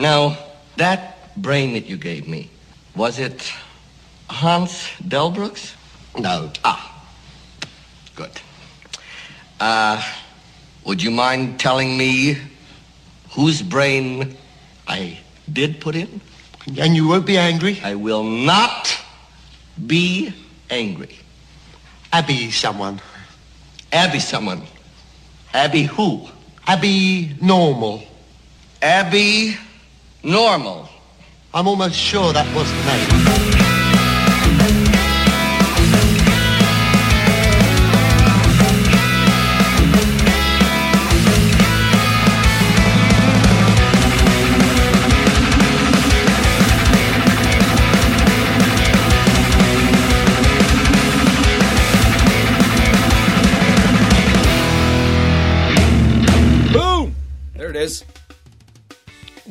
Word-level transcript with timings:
Now, 0.00 0.38
that 0.78 1.36
brain 1.36 1.74
that 1.74 1.84
you 1.84 1.98
gave 1.98 2.26
me, 2.26 2.48
was 2.96 3.18
it 3.18 3.52
Hans 4.30 4.88
Delbruck's? 5.06 5.74
No. 6.18 6.50
Ah, 6.64 7.04
good. 8.16 8.30
Uh, 9.60 10.02
would 10.86 11.02
you 11.02 11.10
mind 11.10 11.60
telling 11.60 11.98
me 11.98 12.38
whose 13.32 13.60
brain 13.60 14.38
I 14.88 15.20
did 15.52 15.82
put 15.82 15.94
in? 15.94 16.22
And 16.78 16.96
you 16.96 17.06
won't 17.06 17.26
be 17.26 17.36
angry? 17.36 17.78
I 17.84 17.94
will 17.94 18.24
not 18.24 18.98
be 19.86 20.32
angry. 20.70 21.14
Abby 22.10 22.50
someone. 22.50 23.02
Abby 23.92 24.18
someone. 24.18 24.62
Abby 25.52 25.82
who? 25.82 26.26
Abby 26.66 27.36
Normal. 27.42 28.02
Abby 28.80 29.58
Normal. 30.22 30.88
I'm 31.54 31.66
almost 31.66 31.94
sure 31.94 32.32
that 32.32 32.46
was 32.54 32.70
the 32.70 33.44
name. 33.46 33.49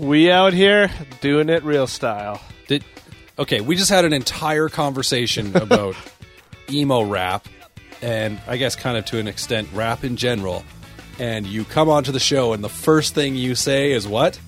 We 0.09 0.31
out 0.31 0.53
here 0.53 0.89
doing 1.21 1.49
it 1.49 1.63
real 1.63 1.85
style. 1.85 2.41
Did 2.65 2.83
okay? 3.37 3.61
We 3.61 3.75
just 3.75 3.91
had 3.91 4.05
an 4.05 4.13
entire 4.13 4.67
conversation 4.67 5.55
about 5.61 5.95
emo 6.67 7.03
rap, 7.03 7.47
and 8.01 8.41
I 8.47 8.57
guess 8.57 8.75
kind 8.75 8.97
of 8.97 9.05
to 9.05 9.19
an 9.19 9.27
extent 9.27 9.69
rap 9.71 10.03
in 10.03 10.17
general. 10.17 10.65
And 11.19 11.45
you 11.45 11.63
come 11.63 11.89
onto 11.89 12.11
the 12.11 12.19
show, 12.19 12.53
and 12.53 12.63
the 12.63 12.69
first 12.69 13.13
thing 13.13 13.35
you 13.35 13.53
say 13.53 13.91
is 13.91 14.07
what? 14.07 14.39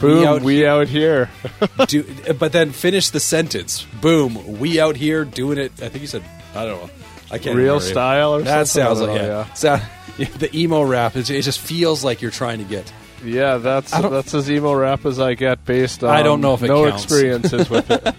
Boom, 0.00 0.26
out 0.26 0.42
we 0.42 0.66
out 0.66 0.88
here. 0.88 1.30
Do, 1.86 2.04
but 2.36 2.50
then 2.50 2.72
finish 2.72 3.10
the 3.10 3.20
sentence. 3.20 3.86
Boom, 4.00 4.58
we 4.58 4.80
out 4.80 4.96
here 4.96 5.24
doing 5.24 5.58
it. 5.58 5.70
I 5.80 5.88
think 5.88 6.00
you 6.00 6.08
said 6.08 6.24
I 6.56 6.64
don't 6.64 6.82
know. 6.82 6.90
I 7.30 7.38
can't 7.38 7.56
Real 7.56 7.78
style 7.78 8.34
or 8.34 8.42
that 8.42 8.66
something? 8.66 8.96
Sounds 8.96 9.08
like 9.08 9.20
know, 9.20 9.24
yeah. 9.24 9.46
yeah. 9.46 9.54
Sound- 9.54 9.82
the 10.40 10.50
emo 10.52 10.82
rap. 10.82 11.14
It, 11.14 11.30
it 11.30 11.42
just 11.42 11.60
feels 11.60 12.02
like 12.02 12.22
you're 12.22 12.32
trying 12.32 12.58
to 12.58 12.64
get. 12.64 12.92
Yeah, 13.24 13.56
that's 13.58 13.90
that's 13.90 14.34
as 14.34 14.50
emo 14.50 14.72
rap 14.72 15.04
as 15.04 15.18
I 15.18 15.34
get 15.34 15.64
based 15.64 16.04
on 16.04 16.10
I 16.10 16.22
don't 16.22 16.40
know 16.40 16.54
if 16.54 16.62
it 16.62 16.68
no 16.68 16.88
counts. 16.88 17.04
experiences 17.04 17.68
with 17.68 17.90
it. 17.90 18.14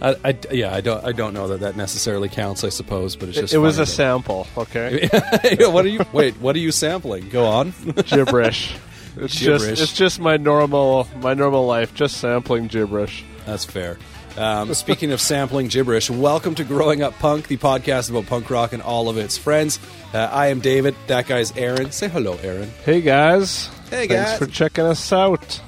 I, 0.02 0.16
I, 0.24 0.38
yeah, 0.50 0.74
I 0.74 0.80
don't. 0.80 1.04
I 1.04 1.12
don't 1.12 1.34
know 1.34 1.48
that 1.48 1.60
that 1.60 1.76
necessarily 1.76 2.28
counts. 2.28 2.64
I 2.64 2.68
suppose, 2.68 3.16
but 3.16 3.28
it's 3.28 3.38
just 3.38 3.54
it 3.54 3.58
was 3.58 3.78
a 3.78 3.86
sample, 3.86 4.46
okay? 4.56 5.08
what 5.60 5.84
are 5.84 5.88
you? 5.88 6.04
Wait, 6.12 6.34
what 6.36 6.56
are 6.56 6.60
you 6.60 6.72
sampling? 6.72 7.28
Go 7.28 7.46
on. 7.46 7.72
gibberish. 8.06 8.74
It's 9.16 9.38
Gibberish. 9.38 9.78
just 9.78 9.82
it's 9.82 9.92
just 9.92 10.20
my 10.20 10.36
normal 10.36 11.06
my 11.20 11.34
normal 11.34 11.66
life, 11.66 11.94
just 11.94 12.16
sampling 12.16 12.66
gibberish. 12.66 13.24
That's 13.46 13.64
fair. 13.64 13.98
Um, 14.36 14.72
speaking 14.72 15.12
of 15.12 15.20
sampling 15.20 15.68
gibberish, 15.68 16.08
welcome 16.08 16.54
to 16.54 16.64
Growing 16.64 17.02
Up 17.02 17.12
Punk, 17.18 17.48
the 17.48 17.58
podcast 17.58 18.08
about 18.10 18.26
punk 18.26 18.48
rock 18.48 18.72
and 18.72 18.82
all 18.82 19.08
of 19.10 19.18
its 19.18 19.36
friends. 19.36 19.78
Uh, 20.14 20.18
I 20.32 20.46
am 20.48 20.60
David. 20.60 20.94
That 21.06 21.26
guy's 21.26 21.54
Aaron. 21.56 21.92
Say 21.92 22.08
hello, 22.08 22.38
Aaron. 22.42 22.70
Hey 22.84 23.02
guys. 23.02 23.66
Hey, 23.90 24.08
Thanks 24.08 24.14
guys. 24.14 24.38
for 24.38 24.46
checking 24.46 24.84
us 24.84 25.12
out. 25.12 25.60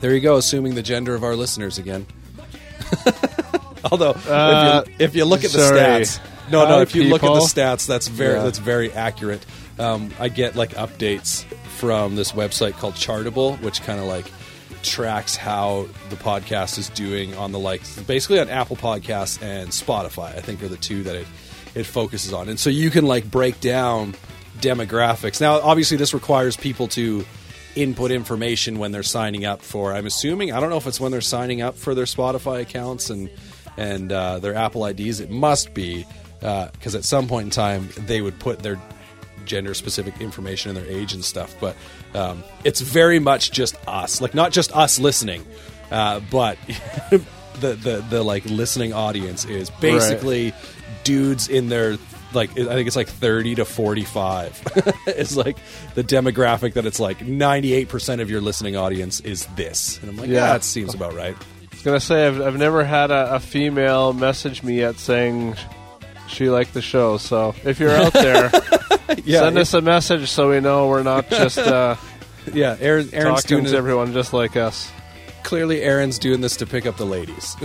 There 0.00 0.12
you 0.12 0.20
go. 0.20 0.36
Assuming 0.36 0.74
the 0.74 0.82
gender 0.82 1.14
of 1.14 1.22
our 1.22 1.36
listeners 1.36 1.78
again. 1.78 2.06
Although, 3.92 4.10
Uh, 4.28 4.82
if, 4.84 4.88
you, 4.88 5.04
if 5.06 5.16
you 5.16 5.24
look 5.24 5.44
at 5.44 5.52
the 5.52 5.58
sorry. 5.60 5.78
stats, 5.80 6.20
no, 6.50 6.64
no. 6.68 6.76
Hi, 6.76 6.82
If 6.82 6.96
you 6.96 7.04
look 7.04 7.22
at 7.22 7.32
the 7.32 7.40
stats, 7.40 7.86
that's 7.86 8.08
very 8.08 8.34
Yeah. 8.38 8.42
that's 8.42 8.58
very 8.58 8.92
accurate. 8.92 9.44
Um, 9.78 10.10
I 10.18 10.28
get 10.28 10.56
like 10.56 10.70
updates 10.74 11.44
from 11.78 12.16
this 12.16 12.32
website 12.32 12.72
called 12.72 12.94
Chartable, 12.94 13.60
which 13.62 13.82
kind 13.82 14.00
of 14.00 14.06
like 14.06 14.26
tracks 14.82 15.36
how 15.36 15.88
the 16.10 16.16
podcast 16.16 16.78
is 16.78 16.88
doing 16.90 17.34
on 17.34 17.52
the 17.52 17.58
like 17.58 17.82
basically 18.06 18.40
on 18.40 18.48
Apple 18.48 18.76
Podcasts 18.76 19.42
and 19.42 19.70
Spotify. 19.70 20.36
I 20.36 20.40
think 20.40 20.62
are 20.62 20.68
the 20.68 20.76
two 20.76 21.02
that 21.04 21.16
it 21.16 21.26
it 21.74 21.84
focuses 21.84 22.32
on, 22.32 22.48
and 22.48 22.58
so 22.58 22.70
you 22.70 22.90
can 22.90 23.06
like 23.06 23.30
break 23.30 23.60
down 23.60 24.14
demographics. 24.60 25.40
Now, 25.40 25.60
obviously, 25.60 25.96
this 25.96 26.14
requires 26.14 26.56
people 26.56 26.88
to 26.88 27.24
input 27.76 28.10
information 28.10 28.78
when 28.78 28.92
they're 28.92 29.02
signing 29.02 29.44
up 29.44 29.62
for. 29.62 29.92
I'm 29.92 30.06
assuming 30.06 30.52
I 30.52 30.60
don't 30.60 30.70
know 30.70 30.76
if 30.76 30.86
it's 30.86 31.00
when 31.00 31.12
they're 31.12 31.20
signing 31.20 31.62
up 31.62 31.76
for 31.76 31.94
their 31.94 32.06
Spotify 32.06 32.60
accounts 32.60 33.10
and 33.10 33.30
and 33.76 34.10
uh, 34.12 34.38
their 34.38 34.54
Apple 34.54 34.84
IDs. 34.84 35.20
It 35.20 35.30
must 35.30 35.74
be 35.74 36.06
because 36.40 36.94
at 36.94 37.04
some 37.04 37.28
point 37.28 37.46
in 37.46 37.50
time 37.50 37.88
they 37.98 38.20
would 38.20 38.38
put 38.38 38.60
their 38.60 38.80
gender 39.44 39.74
specific 39.74 40.20
information 40.20 40.76
and 40.76 40.78
their 40.78 40.92
age 40.92 41.14
and 41.14 41.24
stuff. 41.24 41.54
But 41.60 41.76
um, 42.14 42.42
it's 42.64 42.80
very 42.80 43.18
much 43.18 43.52
just 43.52 43.76
us, 43.86 44.20
like 44.20 44.34
not 44.34 44.52
just 44.52 44.74
us 44.76 44.98
listening, 44.98 45.44
uh, 45.90 46.20
but 46.30 46.58
the, 47.10 47.74
the 47.74 48.04
the 48.08 48.22
like 48.22 48.44
listening 48.46 48.92
audience 48.92 49.44
is 49.44 49.70
basically 49.70 50.52
dudes 51.04 51.48
in 51.48 51.68
their 51.68 51.96
like 52.34 52.50
I 52.52 52.54
think 52.74 52.86
it's 52.86 52.96
like 52.96 53.08
30 53.08 53.54
to 53.56 53.64
45 53.64 54.62
is 55.06 55.36
like 55.36 55.56
the 55.94 56.04
demographic 56.04 56.74
that 56.74 56.84
it's 56.84 57.00
like 57.00 57.18
98% 57.20 58.20
of 58.20 58.28
your 58.30 58.42
listening 58.42 58.76
audience 58.76 59.20
is 59.20 59.46
this 59.56 59.98
and 60.02 60.10
I'm 60.10 60.16
like 60.18 60.28
yeah, 60.28 60.34
Yeah. 60.34 60.52
that 60.52 60.64
seems 60.64 60.92
about 60.94 61.14
right 61.14 61.34
I 61.34 61.66
was 61.74 61.82
gonna 61.82 62.00
say 62.00 62.26
I've, 62.26 62.40
I've 62.42 62.58
never 62.58 62.84
had 62.84 63.10
a, 63.10 63.36
a 63.36 63.40
female 63.40 64.12
message 64.12 64.62
me 64.62 64.76
yet 64.78 64.98
saying 64.98 65.54
she 66.28 66.50
liked 66.50 66.74
the 66.74 66.82
show. 66.82 67.16
So 67.16 67.54
if 67.64 67.80
you're 67.80 67.96
out 67.96 68.12
there, 68.12 68.50
yeah 69.24 69.40
send 69.40 69.58
us 69.58 69.74
a 69.74 69.80
message 69.80 70.28
so 70.28 70.50
we 70.50 70.60
know 70.60 70.88
we're 70.88 71.02
not 71.02 71.28
just 71.30 71.58
uh, 71.58 71.96
yeah 72.52 72.76
Aaron, 72.80 73.08
Aaron's 73.12 73.42
talking 73.42 73.56
doing 73.58 73.64
to 73.66 73.74
it, 73.74 73.78
everyone 73.78 74.12
just 74.12 74.32
like 74.32 74.56
us. 74.56 74.90
clearly 75.44 75.82
Aaron's 75.82 76.18
doing 76.18 76.40
this 76.40 76.56
to 76.56 76.66
pick 76.66 76.86
up 76.86 76.96
the 76.96 77.06
ladies 77.06 77.56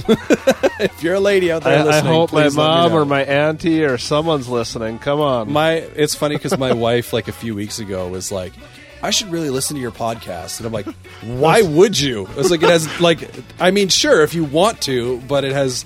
if 0.80 1.04
you're 1.04 1.16
a 1.16 1.20
lady 1.20 1.52
out 1.52 1.64
there 1.64 1.78
I, 1.80 1.82
I 1.82 1.84
listening 1.84 2.12
hope 2.14 2.34
my 2.34 2.44
please 2.44 2.58
let 2.58 2.64
me 2.64 2.70
mom 2.70 2.92
know. 2.92 2.98
or 3.00 3.06
my 3.06 3.24
auntie 3.24 3.84
or 3.84 3.98
someone's 3.98 4.48
listening. 4.48 5.00
Come 5.00 5.20
on. 5.22 5.52
my 5.52 5.74
it's 5.74 6.16
funny 6.16 6.36
because 6.36 6.58
my 6.58 6.74
wife 6.74 7.14
like 7.14 7.28
a 7.28 7.34
few 7.34 7.56
weeks 7.56 7.80
ago 7.80 8.08
was 8.08 8.32
like 8.32 8.54
i 9.02 9.10
should 9.10 9.30
really 9.32 9.50
listen 9.50 9.76
to 9.76 9.82
your 9.82 9.92
podcast 9.92 10.60
and 10.60 10.66
i'm 10.66 10.72
like 10.72 10.86
why 11.24 11.62
would 11.62 12.00
you 12.00 12.26
it's 12.38 12.50
like 12.50 12.64
it 12.64 12.70
has 12.70 12.88
like 13.02 13.30
i 13.60 13.70
mean 13.70 13.90
sure 13.90 14.22
if 14.24 14.34
you 14.34 14.46
want 14.46 14.80
to 14.82 15.20
but 15.28 15.44
it 15.44 15.52
has 15.52 15.84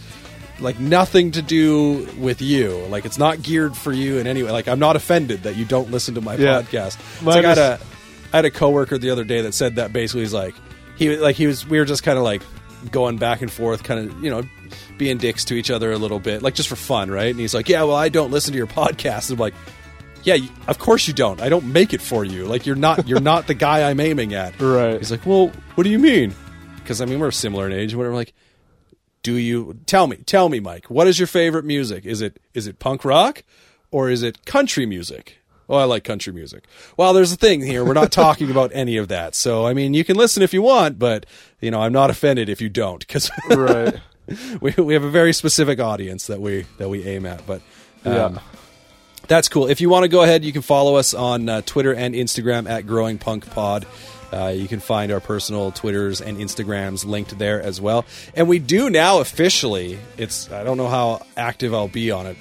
like 0.60 0.80
nothing 0.80 1.32
to 1.32 1.42
do 1.42 2.08
with 2.18 2.42
you 2.42 2.76
like 2.90 3.06
it's 3.06 3.18
not 3.18 3.42
geared 3.44 3.76
for 3.78 3.94
you 3.94 4.18
in 4.18 4.26
any 4.28 4.42
way 4.44 4.50
like 4.52 4.68
i'm 4.68 4.80
not 4.80 4.96
offended 4.96 5.44
that 5.44 5.56
you 5.56 5.66
don't 5.66 5.92
listen 5.92 6.16
to 6.16 6.22
my 6.22 6.36
Yeah. 6.36 6.62
podcast 6.62 6.98
It's 7.18 7.24
like 7.24 7.46
I, 7.46 7.50
had 7.50 7.58
a, 7.58 7.80
I 8.34 8.36
had 8.38 8.46
a 8.46 8.52
coworker 8.52 8.98
the 8.98 9.10
other 9.12 9.24
day 9.24 9.42
that 9.42 9.54
said 9.54 9.76
that 9.76 9.94
basically 9.94 10.22
he's 10.22 10.34
like 10.34 10.56
he 10.98 11.16
like 11.18 11.36
he 11.36 11.46
was 11.48 11.68
we 11.68 11.78
were 11.80 11.86
just 11.86 12.02
kind 12.04 12.18
of 12.18 12.24
like 12.24 12.42
going 12.92 13.18
back 13.18 13.42
and 13.42 13.52
forth 13.52 13.84
kind 13.84 14.10
of 14.10 14.24
you 14.24 14.30
know 14.32 14.44
being 14.98 15.18
dicks 15.18 15.46
to 15.46 15.54
each 15.54 15.70
other 15.70 15.92
a 15.92 15.98
little 15.98 16.20
bit 16.20 16.42
like 16.42 16.56
just 16.56 16.70
for 16.70 16.76
fun 16.76 17.12
right 17.12 17.30
and 17.32 17.40
he's 17.40 17.54
like 17.54 17.70
yeah 17.70 17.84
well 17.84 17.96
i 17.96 18.10
don't 18.10 18.32
listen 18.32 18.52
to 18.52 18.58
your 18.58 18.68
podcast 18.82 19.30
and 19.30 19.38
i'm 19.38 19.42
like 19.42 19.54
yeah, 20.24 20.36
of 20.68 20.78
course 20.78 21.08
you 21.08 21.14
don't. 21.14 21.40
I 21.42 21.48
don't 21.48 21.72
make 21.72 21.94
it 21.94 22.02
for 22.02 22.26
you. 22.26 22.48
Like 22.48 22.66
you're 22.66 22.76
not 22.76 23.08
you're 23.08 23.22
not 23.22 23.48
the 23.48 23.54
guy 23.54 23.90
I'm 23.90 24.00
aiming 24.02 24.34
at. 24.34 24.56
Right. 24.60 24.98
He's 24.98 25.10
like, 25.10 25.26
well, 25.26 25.54
what 25.76 25.86
do 25.86 25.90
you 25.90 26.00
mean? 26.00 26.36
Because 26.78 27.00
I 27.00 27.06
mean 27.06 27.20
we're 27.20 27.32
similar 27.32 27.66
in 27.66 27.72
age 27.72 27.94
and 27.94 27.98
whatever. 27.98 28.14
Like, 28.16 28.34
do 29.28 29.36
you 29.36 29.78
tell 29.86 30.08
me? 30.08 30.16
Tell 30.26 30.48
me, 30.48 30.62
Mike. 30.62 30.86
What 30.90 31.06
is 31.06 31.20
your 31.20 31.28
favorite 31.28 31.66
music? 31.66 32.06
Is 32.06 32.22
it 32.22 32.40
is 32.54 32.66
it 32.66 32.80
punk 32.80 33.04
rock 33.04 33.44
or 33.92 34.10
is 34.10 34.24
it 34.24 34.46
country 34.46 34.86
music? 34.86 35.40
Oh, 35.68 35.76
I 35.76 35.84
like 35.84 36.06
country 36.06 36.32
music. 36.32 36.64
Well, 36.96 37.12
there's 37.12 37.34
a 37.34 37.36
thing 37.36 37.60
here. 37.62 37.84
We're 37.84 37.92
not 37.92 38.10
talking 38.14 38.50
about 38.50 38.72
any 38.74 38.96
of 38.96 39.10
that. 39.10 39.36
So, 39.36 39.68
I 39.68 39.74
mean, 39.74 39.94
you 39.94 40.06
can 40.06 40.16
listen 40.16 40.42
if 40.44 40.54
you 40.54 40.62
want, 40.62 40.98
but 40.98 41.26
you 41.60 41.72
know, 41.72 41.82
I'm 41.82 41.92
not 41.92 42.10
offended 42.10 42.48
if 42.48 42.62
you 42.62 42.70
don't 42.70 43.00
because 43.06 43.30
right. 43.50 43.96
we 44.62 44.72
we 44.78 44.94
have 44.94 45.04
a 45.04 45.10
very 45.12 45.34
specific 45.34 45.78
audience 45.82 46.28
that 46.28 46.40
we 46.40 46.66
that 46.78 46.88
we 46.88 47.06
aim 47.06 47.26
at. 47.26 47.46
But 47.46 47.62
um, 48.06 48.14
Yeah. 48.14 48.40
that's 49.28 49.50
cool. 49.50 49.68
If 49.68 49.82
you 49.82 49.90
want 49.90 50.04
to 50.04 50.08
go 50.10 50.24
ahead, 50.24 50.46
you 50.46 50.54
can 50.54 50.62
follow 50.62 50.96
us 50.96 51.14
on 51.14 51.50
uh, 51.50 51.62
Twitter 51.66 51.94
and 51.94 52.16
Instagram 52.16 52.70
at 52.70 52.88
Growing 52.88 53.18
Punk 53.18 53.46
Pod. 53.52 53.86
Uh, 54.32 54.48
you 54.48 54.68
can 54.68 54.80
find 54.80 55.12
our 55.12 55.20
personal 55.20 55.72
Twitters 55.72 56.22
and 56.22 56.38
Instagrams 56.38 57.06
linked 57.06 57.38
there 57.38 57.62
as 57.62 57.80
well. 57.80 58.06
And 58.36 58.48
we 58.48 58.60
do 58.60 58.90
now 58.90 59.20
officially. 59.20 60.00
It's 60.18 60.52
I 60.52 60.64
don't 60.64 60.78
know 60.78 60.90
how 60.90 61.26
active 61.36 61.74
I'll 61.74 61.88
be 61.88 62.12
on 62.12 62.28
it. 62.28 62.38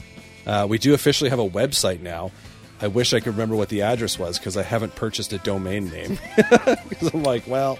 Uh, 0.47 0.67
we 0.69 0.79
do 0.79 0.95
officially 0.95 1.31
have 1.31 1.39
a 1.39 1.49
website 1.49 2.01
now. 2.01 2.31
I 2.81 2.89
wish 2.89 3.15
I 3.15 3.21
could 3.21 3.33
remember 3.33 3.57
what 3.57 3.69
the 3.69 3.83
address 3.83 4.19
was 4.19 4.39
because 4.39 4.57
I 4.57 4.63
haven't 4.63 4.95
purchased 4.95 5.33
a 5.33 5.39
domain 5.39 5.91
name. 5.91 6.19
Because 6.89 7.13
I'm 7.15 7.23
like, 7.23 7.47
well, 7.47 7.79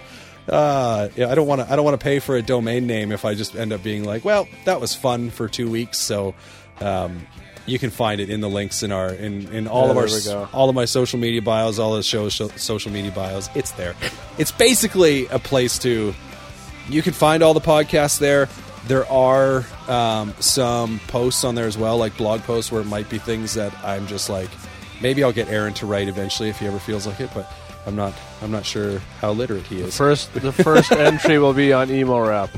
uh, 0.49 1.09
yeah, 1.15 1.29
I 1.29 1.35
don't 1.35 1.47
want 1.47 1.61
to. 1.61 1.71
I 1.71 1.75
don't 1.75 1.85
want 1.85 1.99
to 1.99 2.03
pay 2.03 2.19
for 2.19 2.35
a 2.35 2.41
domain 2.41 2.87
name 2.87 3.11
if 3.11 3.25
I 3.25 3.33
just 3.35 3.55
end 3.55 3.73
up 3.73 3.83
being 3.83 4.03
like, 4.03 4.23
well, 4.23 4.47
that 4.65 4.79
was 4.79 4.95
fun 4.95 5.29
for 5.29 5.47
two 5.47 5.69
weeks, 5.69 5.97
so 5.97 6.35
um, 6.79 7.25
you 7.67 7.77
can 7.77 7.89
find 7.91 8.19
it 8.19 8.29
in 8.31 8.41
the 8.41 8.49
links 8.49 8.81
in 8.81 8.91
our 8.91 9.13
in, 9.13 9.47
in 9.53 9.67
all 9.67 9.85
Yeah, 9.85 9.91
of 9.91 9.97
our 9.97 10.03
there 10.07 10.11
we 10.13 10.17
s- 10.17 10.27
go. 10.27 10.49
all 10.53 10.69
of 10.69 10.75
my 10.75 10.85
social 10.85 11.19
media 11.19 11.41
bios, 11.41 11.77
all 11.79 11.95
the 11.95 12.01
show, 12.03 12.29
show 12.29 12.47
social 12.49 12.91
media 12.91 13.11
bios. 13.11 13.49
It's 13.55 13.71
there. 13.71 13.93
It's 14.39 14.51
basically 14.51 15.27
a 15.27 15.37
place 15.37 15.77
to 15.79 16.13
you 16.89 17.01
can 17.01 17.13
find 17.13 17.43
all 17.43 17.53
the 17.53 17.61
podcasts 17.61 18.17
there. 18.19 18.47
There 18.87 19.05
are 19.11 19.65
um, 19.89 20.33
some 20.39 20.99
posts 21.07 21.43
on 21.43 21.55
there 21.55 21.67
as 21.67 21.77
well, 21.77 21.97
like 21.97 22.15
blog 22.17 22.41
posts 22.41 22.71
where 22.71 22.81
it 22.81 22.85
might 22.87 23.09
be 23.09 23.17
things 23.17 23.53
that 23.55 23.73
I'm 23.83 24.07
just 24.07 24.29
like, 24.29 24.49
maybe 25.01 25.21
I'll 25.23 25.33
get 25.33 25.49
Aaron 25.49 25.73
to 25.75 25.85
write 25.85 26.07
eventually 26.07 26.47
if 26.47 26.59
he 26.59 26.67
ever 26.67 26.79
feels 26.79 27.05
like 27.05 27.19
it, 27.19 27.29
but 27.35 27.51
I'm 27.85 27.97
not. 27.97 28.13
I'm 28.41 28.51
not 28.51 28.65
sure 28.65 28.99
how 29.19 29.31
literate 29.31 29.65
he 29.65 29.79
is. 29.81 29.87
The 29.87 29.91
First, 29.91 30.33
the 30.33 30.51
first 30.53 30.91
entry 30.93 31.37
will 31.39 31.53
be 31.53 31.73
on 31.73 31.91
emo 31.91 32.25
rap. 32.25 32.49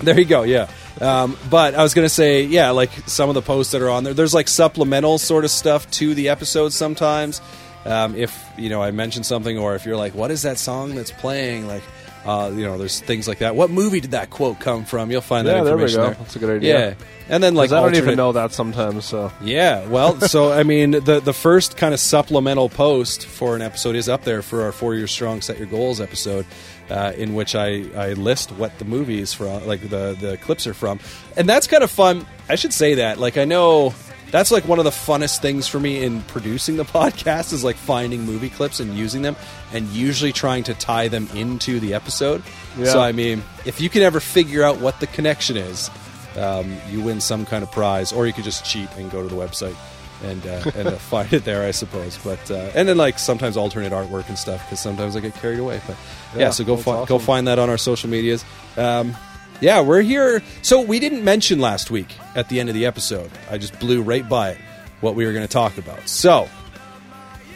There 0.00 0.18
you 0.18 0.24
go. 0.24 0.42
Yeah. 0.42 0.68
Um, 1.00 1.36
but 1.48 1.74
I 1.74 1.82
was 1.82 1.94
going 1.94 2.04
to 2.06 2.12
say, 2.12 2.42
yeah, 2.42 2.70
like 2.70 2.90
some 3.06 3.28
of 3.28 3.34
the 3.34 3.42
posts 3.42 3.72
that 3.72 3.82
are 3.82 3.90
on 3.90 4.04
there, 4.04 4.14
there's 4.14 4.34
like 4.34 4.48
supplemental 4.48 5.18
sort 5.18 5.44
of 5.44 5.50
stuff 5.50 5.88
to 5.92 6.14
the 6.14 6.28
episodes 6.30 6.74
sometimes. 6.74 7.40
Um, 7.84 8.16
if, 8.16 8.36
you 8.58 8.68
know, 8.68 8.82
I 8.82 8.90
mention 8.90 9.22
something 9.22 9.56
or 9.56 9.74
if 9.76 9.86
you're 9.86 9.96
like, 9.96 10.14
what 10.14 10.30
is 10.30 10.42
that 10.42 10.58
song 10.58 10.94
that's 10.96 11.12
playing? 11.12 11.66
Like, 11.68 11.84
uh, 12.26 12.50
you 12.52 12.64
know, 12.64 12.76
there's 12.76 13.00
things 13.00 13.28
like 13.28 13.38
that. 13.38 13.54
What 13.54 13.70
movie 13.70 14.00
did 14.00 14.10
that 14.10 14.28
quote 14.28 14.58
come 14.58 14.84
from? 14.84 15.10
You'll 15.10 15.20
find 15.20 15.46
that 15.46 15.56
Yeah, 15.56 15.62
there 15.62 15.76
we 15.76 15.84
information 15.84 15.96
go. 16.00 16.06
there. 16.06 16.14
That's 16.14 16.36
a 16.36 16.38
good 16.40 16.56
idea. 16.56 16.88
Yeah. 16.90 16.94
And 17.30 17.42
then 17.42 17.54
like 17.54 17.70
I 17.70 17.80
don't 17.80 17.94
even 17.94 18.16
know 18.16 18.32
that 18.32 18.52
sometimes. 18.52 19.04
So 19.04 19.30
yeah, 19.40 19.86
well, 19.86 20.18
so 20.22 20.50
I 20.52 20.62
mean, 20.64 20.90
the 20.90 21.20
the 21.22 21.32
first 21.32 21.76
kind 21.76 21.94
of 21.94 22.00
supplemental 22.00 22.68
post 22.68 23.24
for 23.26 23.54
an 23.54 23.62
episode 23.62 23.94
is 23.96 24.08
up 24.08 24.24
there 24.24 24.42
for 24.42 24.62
our 24.62 24.72
four 24.72 24.94
year 24.94 25.06
strong 25.06 25.40
set 25.42 25.58
your 25.58 25.66
goals 25.68 26.00
episode, 26.00 26.44
uh, 26.90 27.12
in 27.16 27.34
which 27.34 27.54
I, 27.54 27.84
I 27.96 28.12
list 28.14 28.52
what 28.52 28.78
the 28.78 28.84
movies 28.84 29.32
from, 29.32 29.66
like 29.66 29.80
the 29.82 30.16
the 30.18 30.38
clips 30.38 30.66
are 30.66 30.74
from, 30.74 31.00
and 31.36 31.48
that's 31.48 31.66
kind 31.66 31.82
of 31.82 31.90
fun. 31.90 32.26
I 32.48 32.56
should 32.56 32.72
say 32.72 32.94
that, 32.94 33.18
like, 33.18 33.36
I 33.36 33.44
know 33.44 33.94
that's 34.30 34.50
like 34.50 34.66
one 34.66 34.78
of 34.78 34.84
the 34.84 34.90
funnest 34.90 35.40
things 35.40 35.66
for 35.68 35.80
me 35.80 36.04
in 36.04 36.22
producing 36.22 36.76
the 36.76 36.84
podcast 36.98 37.52
is 37.52 37.64
like 37.64 37.76
finding 37.76 38.22
movie 38.22 38.50
clips 38.50 38.80
and 38.80 38.94
using 38.94 39.22
them, 39.22 39.36
and 39.72 39.86
usually 39.88 40.32
trying 40.32 40.64
to 40.64 40.74
tie 40.74 41.08
them 41.08 41.28
into 41.34 41.80
the 41.80 41.94
episode. 41.94 42.42
Yeah. 42.76 42.86
So 42.86 43.00
I 43.00 43.12
mean, 43.12 43.42
if 43.64 43.80
you 43.80 43.88
can 43.88 44.02
ever 44.02 44.20
figure 44.20 44.62
out 44.62 44.80
what 44.80 45.00
the 45.00 45.06
connection 45.06 45.56
is 45.56 45.90
um, 46.36 46.76
you 46.88 47.00
win 47.00 47.20
some 47.20 47.44
kind 47.44 47.62
of 47.62 47.70
prize, 47.70 48.12
or 48.12 48.26
you 48.26 48.32
could 48.32 48.44
just 48.44 48.64
cheat 48.64 48.88
and 48.96 49.10
go 49.10 49.22
to 49.22 49.28
the 49.28 49.40
website 49.40 49.76
and 50.22 50.46
uh, 50.46 50.70
and 50.74 50.88
uh, 50.88 50.92
find 50.92 51.32
it 51.32 51.44
there, 51.44 51.66
I 51.66 51.70
suppose. 51.70 52.18
But 52.18 52.50
uh, 52.50 52.70
and 52.74 52.88
then 52.88 52.96
like 52.96 53.18
sometimes 53.18 53.56
alternate 53.56 53.92
artwork 53.92 54.28
and 54.28 54.38
stuff 54.38 54.64
because 54.64 54.80
sometimes 54.80 55.16
I 55.16 55.20
get 55.20 55.34
carried 55.34 55.58
away. 55.58 55.80
But 55.86 55.96
yeah, 56.34 56.40
Yeah, 56.40 56.50
so 56.50 56.64
go 56.64 56.76
find 56.76 57.06
go 57.06 57.18
find 57.18 57.46
that 57.48 57.58
on 57.58 57.70
our 57.70 57.78
social 57.78 58.10
medias. 58.10 58.44
Um, 58.76 59.16
yeah, 59.60 59.80
we're 59.80 60.02
here. 60.02 60.42
So 60.62 60.80
we 60.80 61.00
didn't 61.00 61.24
mention 61.24 61.60
last 61.60 61.90
week 61.90 62.14
at 62.34 62.48
the 62.48 62.60
end 62.60 62.68
of 62.68 62.74
the 62.74 62.86
episode. 62.86 63.30
I 63.50 63.58
just 63.58 63.78
blew 63.80 64.02
right 64.02 64.28
by 64.28 64.50
it 64.50 64.58
what 65.00 65.14
we 65.14 65.26
were 65.26 65.32
going 65.32 65.46
to 65.46 65.52
talk 65.52 65.78
about. 65.78 66.08
So 66.08 66.48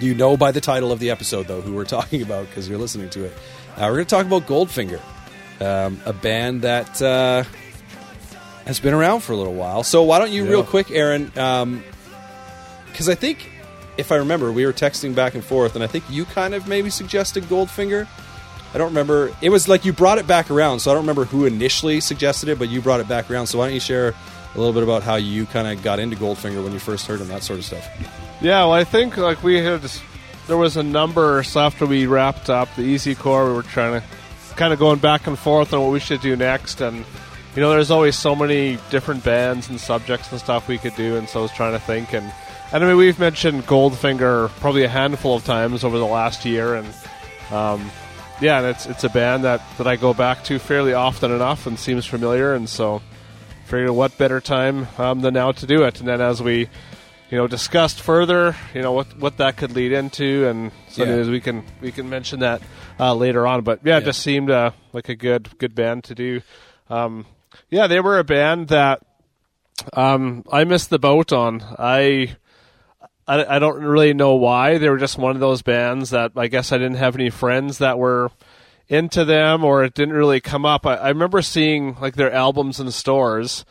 you 0.00 0.14
know 0.14 0.36
by 0.36 0.52
the 0.52 0.60
title 0.60 0.90
of 0.90 0.98
the 0.98 1.10
episode 1.10 1.46
though 1.46 1.60
who 1.60 1.74
we're 1.74 1.84
talking 1.98 2.22
about 2.22 2.46
because 2.48 2.68
you're 2.68 2.78
listening 2.78 3.10
to 3.10 3.24
it. 3.24 3.32
Uh, 3.76 3.82
we're 3.82 3.94
going 3.94 4.06
to 4.06 4.10
talk 4.10 4.26
about 4.26 4.46
Goldfinger, 4.46 5.00
um, 5.60 6.00
a 6.04 6.12
band 6.12 6.62
that. 6.62 7.00
Uh, 7.00 7.44
has 8.66 8.78
been 8.78 8.94
around 8.94 9.20
for 9.20 9.32
a 9.32 9.36
little 9.36 9.54
while. 9.54 9.82
So 9.82 10.04
why 10.04 10.20
don't 10.20 10.30
you, 10.30 10.48
real 10.48 10.62
quick, 10.62 10.92
Aaron? 10.92 11.36
Because 12.92 13.08
I 13.08 13.14
think, 13.14 13.50
if 13.96 14.12
I 14.12 14.16
remember, 14.16 14.52
we 14.52 14.64
were 14.64 14.72
texting 14.72 15.14
back 15.14 15.34
and 15.34 15.44
forth, 15.44 15.74
and 15.74 15.82
I 15.82 15.86
think 15.86 16.04
you 16.08 16.24
kind 16.24 16.54
of 16.54 16.68
maybe 16.68 16.90
suggested 16.90 17.44
Goldfinger. 17.44 18.06
I 18.74 18.78
don't 18.78 18.88
remember. 18.88 19.34
It 19.42 19.50
was 19.50 19.68
like 19.68 19.84
you 19.84 19.92
brought 19.92 20.18
it 20.18 20.26
back 20.26 20.50
around, 20.50 20.80
so 20.80 20.90
I 20.90 20.94
don't 20.94 21.02
remember 21.02 21.24
who 21.24 21.44
initially 21.44 22.00
suggested 22.00 22.48
it, 22.48 22.58
but 22.58 22.68
you 22.70 22.80
brought 22.80 23.00
it 23.00 23.08
back 23.08 23.30
around. 23.30 23.46
So 23.48 23.58
why 23.58 23.66
don't 23.66 23.74
you 23.74 23.80
share 23.80 24.14
a 24.54 24.58
little 24.58 24.72
bit 24.72 24.82
about 24.82 25.02
how 25.02 25.16
you 25.16 25.46
kind 25.46 25.66
of 25.66 25.82
got 25.82 25.98
into 25.98 26.16
Goldfinger 26.16 26.62
when 26.62 26.72
you 26.72 26.78
first 26.78 27.06
heard 27.06 27.20
him, 27.20 27.28
that 27.28 27.42
sort 27.42 27.58
of 27.58 27.64
stuff? 27.64 27.86
yeah, 28.40 28.60
well, 28.60 28.72
I 28.72 28.84
think 28.84 29.16
like 29.16 29.42
we 29.42 29.58
had 29.58 29.82
there 30.46 30.56
was 30.56 30.76
a 30.76 30.82
number 30.82 31.42
so 31.42 31.60
after 31.60 31.86
we 31.86 32.06
wrapped 32.06 32.50
up 32.50 32.68
the 32.76 32.82
Easy 32.82 33.14
Core, 33.14 33.46
we 33.46 33.52
were 33.54 33.62
trying 33.62 34.00
to 34.00 34.06
kind 34.56 34.72
of 34.72 34.78
going 34.78 34.98
back 34.98 35.26
and 35.26 35.38
forth 35.38 35.72
on 35.72 35.80
what 35.80 35.92
we 35.92 36.00
should 36.00 36.20
do 36.20 36.36
next, 36.36 36.80
and 36.80 37.04
you 37.54 37.60
know, 37.60 37.70
there's 37.70 37.90
always 37.90 38.16
so 38.16 38.34
many 38.34 38.78
different 38.90 39.22
bands 39.22 39.68
and 39.68 39.78
subjects 39.78 40.30
and 40.32 40.40
stuff 40.40 40.66
we 40.68 40.78
could 40.78 40.96
do, 40.96 41.16
and 41.16 41.28
so 41.28 41.40
I 41.40 41.42
was 41.42 41.52
trying 41.52 41.72
to 41.72 41.80
think 41.80 42.14
and. 42.14 42.32
And 42.72 42.82
I 42.82 42.86
mean, 42.88 42.96
we've 42.96 43.18
mentioned 43.18 43.66
Goldfinger 43.66 44.48
probably 44.60 44.84
a 44.84 44.88
handful 44.88 45.36
of 45.36 45.44
times 45.44 45.84
over 45.84 45.98
the 45.98 46.06
last 46.06 46.46
year, 46.46 46.74
and 46.74 46.86
um, 47.50 47.90
yeah, 48.40 48.58
and 48.58 48.66
it's 48.68 48.86
it's 48.86 49.04
a 49.04 49.10
band 49.10 49.44
that, 49.44 49.60
that 49.76 49.86
I 49.86 49.96
go 49.96 50.14
back 50.14 50.42
to 50.44 50.58
fairly 50.58 50.94
often 50.94 51.30
enough 51.30 51.66
and 51.66 51.78
seems 51.78 52.06
familiar, 52.06 52.54
and 52.54 52.66
so 52.66 53.02
figured 53.66 53.90
what 53.90 54.16
better 54.16 54.40
time 54.40 54.88
um, 54.96 55.20
than 55.20 55.34
now 55.34 55.52
to 55.52 55.66
do 55.66 55.82
it. 55.84 56.00
And 56.00 56.08
then 56.08 56.22
as 56.22 56.42
we, 56.42 56.60
you 57.30 57.36
know, 57.38 57.46
discussed 57.46 58.00
further, 58.00 58.56
you 58.74 58.80
know 58.80 58.92
what 58.92 59.18
what 59.18 59.36
that 59.36 59.58
could 59.58 59.72
lead 59.72 59.92
into, 59.92 60.46
and 60.48 60.72
so 60.88 61.04
Yeah. 61.04 61.30
we 61.30 61.40
can 61.42 61.64
we 61.82 61.92
can 61.92 62.08
mention 62.08 62.40
that 62.40 62.62
uh, 62.98 63.14
later 63.14 63.46
on. 63.46 63.64
But 63.64 63.80
yeah, 63.84 63.98
it 63.98 64.04
just 64.04 64.22
seemed 64.22 64.50
uh, 64.50 64.70
like 64.94 65.10
a 65.10 65.14
good 65.14 65.58
good 65.58 65.74
band 65.74 66.04
to 66.04 66.14
do. 66.14 66.40
Um, 66.88 67.26
yeah, 67.68 67.86
they 67.86 68.00
were 68.00 68.18
a 68.18 68.24
band 68.24 68.68
that 68.68 69.02
um, 69.92 70.42
I 70.50 70.64
missed 70.64 70.88
the 70.88 70.98
boat 70.98 71.34
on. 71.34 71.62
I. 71.78 72.36
I, 73.32 73.56
I 73.56 73.58
don't 73.58 73.82
really 73.82 74.12
know 74.12 74.34
why. 74.34 74.76
They 74.76 74.90
were 74.90 74.98
just 74.98 75.16
one 75.16 75.34
of 75.34 75.40
those 75.40 75.62
bands 75.62 76.10
that 76.10 76.32
I 76.36 76.48
guess 76.48 76.70
I 76.70 76.78
didn't 76.78 76.96
have 76.96 77.14
any 77.14 77.30
friends 77.30 77.78
that 77.78 77.98
were 77.98 78.30
into 78.88 79.24
them 79.24 79.64
or 79.64 79.84
it 79.84 79.94
didn't 79.94 80.14
really 80.14 80.40
come 80.40 80.66
up. 80.66 80.84
I, 80.84 80.96
I 80.96 81.08
remember 81.08 81.40
seeing 81.40 81.96
like 81.98 82.14
their 82.14 82.30
albums 82.30 82.78
in 82.78 82.90
stores 82.90 83.64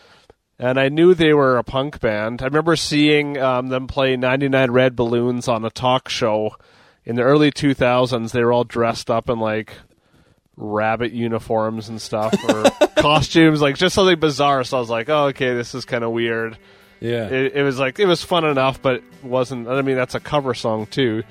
and 0.58 0.80
I 0.80 0.90
knew 0.90 1.14
they 1.14 1.34
were 1.34 1.58
a 1.58 1.64
punk 1.64 2.00
band. 2.00 2.42
I 2.42 2.46
remember 2.46 2.76
seeing 2.76 3.38
um, 3.38 3.68
them 3.68 3.86
play 3.86 4.16
99 4.16 4.72
Red 4.72 4.96
Balloons 4.96 5.48
on 5.48 5.64
a 5.64 5.70
talk 5.70 6.10
show 6.10 6.56
in 7.06 7.16
the 7.16 7.24
early 7.24 7.52
2000s. 7.52 8.32
They 8.32 8.44
were 8.44 8.54
all 8.54 8.64
dressed 8.64 9.12
up 9.12 9.30
in 9.30 9.40
like 9.40 9.74
rabbit 10.58 11.12
uniforms 11.12 11.88
and 11.88 12.02
stuff 12.02 12.34
or 12.50 12.64
costumes, 12.98 13.62
like 13.62 13.76
just 13.76 13.94
something 13.94 14.20
bizarre. 14.20 14.64
So 14.64 14.78
I 14.78 14.80
was 14.80 14.90
like, 14.90 15.10
oh, 15.10 15.26
okay, 15.28 15.54
this 15.54 15.76
is 15.76 15.86
kind 15.86 16.04
of 16.04 16.12
weird 16.12 16.58
Yeah. 17.02 17.28
it, 17.28 17.56
it 17.56 17.64
was 17.64 17.78
like 17.80 18.00
it 18.00 18.06
was 18.06 18.24
fun 18.24 18.46
enough, 18.46 18.82
but 18.82 18.96
it 18.96 19.04
wasn't. 19.24 19.68
I 19.68 19.82
mean, 19.82 19.96
that's 19.98 20.16
a 20.16 20.20
cover 20.22 20.54
song 20.54 20.86
too, 20.86 21.24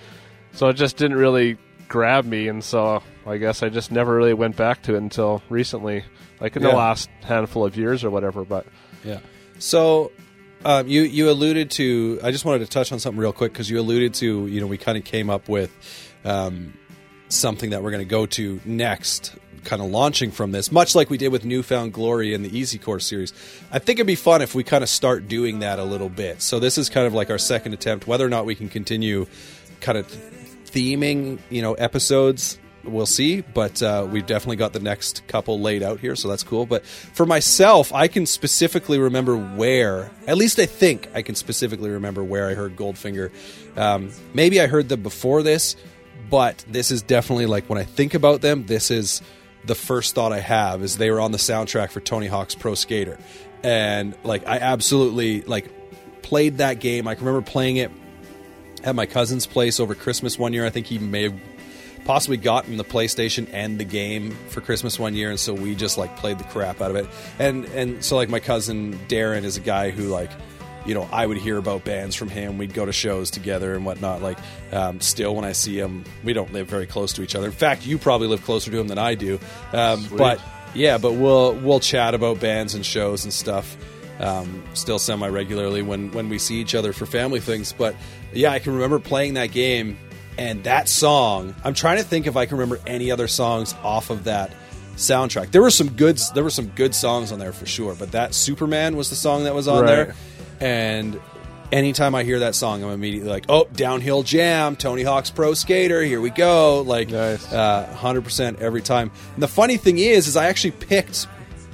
so 0.52 0.68
it 0.68 0.74
just 0.74 0.96
didn't 0.98 1.16
really 1.16 1.56
grab 1.88 2.24
me, 2.26 2.48
and 2.48 2.62
so 2.62 3.02
I 3.26 3.38
guess 3.38 3.62
I 3.62 3.68
just 3.70 3.90
never 3.90 4.14
really 4.14 4.34
went 4.34 4.56
back 4.56 4.82
to 4.82 4.94
it 4.94 4.98
until 4.98 5.42
recently, 5.48 6.04
like 6.40 6.56
in 6.56 6.62
Yeah. 6.62 6.70
the 6.72 6.76
last 6.76 7.08
handful 7.22 7.64
of 7.64 7.76
years 7.76 8.04
or 8.04 8.10
whatever. 8.10 8.44
But 8.44 8.66
Yeah. 9.04 9.20
So 9.58 10.10
um, 10.64 10.88
you 10.88 11.02
you 11.02 11.30
alluded 11.30 11.70
to. 11.72 12.18
I 12.22 12.32
just 12.32 12.44
wanted 12.44 12.58
to 12.60 12.66
touch 12.66 12.92
on 12.92 12.98
something 12.98 13.20
real 13.20 13.32
quick 13.32 13.52
because 13.52 13.70
you 13.70 13.78
alluded 13.80 14.14
to. 14.14 14.46
You 14.48 14.60
know, 14.60 14.66
we 14.66 14.76
kind 14.76 14.98
of 14.98 15.04
came 15.04 15.30
up 15.30 15.48
with 15.48 15.70
um, 16.24 16.74
something 17.28 17.70
that 17.70 17.82
we're 17.82 17.90
going 17.92 18.02
to 18.02 18.10
go 18.10 18.26
to 18.26 18.60
next. 18.64 19.36
Kind 19.64 19.82
of 19.82 19.90
launching 19.90 20.30
from 20.30 20.52
this, 20.52 20.72
much 20.72 20.94
like 20.94 21.10
we 21.10 21.18
did 21.18 21.28
with 21.28 21.44
New 21.44 21.62
Found 21.62 21.92
Glory 21.92 22.34
in 22.34 22.42
the 22.42 22.56
Easy 22.56 22.78
Core 22.78 23.00
series. 23.00 23.32
I 23.70 23.78
think 23.78 23.98
it'd 23.98 24.06
be 24.06 24.14
fun 24.14 24.42
if 24.42 24.54
we 24.54 24.64
kind 24.64 24.82
of 24.82 24.88
start 24.88 25.28
doing 25.28 25.60
that 25.60 25.78
a 25.78 25.84
little 25.84 26.08
bit. 26.08 26.42
So 26.42 26.58
this 26.58 26.78
is 26.78 26.88
kind 26.88 27.06
of 27.06 27.14
like 27.14 27.30
our 27.30 27.38
second 27.38 27.74
attempt. 27.74 28.06
Whether 28.06 28.24
or 28.24 28.30
not 28.30 28.46
we 28.46 28.54
can 28.54 28.68
continue, 28.68 29.26
kind 29.80 29.98
of 29.98 30.06
theming, 30.06 31.38
you 31.50 31.62
know, 31.62 31.74
episodes 31.74 32.58
we'll 32.84 33.06
see 33.06 33.40
but 33.40 33.82
uh, 33.82 34.06
we've 34.10 34.26
definitely 34.26 34.56
got 34.56 34.72
the 34.72 34.80
next 34.80 35.26
couple 35.28 35.60
laid 35.60 35.82
out 35.82 36.00
here 36.00 36.16
so 36.16 36.28
that's 36.28 36.42
cool 36.42 36.66
but 36.66 36.84
for 36.84 37.26
myself 37.26 37.92
i 37.92 38.08
can 38.08 38.24
specifically 38.26 38.98
remember 38.98 39.36
where 39.36 40.10
at 40.26 40.36
least 40.36 40.58
i 40.58 40.66
think 40.66 41.08
i 41.14 41.22
can 41.22 41.34
specifically 41.34 41.90
remember 41.90 42.24
where 42.24 42.48
i 42.48 42.54
heard 42.54 42.76
goldfinger 42.76 43.30
um, 43.76 44.10
maybe 44.34 44.60
i 44.60 44.66
heard 44.66 44.88
them 44.88 45.02
before 45.02 45.42
this 45.42 45.76
but 46.30 46.64
this 46.68 46.90
is 46.90 47.02
definitely 47.02 47.46
like 47.46 47.68
when 47.68 47.78
i 47.78 47.84
think 47.84 48.14
about 48.14 48.40
them 48.40 48.64
this 48.66 48.90
is 48.90 49.20
the 49.64 49.74
first 49.74 50.14
thought 50.14 50.32
i 50.32 50.40
have 50.40 50.82
is 50.82 50.96
they 50.96 51.10
were 51.10 51.20
on 51.20 51.32
the 51.32 51.38
soundtrack 51.38 51.90
for 51.90 52.00
tony 52.00 52.26
hawk's 52.26 52.54
pro 52.54 52.74
skater 52.74 53.18
and 53.62 54.14
like 54.24 54.46
i 54.46 54.58
absolutely 54.58 55.42
like 55.42 55.70
played 56.22 56.58
that 56.58 56.80
game 56.80 57.06
i 57.06 57.14
can 57.14 57.26
remember 57.26 57.48
playing 57.48 57.76
it 57.76 57.90
at 58.84 58.94
my 58.94 59.06
cousin's 59.06 59.46
place 59.46 59.80
over 59.80 59.94
Christmas 59.94 60.38
one 60.38 60.52
year. 60.52 60.64
I 60.64 60.70
think 60.70 60.86
he 60.86 60.98
may 60.98 61.24
have 61.24 61.40
possibly 62.04 62.36
gotten 62.36 62.76
the 62.76 62.84
PlayStation 62.84 63.48
and 63.52 63.78
the 63.78 63.84
game 63.84 64.36
for 64.48 64.60
Christmas 64.60 64.98
one 64.98 65.14
year, 65.14 65.30
and 65.30 65.38
so 65.38 65.52
we 65.52 65.74
just 65.74 65.98
like 65.98 66.16
played 66.16 66.38
the 66.38 66.44
crap 66.44 66.80
out 66.80 66.90
of 66.90 66.96
it. 66.96 67.06
And 67.38 67.64
and 67.66 68.04
so 68.04 68.16
like 68.16 68.28
my 68.28 68.40
cousin 68.40 68.98
Darren 69.08 69.44
is 69.44 69.56
a 69.56 69.60
guy 69.60 69.90
who 69.90 70.04
like. 70.04 70.30
You 70.86 70.94
know, 70.94 71.08
I 71.12 71.26
would 71.26 71.36
hear 71.36 71.58
about 71.58 71.84
bands 71.84 72.16
from 72.16 72.28
him. 72.28 72.56
We'd 72.58 72.72
go 72.74 72.86
to 72.86 72.92
shows 72.92 73.30
together 73.30 73.74
and 73.74 73.84
whatnot. 73.84 74.22
Like, 74.22 74.38
um, 74.72 75.00
still, 75.00 75.34
when 75.34 75.44
I 75.44 75.52
see 75.52 75.78
him, 75.78 76.04
we 76.24 76.32
don't 76.32 76.52
live 76.52 76.68
very 76.68 76.86
close 76.86 77.12
to 77.14 77.22
each 77.22 77.34
other. 77.34 77.46
In 77.46 77.52
fact, 77.52 77.86
you 77.86 77.98
probably 77.98 78.28
live 78.28 78.42
closer 78.44 78.70
to 78.70 78.78
him 78.78 78.88
than 78.88 78.98
I 78.98 79.14
do. 79.14 79.38
Um, 79.72 80.06
but 80.16 80.40
yeah, 80.74 80.98
but 80.98 81.12
we'll 81.12 81.54
we'll 81.54 81.80
chat 81.80 82.14
about 82.14 82.40
bands 82.40 82.74
and 82.74 82.84
shows 82.84 83.24
and 83.24 83.32
stuff 83.32 83.76
um, 84.20 84.62
still 84.74 84.98
semi 84.98 85.28
regularly 85.28 85.82
when 85.82 86.10
when 86.12 86.28
we 86.28 86.38
see 86.38 86.60
each 86.60 86.74
other 86.74 86.92
for 86.92 87.06
family 87.06 87.40
things. 87.40 87.72
But 87.72 87.94
yeah, 88.32 88.50
I 88.52 88.58
can 88.58 88.74
remember 88.74 88.98
playing 88.98 89.34
that 89.34 89.46
game 89.52 89.98
and 90.38 90.62
that 90.64 90.88
song. 90.88 91.54
I'm 91.64 91.74
trying 91.74 91.98
to 91.98 92.04
think 92.04 92.26
if 92.26 92.36
I 92.36 92.46
can 92.46 92.58
remember 92.58 92.82
any 92.86 93.10
other 93.10 93.28
songs 93.28 93.74
off 93.82 94.10
of 94.10 94.24
that 94.24 94.52
soundtrack. 94.96 95.50
There 95.50 95.62
were 95.62 95.70
some 95.70 95.90
good 95.90 96.20
there 96.34 96.44
were 96.44 96.50
some 96.50 96.68
good 96.68 96.94
songs 96.94 97.32
on 97.32 97.38
there 97.38 97.52
for 97.52 97.66
sure, 97.66 97.94
but 97.94 98.12
that 98.12 98.34
Superman 98.34 98.96
was 98.96 99.10
the 99.10 99.16
song 99.16 99.44
that 99.44 99.54
was 99.54 99.66
on 99.66 99.82
Right. 99.82 99.86
there, 99.86 100.14
and 100.60 101.20
anytime 101.72 102.14
I 102.14 102.24
hear 102.24 102.40
that 102.40 102.54
song, 102.54 102.82
I'm 102.84 102.90
immediately 102.90 103.30
like, 103.30 103.46
"Oh, 103.48 103.66
downhill 103.74 104.22
jam, 104.22 104.76
Tony 104.76 105.02
Hawk's 105.02 105.30
Pro 105.30 105.54
Skater, 105.54 106.02
here 106.02 106.20
we 106.20 106.30
go!" 106.30 106.82
Like, 106.82 107.10
Nice. 107.10 107.52
uh, 107.52 107.86
hundred 107.96 108.22
percent 108.24 108.60
every 108.60 108.82
time. 108.82 109.10
And 109.34 109.42
the 109.42 109.48
funny 109.48 109.76
thing 109.76 109.98
is, 109.98 110.26
is 110.28 110.36
I 110.36 110.46
actually 110.46 110.72
picked 110.72 111.24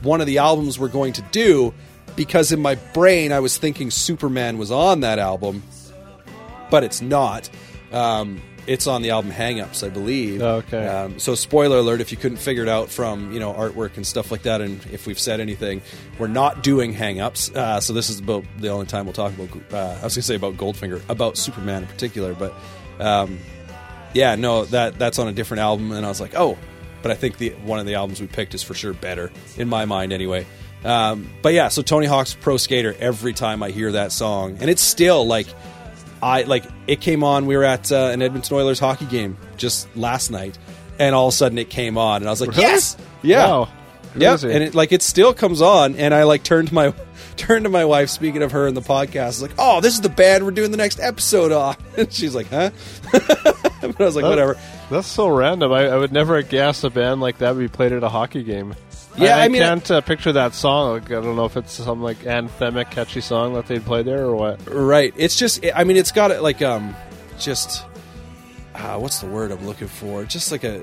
one 0.02 0.20
of 0.20 0.26
the 0.26 0.38
albums 0.38 0.78
we're 0.78 0.88
going 0.88 1.12
to 1.14 1.22
do 1.32 1.72
because 2.14 2.52
in 2.52 2.60
my 2.60 2.74
brain 2.94 3.32
I 3.32 3.40
was 3.40 3.56
thinking 3.58 3.90
Superman 3.90 4.58
was 4.58 4.70
on 4.70 5.00
that 5.00 5.18
album, 5.18 5.62
but 6.70 6.84
it's 6.84 7.00
not. 7.02 7.48
Um, 7.92 8.40
it's 8.66 8.86
on 8.86 9.02
the 9.02 9.10
album 9.10 9.30
Hangups, 9.30 9.84
I 9.84 9.88
believe. 9.88 10.42
Oh, 10.42 10.56
okay. 10.56 10.86
Um, 10.86 11.18
so, 11.18 11.34
spoiler 11.34 11.78
alert: 11.78 12.00
if 12.00 12.10
you 12.10 12.18
couldn't 12.18 12.38
figure 12.38 12.62
it 12.62 12.68
out 12.68 12.88
from 12.90 13.32
you 13.32 13.40
know 13.40 13.52
artwork 13.52 13.96
and 13.96 14.06
stuff 14.06 14.30
like 14.30 14.42
that, 14.42 14.60
and 14.60 14.84
if 14.86 15.06
we've 15.06 15.18
said 15.18 15.40
anything, 15.40 15.82
we're 16.18 16.26
not 16.26 16.62
doing 16.62 16.94
Hangups. 16.94 17.54
Uh, 17.54 17.80
so 17.80 17.92
this 17.92 18.10
is 18.10 18.20
about 18.20 18.44
the 18.58 18.68
only 18.68 18.86
time 18.86 19.06
we'll 19.06 19.12
talk 19.12 19.32
about. 19.32 19.50
Uh, 19.72 19.76
I 19.76 19.92
was 19.92 20.00
going 20.00 20.10
to 20.10 20.22
say 20.22 20.34
about 20.36 20.56
Goldfinger, 20.56 21.00
about 21.08 21.36
Superman 21.36 21.82
in 21.82 21.88
particular, 21.88 22.34
but 22.34 22.54
um, 23.00 23.38
yeah, 24.14 24.34
no, 24.34 24.64
that 24.66 24.98
that's 24.98 25.18
on 25.18 25.28
a 25.28 25.32
different 25.32 25.60
album, 25.60 25.92
and 25.92 26.04
I 26.04 26.08
was 26.08 26.20
like, 26.20 26.34
oh, 26.34 26.58
but 27.02 27.10
I 27.10 27.14
think 27.14 27.38
the 27.38 27.50
one 27.64 27.78
of 27.78 27.86
the 27.86 27.94
albums 27.94 28.20
we 28.20 28.26
picked 28.26 28.54
is 28.54 28.62
for 28.62 28.74
sure 28.74 28.92
better 28.92 29.30
in 29.56 29.68
my 29.68 29.84
mind, 29.84 30.12
anyway. 30.12 30.46
Um, 30.84 31.30
but 31.42 31.52
yeah, 31.52 31.68
so 31.68 31.82
Tony 31.82 32.06
Hawk's 32.06 32.34
Pro 32.34 32.56
Skater. 32.56 32.94
Every 32.98 33.32
time 33.32 33.62
I 33.62 33.70
hear 33.70 33.92
that 33.92 34.12
song, 34.12 34.58
and 34.60 34.70
it's 34.70 34.82
still 34.82 35.26
like 35.26 35.46
I 36.22 36.42
like 36.42 36.64
it 36.86 37.00
came 37.00 37.22
on. 37.24 37.46
We 37.46 37.56
were 37.56 37.64
at 37.64 37.90
uh, 37.92 38.10
an 38.12 38.22
Edmonton 38.22 38.56
Oilers 38.56 38.78
hockey 38.78 39.04
game 39.06 39.36
just 39.56 39.94
last 39.96 40.30
night, 40.30 40.58
and 40.98 41.14
all 41.14 41.28
of 41.28 41.34
a 41.34 41.36
sudden 41.36 41.58
it 41.58 41.70
came 41.70 41.98
on, 41.98 42.22
and 42.22 42.26
I 42.28 42.30
was 42.30 42.40
like, 42.40 42.50
Really? 42.50 42.62
yes, 42.62 42.96
yeah, 43.22 43.46
Wow. 43.46 43.68
yeah, 44.16 44.32
and 44.42 44.62
it 44.62 44.74
like 44.74 44.92
it 44.92 45.02
still 45.02 45.34
comes 45.34 45.60
on, 45.62 45.96
and 45.96 46.12
I 46.14 46.22
like 46.24 46.42
turned 46.42 46.68
to 46.68 46.74
my 46.74 46.94
turned 47.36 47.64
to 47.64 47.70
my 47.70 47.84
wife. 47.84 48.08
Speaking 48.10 48.42
of 48.42 48.52
her 48.52 48.66
in 48.66 48.74
the 48.74 48.80
podcast, 48.80 49.42
like, 49.42 49.52
oh, 49.58 49.80
this 49.80 49.94
is 49.94 50.00
the 50.00 50.08
band 50.08 50.44
we're 50.44 50.50
doing 50.52 50.70
the 50.70 50.76
next 50.78 51.00
episode 51.00 51.52
on, 51.52 51.76
and 51.96 52.12
she's 52.12 52.34
like, 52.34 52.48
huh? 52.48 52.70
but 53.12 54.00
I 54.00 54.04
was 54.04 54.16
like, 54.16 54.24
Oh. 54.24 54.30
whatever. 54.30 54.56
That's 54.90 55.08
so 55.08 55.28
random. 55.28 55.72
I, 55.72 55.86
I 55.88 55.96
would 55.96 56.12
never 56.12 56.40
guess 56.42 56.84
a 56.84 56.90
band 56.90 57.20
like 57.20 57.38
that 57.38 57.54
would 57.54 57.60
be 57.60 57.68
played 57.68 57.92
at 57.92 58.02
a 58.04 58.08
hockey 58.08 58.42
game. 58.44 58.74
Yeah, 59.18 59.36
I, 59.38 59.44
I 59.44 59.48
mean, 59.48 59.62
can't 59.62 59.90
uh, 59.90 60.00
picture 60.00 60.32
that 60.32 60.54
song. 60.54 60.92
Like, 60.92 61.04
I 61.10 61.20
don't 61.20 61.36
know 61.36 61.44
if 61.46 61.56
it's 61.56 61.72
some 61.72 62.02
like 62.02 62.18
anthemic, 62.18 62.90
catchy 62.90 63.20
song 63.20 63.54
that 63.54 63.66
they'd 63.66 63.84
play 63.84 64.02
there 64.02 64.24
or 64.26 64.36
what. 64.36 64.60
Right. 64.68 65.12
It's 65.16 65.36
just. 65.36 65.64
I 65.74 65.84
mean, 65.84 65.96
it's 65.96 66.12
got 66.12 66.30
it 66.30 66.42
like 66.42 66.62
um, 66.62 66.94
just. 67.38 67.84
Uh, 68.74 68.98
what's 68.98 69.20
the 69.20 69.26
word 69.26 69.52
I'm 69.52 69.66
looking 69.66 69.88
for? 69.88 70.24
Just 70.24 70.52
like 70.52 70.62
a, 70.64 70.82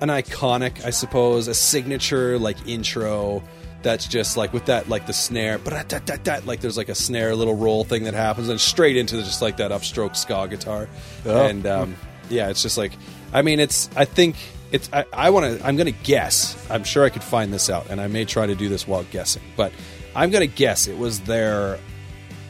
an 0.00 0.08
iconic, 0.08 0.84
I 0.84 0.90
suppose, 0.90 1.48
a 1.48 1.54
signature 1.54 2.38
like 2.38 2.56
intro. 2.68 3.42
That's 3.82 4.06
just 4.06 4.36
like 4.36 4.52
with 4.52 4.66
that 4.66 4.88
like 4.90 5.06
the 5.06 5.12
snare, 5.14 5.58
but 5.58 5.72
like 6.46 6.60
there's 6.60 6.76
like 6.76 6.90
a 6.90 6.94
snare 6.94 7.34
little 7.34 7.56
roll 7.56 7.82
thing 7.82 8.04
that 8.04 8.12
happens, 8.14 8.48
and 8.50 8.60
straight 8.60 8.96
into 8.96 9.16
just 9.22 9.40
like 9.40 9.56
that 9.56 9.70
upstroke 9.70 10.14
ska 10.16 10.46
guitar, 10.48 10.86
Oh. 11.24 11.46
and 11.46 11.66
um, 11.66 11.96
yeah, 12.28 12.48
it's 12.50 12.62
just 12.62 12.76
like. 12.78 12.92
I 13.32 13.42
mean, 13.42 13.58
it's. 13.58 13.88
I 13.96 14.04
think 14.04 14.36
it's. 14.72 14.90
I, 14.92 15.04
I 15.12 15.30
want 15.30 15.58
to. 15.58 15.66
I'm 15.66 15.76
going 15.76 15.92
to 15.92 15.98
guess. 16.04 16.56
I'm 16.70 16.84
sure 16.84 17.04
I 17.04 17.10
could 17.10 17.24
find 17.24 17.52
this 17.52 17.70
out, 17.70 17.88
and 17.90 18.00
I 18.00 18.06
may 18.06 18.24
try 18.24 18.46
to 18.46 18.54
do 18.54 18.68
this 18.68 18.86
while 18.86 19.04
guessing, 19.04 19.42
but 19.56 19.72
I'm 20.14 20.30
going 20.30 20.48
to 20.48 20.54
guess 20.54 20.86
it 20.86 20.98
was 20.98 21.20
their 21.20 21.78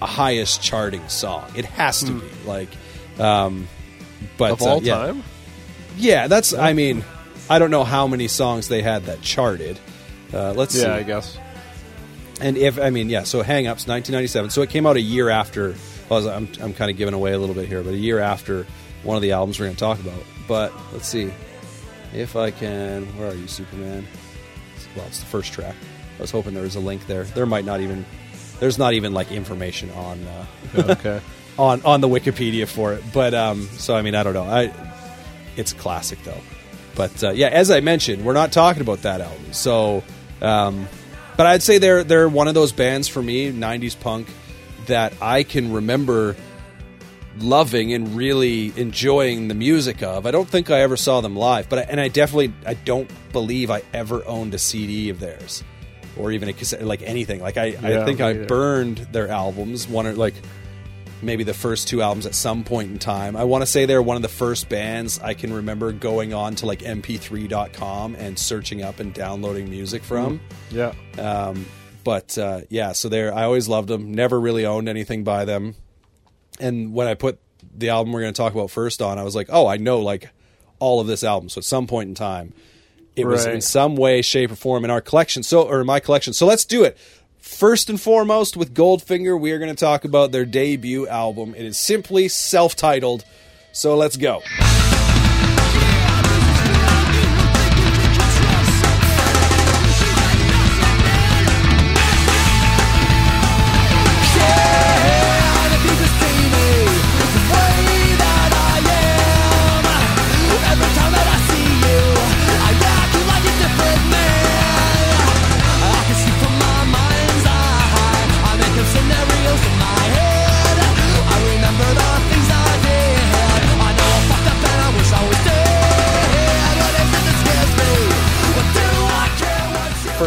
highest 0.00 0.62
charting 0.62 1.06
song. 1.08 1.50
It 1.56 1.64
has 1.66 2.02
to 2.04 2.20
be 2.20 2.26
like, 2.46 2.68
um, 3.18 3.68
but. 4.36 4.52
Of 4.52 4.62
all 4.62 4.78
uh, 4.78 4.80
yeah. 4.80 4.94
time? 4.94 5.22
Yeah, 5.96 6.26
that's. 6.28 6.52
I 6.52 6.72
mean, 6.72 7.04
I 7.48 7.58
don't 7.58 7.70
know 7.70 7.84
how 7.84 8.06
many 8.06 8.28
songs 8.28 8.68
they 8.68 8.82
had 8.82 9.04
that 9.04 9.22
charted. 9.22 9.78
Uh, 10.32 10.52
let's 10.52 10.74
see. 10.74 10.82
Yeah, 10.82 10.94
I 10.94 11.02
guess. 11.02 11.38
And 12.40 12.56
if 12.56 12.78
I 12.78 12.90
mean, 12.90 13.10
yeah, 13.10 13.24
so 13.24 13.42
Hang 13.42 13.66
Ups, 13.66 13.86
1997. 13.86 14.50
So 14.50 14.62
it 14.62 14.70
came 14.70 14.86
out 14.86 14.96
a 14.96 15.00
year 15.00 15.28
after. 15.28 15.74
Well, 16.08 16.28
I'm 16.28 16.48
I'm 16.60 16.74
kind 16.74 16.90
of 16.90 16.96
giving 16.96 17.14
away 17.14 17.32
a 17.32 17.38
little 17.38 17.54
bit 17.54 17.68
here, 17.68 17.82
but 17.82 17.94
a 17.94 17.98
year 17.98 18.18
after 18.18 18.66
one 19.02 19.16
of 19.16 19.22
the 19.22 19.32
albums 19.32 19.58
we're 19.58 19.66
going 19.66 19.76
to 19.76 19.80
talk 19.80 20.00
about. 20.00 20.22
But 20.48 20.72
let's 20.92 21.06
see 21.06 21.32
if 22.12 22.36
I 22.36 22.50
can. 22.50 23.06
Where 23.18 23.30
are 23.30 23.34
you, 23.34 23.46
Superman? 23.46 24.06
Well, 24.96 25.06
it's 25.06 25.20
the 25.20 25.26
first 25.26 25.52
track. 25.52 25.74
I 26.18 26.22
was 26.22 26.30
hoping 26.30 26.54
there 26.54 26.62
was 26.62 26.76
a 26.76 26.80
link 26.80 27.06
there. 27.06 27.24
There 27.24 27.46
might 27.46 27.64
not 27.64 27.80
even. 27.80 28.04
There's 28.58 28.78
not 28.78 28.92
even 28.92 29.14
like 29.14 29.32
information 29.32 29.90
on 29.92 30.22
uh, 30.26 30.46
okay. 30.90 31.20
on 31.58 31.82
on 31.82 32.00
the 32.00 32.08
Wikipedia 32.08 32.66
for 32.66 32.92
it. 32.94 33.02
But 33.12 33.34
um, 33.34 33.68
so 33.72 33.96
I 33.96 34.02
mean, 34.02 34.14
I 34.14 34.22
don't 34.22 34.34
know. 34.34 34.44
I 34.44 34.72
it's 35.56 35.72
a 35.72 35.76
classic 35.76 36.22
though. 36.24 36.40
But 36.94 37.24
uh, 37.24 37.30
yeah, 37.30 37.48
as 37.48 37.70
I 37.70 37.80
mentioned, 37.80 38.24
we're 38.24 38.34
not 38.34 38.52
talking 38.52 38.82
about 38.82 39.02
that 39.02 39.20
album. 39.20 39.52
So, 39.52 40.02
um, 40.42 40.88
but 41.36 41.46
I'd 41.46 41.62
say 41.62 41.78
they're 41.78 42.04
they're 42.04 42.28
one 42.28 42.48
of 42.48 42.54
those 42.54 42.72
bands 42.72 43.08
for 43.08 43.22
me, 43.22 43.52
'90s 43.52 43.98
punk, 43.98 44.28
that 44.86 45.14
I 45.22 45.42
can 45.42 45.72
remember 45.72 46.36
loving 47.38 47.92
and 47.92 48.16
really 48.16 48.72
enjoying 48.76 49.48
the 49.48 49.54
music 49.54 50.02
of. 50.02 50.26
I 50.26 50.30
don't 50.30 50.48
think 50.48 50.70
I 50.70 50.80
ever 50.80 50.96
saw 50.96 51.20
them 51.20 51.36
live, 51.36 51.68
but 51.68 51.78
I, 51.78 51.82
and 51.82 52.00
I 52.00 52.08
definitely 52.08 52.52
I 52.66 52.74
don't 52.74 53.10
believe 53.32 53.70
I 53.70 53.82
ever 53.92 54.26
owned 54.26 54.54
a 54.54 54.58
CD 54.58 55.10
of 55.10 55.20
theirs 55.20 55.62
or 56.16 56.32
even 56.32 56.48
a 56.48 56.52
cassette, 56.52 56.82
like 56.82 57.02
anything. 57.02 57.40
Like 57.40 57.56
I, 57.56 57.66
Yeah, 57.66 58.02
I 58.02 58.04
think 58.04 58.20
I 58.20 58.30
either. 58.30 58.46
burned 58.46 58.98
their 59.12 59.28
albums. 59.28 59.88
One 59.88 60.06
or 60.06 60.12
like 60.14 60.34
maybe 61.22 61.44
the 61.44 61.54
first 61.54 61.86
two 61.86 62.02
albums 62.02 62.26
at 62.26 62.34
some 62.34 62.64
point 62.64 62.90
in 62.90 62.98
time. 62.98 63.36
I 63.36 63.44
want 63.44 63.62
to 63.62 63.66
say 63.66 63.86
they're 63.86 64.02
one 64.02 64.16
of 64.16 64.22
the 64.22 64.28
first 64.28 64.68
bands 64.68 65.18
I 65.18 65.34
can 65.34 65.52
remember 65.52 65.92
going 65.92 66.32
on 66.32 66.54
to 66.56 66.66
like 66.66 66.80
mp3.com 66.80 68.14
and 68.16 68.38
searching 68.38 68.82
up 68.82 69.00
and 69.00 69.12
downloading 69.12 69.68
music 69.68 70.02
from. 70.02 70.40
Yeah. 70.70 70.94
Um, 71.18 71.66
but 72.04 72.36
uh, 72.38 72.62
yeah, 72.70 72.92
so 72.92 73.08
they're 73.08 73.34
I 73.34 73.44
always 73.44 73.68
loved 73.68 73.88
them. 73.88 74.12
Never 74.12 74.40
really 74.40 74.64
owned 74.64 74.88
anything 74.88 75.22
by 75.24 75.44
them. 75.44 75.74
And 76.60 76.92
when 76.92 77.06
I 77.06 77.14
put 77.14 77.40
the 77.76 77.88
album 77.88 78.12
we're 78.12 78.20
going 78.20 78.32
to 78.32 78.36
talk 78.36 78.52
about 78.52 78.70
first 78.70 79.02
on, 79.02 79.18
I 79.18 79.22
was 79.22 79.34
like, 79.34 79.48
oh, 79.50 79.66
I 79.66 79.76
know 79.76 80.00
like 80.00 80.30
all 80.78 81.00
of 81.00 81.06
this 81.06 81.24
album. 81.24 81.48
So 81.48 81.58
at 81.58 81.64
some 81.64 81.86
point 81.86 82.08
in 82.08 82.14
time, 82.14 82.52
it 83.16 83.26
was 83.26 83.46
in 83.46 83.60
some 83.60 83.96
way, 83.96 84.22
shape, 84.22 84.50
or 84.50 84.56
form 84.56 84.84
in 84.84 84.90
our 84.90 85.00
collection. 85.00 85.42
So 85.42 85.62
or 85.62 85.80
in 85.80 85.86
my 85.86 86.00
collection. 86.00 86.32
So 86.32 86.46
let's 86.46 86.64
do 86.64 86.84
it. 86.84 86.96
First 87.38 87.90
and 87.90 88.00
foremost, 88.00 88.56
with 88.56 88.74
Goldfinger, 88.74 89.38
we 89.38 89.52
are 89.52 89.58
going 89.58 89.74
to 89.74 89.84
talk 89.84 90.04
about 90.04 90.30
their 90.30 90.44
debut 90.44 91.08
album. 91.08 91.54
It 91.54 91.64
is 91.64 91.78
simply 91.78 92.28
self-titled. 92.28 93.24
So 93.72 93.96
let's 93.96 94.16
go. 94.16 94.42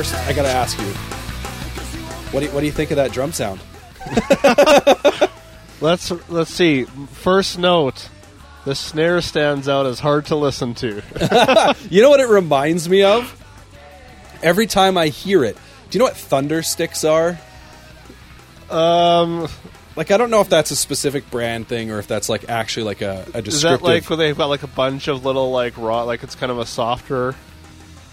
First, 0.04 0.16
I 0.28 0.34
got 0.34 0.42
to 0.42 0.50
ask 0.50 0.78
you, 0.78 0.86
what 2.34 2.42
do 2.42 2.48
you, 2.48 2.52
what 2.52 2.60
do 2.60 2.66
you 2.66 2.74
think 2.74 2.92
of 2.92 2.98
that 2.98 3.14
drum 3.14 3.32
sound? 3.32 3.62
Let's 5.80 6.12
let's 6.30 6.52
see. 6.54 6.84
First 6.84 7.58
note: 7.58 8.10
the 8.66 8.76
snare 8.76 9.22
stands 9.22 9.70
out 9.70 9.86
as 9.86 10.02
hard 10.02 10.26
to 10.26 10.36
listen 10.36 10.74
to. 10.76 11.02
You 11.90 12.02
know 12.02 12.10
what 12.10 12.20
it 12.20 12.28
reminds 12.28 12.90
me 12.90 13.04
of? 13.04 13.34
Every 14.42 14.68
time 14.68 14.98
I 14.98 15.08
hear 15.08 15.46
it, 15.46 15.56
do 15.90 15.98
you 15.98 16.00
know 16.00 16.06
what 16.06 16.18
thunder 16.18 16.64
sticks 16.64 17.06
are? 17.06 17.40
um, 18.70 19.48
Like 19.96 20.12
I 20.12 20.18
don't 20.18 20.30
know 20.32 20.42
if 20.42 20.50
that's 20.50 20.72
a 20.72 20.76
specific 20.76 21.32
brand 21.32 21.70
thing 21.70 21.92
or 21.92 22.00
if 22.00 22.08
that's 22.08 22.28
like 22.28 22.50
actually 22.50 22.84
like 22.84 23.02
a, 23.02 23.26
a 23.34 23.38
is 23.38 23.44
descriptive. 23.46 23.80
that 23.80 23.84
like 23.84 24.10
where 24.10 24.18
they've 24.18 24.38
got 24.38 24.48
like 24.48 24.64
a 24.64 24.68
bunch 24.68 25.08
of 25.08 25.24
little 25.24 25.52
like 25.52 25.78
raw, 25.78 26.04
like 26.04 26.24
it's 26.24 26.36
kind 26.36 26.52
of 26.52 26.60
a 26.60 26.66
softer? 26.66 27.36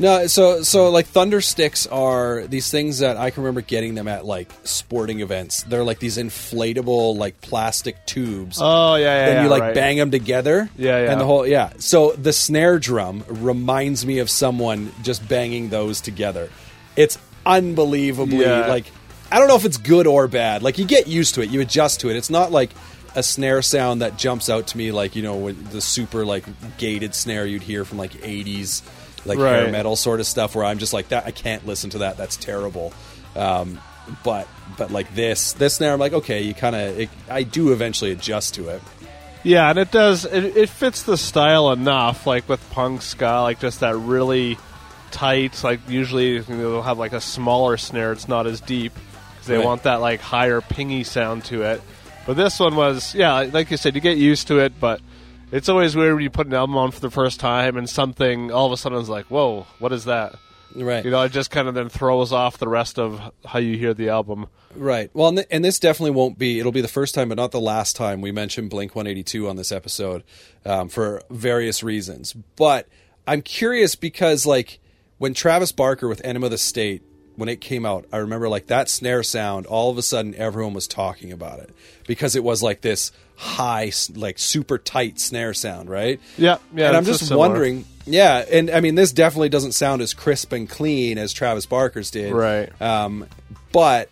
No, 0.00 0.26
so 0.26 0.62
so 0.62 0.90
like 0.90 1.07
thunder 1.07 1.40
sticks 1.40 1.87
are 1.87 2.47
these 2.47 2.71
things 2.71 3.00
that 3.00 3.16
I 3.16 3.30
can 3.30 3.42
remember 3.42 3.61
getting 3.61 3.95
them 3.95 4.09
at 4.09 4.25
like 4.25 4.50
sporting 4.64 5.21
events. 5.21 5.62
They're 5.62 5.85
like 5.85 5.99
these 5.99 6.16
inflatable 6.16 7.16
like 7.16 7.40
plastic 7.40 8.04
tubes. 8.07 8.59
Oh 8.61 8.95
yeah, 8.95 9.04
yeah. 9.04 9.26
then 9.26 9.37
yeah, 9.37 9.42
you 9.45 9.49
like 9.49 9.62
right. 9.62 9.75
bang 9.75 9.99
them 9.99 10.11
together. 10.11 10.71
Yeah, 10.76 11.02
yeah. 11.02 11.12
And 11.12 11.21
the 11.21 11.26
whole 11.26 11.47
yeah. 11.47 11.73
So 11.78 12.12
the 12.12 12.33
snare 12.33 12.78
drum 12.78 13.25
reminds 13.28 14.07
me 14.07 14.19
of 14.19 14.30
someone 14.30 14.92
just 15.02 15.28
banging 15.28 15.69
those 15.69 16.00
together. 16.00 16.49
It's 16.97 17.19
unbelievably 17.45 18.40
Yeah. 18.40 18.66
like 18.66 18.87
I 19.30 19.38
don't 19.38 19.49
know 19.49 19.57
if 19.57 19.64
it's 19.64 19.76
good 19.76 20.07
or 20.07 20.26
bad. 20.28 20.62
Like 20.62 20.78
you 20.78 20.85
get 20.87 21.07
used 21.07 21.35
to 21.37 21.42
it, 21.42 21.50
you 21.50 21.61
adjust 21.61 22.00
to 22.00 22.11
it. 22.11 22.16
It's 22.16 22.30
not 22.30 22.50
like 22.50 22.71
a 23.14 23.23
snare 23.23 23.62
sound 23.62 24.02
that 24.02 24.16
jumps 24.16 24.49
out 24.49 24.69
to 24.69 24.78
me 24.78 24.92
like 24.92 25.16
you 25.16 25.23
know 25.23 25.50
the 25.50 25.80
super 25.80 26.25
like 26.25 26.45
gated 26.78 27.14
snare 27.14 27.45
you'd 27.45 27.62
hear 27.62 27.85
from 27.85 27.99
like 27.99 28.12
80s 28.12 28.83
like 29.24 29.38
hair 29.38 29.70
metal 29.70 29.96
sort 29.96 30.20
of 30.20 30.26
stuff 30.26 30.54
where 30.54 30.64
I'm 30.64 30.78
just 30.78 30.92
like 30.92 31.08
that 31.08 31.26
I 31.26 31.30
can't 31.30 31.66
listen 31.66 31.90
to 31.90 31.98
that 31.98 32.16
that's 32.16 32.36
terrible 32.36 32.92
um, 33.36 33.80
but 34.24 34.48
but 34.76 34.90
like 34.90 35.14
this 35.14 35.52
this 35.52 35.74
snare, 35.76 35.92
I'm 35.92 36.00
like, 36.00 36.12
okay, 36.12 36.42
you 36.42 36.54
kind 36.54 36.74
of 36.74 37.08
I 37.28 37.42
do 37.44 37.72
eventually 37.72 38.10
adjust 38.10 38.54
to 38.54 38.68
it. 38.68 38.82
Yeah, 39.44 39.70
and 39.70 39.78
it 39.78 39.90
does. 39.90 40.24
It, 40.24 40.56
it 40.56 40.68
fits 40.68 41.04
the 41.04 41.16
style 41.16 41.70
enough, 41.70 42.26
like 42.26 42.48
with 42.48 42.60
punk 42.70 43.02
ska, 43.02 43.40
like 43.42 43.60
just 43.60 43.80
that 43.80 43.96
really 43.96 44.58
tight. 45.12 45.62
Like 45.62 45.80
usually 45.88 46.34
you 46.34 46.44
know, 46.48 46.70
they'll 46.70 46.82
have 46.82 46.98
like 46.98 47.12
a 47.12 47.20
smaller 47.20 47.76
snare; 47.76 48.12
it's 48.12 48.26
not 48.28 48.46
as 48.46 48.60
deep 48.60 48.92
because 49.34 49.46
they 49.46 49.56
Right. 49.58 49.64
want 49.64 49.84
that 49.84 50.00
like 50.00 50.20
higher 50.20 50.60
pingy 50.60 51.06
sound 51.06 51.44
to 51.46 51.62
it. 51.62 51.80
But 52.26 52.36
this 52.36 52.58
one 52.60 52.76
was, 52.76 53.14
yeah, 53.14 53.48
like 53.52 53.70
you 53.70 53.76
said, 53.76 53.94
you 53.94 54.00
get 54.00 54.18
used 54.18 54.48
to 54.48 54.58
it, 54.58 54.72
but 54.80 55.00
it's 55.52 55.69
always 55.69 55.97
weird 55.97 56.14
when 56.14 56.23
you 56.23 56.30
put 56.30 56.47
an 56.47 56.54
album 56.54 56.76
on 56.76 56.90
for 56.90 57.00
the 57.00 57.11
first 57.11 57.40
time 57.40 57.76
and 57.76 57.88
something 57.88 58.50
all 58.52 58.66
of 58.66 58.73
a 58.73 58.76
sudden 58.76 58.99
is 58.99 59.09
like, 59.09 59.26
whoa, 59.26 59.66
what 59.78 59.92
is 59.92 60.04
that? 60.04 60.37
Right. 60.75 61.04
You 61.04 61.11
know, 61.11 61.23
it 61.23 61.33
just 61.33 61.50
kind 61.50 61.69
of 61.69 61.75
then 61.75 61.88
throws 61.88 62.33
off 62.33 62.59
the 62.59 62.69
rest 62.69 62.99
of 62.99 63.33
how 63.45 63.59
you 63.59 63.76
hear 63.76 63.92
the 63.92 64.11
album. 64.11 64.47
Right. 64.75 65.11
Well, 65.12 65.28
and, 65.28 65.38
th- 65.38 65.49
and 65.50 65.64
this 65.64 65.80
definitely 65.80 66.12
won't 66.12 66.38
be. 66.38 66.61
It'll 66.61 66.73
be 66.73 66.80
the 66.80 66.88
first 66.88 67.14
time, 67.14 67.28
but 67.28 67.37
not 67.37 67.50
the 67.50 67.61
last 67.61 67.97
time 67.97 68.21
we 68.21 68.30
mentioned 68.30 68.71
Blink 68.71 68.95
182 68.95 69.49
on 69.49 69.57
this 69.57 69.73
episode 69.73 70.23
um, 70.64 70.88
for 70.88 71.23
various 71.28 71.83
reasons. 71.83 72.35
But 72.57 72.88
I'm 73.26 73.42
curious 73.42 73.97
because, 73.97 74.47
like, 74.47 74.78
when 75.19 75.35
Travis 75.35 75.73
Barker 75.73 76.07
with 76.07 76.25
Enema 76.25 76.47
of 76.47 76.52
the 76.52 76.59
State, 76.59 77.02
when 77.37 77.49
it 77.49 77.61
came 77.61 77.85
out, 77.85 78.07
I 78.12 78.19
remember 78.19 78.49
like 78.49 78.66
that 78.66 78.88
snare 78.88 79.23
sound. 79.23 79.66
All 79.66 79.90
of 79.90 79.99
a 79.99 80.02
sudden, 80.02 80.35
everyone 80.35 80.75
was 80.75 80.87
talking 80.87 81.33
about 81.33 81.59
it 81.59 81.71
because 82.07 82.37
it 82.37 82.45
was 82.45 82.62
like 82.62 82.83
this 82.83 83.12
high, 83.40 83.90
like 84.14 84.38
super 84.38 84.76
tight 84.76 85.18
snare 85.18 85.54
sound, 85.54 85.88
right? 85.88 86.20
Yeah, 86.37 86.59
yeah, 86.75 86.88
And 86.88 86.97
I'm 86.97 87.04
just 87.06 87.35
wondering. 87.35 87.87
Yeah, 88.04 88.44
and 88.50 88.70
I 88.70 88.80
mean, 88.80 88.97
this 88.97 89.12
definitely 89.12 89.49
doesn't 89.49 89.73
sound 89.73 90.02
as 90.02 90.12
crisp 90.12 90.52
and 90.52 90.68
clean 90.68 91.16
as 91.16 91.32
Travis 91.32 91.64
Barker's 91.64 92.11
did, 92.11 92.32
Right. 92.32 92.70
Um, 92.80 93.26
but 93.73 94.11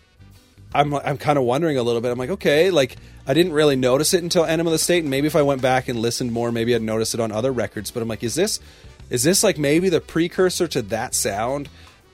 I'm 0.73 0.93
I'm 0.95 1.17
kind 1.17 1.37
of 1.37 1.45
wondering 1.45 1.77
a 1.77 1.83
little 1.83 2.01
bit. 2.01 2.11
I'm 2.11 2.17
like, 2.17 2.31
okay, 2.31 2.71
like 2.71 2.95
I 3.27 3.35
didn't 3.35 3.53
really 3.53 3.75
notice 3.75 4.15
it 4.15 4.23
until 4.23 4.45
Enema 4.45 4.69
of 4.69 4.71
the 4.71 4.79
State, 4.79 5.03
and 5.03 5.11
maybe 5.11 5.27
if 5.27 5.35
I 5.35 5.43
went 5.43 5.61
back 5.61 5.89
and 5.89 5.99
listened 5.99 6.31
more, 6.31 6.51
maybe 6.51 6.73
I'd 6.73 6.81
notice 6.81 7.13
it 7.13 7.19
on 7.19 7.31
other 7.31 7.51
records. 7.51 7.91
But 7.91 8.01
I'm 8.01 8.09
like, 8.09 8.23
is 8.23 8.33
this 8.33 8.59
is 9.11 9.21
this 9.21 9.43
like 9.43 9.59
maybe 9.59 9.89
the 9.89 10.01
precursor 10.01 10.67
to 10.69 10.81
that 10.83 11.13
sound? 11.13 11.69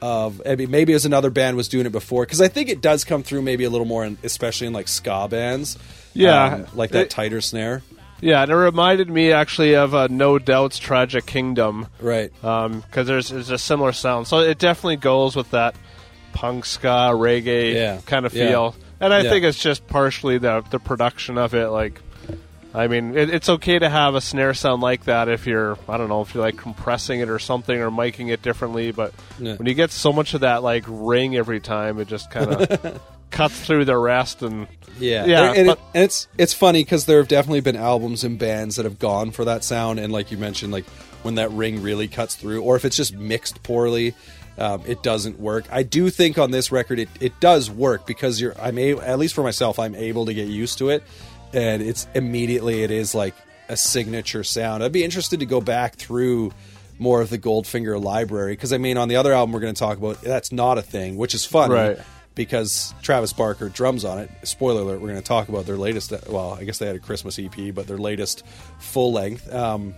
Of 0.05 0.41
I 0.45 0.55
mean, 0.55 0.69
maybe 0.69 0.93
as 0.93 1.05
another 1.05 1.31
band 1.31 1.57
was 1.57 1.67
doing 1.67 1.85
it 1.87 1.91
before, 1.91 2.23
because 2.25 2.39
I 2.41 2.47
think 2.47 2.69
it 2.69 2.79
does 2.79 3.03
come 3.03 3.23
through 3.23 3.41
maybe 3.41 3.63
a 3.63 3.69
little 3.71 3.87
more, 3.87 4.05
in, 4.05 4.17
especially 4.23 4.67
in 4.67 4.73
like 4.73 4.87
ska 4.87 5.27
bands. 5.27 5.77
Yeah. 6.13 6.43
um, 6.45 6.65
like 6.75 6.91
that 6.91 7.03
It- 7.05 7.09
tighter 7.09 7.41
snare, 7.41 7.81
Yeah, 8.21 8.43
and 8.43 8.51
it 8.51 8.55
reminded 8.55 9.09
me 9.09 9.31
actually 9.31 9.75
of 9.75 9.93
uh, 9.95 10.07
No 10.09 10.37
Doubt's 10.39 10.77
Tragic 10.79 11.25
Kingdom. 11.25 11.87
right? 11.99 12.31
because 12.41 13.07
there's, 13.07 13.29
there's 13.29 13.49
a 13.49 13.57
similar 13.57 13.91
sound. 13.93 14.27
So 14.27 14.39
it 14.39 14.57
definitely 14.59 14.95
goes 14.97 15.35
with 15.35 15.49
that 15.51 15.75
punk 16.33 16.65
ska 16.65 17.11
reggae 17.13 17.73
Yeah. 17.73 17.97
kind 18.05 18.25
of 18.25 18.33
Yeah. 18.33 18.47
feel. 18.47 18.75
And 18.99 19.13
I 19.13 19.21
Yeah. 19.21 19.29
think 19.31 19.43
it's 19.45 19.59
just 19.59 19.87
partially 19.87 20.37
the 20.37 20.63
the 20.69 20.79
production 20.79 21.37
of 21.37 21.53
it. 21.55 21.67
Like, 21.67 21.99
I 22.75 22.87
mean, 22.87 23.17
it, 23.17 23.29
it's 23.29 23.47
okay 23.49 23.79
to 23.79 23.89
have 23.89 24.15
a 24.15 24.21
snare 24.21 24.53
sound 24.53 24.81
like 24.81 25.05
that 25.05 25.29
if 25.29 25.47
you're 25.47 25.77
I 25.87 25.97
don't 25.97 26.09
know 26.09 26.21
if 26.21 26.33
you're 26.33 26.43
like 26.43 26.57
compressing 26.57 27.19
it 27.21 27.29
or 27.29 27.39
something 27.39 27.79
or 27.79 27.89
miking 27.89 28.31
it 28.31 28.41
differently. 28.41 28.91
But 28.91 29.13
Yeah. 29.39 29.55
when 29.55 29.67
you 29.67 29.73
get 29.73 29.91
so 29.91 30.11
much 30.11 30.33
of 30.33 30.41
that 30.41 30.61
like 30.63 30.83
ring 30.87 31.35
every 31.35 31.59
time, 31.59 31.99
it 31.99 32.07
just 32.07 32.29
kind 32.31 32.51
of 32.51 33.01
cuts 33.31 33.59
through 33.65 33.85
the 33.85 33.97
rest 33.97 34.41
and 34.41 34.67
Yeah, 34.99 35.25
Yeah, 35.25 35.49
and, 35.49 35.57
and 35.57 35.67
but- 35.67 35.77
it, 35.77 35.83
and 35.93 36.03
it's 36.03 36.27
it's 36.37 36.53
funny 36.53 36.83
because 36.83 37.05
there 37.05 37.17
have 37.19 37.27
definitely 37.27 37.61
been 37.61 37.75
albums 37.77 38.23
and 38.23 38.37
bands 38.37 38.75
that 38.75 38.83
have 38.85 38.99
gone 38.99 39.31
for 39.31 39.45
that 39.45 39.63
sound, 39.63 39.99
and 39.99 40.11
like 40.11 40.29
you 40.31 40.37
mentioned, 40.37 40.71
like 40.73 40.85
when 41.23 41.35
that 41.35 41.51
ring 41.51 41.81
really 41.81 42.07
cuts 42.07 42.35
through, 42.35 42.61
or 42.61 42.75
if 42.75 42.85
it's 42.85 42.95
just 42.97 43.15
mixed 43.15 43.63
poorly, 43.63 44.13
um, 44.57 44.81
it 44.85 45.01
doesn't 45.01 45.39
work. 45.39 45.65
I 45.71 45.83
do 45.83 46.09
think 46.09 46.37
on 46.37 46.51
this 46.51 46.71
record 46.71 46.99
it, 46.99 47.09
it 47.19 47.39
does 47.39 47.69
work 47.69 48.05
because 48.05 48.39
you're 48.39 48.53
I'm 48.61 48.77
a, 48.77 48.93
at 48.99 49.17
least 49.19 49.33
for 49.33 49.43
myself 49.43 49.79
I'm 49.79 49.95
able 49.95 50.25
to 50.27 50.33
get 50.33 50.47
used 50.47 50.77
to 50.77 50.89
it, 50.89 51.03
and 51.53 51.81
it's 51.81 52.07
immediately 52.15 52.83
it 52.83 52.91
is 52.91 53.13
like 53.15 53.33
a 53.69 53.77
signature 53.77 54.43
sound. 54.43 54.83
I'd 54.83 54.91
be 54.91 55.03
interested 55.03 55.39
to 55.39 55.45
go 55.45 55.61
back 55.61 55.95
through 55.95 56.51
more 56.99 57.21
of 57.21 57.29
the 57.29 57.37
Goldfinger 57.37 58.01
library 58.01 58.53
because 58.53 58.71
I 58.71 58.77
mean 58.77 58.97
on 58.97 59.07
the 59.09 59.15
other 59.17 59.33
album 59.33 59.51
we're 59.53 59.59
going 59.59 59.73
to 59.73 59.79
talk 59.79 59.97
about 59.97 60.21
that's 60.21 60.51
not 60.51 60.77
a 60.77 60.81
thing, 60.81 61.17
which 61.17 61.33
is 61.35 61.45
fun, 61.45 61.69
Right. 61.71 61.97
because 62.35 62.93
Travis 63.01 63.33
Barker 63.33 63.67
drums 63.69 64.05
on 64.05 64.19
it. 64.19 64.29
Spoiler 64.43 64.81
alert: 64.81 65.01
we're 65.01 65.09
going 65.09 65.21
to 65.21 65.27
talk 65.27 65.49
about 65.49 65.65
their 65.65 65.77
latest. 65.77 66.13
Well, 66.29 66.53
I 66.59 66.63
guess 66.63 66.77
they 66.77 66.85
had 66.87 66.95
a 66.95 66.99
Christmas 66.99 67.37
EP, 67.39 67.73
but 67.73 67.87
their 67.87 67.97
latest 67.97 68.43
full 68.79 69.11
length 69.13 69.51
um, 69.53 69.93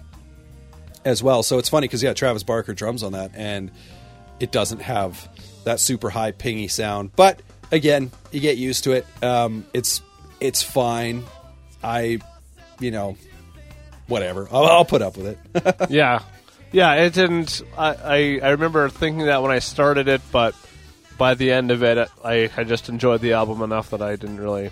as 1.06 1.22
well. 1.22 1.44
So 1.44 1.58
it's 1.60 1.70
funny 1.70 1.88
because 1.88 2.02
yeah, 2.04 2.14
Travis 2.14 2.44
Barker 2.44 2.74
drums 2.74 3.04
on 3.04 3.12
that, 3.14 3.32
and 3.36 3.72
it 4.40 4.52
doesn't 4.52 4.80
have 4.80 5.28
that 5.66 5.80
super 5.80 6.10
high 6.10 6.32
pingy 6.32 6.70
sound. 6.72 7.12
But 7.16 7.42
again, 7.72 8.12
you 8.32 8.40
get 8.40 8.58
used 8.58 8.86
to 8.86 8.94
it. 8.94 9.06
Um, 9.24 9.66
it's 9.74 10.02
it's 10.40 10.62
fine. 10.64 11.24
I, 11.84 12.20
you 12.80 12.92
know, 12.92 13.18
whatever. 14.08 14.48
I'll, 14.52 14.66
I'll 14.66 14.86
put 14.86 15.02
up 15.02 15.18
with 15.18 15.38
it. 15.54 15.76
yeah, 15.90 16.22
yeah. 16.72 16.94
It 16.96 17.14
didn't. 17.14 17.62
I, 17.78 17.94
I 17.94 18.40
I 18.44 18.50
remember 18.52 18.90
thinking 18.90 19.26
that 19.26 19.42
when 19.42 19.52
I 19.52 19.60
started 19.60 20.08
it, 20.08 20.22
but 20.32 20.56
by 21.18 21.34
the 21.34 21.52
end 21.52 21.72
of 21.72 21.84
it, 21.84 22.10
I 22.24 22.50
I 22.56 22.64
just 22.64 22.90
enjoyed 22.90 23.22
the 23.22 23.34
album 23.34 23.62
enough 23.62 23.92
that 23.92 24.02
I 24.02 24.16
didn't 24.16 24.40
really 24.40 24.72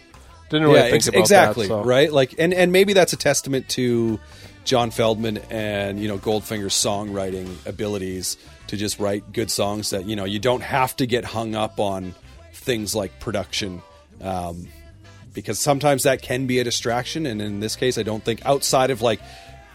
didn't 0.49 0.67
really 0.67 0.79
yeah, 0.79 0.85
think 0.85 0.95
ex- 0.95 1.07
about 1.07 1.19
exactly 1.19 1.67
that, 1.67 1.73
so. 1.73 1.83
right. 1.83 2.11
Like, 2.11 2.35
and 2.37 2.53
and 2.53 2.71
maybe 2.71 2.93
that's 2.93 3.13
a 3.13 3.17
testament 3.17 3.69
to 3.69 4.19
John 4.63 4.91
Feldmann 4.91 5.43
and 5.49 5.99
you 5.99 6.07
know 6.07 6.17
Goldfinger's 6.17 6.73
songwriting 6.73 7.65
abilities 7.65 8.37
to 8.67 8.77
just 8.77 8.99
write 8.99 9.31
good 9.31 9.51
songs 9.51 9.91
that 9.91 10.05
you 10.05 10.15
know 10.15 10.25
you 10.25 10.39
don't 10.39 10.63
have 10.63 10.95
to 10.97 11.05
get 11.05 11.25
hung 11.25 11.55
up 11.55 11.79
on 11.79 12.15
things 12.53 12.95
like 12.95 13.19
production. 13.19 13.81
Um, 14.21 14.67
because 15.35 15.59
sometimes 15.59 16.03
that 16.03 16.23
can 16.23 16.47
be 16.47 16.57
a 16.57 16.63
distraction, 16.63 17.27
and 17.27 17.39
in 17.41 17.59
this 17.59 17.75
case, 17.75 17.99
I 17.99 18.03
don't 18.03 18.23
think 18.23 18.43
outside 18.45 18.89
of 18.89 19.01
like, 19.03 19.19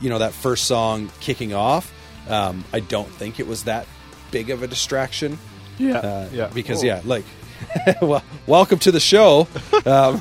you 0.01 0.11
know, 0.11 0.18
that 0.18 0.33
first 0.33 0.64
song 0.64 1.11
kicking 1.20 1.55
off, 1.55 1.92
um, 2.29 2.64
I 2.73 2.81
don't 2.81 3.09
think 3.11 3.38
it 3.38 3.46
was 3.46 3.64
that 3.64 3.87
big 4.33 4.51
of 4.51 4.62
a 4.62 4.66
distraction. 4.66 5.38
Yeah, 5.79 5.99
Uh, 5.99 6.29
yeah. 6.33 6.46
Because 6.53 6.79
Cool. 6.79 6.87
yeah, 6.88 7.01
like, 7.05 7.25
well, 8.03 8.23
welcome 8.46 8.79
to 8.81 8.90
the 8.90 9.01
show. 9.01 9.46
Um, 9.87 10.20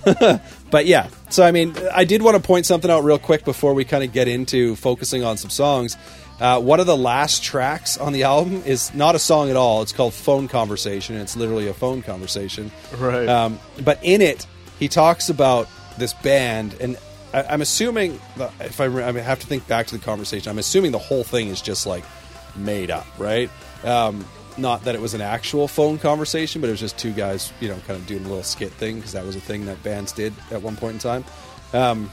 but 0.71 0.85
yeah, 0.85 1.07
so 1.29 1.43
I 1.43 1.51
mean, 1.51 1.73
I 1.93 2.03
did 2.05 2.21
want 2.21 2.35
to 2.37 2.43
point 2.43 2.65
something 2.65 2.89
out 2.91 3.03
real 3.03 3.17
quick 3.19 3.43
before 3.45 3.73
we 3.73 3.85
kind 3.85 4.03
of 4.03 4.11
get 4.13 4.27
into 4.27 4.75
focusing 4.75 5.23
on 5.23 5.37
some 5.37 5.49
songs. 5.49 5.97
Uh, 6.39 6.57
one 6.59 6.79
of 6.79 6.85
the 6.85 6.95
last 6.95 7.43
tracks 7.43 7.97
on 7.97 8.13
the 8.13 8.23
album 8.23 8.63
is 8.65 8.93
not 8.93 9.13
a 9.13 9.19
song 9.19 9.49
at 9.49 9.57
all. 9.57 9.81
It's 9.81 9.91
called 9.91 10.13
"Phone 10.13 10.47
Conversation." 10.47 11.17
It's 11.17 11.35
literally 11.35 11.67
a 11.67 11.73
phone 11.73 12.01
conversation. 12.01 12.71
Right. 12.97 13.27
Um, 13.27 13.59
but 13.83 13.99
in 14.03 14.21
it, 14.21 14.47
he 14.79 14.87
talks 14.87 15.29
about 15.29 15.67
this 15.97 16.13
band, 16.13 16.75
and 16.79 16.97
I, 17.33 17.43
I'm 17.43 17.61
assuming 17.61 18.19
if 18.61 18.79
I, 18.79 18.85
I 18.85 19.11
have 19.19 19.39
to 19.41 19.47
think 19.47 19.67
back 19.67 19.87
to 19.87 19.97
the 19.97 20.03
conversation, 20.03 20.49
I'm 20.49 20.57
assuming 20.57 20.91
the 20.91 20.97
whole 20.97 21.23
thing 21.23 21.49
is 21.49 21.61
just 21.61 21.85
like 21.85 22.05
made 22.55 22.89
up, 22.89 23.05
right? 23.19 23.49
Um, 23.83 24.25
not 24.57 24.83
that 24.85 24.95
it 24.95 25.01
was 25.01 25.13
an 25.13 25.21
actual 25.21 25.67
phone 25.67 25.99
conversation, 25.99 26.61
but 26.61 26.67
it 26.67 26.71
was 26.71 26.79
just 26.79 26.97
two 26.97 27.11
guys, 27.11 27.53
you 27.59 27.69
know, 27.69 27.75
kind 27.87 27.99
of 27.99 28.05
doing 28.07 28.25
a 28.25 28.27
little 28.27 28.43
skit 28.43 28.71
thing 28.71 28.95
because 28.95 29.13
that 29.13 29.25
was 29.25 29.35
a 29.35 29.41
thing 29.41 29.65
that 29.65 29.81
bands 29.83 30.11
did 30.11 30.33
at 30.51 30.61
one 30.61 30.75
point 30.75 30.93
in 30.93 30.99
time. 30.99 31.25
Um, 31.73 32.11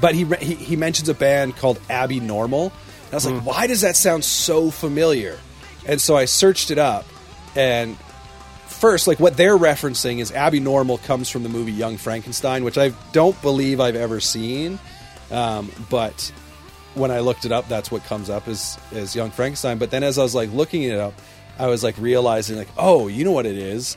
but 0.00 0.14
he, 0.14 0.24
he 0.24 0.54
he 0.54 0.76
mentions 0.76 1.08
a 1.08 1.14
band 1.14 1.56
called 1.56 1.80
Abby 1.90 2.20
Normal, 2.20 2.66
and 2.66 3.12
I 3.12 3.16
was 3.16 3.26
like, 3.26 3.44
why 3.44 3.66
does 3.66 3.80
that 3.80 3.96
sound 3.96 4.24
so 4.24 4.70
familiar? 4.70 5.38
And 5.86 6.00
so 6.00 6.16
I 6.16 6.24
searched 6.24 6.70
it 6.70 6.78
up, 6.78 7.04
and 7.56 7.96
first, 8.78 9.06
like 9.06 9.20
what 9.20 9.36
they're 9.36 9.58
referencing 9.58 10.18
is 10.20 10.32
Abby 10.32 10.60
Normal 10.60 10.98
comes 10.98 11.28
from 11.28 11.42
the 11.42 11.48
movie 11.48 11.72
Young 11.72 11.96
Frankenstein, 11.96 12.64
which 12.64 12.78
I 12.78 12.92
don't 13.12 13.40
believe 13.42 13.80
I've 13.80 13.96
ever 13.96 14.20
seen. 14.20 14.78
Um, 15.30 15.70
but 15.90 16.32
when 16.94 17.10
I 17.10 17.20
looked 17.20 17.44
it 17.44 17.52
up, 17.52 17.68
that's 17.68 17.90
what 17.90 18.04
comes 18.04 18.30
up 18.30 18.48
as 18.48 18.78
as 18.92 19.14
Young 19.14 19.30
Frankenstein. 19.30 19.78
But 19.78 19.90
then 19.90 20.02
as 20.02 20.18
I 20.18 20.22
was 20.22 20.34
like 20.34 20.52
looking 20.52 20.82
it 20.84 20.98
up, 20.98 21.14
I 21.58 21.66
was 21.66 21.82
like 21.82 21.96
realizing 21.98 22.56
like, 22.56 22.68
oh, 22.76 23.08
you 23.08 23.24
know 23.24 23.32
what 23.32 23.46
it 23.46 23.56
is? 23.56 23.96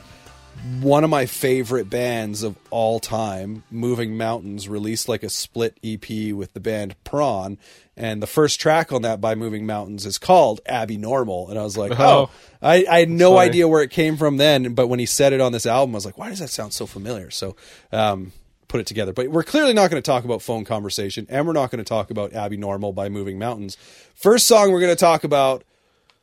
One 0.80 1.02
of 1.02 1.10
my 1.10 1.26
favorite 1.26 1.88
bands 1.88 2.42
of 2.42 2.56
all 2.70 3.00
time, 3.00 3.64
Moving 3.70 4.16
Mountains, 4.16 4.68
released 4.68 5.08
like 5.08 5.22
a 5.22 5.30
split 5.30 5.78
EP 5.82 6.32
with 6.34 6.52
the 6.52 6.60
band 6.60 6.94
Prawn, 7.04 7.56
and 7.96 8.22
the 8.22 8.26
first 8.26 8.60
track 8.60 8.92
on 8.92 9.02
that 9.02 9.20
by 9.20 9.34
Moving 9.34 9.66
Mountains 9.66 10.06
is 10.06 10.18
called 10.18 10.60
Abby 10.66 10.96
Normal, 10.96 11.48
and 11.50 11.58
I 11.58 11.62
was 11.62 11.76
like, 11.76 11.92
Oh. 11.98 12.30
oh, 12.30 12.30
I, 12.62 12.84
I 12.90 13.00
had 13.00 13.10
no 13.10 13.34
funny. 13.36 13.48
idea 13.48 13.68
where 13.68 13.82
it 13.82 13.90
came 13.90 14.16
from 14.16 14.36
then, 14.38 14.74
but 14.74 14.86
when 14.88 14.98
he 14.98 15.06
said 15.06 15.32
it 15.32 15.40
on 15.40 15.52
this 15.52 15.66
album, 15.66 15.94
I 15.94 15.96
was 15.96 16.06
like, 16.06 16.16
why 16.18 16.28
does 16.28 16.38
that 16.38 16.48
sound 16.50 16.72
so 16.72 16.86
familiar? 16.86 17.30
So, 17.30 17.56
um, 17.92 18.32
put 18.68 18.80
it 18.80 18.86
together. 18.86 19.12
But 19.12 19.28
we're 19.28 19.42
clearly 19.42 19.74
not 19.74 19.90
going 19.90 20.02
to 20.02 20.06
talk 20.06 20.24
about 20.24 20.40
phone 20.40 20.64
conversation, 20.64 21.26
and 21.28 21.46
we're 21.46 21.52
not 21.52 21.70
going 21.70 21.78
to 21.78 21.88
talk 21.88 22.10
about 22.10 22.32
Abby 22.32 22.56
Normal 22.56 22.92
by 22.94 23.08
Moving 23.10 23.38
Mountains. 23.38 23.76
First 24.14 24.46
song 24.46 24.72
we're 24.72 24.80
going 24.80 24.92
to 24.92 24.96
talk 24.96 25.24
about 25.24 25.62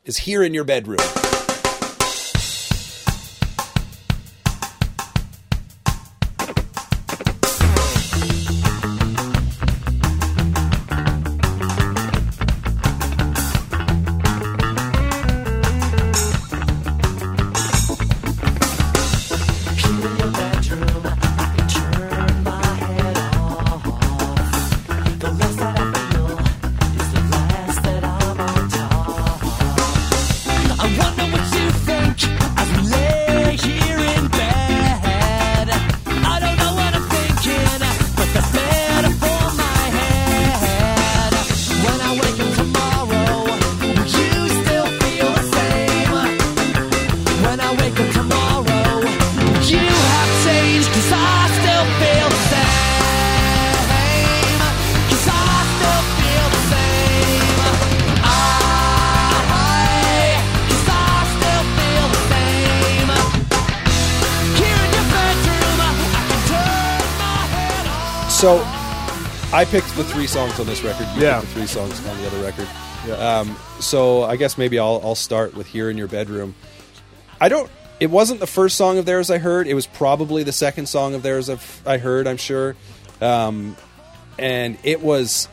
is 0.04 0.16
Here 0.18 0.42
in 0.42 0.52
Your 0.54 0.64
Bedroom. 0.64 0.98
Songs 70.30 70.58
on 70.60 70.66
this 70.66 70.82
record. 70.82 71.06
You 71.16 71.22
Yeah. 71.22 71.40
three 71.40 71.66
songs 71.66 71.98
on 72.06 72.16
the 72.20 72.26
other 72.26 72.42
record. 72.42 72.68
Yeah. 73.06 73.14
Um, 73.40 73.56
so 73.80 74.22
I 74.24 74.36
guess 74.36 74.56
maybe 74.58 74.78
I'll 74.78 75.00
I'll 75.04 75.14
start 75.14 75.54
with 75.54 75.66
"Here 75.66 75.90
in 75.90 75.96
Your 75.98 76.06
Bedroom." 76.08 76.54
I 77.40 77.48
don't. 77.48 77.70
It 77.98 78.10
wasn't 78.10 78.40
the 78.40 78.46
first 78.46 78.76
song 78.76 78.96
of 78.98 79.04
theirs 79.06 79.30
I 79.30 79.38
heard. 79.38 79.66
It 79.66 79.74
was 79.74 79.86
probably 79.86 80.42
the 80.42 80.52
second 80.52 80.86
song 80.88 81.14
of 81.14 81.22
theirs 81.22 81.50
I've, 81.50 81.82
I 81.86 81.98
heard. 81.98 82.26
I'm 82.26 82.36
sure, 82.38 82.74
um, 83.20 83.76
and 84.38 84.78
it 84.84 85.02
was 85.02 85.48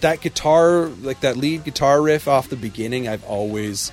that 0.00 0.20
guitar, 0.22 0.86
like 1.02 1.20
that 1.20 1.36
lead 1.36 1.64
guitar 1.64 2.00
riff 2.00 2.28
off 2.28 2.48
the 2.48 2.56
beginning. 2.56 3.08
I've 3.08 3.24
always 3.24 3.92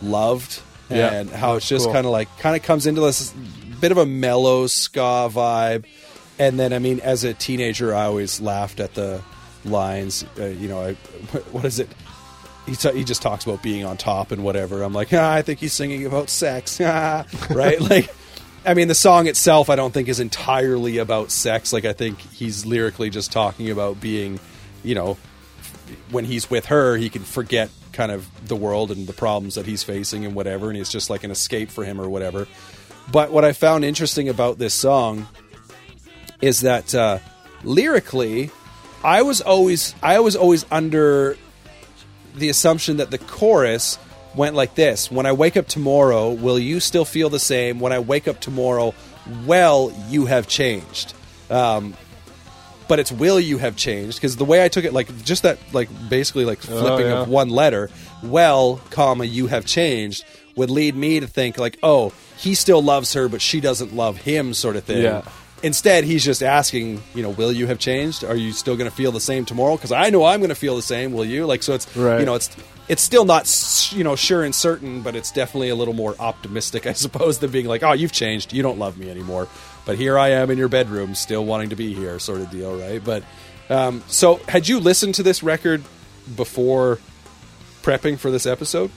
loved, 0.00 0.60
Yeah. 0.90 1.12
and 1.12 1.30
how 1.30 1.56
it's 1.56 1.68
just 1.68 1.84
Cool. 1.86 1.92
kind 1.94 2.06
of 2.06 2.12
like 2.12 2.28
kind 2.38 2.56
of 2.56 2.62
comes 2.62 2.86
into 2.86 3.00
this 3.02 3.32
bit 3.80 3.90
of 3.92 3.98
a 3.98 4.06
mellow 4.06 4.66
ska 4.66 5.28
vibe. 5.32 5.84
And 6.38 6.58
then, 6.58 6.72
I 6.72 6.78
mean, 6.78 6.98
as 7.00 7.24
a 7.24 7.34
teenager, 7.34 7.94
I 7.94 8.04
always 8.04 8.40
laughed 8.40 8.80
at 8.80 8.94
the 8.94 9.20
lines. 9.64 10.24
Uh, 10.38 10.46
you 10.46 10.68
know, 10.68 10.80
I, 10.80 10.92
what 11.52 11.64
is 11.64 11.78
it? 11.78 11.88
He, 12.66 12.76
t- 12.76 12.92
he 12.92 13.04
just 13.04 13.22
talks 13.22 13.44
about 13.44 13.62
being 13.62 13.84
on 13.84 13.96
top 13.96 14.30
and 14.30 14.44
whatever. 14.44 14.82
I'm 14.82 14.92
like, 14.92 15.12
ah, 15.12 15.32
I 15.32 15.42
think 15.42 15.58
he's 15.58 15.72
singing 15.72 16.06
about 16.06 16.30
sex, 16.30 16.80
right? 17.50 17.80
like, 17.80 18.14
I 18.64 18.74
mean, 18.74 18.86
the 18.86 18.94
song 18.94 19.26
itself, 19.26 19.68
I 19.68 19.76
don't 19.76 19.92
think 19.92 20.08
is 20.08 20.20
entirely 20.20 20.98
about 20.98 21.30
sex. 21.32 21.72
Like, 21.72 21.84
I 21.84 21.92
think 21.92 22.20
he's 22.20 22.64
lyrically 22.64 23.10
just 23.10 23.32
talking 23.32 23.70
about 23.70 24.00
being, 24.00 24.38
you 24.84 24.94
know, 24.94 25.18
when 26.10 26.24
he's 26.24 26.48
with 26.48 26.66
her, 26.66 26.96
he 26.96 27.08
can 27.08 27.22
forget 27.22 27.70
kind 27.92 28.12
of 28.12 28.28
the 28.48 28.56
world 28.56 28.90
and 28.90 29.06
the 29.06 29.12
problems 29.12 29.56
that 29.56 29.66
he's 29.66 29.82
facing 29.82 30.24
and 30.24 30.34
whatever, 30.34 30.70
and 30.70 30.78
it's 30.78 30.90
just 30.90 31.10
like 31.10 31.24
an 31.24 31.30
escape 31.30 31.70
for 31.70 31.84
him 31.84 32.00
or 32.00 32.08
whatever. 32.08 32.46
But 33.10 33.32
what 33.32 33.44
I 33.44 33.52
found 33.52 33.84
interesting 33.84 34.28
about 34.28 34.58
this 34.58 34.74
song 34.74 35.26
is 36.40 36.60
that 36.60 36.94
uh, 36.94 37.18
lyrically, 37.64 38.50
I 39.04 39.22
was 39.22 39.40
always 39.40 39.94
I 40.02 40.20
was 40.20 40.36
always 40.36 40.64
under 40.70 41.36
the 42.34 42.48
assumption 42.48 42.98
that 42.98 43.10
the 43.10 43.18
chorus 43.18 43.98
went 44.34 44.54
like 44.54 44.74
this: 44.74 45.10
When 45.10 45.26
I 45.26 45.32
wake 45.32 45.56
up 45.56 45.68
tomorrow, 45.68 46.30
will 46.30 46.58
you 46.58 46.80
still 46.80 47.04
feel 47.04 47.28
the 47.28 47.40
same? 47.40 47.80
When 47.80 47.92
I 47.92 47.98
wake 47.98 48.28
up 48.28 48.40
tomorrow, 48.40 48.94
well, 49.46 49.92
you 50.08 50.26
have 50.26 50.46
changed. 50.46 51.14
Um, 51.50 51.94
but 52.88 52.98
it's 52.98 53.12
will 53.12 53.40
you 53.40 53.58
have 53.58 53.76
changed 53.76 54.18
because 54.18 54.36
the 54.36 54.44
way 54.44 54.64
I 54.64 54.68
took 54.68 54.84
it, 54.84 54.92
like 54.92 55.24
just 55.24 55.44
that, 55.44 55.58
like 55.72 55.88
basically 56.08 56.44
like 56.44 56.58
flipping 56.58 57.06
yeah. 57.06 57.22
of 57.22 57.28
one 57.28 57.48
letter, 57.48 57.90
well, 58.22 58.80
comma, 58.90 59.24
you 59.24 59.46
have 59.46 59.64
changed 59.64 60.24
would 60.56 60.70
lead 60.70 60.94
me 60.94 61.20
to 61.20 61.26
think 61.26 61.58
like, 61.58 61.78
oh, 61.82 62.12
he 62.36 62.54
still 62.54 62.82
loves 62.82 63.14
her, 63.14 63.28
but 63.28 63.40
she 63.40 63.60
doesn't 63.60 63.94
love 63.94 64.18
him, 64.18 64.54
sort 64.54 64.76
of 64.76 64.84
thing. 64.84 65.02
Yeah. 65.02 65.22
Instead, 65.62 66.04
he's 66.04 66.24
just 66.24 66.42
asking, 66.42 67.02
you 67.14 67.22
know, 67.22 67.30
will 67.30 67.52
you 67.52 67.66
have 67.68 67.78
changed? 67.78 68.24
Are 68.24 68.34
you 68.34 68.52
still 68.52 68.76
going 68.76 68.90
to 68.90 68.94
feel 68.96 69.12
the 69.12 69.20
same 69.20 69.44
tomorrow? 69.44 69.76
Because 69.76 69.92
I 69.92 70.10
know 70.10 70.24
I'm 70.24 70.40
going 70.40 70.48
to 70.48 70.54
feel 70.56 70.74
the 70.76 70.82
same. 70.82 71.12
Will 71.12 71.24
you? 71.24 71.46
Like, 71.46 71.62
so 71.62 71.74
it's 71.74 71.96
Right. 71.96 72.18
you 72.20 72.26
know, 72.26 72.34
it's 72.34 72.50
it's 72.88 73.02
still 73.02 73.24
not 73.24 73.46
you 73.92 74.02
know 74.02 74.16
sure 74.16 74.42
and 74.42 74.54
certain, 74.54 75.02
but 75.02 75.14
it's 75.14 75.30
definitely 75.30 75.68
a 75.68 75.76
little 75.76 75.94
more 75.94 76.16
optimistic, 76.18 76.86
I 76.92 76.92
suppose, 76.94 77.38
than 77.38 77.50
being 77.50 77.66
like, 77.66 77.82
oh, 77.82 77.92
you've 77.92 78.12
changed, 78.12 78.52
you 78.52 78.62
don't 78.62 78.78
love 78.78 78.98
me 78.98 79.08
anymore. 79.10 79.48
But 79.84 79.98
here 79.98 80.18
I 80.18 80.30
am 80.30 80.50
in 80.50 80.58
your 80.58 80.68
bedroom, 80.68 81.14
still 81.14 81.44
wanting 81.44 81.70
to 81.70 81.76
be 81.76 81.94
here, 81.94 82.18
sort 82.18 82.40
of 82.40 82.50
deal, 82.50 82.76
right? 82.78 83.02
But 83.02 83.24
um, 83.70 84.02
so, 84.08 84.36
had 84.48 84.68
you 84.68 84.80
listened 84.80 85.14
to 85.16 85.22
this 85.22 85.42
record 85.42 85.82
before 86.36 86.98
prepping 87.82 88.18
for 88.18 88.30
this 88.30 88.46
episode? 88.46 88.90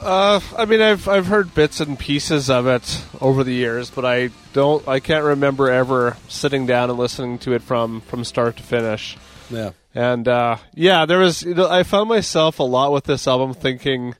Uh, 0.00 0.40
I 0.56 0.64
mean, 0.64 0.80
I've 0.80 1.06
I've 1.08 1.26
heard 1.26 1.54
bits 1.54 1.80
and 1.80 1.98
pieces 1.98 2.48
of 2.48 2.66
it 2.66 3.04
over 3.20 3.44
the 3.44 3.52
years, 3.52 3.90
but 3.90 4.06
I 4.06 4.30
don't. 4.54 4.86
I 4.88 4.98
can't 4.98 5.24
remember 5.24 5.70
ever 5.70 6.16
sitting 6.26 6.64
down 6.64 6.88
and 6.88 6.98
listening 6.98 7.38
to 7.40 7.52
it 7.52 7.62
from 7.62 8.00
from 8.02 8.24
start 8.24 8.56
to 8.56 8.62
finish. 8.62 9.18
Yeah. 9.50 9.72
And 9.94 10.26
uh, 10.26 10.56
yeah, 10.74 11.04
there 11.04 11.18
was. 11.18 11.42
You 11.42 11.54
know, 11.54 11.68
I 11.68 11.82
found 11.82 12.08
myself 12.08 12.60
a 12.60 12.62
lot 12.62 12.92
with 12.92 13.04
this 13.04 13.28
album 13.28 13.52
thinking, 13.52 14.14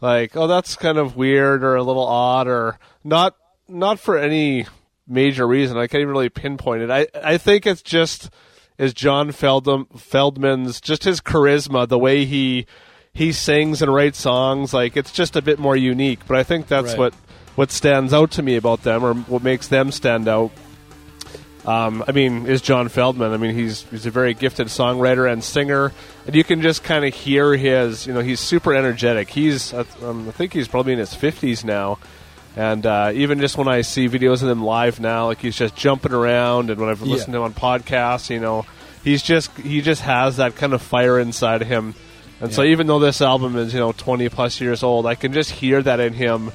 like, 0.00 0.36
oh, 0.36 0.48
that's 0.48 0.74
kind 0.74 0.98
of 0.98 1.16
weird 1.16 1.62
or 1.62 1.76
a 1.76 1.82
little 1.84 2.06
odd 2.06 2.48
or 2.48 2.78
not. 3.04 3.36
Not 3.68 4.00
for 4.00 4.18
any 4.18 4.66
major 5.06 5.46
reason. 5.46 5.76
I 5.76 5.86
can't 5.86 6.00
even 6.00 6.12
really 6.12 6.28
pinpoint 6.28 6.82
it. 6.82 6.90
I 6.90 7.06
I 7.22 7.38
think 7.38 7.66
it's 7.66 7.82
just 7.82 8.30
is 8.78 8.92
John 8.92 9.30
Feldmann 9.30 9.86
Feldmann's 9.92 10.80
just 10.80 11.04
his 11.04 11.20
charisma, 11.20 11.86
the 11.86 11.98
way 11.98 12.24
he 12.24 12.66
he 13.14 13.32
sings 13.32 13.80
and 13.80 13.92
writes 13.94 14.20
songs. 14.20 14.74
Like 14.74 14.96
it's 14.96 15.12
just 15.12 15.36
a 15.36 15.42
bit 15.42 15.58
more 15.58 15.76
unique. 15.76 16.20
But 16.26 16.36
I 16.36 16.42
think 16.42 16.66
that's 16.66 16.90
Right. 16.90 16.98
what 16.98 17.14
what 17.54 17.70
stands 17.70 18.12
out 18.12 18.32
to 18.32 18.42
me 18.42 18.56
about 18.56 18.82
them, 18.82 19.04
or 19.04 19.14
what 19.14 19.42
makes 19.42 19.68
them 19.68 19.92
stand 19.92 20.26
out. 20.28 20.50
Um, 21.64 22.04
I 22.06 22.12
mean, 22.12 22.46
is 22.46 22.60
John 22.60 22.88
Feldmann. 22.88 23.32
I 23.32 23.36
mean, 23.38 23.54
he's 23.54 23.82
he's 23.84 24.04
a 24.04 24.10
very 24.10 24.34
gifted 24.34 24.66
songwriter 24.66 25.30
and 25.32 25.42
singer, 25.42 25.92
and 26.26 26.34
you 26.34 26.44
can 26.44 26.60
just 26.60 26.82
kind 26.84 27.04
of 27.06 27.14
hear 27.14 27.56
his. 27.56 28.06
You 28.06 28.12
know, 28.12 28.20
he's 28.20 28.40
super 28.40 28.74
energetic. 28.74 29.30
He's 29.30 29.72
um, 29.72 30.28
I 30.28 30.32
think 30.32 30.52
he's 30.52 30.68
probably 30.68 30.92
in 30.92 30.98
his 30.98 31.14
fifties 31.14 31.64
now, 31.64 31.98
and 32.54 32.84
uh, 32.84 33.12
even 33.14 33.40
just 33.40 33.56
when 33.56 33.68
I 33.68 33.80
see 33.80 34.08
videos 34.10 34.42
of 34.42 34.48
him 34.50 34.62
live 34.62 35.00
now, 35.00 35.26
like 35.26 35.38
he's 35.38 35.56
just 35.56 35.74
jumping 35.74 36.12
around, 36.12 36.68
and 36.68 36.78
when 36.78 36.90
I've 36.90 37.00
listened 37.00 37.32
to 37.32 37.38
him 37.38 37.44
on 37.44 37.54
podcasts, 37.54 38.28
you 38.28 38.40
know, 38.40 38.66
he's 39.02 39.22
just 39.22 39.50
he 39.56 39.80
just 39.80 40.02
has 40.02 40.36
that 40.36 40.56
kind 40.56 40.74
of 40.74 40.82
fire 40.82 41.18
inside 41.18 41.62
of 41.62 41.68
him. 41.68 41.94
And 42.40 42.52
so, 42.52 42.62
even 42.62 42.86
though 42.86 42.98
this 42.98 43.22
album 43.22 43.56
is 43.56 43.72
you 43.72 43.80
know 43.80 43.92
twenty 43.92 44.28
plus 44.28 44.60
years 44.60 44.82
old, 44.82 45.06
I 45.06 45.14
can 45.14 45.32
just 45.32 45.50
hear 45.50 45.80
that 45.82 46.00
in 46.00 46.12
him. 46.12 46.52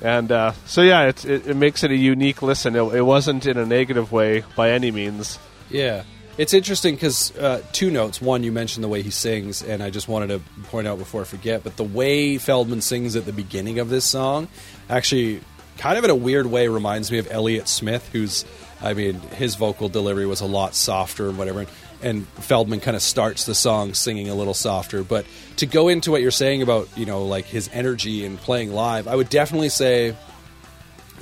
And 0.00 0.30
uh, 0.30 0.52
so, 0.64 0.82
yeah, 0.82 1.06
it's, 1.06 1.24
it, 1.24 1.48
it 1.48 1.56
makes 1.56 1.82
it 1.82 1.90
a 1.90 1.96
unique 1.96 2.40
listen. 2.40 2.76
It, 2.76 2.82
it 2.94 3.02
wasn't 3.02 3.46
in 3.46 3.56
a 3.56 3.66
negative 3.66 4.12
way 4.12 4.44
by 4.54 4.70
any 4.70 4.92
means. 4.92 5.40
Yeah. 5.70 6.04
It's 6.36 6.54
interesting 6.54 6.94
because 6.94 7.36
uh, 7.36 7.64
two 7.72 7.90
notes. 7.90 8.20
One, 8.20 8.44
you 8.44 8.52
mentioned 8.52 8.84
the 8.84 8.88
way 8.88 9.02
he 9.02 9.10
sings, 9.10 9.60
and 9.60 9.82
I 9.82 9.90
just 9.90 10.06
wanted 10.06 10.28
to 10.28 10.40
point 10.64 10.86
out 10.86 10.98
before 10.98 11.22
I 11.22 11.24
forget, 11.24 11.64
but 11.64 11.76
the 11.76 11.82
way 11.82 12.36
Feldmann 12.36 12.80
sings 12.80 13.16
at 13.16 13.24
the 13.24 13.32
beginning 13.32 13.80
of 13.80 13.88
this 13.88 14.04
song 14.04 14.46
actually 14.88 15.40
kind 15.78 15.98
of 15.98 16.04
in 16.04 16.10
a 16.10 16.14
weird 16.14 16.46
way 16.46 16.68
reminds 16.68 17.10
me 17.10 17.18
of 17.18 17.26
Elliott 17.28 17.66
Smith, 17.66 18.08
who's, 18.12 18.44
I 18.80 18.94
mean, 18.94 19.18
his 19.18 19.56
vocal 19.56 19.88
delivery 19.88 20.26
was 20.26 20.40
a 20.40 20.46
lot 20.46 20.76
softer 20.76 21.28
and 21.28 21.38
whatever. 21.38 21.66
And 22.00 22.32
Feldmann 22.36 22.80
kind 22.80 22.96
of 22.96 23.02
starts 23.02 23.44
the 23.44 23.54
song 23.54 23.92
singing 23.92 24.28
a 24.28 24.34
little 24.34 24.54
softer. 24.54 25.02
But 25.02 25.26
to 25.56 25.66
go 25.66 25.88
into 25.88 26.12
what 26.12 26.22
you're 26.22 26.30
saying 26.30 26.62
about, 26.62 26.88
you 26.96 27.06
know, 27.06 27.24
like 27.24 27.46
his 27.46 27.68
energy 27.72 28.24
and 28.24 28.38
playing 28.38 28.72
live, 28.72 29.08
I 29.08 29.16
would 29.16 29.28
definitely 29.28 29.68
say 29.68 30.16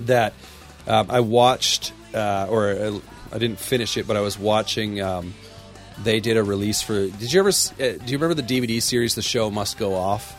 that 0.01 0.35
um, 0.87 1.11
I 1.11 1.21
watched, 1.21 1.93
uh, 2.15 2.47
or 2.51 2.71
uh, 2.71 2.99
I 3.33 3.39
didn't 3.39 3.59
finish 3.59 3.97
it, 3.97 4.07
but 4.07 4.17
I 4.17 4.21
was 4.21 4.39
watching. 4.39 5.01
Um, 5.01 5.35
they 6.03 6.21
did 6.21 6.37
a 6.37 6.43
release 6.43 6.83
for. 6.83 7.09
Did 7.09 7.33
you 7.33 7.41
ever? 7.41 7.49
Uh, 7.49 7.75
do 7.79 8.07
you 8.07 8.19
remember 8.19 8.35
the 8.35 8.43
DVD 8.43 8.81
series, 8.83 9.15
The 9.15 9.23
Show 9.23 9.51
Must 9.51 9.79
Go 9.79 9.95
Off? 9.95 10.37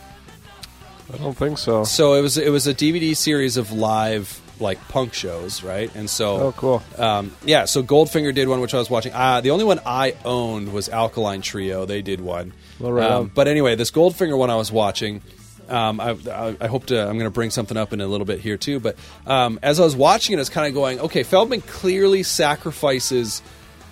I 1.12 1.16
don't 1.16 1.36
think 1.36 1.58
so. 1.58 1.84
So 1.84 2.14
it 2.14 2.22
was. 2.22 2.38
It 2.38 2.50
was 2.50 2.66
a 2.66 2.74
DVD 2.74 3.16
series 3.16 3.56
of 3.56 3.72
live 3.72 4.40
like 4.60 4.78
punk 4.88 5.14
shows, 5.14 5.62
right? 5.62 5.94
And 5.94 6.08
so, 6.08 6.36
Oh, 6.48 6.52
cool. 6.52 6.82
um, 6.96 7.34
yeah. 7.44 7.64
So 7.64 7.82
Goldfinger 7.82 8.34
did 8.34 8.48
one, 8.48 8.60
which 8.60 8.74
I 8.74 8.78
was 8.78 8.90
watching. 8.90 9.12
Uh, 9.12 9.40
the 9.40 9.50
only 9.50 9.64
one 9.64 9.80
I 9.86 10.14
owned 10.24 10.72
was 10.72 10.88
Alkaline 10.88 11.42
Trio. 11.42 11.84
They 11.86 12.02
did 12.02 12.20
one. 12.20 12.52
Well, 12.78 12.92
right 12.92 13.10
um, 13.10 13.22
on. 13.24 13.30
but 13.34 13.48
anyway, 13.48 13.74
this 13.74 13.90
Goldfinger 13.90 14.36
one 14.36 14.50
I 14.50 14.56
was 14.56 14.70
watching. 14.72 15.22
Um, 15.68 16.00
I, 16.00 16.16
I, 16.30 16.56
I 16.60 16.66
hope 16.66 16.86
to. 16.86 16.98
I'm 17.00 17.14
going 17.18 17.24
to 17.26 17.30
bring 17.30 17.50
something 17.50 17.76
up 17.76 17.92
in 17.92 18.00
a 18.00 18.06
little 18.06 18.24
bit 18.24 18.40
here 18.40 18.56
too. 18.56 18.80
But 18.80 18.96
um, 19.26 19.58
as 19.62 19.78
I 19.80 19.84
was 19.84 19.94
watching 19.94 20.32
it, 20.34 20.38
I 20.38 20.40
was 20.40 20.48
kind 20.48 20.66
of 20.66 20.74
going, 20.74 20.98
okay, 21.00 21.22
Feldmann 21.24 21.66
clearly 21.66 22.22
sacrifices 22.22 23.42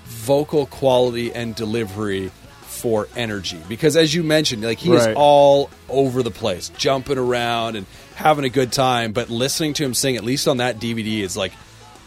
vocal 0.07 0.67
quality 0.67 1.35
and 1.35 1.55
delivery 1.55 2.31
for 2.87 3.09
energy 3.17 3.59
because, 3.69 3.97
as 3.97 4.15
you 4.15 4.23
mentioned, 4.23 4.63
like 4.63 4.79
he 4.79 4.93
is 4.93 5.09
all 5.17 5.71
over 5.89 6.23
the 6.23 6.31
place, 6.31 6.69
jumping 6.77 7.19
around 7.19 7.75
and 7.75 7.85
having 8.15 8.45
a 8.45 8.49
good 8.49 8.71
time. 8.71 9.11
But 9.11 9.29
listening 9.29 9.73
to 9.75 9.85
him 9.85 9.93
sing, 9.93 10.15
at 10.17 10.23
least 10.23 10.47
on 10.47 10.59
that 10.59 10.79
DVD, 10.79 11.23
is 11.23 11.37
like 11.37 11.51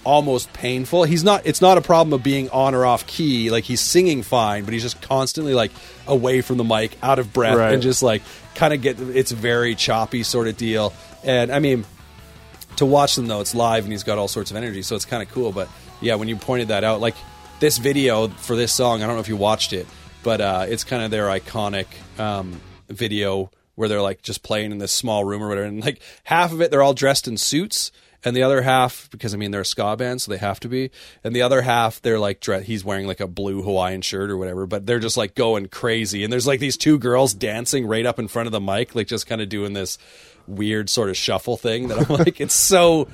almost 0.06 0.54
painful. 0.54 1.04
He's 1.04 1.22
not. 1.26 1.46
It's 1.46 1.60
not 1.60 1.78
a 1.78 1.82
problem 1.82 2.14
of 2.14 2.24
being 2.24 2.50
on 2.52 2.74
or 2.76 2.86
off 2.86 3.06
key. 3.08 3.52
Like 3.52 3.66
he's 3.66 3.82
singing 3.82 4.24
fine, 4.24 4.64
but 4.64 4.74
he's 4.74 4.84
just 4.84 5.02
constantly 5.02 5.54
like 5.54 5.72
away 6.08 6.40
from 6.40 6.56
the 6.56 6.64
mic, 6.64 6.98
out 7.04 7.20
of 7.20 7.34
breath, 7.34 7.58
Right. 7.58 7.74
and 7.74 7.84
just 7.84 8.02
like 8.02 8.22
kind 8.56 8.74
of 8.74 8.82
get. 8.82 9.02
It's 9.02 9.32
very 9.32 9.76
choppy 9.76 10.24
sort 10.24 10.48
of 10.48 10.56
deal. 10.56 10.94
And 11.26 11.52
I 11.52 11.60
mean, 11.60 11.84
to 12.78 12.86
watch 12.86 13.18
them 13.18 13.28
though, 13.28 13.42
it's 13.42 13.54
live 13.54 13.84
and 13.84 13.92
he's 13.92 14.04
got 14.04 14.18
all 14.18 14.30
sorts 14.30 14.50
of 14.50 14.56
energy, 14.56 14.82
so 14.82 14.96
it's 14.96 15.04
kind 15.04 15.22
of 15.22 15.30
cool. 15.34 15.52
But 15.52 15.68
yeah, 16.00 16.16
when 16.16 16.30
you 16.30 16.38
pointed 16.38 16.70
that 16.70 16.86
out, 16.86 17.02
like 17.02 17.16
this 17.60 17.78
video 17.78 18.30
for 18.30 18.56
this 18.56 18.72
song, 18.72 19.04
I 19.04 19.08
don't 19.08 19.16
know 19.16 19.22
if 19.22 19.28
you 19.28 19.36
watched 19.36 19.74
it, 19.74 19.86
but 20.24 20.42
uh, 20.42 20.66
it's 20.68 20.84
kind 20.84 21.04
of 21.04 21.12
their 21.12 21.28
iconic 21.28 21.86
um, 22.20 22.60
video 22.90 23.52
where 23.76 23.88
they're 23.88 24.02
like 24.02 24.22
just 24.22 24.44
playing 24.44 24.72
in 24.72 24.78
this 24.78 24.92
small 24.92 25.24
room 25.24 25.42
or 25.42 25.48
whatever, 25.50 25.68
and 25.68 25.84
like 25.84 26.02
half 26.24 26.52
of 26.52 26.62
it 26.62 26.70
they're 26.72 26.84
all 26.84 26.94
dressed 26.94 27.28
in 27.28 27.38
suits. 27.38 27.92
And 28.22 28.36
the 28.36 28.44
other 28.44 28.62
half, 28.64 29.08
because 29.12 29.34
I 29.34 29.38
mean 29.38 29.52
they're 29.52 29.62
a 29.62 29.66
ska 29.66 29.96
band, 29.96 30.22
so 30.22 30.30
they 30.30 30.38
have 30.40 30.60
to 30.60 30.68
be. 30.68 30.92
And 31.24 31.34
the 31.34 31.42
other 31.42 31.62
half, 31.62 32.02
they're 32.02 32.20
like 32.20 32.42
dre- 32.42 32.64
he's 32.64 32.84
wearing 32.84 33.08
like 33.08 33.22
a 33.22 33.28
blue 33.28 33.62
Hawaiian 33.62 34.02
shirt 34.02 34.30
or 34.30 34.36
whatever, 34.36 34.68
but 34.68 34.86
they're 34.86 35.00
just 35.00 35.16
like 35.16 35.36
going 35.36 35.70
crazy. 35.70 36.26
And 36.26 36.34
there's 36.34 36.46
like 36.46 36.60
these 36.60 36.76
two 36.76 37.00
girls 37.00 37.34
dancing 37.34 37.88
right 37.88 38.06
up 38.06 38.20
in 38.20 38.28
front 38.28 38.48
of 38.48 38.52
the 38.52 38.60
mic, 38.60 38.94
like 38.94 39.08
just 39.08 39.26
kind 39.26 39.40
of 39.40 39.48
doing 39.48 39.72
this 39.72 39.98
weird 40.48 40.90
sort 40.90 41.10
of 41.10 41.16
shuffle 41.16 41.56
thing 41.56 41.88
that 41.88 41.98
I'm 42.10 42.14
like, 42.18 42.42
it's 42.42 42.54
so 42.54 43.08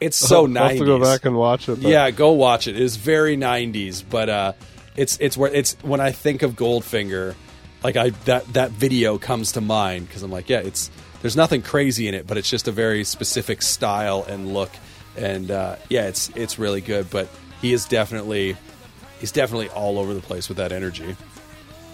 it's 0.00 0.16
so 0.26 0.46
90s. 0.46 0.68
have 0.70 0.78
to 0.78 0.84
go 0.86 1.00
back 1.02 1.26
and 1.26 1.36
watch 1.36 1.68
it. 1.68 1.74
but- 1.82 1.90
Yeah, 1.90 2.10
go 2.10 2.30
watch 2.30 2.66
it. 2.66 2.76
It 2.76 2.80
is 2.82 2.96
very 2.96 3.36
90s, 3.36 4.02
but 4.08 4.30
uh, 4.30 4.52
it's 4.96 5.18
it's 5.20 5.36
where 5.36 5.52
it's 5.52 5.74
when 5.82 6.00
I 6.00 6.12
think 6.12 6.42
of 6.42 6.52
Goldfinger, 6.52 7.34
like 7.82 7.96
I 7.96 8.10
that 8.24 8.52
that 8.54 8.70
video 8.70 9.18
comes 9.18 9.52
to 9.52 9.60
mind 9.60 10.08
because 10.08 10.22
I'm 10.22 10.30
like, 10.30 10.48
yeah, 10.48 10.60
it's 10.60 10.90
there's 11.22 11.36
nothing 11.36 11.62
crazy 11.62 12.08
in 12.08 12.14
it, 12.14 12.26
but 12.26 12.36
it's 12.36 12.50
just 12.50 12.68
a 12.68 12.72
very 12.72 13.04
specific 13.04 13.62
style 13.62 14.24
and 14.28 14.52
look, 14.52 14.70
and 15.16 15.50
uh, 15.50 15.76
yeah, 15.88 16.06
it's 16.06 16.30
it's 16.30 16.58
really 16.58 16.80
good. 16.80 17.10
But 17.10 17.28
he 17.60 17.72
is 17.72 17.84
definitely 17.84 18.56
he's 19.20 19.32
definitely 19.32 19.68
all 19.70 19.98
over 19.98 20.14
the 20.14 20.20
place 20.20 20.48
with 20.48 20.58
that 20.58 20.72
energy. 20.72 21.16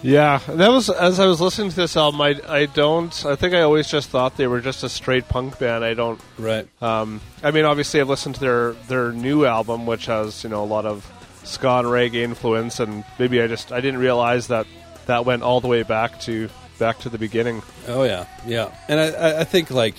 Yeah, 0.03 0.39
that 0.47 0.69
was 0.69 0.89
as 0.89 1.21
I 1.21 1.25
was 1.27 1.39
listening 1.39 1.69
to 1.69 1.75
this 1.77 1.95
album. 1.95 2.19
I 2.19 2.39
I 2.47 2.65
don't. 2.65 3.25
I 3.25 3.37
think 3.37 3.53
I 3.53 3.61
always 3.61 3.87
just 3.87 4.09
thought 4.09 4.35
they 4.35 4.47
were 4.47 4.59
just 4.59 4.83
a 4.83 4.89
straight 4.89 5.29
punk 5.29 5.57
band. 5.59 5.85
I 5.85 5.93
don't. 5.93 6.19
Right. 6.37 6.67
Um, 6.81 7.21
I 7.41 7.51
mean, 7.51 7.63
obviously, 7.63 8.01
I've 8.01 8.09
listened 8.09 8.35
to 8.35 8.41
their 8.41 8.71
their 8.89 9.11
new 9.13 9.45
album, 9.45 9.85
which 9.85 10.07
has 10.07 10.43
you 10.43 10.49
know 10.49 10.61
a 10.61 10.65
lot 10.65 10.85
of 10.85 11.09
ska 11.43 11.79
and 11.79 11.87
reggae 11.87 12.15
influence, 12.23 12.79
and 12.79 13.03
maybe 13.19 13.41
I 13.41 13.47
just 13.47 13.71
I 13.71 13.81
didn't 13.81 13.99
realize 13.99 14.47
that 14.47 14.67
that 15.05 15.25
went 15.25 15.43
all 15.43 15.61
the 15.61 15.67
way 15.67 15.83
back 15.83 16.19
to 16.21 16.49
back 16.79 16.99
to 16.99 17.09
the 17.09 17.17
beginning. 17.17 17.61
Oh 17.87 18.03
yeah, 18.03 18.25
yeah. 18.45 18.71
And 18.87 18.99
I- 18.99 19.41
I, 19.41 19.43
think 19.43 19.69
like 19.71 19.95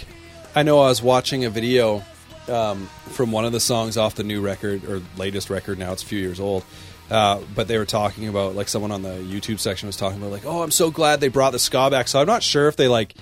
I 0.55 0.63
know 0.63 0.81
I 0.81 0.89
was 0.89 1.03
watching 1.03 1.45
a 1.45 1.51
video 1.51 2.03
um, 2.49 2.87
from 3.11 3.33
one 3.33 3.45
of 3.45 3.53
the 3.53 3.61
songs 3.61 3.97
off 3.97 4.15
the 4.15 4.25
new 4.25 4.41
record 4.41 4.85
or 4.85 5.03
latest 5.17 5.51
record. 5.51 5.79
Now 5.79 5.93
it's 5.93 6.03
a 6.03 6.07
few 6.07 6.19
years 6.19 6.41
old, 6.41 6.65
uh, 7.11 7.41
but 7.55 7.69
they 7.69 7.79
were 7.79 7.85
talking 7.87 8.29
about 8.29 8.55
like 8.55 8.69
someone 8.69 8.91
on 8.93 9.03
the 9.03 9.17
YouTube 9.19 9.61
section 9.61 9.87
was 9.87 9.97
talking 9.97 10.19
about 10.19 10.31
like, 10.33 10.45
oh, 10.47 10.63
I'm 10.63 10.71
so 10.71 10.91
glad 10.91 11.21
they 11.21 11.29
brought 11.29 11.53
the 11.53 11.59
ska 11.59 11.91
back. 11.91 12.09
So 12.09 12.21
I'm 12.21 12.27
not 12.27 12.43
sure 12.43 12.69
if 12.69 12.77
they 12.77 12.89
like 12.89 13.15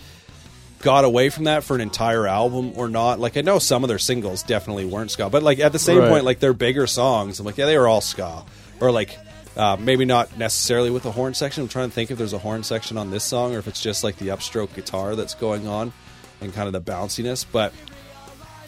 got 0.83 1.05
away 1.05 1.31
from 1.31 1.45
that 1.45 1.65
for 1.65 1.75
an 1.75 1.81
entire 1.81 2.27
album 2.27 2.73
or 2.77 2.89
not. 2.89 3.19
Like 3.19 3.37
I 3.37 3.41
know 3.41 3.59
some 3.59 3.83
of 3.85 3.89
their 3.89 3.99
singles 3.99 4.43
definitely 4.43 4.85
weren't 4.85 5.11
ska, 5.11 5.31
but 5.31 5.43
like 5.43 5.59
at 5.61 5.73
the 5.73 5.79
same 5.79 5.99
Right. 6.01 6.09
point, 6.11 6.25
like 6.25 6.41
their 6.41 6.53
bigger 6.53 6.87
songs, 6.87 7.41
I'm 7.41 7.47
like, 7.47 7.57
yeah, 7.57 7.67
they 7.67 7.79
were 7.79 7.89
all 7.89 8.01
ska, 8.03 8.45
or 8.81 8.91
like. 8.93 9.17
Uh, 9.55 9.77
maybe 9.79 10.07
not 10.07 10.39
necessarily 10.39 10.89
with 10.91 11.03
the 11.03 11.13
horn 11.13 11.35
section. 11.35 11.63
I'm 11.63 11.69
trying 11.69 11.91
to 11.91 11.95
think 11.95 12.11
if 12.11 12.17
there's 12.17 12.33
a 12.33 12.39
horn 12.39 12.63
section 12.63 12.97
on 12.97 13.11
this 13.11 13.23
song, 13.23 13.55
or 13.55 13.59
if 13.59 13.69
it's 13.69 13.83
just 13.83 14.03
like 14.03 14.17
the 14.17 14.29
upstroke 14.29 14.73
guitar 14.75 15.15
that's 15.15 15.35
going 15.35 15.67
on, 15.67 15.93
and 16.41 16.55
kind 16.55 16.67
of 16.69 16.73
the 16.73 16.81
bounciness. 16.91 17.45
But 17.53 17.75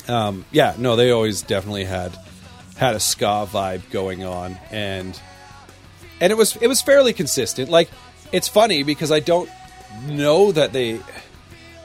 um, 0.08 0.44
yeah, 0.50 0.74
no, 0.76 0.94
they 0.94 1.10
always 1.10 1.40
definitely 1.40 1.84
had 1.84 2.14
had 2.76 2.94
a 2.94 3.00
ska 3.00 3.48
vibe 3.50 3.90
going 3.90 4.24
on, 4.24 4.58
and 4.70 5.18
and 6.20 6.30
it 6.30 6.36
was 6.36 6.54
it 6.56 6.66
was 6.66 6.82
fairly 6.82 7.14
consistent. 7.14 7.70
Like 7.70 7.88
it's 8.30 8.48
funny 8.48 8.82
because 8.82 9.10
I 9.10 9.20
don't 9.20 9.48
know 10.06 10.52
that 10.52 10.74
they 10.74 11.00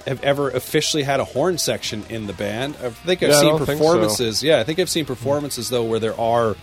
have 0.09 0.21
ever 0.23 0.49
officially 0.49 1.03
had 1.03 1.19
a 1.19 1.23
horn 1.23 1.57
section 1.57 2.03
in 2.09 2.27
the 2.27 2.33
band. 2.33 2.75
I 2.83 2.89
think 2.89 3.23
I've 3.23 3.29
Yeah, 3.29 3.39
seen 3.39 3.49
don't 3.49 3.59
so. 3.59 3.65
performances. 3.65 4.43
Yeah, 4.43 4.59
I 4.59 4.63
think 4.63 4.79
I've 4.79 4.89
seen 4.89 5.05
performances 5.05 5.69
though 5.69 5.83
where 5.85 5.99
there 5.99 6.19
are 6.19 6.55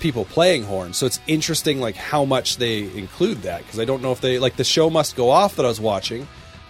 people 0.00 0.24
playing 0.24 0.64
horns. 0.64 0.96
So 0.96 1.06
it's 1.06 1.20
interesting 1.26 1.80
like 1.80 1.94
how 1.96 2.24
much 2.24 2.56
they 2.56 2.82
include 2.82 3.42
that 3.42 3.62
because 3.62 3.78
I 3.78 3.84
don't 3.84 4.02
know 4.02 4.12
if 4.12 4.20
they 4.20 4.38
like 4.38 4.56
the 4.56 4.64
show 4.64 4.90
must 4.90 5.14
go 5.16 5.30
off 5.30 5.56
that 5.56 5.64
I 5.64 5.68
was 5.68 5.80
watching. 5.80 6.26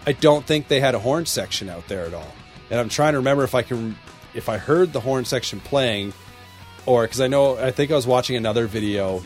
I 0.07 0.13
don't 0.13 0.45
think 0.45 0.69
they 0.69 0.81
had 0.81 0.95
a 0.95 0.99
horn 0.99 1.27
section 1.27 1.69
out 1.69 1.87
there 1.89 2.05
at 2.07 2.13
all. 2.15 2.33
And 2.71 2.81
I'm 2.81 2.89
trying 2.89 3.13
to 3.13 3.19
remember 3.19 3.45
if 3.45 3.55
I 3.55 3.63
can 3.63 3.97
if 4.35 4.49
I 4.49 4.59
heard 4.59 4.93
the 4.93 5.01
horn 5.01 5.25
section 5.25 5.61
playing 5.61 6.13
or 6.87 7.03
because 7.05 7.21
I 7.21 7.27
know 7.29 7.57
I 7.57 7.71
think 7.71 7.91
I 7.91 7.95
was 7.95 8.07
watching 8.07 8.37
another 8.37 8.67
video, 8.67 9.23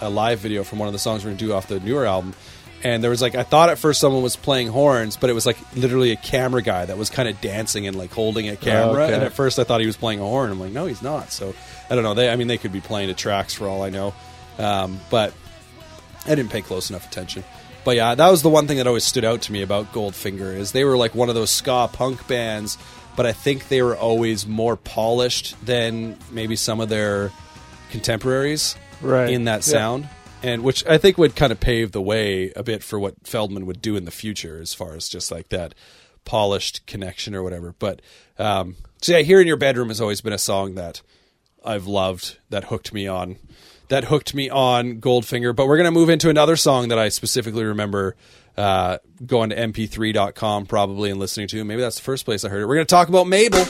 a 0.00 0.08
live 0.10 0.38
video 0.38 0.62
from 0.62 0.78
one 0.78 0.88
of 0.88 0.92
the 0.92 0.98
songs 0.98 1.24
we're 1.24 1.30
gonna 1.30 1.38
do 1.38 1.52
off 1.52 1.68
the 1.68 1.80
newer 1.80 2.06
album, 2.06 2.34
and 2.84 3.02
there 3.02 3.10
was 3.10 3.22
like 3.22 3.34
I 3.34 3.42
thought 3.42 3.68
at 3.68 3.78
first 3.78 4.00
someone 4.00 4.22
was 4.22 4.36
playing 4.36 4.68
horns, 4.68 5.16
but 5.16 5.30
it 5.30 5.32
was 5.34 5.46
like 5.46 5.56
literally 5.76 6.10
a 6.12 6.16
camera 6.16 6.62
guy 6.62 6.84
that 6.86 6.96
was 6.98 7.10
kind 7.10 7.28
of 7.28 7.40
dancing 7.40 7.86
and 7.86 7.96
like 7.96 8.10
holding 8.12 8.48
a 8.48 8.56
camera. 8.56 9.04
okay. 9.04 9.14
And 9.14 9.22
at 9.22 9.32
first 9.32 9.58
I 9.58 9.64
thought 9.64 9.80
he 9.80 9.86
was 9.86 9.96
playing 9.96 10.20
a 10.20 10.24
horn. 10.24 10.50
I'm 10.50 10.58
like, 10.60 10.72
no, 10.72 10.86
he's 10.86 11.02
not. 11.02 11.30
So 11.32 11.54
I 11.90 11.94
don't 11.94 12.04
know. 12.04 12.14
They, 12.14 12.28
I 12.30 12.36
mean, 12.36 12.48
they 12.48 12.58
could 12.58 12.72
be 12.72 12.80
playing 12.80 13.08
to 13.08 13.14
tracks 13.14 13.54
for 13.54 13.68
all 13.68 13.82
I 13.82 13.90
know, 13.90 14.14
um, 14.58 15.00
but 15.10 15.32
I 16.26 16.34
didn't 16.34 16.50
pay 16.50 16.62
close 16.62 16.90
enough 16.90 17.06
attention. 17.06 17.44
But 17.84 17.96
yeah, 17.96 18.14
that 18.14 18.30
was 18.30 18.42
the 18.42 18.48
one 18.48 18.68
thing 18.68 18.76
that 18.76 18.86
always 18.86 19.04
stood 19.04 19.24
out 19.24 19.42
to 19.42 19.52
me 19.52 19.62
about 19.62 19.92
Goldfinger 19.92 20.54
is 20.56 20.70
they 20.72 20.84
were 20.84 20.96
like 20.96 21.14
one 21.16 21.28
of 21.28 21.34
those 21.34 21.50
ska 21.50 21.88
punk 21.92 22.26
bands, 22.28 22.78
but 23.16 23.26
I 23.26 23.32
think 23.32 23.68
they 23.68 23.82
were 23.82 23.96
always 23.96 24.46
more 24.46 24.76
polished 24.76 25.56
than 25.66 26.16
maybe 26.30 26.54
some 26.56 26.78
of 26.80 26.88
their 26.88 27.32
contemporaries 27.90 28.76
Right. 29.00 29.30
in 29.30 29.44
that 29.44 29.66
Yeah. 29.66 29.72
And 30.42 30.62
which 30.64 30.84
I 30.86 30.98
think 30.98 31.18
would 31.18 31.36
kind 31.36 31.52
of 31.52 31.60
pave 31.60 31.92
the 31.92 32.02
way 32.02 32.52
a 32.56 32.62
bit 32.62 32.82
for 32.82 32.98
what 32.98 33.22
Feldmann 33.22 33.64
would 33.64 33.80
do 33.80 33.96
in 33.96 34.04
the 34.04 34.10
future 34.10 34.60
as 34.60 34.74
far 34.74 34.94
as 34.94 35.08
just 35.08 35.30
like 35.30 35.50
that 35.50 35.74
polished 36.24 36.84
connection 36.86 37.34
or 37.34 37.42
whatever. 37.42 37.74
But 37.78 38.02
um, 38.38 38.76
so 39.00 39.12
yeah, 39.12 39.22
here 39.22 39.40
in 39.40 39.46
your 39.46 39.56
bedroom 39.56 39.88
has 39.88 40.00
always 40.00 40.20
been 40.20 40.32
a 40.32 40.38
song 40.38 40.74
that 40.74 41.02
I've 41.64 41.86
loved 41.86 42.38
that 42.50 42.64
hooked 42.64 42.92
me 42.92 43.06
on 43.06 43.36
that 43.88 44.04
hooked 44.04 44.34
me 44.34 44.48
on 44.48 45.00
Goldfinger. 45.00 45.54
But 45.54 45.66
we're 45.66 45.76
gonna 45.76 45.90
move 45.90 46.08
into 46.08 46.30
another 46.30 46.56
song 46.56 46.88
that 46.88 46.98
I 46.98 47.08
specifically 47.08 47.64
remember 47.64 48.16
uh, 48.56 48.98
going 49.24 49.50
to 49.50 49.56
mp3.com 49.56 50.66
probably 50.66 51.10
and 51.10 51.18
listening 51.18 51.48
to. 51.48 51.64
Maybe 51.64 51.80
that's 51.80 51.96
the 51.96 52.02
first 52.02 52.24
place 52.24 52.44
I 52.44 52.48
heard 52.48 52.62
it. 52.62 52.66
We're 52.66 52.76
gonna 52.76 52.86
talk 52.86 53.08
about 53.08 53.26
Mabel. 53.26 53.64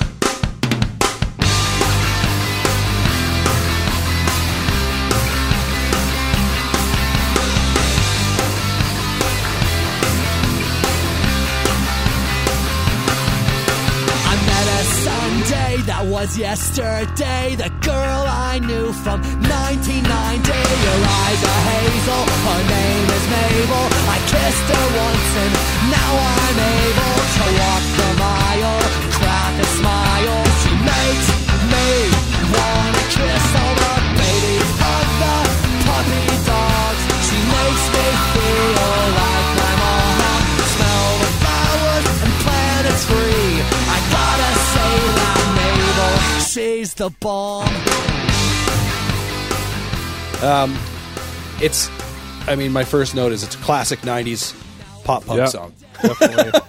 Was 16.22 16.38
yesterday. 16.38 17.56
The 17.56 17.70
girl 17.80 18.22
I 18.50 18.60
knew 18.60 18.92
from 18.92 19.18
1990. 19.42 20.52
Her 20.86 21.00
eyes 21.22 21.42
are 21.50 21.62
hazel, 21.70 22.24
her 22.46 22.62
name 22.78 23.08
is 23.18 23.24
Mabel. 23.34 23.86
I 24.14 24.18
kissed 24.30 24.66
her 24.74 24.86
once 25.02 25.30
and 25.42 25.52
now 25.98 26.12
I'm 26.38 26.58
able 26.78 27.18
to 27.36 27.44
walk 27.58 27.84
the 27.98 28.10
mile, 28.22 28.78
crack 29.18 29.54
a 29.64 29.68
smile. 29.78 30.42
She 30.62 30.72
makes 30.92 31.26
me 31.72 31.88
wanna 32.54 33.04
kiss 33.16 33.46
all 33.62 33.74
the 33.82 34.01
she's 46.52 46.94
the 46.94 47.10
bomb. 47.20 47.68
Um, 50.42 50.76
It's, 51.60 51.88
I 52.48 52.56
mean, 52.56 52.72
my 52.72 52.82
first 52.84 53.14
note 53.14 53.30
is 53.32 53.44
it's 53.44 53.54
a 53.54 53.58
classic 53.58 54.00
'90s 54.00 54.54
pop 55.04 55.24
punk 55.24 55.38
Yeah. 55.38 55.44
song. 55.46 55.72
Definitely. 56.02 56.60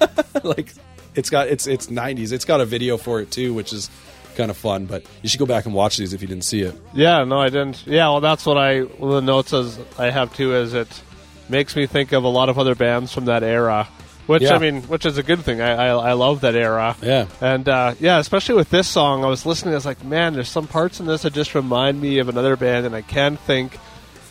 like 0.43 0.73
it's 1.15 1.29
got 1.31 1.47
it's 1.47 1.65
it's 1.65 1.87
90s. 1.87 2.31
It's 2.31 2.45
got 2.45 2.61
a 2.61 2.65
video 2.65 2.97
for 2.97 3.19
it 3.21 3.31
too, 3.31 3.53
which 3.55 3.73
is 3.73 3.89
kind 4.35 4.51
of 4.51 4.57
fun. 4.57 4.85
But 4.85 5.03
you 5.23 5.29
should 5.29 5.39
go 5.39 5.47
back 5.47 5.65
and 5.65 5.73
watch 5.73 5.97
these 5.97 6.13
if 6.13 6.21
you 6.21 6.27
didn't 6.27 6.43
see 6.43 6.61
it. 6.61 6.75
yeah, 6.93 7.23
no, 7.23 7.39
I 7.41 7.49
didn't. 7.49 7.83
Yeah, 7.87 8.09
well, 8.09 8.21
that's 8.21 8.45
what 8.45 8.57
I. 8.57 8.81
One 8.81 9.09
of 9.09 9.15
the 9.15 9.21
notes 9.31 9.51
as 9.53 9.79
I 9.97 10.11
have 10.11 10.31
too 10.35 10.53
is 10.55 10.75
it 10.75 11.01
makes 11.49 11.75
me 11.75 11.87
think 11.87 12.11
of 12.11 12.23
a 12.23 12.27
lot 12.29 12.49
of 12.49 12.59
other 12.59 12.75
bands 12.75 13.11
from 13.11 13.25
that 13.25 13.41
era. 13.41 13.87
Which 14.25 14.43
Yeah. 14.43 14.55
I 14.55 14.59
mean, 14.59 14.83
which 14.83 15.05
is 15.05 15.17
a 15.17 15.23
good 15.23 15.41
thing. 15.41 15.62
I 15.62 15.73
I, 15.73 15.88
I 15.88 16.13
love 16.13 16.41
that 16.41 16.55
era. 16.55 16.95
Yeah. 17.01 17.27
And 17.41 17.67
uh, 17.67 17.95
yeah, 17.99 18.19
especially 18.19 18.55
with 18.55 18.69
this 18.69 18.88
song, 18.88 19.23
I 19.23 19.27
was 19.27 19.45
listening. 19.45 19.73
I 19.73 19.77
was 19.77 19.86
like, 19.86 20.03
man, 20.03 20.33
there's 20.33 20.49
some 20.49 20.67
parts 20.67 20.99
in 20.99 21.05
this 21.05 21.23
that 21.23 21.33
just 21.33 21.53
remind 21.55 22.01
me 22.01 22.19
of 22.19 22.29
another 22.29 22.55
band, 22.55 22.86
and 22.86 22.95
I 22.95 23.01
can't 23.01 23.39
think 23.39 23.77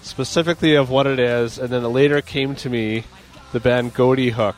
specifically 0.02 0.74
of 0.74 0.90
what 0.90 1.06
it 1.06 1.18
is. 1.18 1.58
And 1.58 1.70
then 1.70 1.84
it 1.84 1.88
later 1.88 2.20
came 2.22 2.54
to 2.56 2.70
me, 2.70 3.04
the 3.52 3.60
band 3.60 3.94
Goaty 3.94 4.30
Hook. 4.30 4.56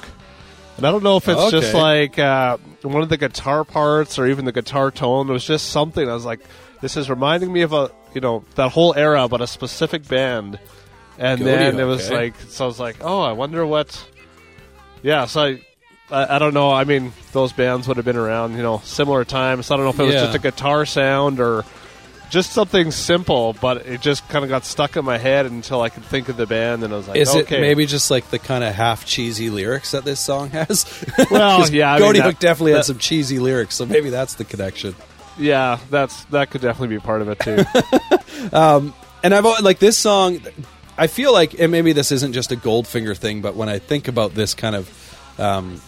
And 0.77 0.87
I 0.87 0.91
don't 0.91 1.05
know 1.05 1.17
if 1.17 1.29
it's 1.29 1.51
just 1.51 1.73
like 1.73 2.19
uh, 2.19 2.57
one 2.83 3.03
of 3.03 3.09
the 3.09 3.17
guitar 3.17 3.65
parts 3.65 4.19
or 4.19 4.27
even 4.27 4.45
the 4.45 4.53
guitar 4.53 4.91
tone. 4.91 5.29
It 5.29 5.33
was 5.33 5.45
just 5.45 5.69
something. 5.71 6.09
I 6.09 6.15
was 6.15 6.25
like, 6.25 6.41
this 6.81 6.97
is 6.97 7.09
reminding 7.09 7.53
me 7.53 7.63
of 7.63 7.73
a 7.73 7.91
you 8.13 8.21
know 8.21 8.45
that 8.57 8.71
whole 8.71 8.95
era, 8.97 9.29
but 9.29 9.41
a 9.41 9.47
specific 9.47 10.07
band. 10.09 10.59
And 11.17 11.39
Goaty 11.39 11.51
then 11.51 11.79
it 11.79 11.85
was 11.85 12.11
eh? 12.11 12.15
like, 12.15 12.35
so 12.49 12.65
I 12.65 12.67
was 12.67 12.81
like, 12.81 12.97
oh, 13.01 13.21
I 13.21 13.33
wonder 13.33 13.65
what. 13.65 14.05
Yeah, 15.05 15.27
so 15.27 15.43
I, 15.43 15.61
I, 16.11 16.37
I 16.37 16.39
don't 16.39 16.55
know. 16.55 16.71
I 16.71 16.85
mean, 16.85 17.13
those 17.33 17.53
bands 17.53 17.87
would 17.87 17.99
have 17.99 18.07
been 18.07 18.17
around, 18.17 18.57
you 18.57 18.63
know, 18.63 18.81
similar 18.85 19.25
times. 19.25 19.71
I 19.71 19.77
don't 19.77 19.85
know 19.85 19.91
if 19.91 20.01
it 20.01 20.05
was 20.05 20.15
Yeah. 20.15 20.25
just 20.25 20.35
a 20.35 20.39
guitar 20.41 20.87
sound 20.87 21.41
or 21.41 21.63
just 22.31 22.53
something 22.53 22.91
simple, 22.91 23.53
but 23.61 23.87
it 23.87 24.01
just 24.01 24.27
kind 24.31 24.45
of 24.45 24.49
got 24.49 24.65
stuck 24.65 24.97
in 24.97 25.05
my 25.05 25.19
head 25.19 25.45
until 25.45 25.83
I 25.83 25.91
could 25.91 26.05
think 26.05 26.31
of 26.31 26.37
the 26.39 26.47
band, 26.47 26.83
and 26.83 26.93
I 26.93 26.97
was 26.97 27.07
like, 27.07 27.19
Is 27.19 27.29
okay, 27.35 27.59
it 27.59 27.61
maybe 27.61 27.85
just 27.85 28.11
like 28.11 28.31
the 28.31 28.39
kind 28.39 28.65
of 28.65 28.75
half 28.75 29.05
cheesy 29.05 29.51
lyrics 29.51 29.91
that 29.91 30.05
this 30.05 30.21
song 30.21 30.49
has? 30.51 30.85
Well, 31.31 31.71
yeah, 31.71 31.95
I 31.95 31.99
mean, 32.01 32.23
Hook 32.23 32.39
definitely 32.39 32.73
that- 32.73 32.79
had 32.79 32.85
some 32.87 32.99
cheesy 32.99 33.39
lyrics, 33.39 33.75
so 33.75 33.85
maybe 33.87 34.09
that's 34.11 34.35
the 34.35 34.45
connection. 34.45 34.97
Yeah, 35.39 35.79
that's 35.91 36.25
that 36.27 36.51
could 36.51 36.63
definitely 36.63 36.97
be 36.97 37.01
part 37.01 37.21
of 37.21 37.29
it 37.29 37.39
too. 37.41 37.65
um, 38.57 38.95
And 39.23 39.35
I've 39.35 39.45
like 39.63 39.79
this 39.81 39.99
song. 39.99 40.41
I 40.97 41.07
feel 41.09 41.33
like, 41.33 41.59
and 41.59 41.73
maybe 41.73 41.93
this 41.93 42.13
isn't 42.13 42.33
just 42.33 42.53
a 42.53 42.57
Goldfinger 42.57 43.17
thing, 43.17 43.43
but 43.43 43.57
when 43.57 43.69
I 43.69 43.79
think 43.79 44.07
about 44.09 44.35
this 44.35 44.55
kind 44.55 44.77
of 44.77 45.41
um, 45.41 45.81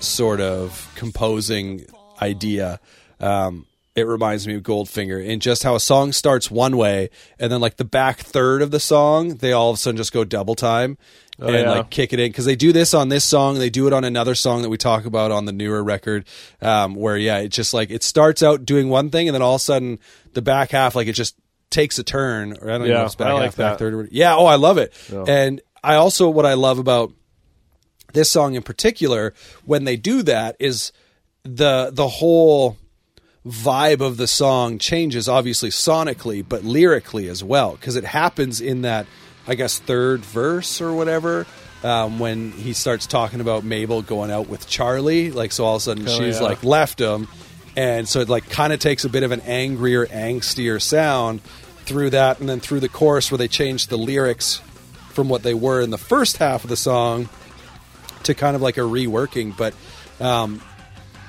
sort 0.00 0.40
of 0.40 0.90
composing 0.94 1.86
idea, 2.20 2.80
um, 3.20 3.66
it 3.96 4.06
reminds 4.06 4.46
me 4.46 4.54
of 4.54 4.62
Goldfinger 4.62 5.24
in 5.24 5.40
just 5.40 5.62
how 5.62 5.74
a 5.74 5.80
song 5.80 6.12
starts 6.12 6.50
one 6.50 6.76
way 6.76 7.08
and 7.38 7.50
then 7.50 7.60
like 7.60 7.76
the 7.76 7.84
back 7.84 8.18
third 8.18 8.60
of 8.62 8.70
the 8.70 8.78
song 8.78 9.36
they 9.36 9.52
all 9.52 9.70
of 9.70 9.74
a 9.74 9.78
sudden 9.78 9.96
just 9.96 10.12
go 10.12 10.22
double 10.22 10.54
time 10.54 10.98
and 11.38 11.54
yeah. 11.54 11.70
like 11.70 11.90
kick 11.90 12.12
it 12.12 12.20
in 12.20 12.30
because 12.30 12.44
they 12.44 12.54
do 12.54 12.72
this 12.72 12.92
on 12.92 13.08
this 13.08 13.24
song 13.24 13.58
they 13.58 13.70
do 13.70 13.86
it 13.86 13.92
on 13.92 14.04
another 14.04 14.34
song 14.34 14.62
that 14.62 14.68
we 14.68 14.76
talk 14.76 15.06
about 15.06 15.30
on 15.30 15.46
the 15.46 15.52
newer 15.52 15.82
record 15.82 16.26
um, 16.60 16.94
where 16.94 17.16
yeah 17.16 17.38
it 17.38 17.48
just 17.48 17.72
like 17.72 17.90
it 17.90 18.02
starts 18.02 18.42
out 18.42 18.66
doing 18.66 18.90
one 18.90 19.08
thing 19.08 19.28
and 19.28 19.34
then 19.34 19.42
all 19.42 19.54
of 19.54 19.60
a 19.60 19.64
sudden 19.64 19.98
the 20.34 20.42
back 20.42 20.70
half 20.70 20.94
like 20.94 21.08
it 21.08 21.14
just 21.14 21.34
takes 21.70 21.98
a 21.98 22.04
turn 22.04 22.52
or 22.60 22.70
I 22.70 22.78
don't 22.78 22.82
even 22.82 22.88
know 22.88 22.94
Yeah, 22.94 23.00
if 23.02 23.06
it's 23.06 23.14
back 23.16 23.28
I 23.28 23.32
like 23.32 23.42
half 23.42 23.56
back 23.56 23.72
that. 23.72 23.78
third 23.78 23.94
or 23.94 24.08
yeah 24.10 24.34
oh 24.36 24.46
I 24.46 24.54
love 24.56 24.78
it 24.78 24.92
Yeah. 25.12 25.24
and 25.28 25.60
I 25.82 25.94
also 25.96 26.28
what 26.30 26.46
I 26.46 26.54
love 26.54 26.78
about 26.78 27.12
this 28.12 28.30
song 28.30 28.54
in 28.54 28.62
particular 28.62 29.34
when 29.64 29.84
they 29.84 29.96
do 29.96 30.22
that 30.22 30.56
is 30.58 30.92
the 31.42 31.90
the 31.92 32.08
whole 32.08 32.76
vibe 33.46 34.00
of 34.00 34.16
the 34.16 34.26
song 34.26 34.78
changes 34.78 35.28
obviously 35.28 35.70
sonically 35.70 36.44
but 36.46 36.64
lyrically 36.64 37.28
as 37.28 37.44
well 37.44 37.72
because 37.72 37.94
it 37.94 38.02
happens 38.04 38.60
in 38.60 38.82
that 38.82 39.06
i 39.46 39.54
guess 39.54 39.78
third 39.78 40.20
verse 40.24 40.80
or 40.80 40.92
whatever 40.92 41.46
um, 41.84 42.18
when 42.18 42.50
he 42.50 42.72
starts 42.72 43.06
talking 43.06 43.40
about 43.40 43.62
mabel 43.62 44.02
going 44.02 44.32
out 44.32 44.48
with 44.48 44.66
charlie 44.66 45.30
like 45.30 45.52
so 45.52 45.64
all 45.64 45.76
of 45.76 45.80
a 45.82 45.84
sudden 45.84 46.08
Oh, 46.08 46.18
she's 46.18 46.40
yeah. 46.40 46.46
like 46.46 46.64
left 46.64 47.00
him 47.00 47.28
and 47.76 48.08
so 48.08 48.20
it 48.20 48.28
like 48.28 48.48
kind 48.48 48.72
of 48.72 48.80
takes 48.80 49.04
a 49.04 49.08
bit 49.08 49.22
of 49.22 49.32
an 49.32 49.40
angrier 49.42 50.06
angstier 50.06 50.80
sound 50.80 51.42
through 51.84 52.10
that 52.10 52.40
and 52.40 52.48
then 52.48 52.58
through 52.58 52.80
the 52.80 52.88
chorus 52.88 53.30
where 53.30 53.38
they 53.38 53.48
change 53.48 53.86
the 53.86 53.98
lyrics 53.98 54.58
from 55.10 55.28
what 55.28 55.42
they 55.42 55.54
were 55.54 55.80
in 55.80 55.90
the 55.90 55.98
first 55.98 56.38
half 56.38 56.64
of 56.64 56.70
the 56.70 56.76
song 56.76 57.28
to 58.24 58.34
kind 58.34 58.56
of 58.56 58.62
like 58.62 58.76
a 58.76 58.80
reworking 58.80 59.56
but 59.56 59.74
um, 60.20 60.60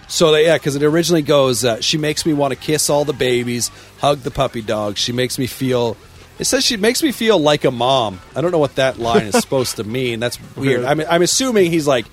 so 0.07 0.31
they, 0.31 0.45
yeah, 0.45 0.55
because 0.55 0.75
it 0.75 0.83
originally 0.83 1.21
goes, 1.21 1.65
uh, 1.65 1.81
she 1.81 1.97
makes 1.97 2.25
me 2.25 2.33
want 2.33 2.53
to 2.53 2.59
kiss 2.59 2.89
all 2.89 3.03
the 3.05 3.13
babies, 3.13 3.69
hug 3.99 4.19
the 4.19 4.31
puppy 4.31 4.61
dogs. 4.61 4.99
She 4.99 5.11
makes 5.11 5.37
me 5.37 5.47
feel. 5.47 5.97
It 6.39 6.45
says 6.45 6.63
she 6.63 6.77
makes 6.77 7.03
me 7.03 7.11
feel 7.11 7.37
like 7.39 7.65
a 7.65 7.71
mom. 7.71 8.21
I 8.35 8.41
don't 8.41 8.51
know 8.51 8.59
what 8.59 8.75
that 8.75 8.99
line 8.99 9.23
is 9.23 9.35
supposed 9.41 9.77
to 9.77 9.83
mean. 9.83 10.19
That's 10.19 10.39
weird. 10.55 10.85
I'm, 10.85 11.01
I'm 11.01 11.21
assuming 11.23 11.71
he's 11.71 11.87
like, 11.87 12.05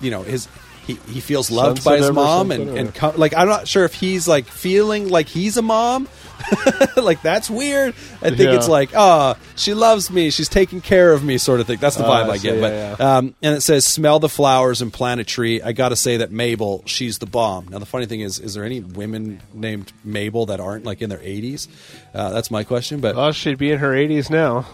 you 0.00 0.10
know, 0.10 0.22
his 0.22 0.46
he, 0.88 0.94
he 1.12 1.20
feels 1.20 1.48
loved 1.52 1.84
by 1.84 1.98
his 1.98 2.10
mom, 2.10 2.50
and 2.50 2.68
and 2.76 2.88
or- 2.88 2.92
co- 2.92 3.14
like 3.16 3.32
I'm 3.36 3.46
not 3.48 3.68
sure 3.68 3.84
if 3.84 3.94
he's 3.94 4.26
like 4.26 4.46
feeling 4.46 5.08
like 5.08 5.28
he's 5.28 5.56
a 5.56 5.62
mom. 5.62 6.08
like 6.96 7.20
that's 7.22 7.50
weird. 7.50 7.94
I 8.22 8.28
think 8.30 8.38
Yeah. 8.38 8.54
it's 8.54 8.68
like, 8.68 8.90
oh, 8.94 9.34
she 9.56 9.74
loves 9.74 10.08
me, 10.10 10.30
she's 10.30 10.48
taking 10.48 10.80
care 10.80 11.12
of 11.12 11.24
me, 11.24 11.36
sort 11.36 11.58
of 11.60 11.66
thing. 11.66 11.78
That's 11.78 11.96
the 11.96 12.06
Oh, 12.06 12.10
vibe 12.10 12.26
I 12.26 12.30
I, 12.30 12.38
get. 12.38 12.54
see, 12.54 12.60
but 12.60 12.72
yeah, 12.72 12.96
um, 13.16 13.34
and 13.42 13.56
it 13.56 13.60
says, 13.60 13.84
"Smell 13.84 14.18
the 14.20 14.28
flowers 14.28 14.80
and 14.80 14.92
plant 14.92 15.20
a 15.20 15.24
tree." 15.24 15.60
I 15.60 15.72
got 15.72 15.88
to 15.90 15.96
say 15.96 16.18
that 16.18 16.30
Mabel, 16.30 16.82
she's 16.86 17.18
the 17.18 17.26
bomb. 17.26 17.66
Now, 17.68 17.78
the 17.80 17.86
funny 17.86 18.06
thing 18.06 18.20
is, 18.20 18.38
is 18.38 18.54
there 18.54 18.64
any 18.64 18.80
women 18.80 19.40
named 19.52 19.92
Mabel 20.04 20.46
that 20.46 20.60
aren't 20.60 20.84
like 20.84 21.02
in 21.02 21.10
their 21.10 21.18
80s? 21.18 21.66
Uh, 22.14 22.30
that's 22.30 22.50
my 22.52 22.62
question. 22.64 23.00
But 23.00 23.16
Oh, 23.16 23.32
she'd 23.32 23.58
be 23.58 23.70
in 23.72 23.78
her 23.80 23.92
80s 23.92 24.30
now. 24.30 24.64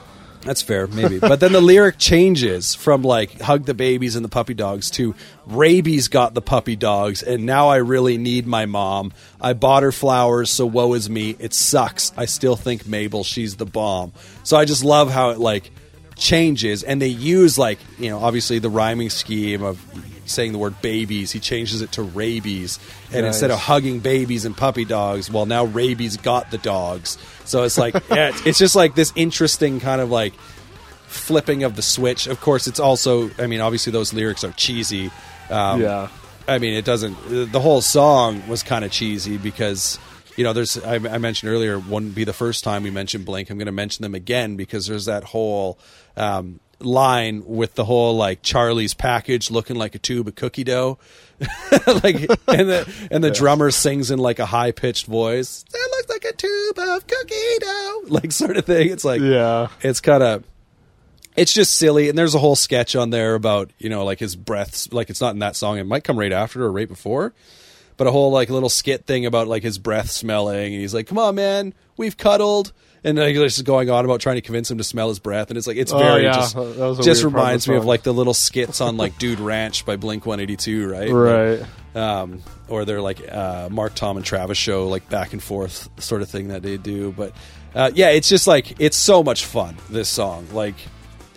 That's 0.44 0.62
fair, 0.62 0.86
maybe. 0.86 1.18
but 1.18 1.40
then 1.40 1.52
the 1.52 1.60
lyric 1.60 1.98
changes 1.98 2.74
from 2.74 3.02
like 3.02 3.40
"hug 3.40 3.64
the 3.64 3.74
babies 3.74 4.16
and 4.16 4.24
the 4.24 4.28
puppy 4.28 4.54
dogs" 4.54 4.90
to 4.92 5.14
"rabies 5.46 6.08
got 6.08 6.34
the 6.34 6.42
puppy 6.42 6.76
dogs," 6.76 7.22
and 7.22 7.46
now 7.46 7.68
I 7.68 7.76
really 7.76 8.18
need 8.18 8.46
my 8.46 8.66
mom. 8.66 9.12
I 9.40 9.52
bought 9.52 9.82
her 9.82 9.92
flowers, 9.92 10.50
so 10.50 10.66
woe 10.66 10.92
is 10.94 11.08
me. 11.08 11.36
It 11.38 11.54
sucks. 11.54 12.12
I 12.16 12.26
still 12.26 12.56
think 12.56 12.86
Mabel, 12.86 13.24
she's 13.24 13.56
the 13.56 13.66
bomb. 13.66 14.12
So 14.42 14.56
I 14.56 14.64
just 14.64 14.84
love 14.84 15.10
how 15.10 15.30
it 15.30 15.38
like 15.38 15.70
changes, 16.16 16.82
and 16.82 17.00
they 17.00 17.08
use 17.08 17.58
like 17.58 17.78
you 17.98 18.10
know 18.10 18.18
obviously 18.18 18.58
the 18.58 18.70
rhyming 18.70 19.10
scheme 19.10 19.62
of 19.62 19.80
saying 20.26 20.52
the 20.52 20.58
word 20.58 20.80
babies. 20.82 21.32
He 21.32 21.40
changes 21.40 21.82
it 21.82 21.92
to 21.92 22.02
rabies, 22.02 22.78
and 23.12 23.24
Nice. 23.24 23.34
instead 23.34 23.50
of 23.50 23.58
hugging 23.58 24.00
babies 24.00 24.44
and 24.44 24.56
puppy 24.56 24.84
dogs, 24.84 25.30
well 25.30 25.46
now 25.46 25.64
rabies 25.64 26.16
got 26.16 26.50
the 26.50 26.58
dogs. 26.58 27.18
So 27.44 27.62
it's 27.62 27.78
like 27.78 27.94
yeah, 28.10 28.28
it's, 28.28 28.46
it's 28.46 28.58
just 28.58 28.76
like 28.76 28.94
this 28.94 29.12
interesting 29.16 29.80
kind 29.80 30.00
of 30.00 30.10
like 30.10 30.34
flipping 31.06 31.62
of 31.62 31.76
the 31.76 31.82
switch. 31.82 32.26
Of 32.26 32.40
course, 32.40 32.66
it's 32.66 32.80
also. 32.80 33.30
I 33.38 33.46
mean, 33.46 33.60
obviously 33.60 33.92
those 33.92 34.12
lyrics 34.12 34.44
are 34.44 34.52
cheesy. 34.52 35.10
Um, 35.50 35.80
yeah. 35.80 36.08
I 36.46 36.58
mean, 36.58 36.74
it 36.74 36.84
doesn't. 36.84 37.16
The 37.52 37.60
whole 37.60 37.80
song 37.80 38.46
was 38.48 38.62
kind 38.62 38.84
of 38.84 38.90
cheesy 38.92 39.38
because 39.38 39.98
you 40.36 40.44
know, 40.44 40.52
there's. 40.52 40.76
I, 40.78 40.94
I 40.94 41.18
mentioned 41.18 41.52
earlier, 41.52 41.78
wouldn't 41.78 42.14
be 42.14 42.24
the 42.24 42.32
first 42.32 42.64
time 42.64 42.82
we 42.82 42.90
mentioned 42.90 43.24
Blink. 43.24 43.50
I'm 43.50 43.58
going 43.58 43.66
to 43.66 43.72
mention 43.72 44.02
them 44.02 44.14
again 44.14 44.56
because 44.56 44.86
there's 44.86 45.06
that 45.06 45.24
whole 45.24 45.78
um, 46.16 46.60
line 46.80 47.42
with 47.46 47.74
the 47.74 47.84
whole 47.84 48.16
like 48.16 48.42
Charlie's 48.42 48.94
package 48.94 49.50
looking 49.50 49.76
like 49.76 49.94
a 49.94 49.98
tube 49.98 50.28
of 50.28 50.34
cookie 50.34 50.64
dough, 50.64 50.98
like, 51.86 52.16
and 52.48 52.68
the 52.68 53.08
and 53.10 53.22
the 53.24 53.30
drummer 53.30 53.70
sings 53.70 54.10
in 54.10 54.18
like 54.18 54.38
a 54.38 54.46
high 54.46 54.72
pitched 54.72 55.06
voice. 55.06 55.64
That 55.72 55.88
looks 55.90 56.08
like 56.08 56.24
a 56.24 56.36
tube 56.36 56.78
of 56.78 57.06
cookie 57.06 57.58
dough, 57.60 58.00
like 58.08 58.32
sort 58.32 58.56
of 58.56 58.64
thing. 58.64 58.90
It's 58.90 59.04
like, 59.04 59.20
Yeah. 59.20 59.68
it's 59.82 60.00
kind 60.00 60.22
of 60.22 60.44
it's 61.36 61.52
just 61.52 61.74
silly. 61.74 62.08
And 62.08 62.16
there's 62.16 62.34
a 62.34 62.38
whole 62.38 62.56
sketch 62.56 62.94
on 62.94 63.10
there 63.10 63.34
about 63.34 63.70
you 63.78 63.88
know 63.90 64.04
like 64.04 64.20
his 64.20 64.36
breaths. 64.36 64.92
Like 64.92 65.10
it's 65.10 65.20
not 65.20 65.32
in 65.34 65.40
that 65.40 65.56
song. 65.56 65.78
It 65.78 65.84
might 65.84 66.04
come 66.04 66.18
right 66.18 66.32
after 66.32 66.64
or 66.64 66.70
right 66.72 66.88
before. 66.88 67.32
But 67.96 68.06
a 68.08 68.10
whole 68.10 68.32
like 68.32 68.50
little 68.50 68.68
skit 68.68 69.06
thing 69.06 69.24
about 69.24 69.46
like 69.48 69.62
his 69.62 69.78
breath 69.78 70.10
smelling. 70.10 70.72
And 70.74 70.80
he's 70.80 70.94
like 70.94 71.06
come 71.06 71.18
on 71.18 71.34
man. 71.34 71.74
We've 71.96 72.16
cuddled 72.16 72.72
and 73.04 73.18
like, 73.18 73.34
he's 73.36 73.54
just 73.56 73.64
going 73.64 73.90
on 73.90 74.04
about 74.04 74.20
trying 74.20 74.36
to 74.36 74.40
convince 74.40 74.70
him 74.70 74.78
to 74.78 74.84
smell 74.84 75.08
his 75.08 75.18
breath 75.18 75.50
and 75.50 75.58
it's 75.58 75.66
like 75.66 75.76
it's 75.76 75.92
Oh, 75.92 75.98
very 75.98 76.22
yeah. 76.24 76.34
just 76.34 76.54
That 76.54 76.62
was 76.78 76.98
a 76.98 77.02
just 77.02 77.22
weird 77.22 77.32
part 77.34 77.42
of 77.42 77.46
reminds 77.46 77.68
me 77.68 77.76
of 77.76 77.84
like 77.84 78.02
the 78.02 78.12
little 78.14 78.34
skits 78.34 78.80
on 78.80 78.96
like 78.96 79.18
dude 79.18 79.40
ranch 79.40 79.84
by 79.86 79.96
blink 79.96 80.24
182 80.26 80.88
right 80.88 81.10
Right. 81.12 81.66
um, 81.94 82.42
or 82.68 82.84
they're 82.84 83.00
like 83.02 83.20
uh, 83.30 83.68
Mark 83.70 83.94
Tom 83.94 84.16
and 84.16 84.24
Travis 84.24 84.56
show, 84.58 84.88
like 84.88 85.08
back 85.10 85.32
and 85.34 85.42
forth 85.42 85.88
sort 86.02 86.22
of 86.22 86.30
thing 86.30 86.48
that 86.48 86.62
they 86.62 86.76
do. 86.78 87.12
But 87.12 87.32
uh, 87.74 87.90
yeah, 87.94 88.08
it's 88.08 88.28
just 88.28 88.46
like 88.46 88.80
it's 88.80 88.96
so 88.96 89.22
much 89.22 89.44
fun. 89.44 89.76
This 89.90 90.08
song, 90.08 90.46
like 90.52 90.74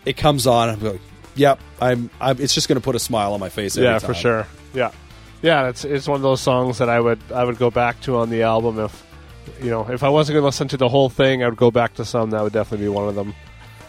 it 0.06 0.16
comes 0.16 0.48
on, 0.48 0.70
I'm 0.70 0.80
like, 0.82 1.02
yep, 1.36 1.60
I'm. 1.82 2.10
I'm 2.22 2.40
it's 2.40 2.54
just 2.54 2.70
going 2.70 2.80
to 2.80 2.84
put 2.84 2.96
a 2.96 3.00
smile 3.00 3.34
on 3.34 3.42
my 3.42 3.50
face. 3.50 3.76
Every 3.76 3.90
yeah, 3.90 4.00
time. 4.00 4.08
for 4.08 4.14
sure. 4.14 4.48
Yeah, 4.74 4.92
yeah. 5.42 5.68
It's 5.68 5.84
it's 5.84 6.08
one 6.08 6.16
of 6.16 6.22
those 6.22 6.40
songs 6.40 6.78
that 6.78 6.88
I 6.90 7.00
would 7.00 7.20
I 7.34 7.44
would 7.44 7.58
go 7.58 7.70
back 7.70 8.00
to 8.04 8.16
on 8.16 8.30
the 8.30 8.44
album 8.44 8.80
if 8.80 9.04
you 9.62 9.70
know 9.70 9.88
if 9.90 10.04
I 10.04 10.10
wasn't 10.10 10.36
going 10.36 10.42
to 10.44 10.46
listen 10.46 10.68
to 10.70 10.78
the 10.78 10.90
whole 10.90 11.10
thing, 11.10 11.44
I 11.44 11.50
would 11.50 11.58
go 11.58 11.72
back 11.72 11.96
to 11.96 12.06
some. 12.06 12.32
That 12.32 12.44
would 12.44 12.54
definitely 12.54 12.86
be 12.86 12.90
one 12.90 13.08
of 13.08 13.16
them. 13.16 13.34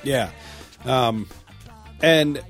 Yeah, 0.02 0.30
um, 0.84 1.28
and 2.00 2.42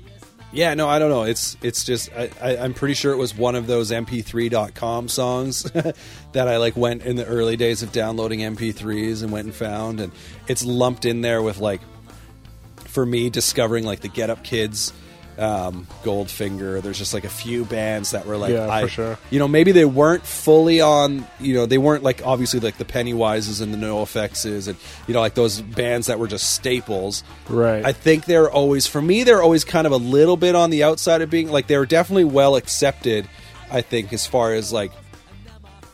yeah, 0.51 0.73
no, 0.73 0.87
I 0.87 0.97
don't 0.97 1.09
know. 1.09 1.23
It's 1.23 1.57
it's 1.61 1.83
just 1.83 2.11
I, 2.13 2.29
I, 2.41 2.57
I'm 2.57 2.73
pretty 2.73 2.95
sure 2.95 3.13
it 3.13 3.17
was 3.17 3.35
one 3.35 3.55
of 3.55 3.67
those 3.67 3.91
MP3.com 3.91 5.07
songs 5.07 5.63
that 6.31 6.47
I 6.47 6.57
like 6.57 6.75
went 6.75 7.03
in 7.03 7.15
the 7.15 7.25
early 7.25 7.55
days 7.55 7.83
of 7.83 7.91
downloading 7.91 8.39
MP3s 8.39 9.21
and 9.21 9.31
went 9.31 9.45
and 9.45 9.53
found, 9.53 9.99
and 9.99 10.11
it's 10.47 10.65
lumped 10.65 11.05
in 11.05 11.21
there 11.21 11.41
with 11.41 11.59
like 11.59 11.81
for 12.77 13.05
me 13.05 13.29
discovering 13.29 13.83
like 13.83 13.99
the 13.99 14.07
Get 14.07 14.29
Up 14.29 14.43
Kids. 14.43 14.91
Um, 15.39 15.87
Goldfinger. 16.03 16.81
There's 16.81 16.97
just 16.97 17.13
like 17.13 17.23
a 17.23 17.29
few 17.29 17.63
bands 17.63 18.11
that 18.11 18.25
were 18.25 18.35
like, 18.35 18.51
Yeah, 18.51 18.65
for 18.65 18.71
I, 18.71 18.87
sure. 18.87 19.17
you 19.29 19.39
know, 19.39 19.47
maybe 19.47 19.71
they 19.71 19.85
weren't 19.85 20.25
fully 20.25 20.81
on, 20.81 21.25
you 21.39 21.53
know, 21.53 21.65
they 21.65 21.77
weren't 21.77 22.03
like 22.03 22.25
obviously 22.25 22.59
like 22.59 22.77
the 22.77 22.83
Pennywises 22.85 23.61
and 23.61 23.73
the 23.73 23.77
NOFX 23.77 24.67
and 24.67 24.77
you 25.07 25.13
know 25.13 25.21
like 25.21 25.35
those 25.35 25.61
bands 25.61 26.07
that 26.07 26.19
were 26.19 26.27
just 26.27 26.53
staples. 26.53 27.23
Right. 27.47 27.85
I 27.85 27.93
think 27.93 28.25
they're 28.25 28.51
always 28.51 28.85
for 28.85 29.01
me 29.01 29.23
they're 29.23 29.41
always 29.41 29.63
kind 29.63 29.87
of 29.87 29.93
a 29.93 29.97
little 29.97 30.35
bit 30.37 30.55
on 30.55 30.69
the 30.69 30.83
outside 30.83 31.21
of 31.21 31.29
being 31.29 31.49
like 31.49 31.67
they 31.67 31.77
were 31.77 31.85
definitely 31.85 32.25
well 32.25 32.55
accepted. 32.55 33.27
I 33.71 33.81
think 33.81 34.11
as 34.13 34.25
far 34.27 34.53
as 34.53 34.73
like 34.73 34.91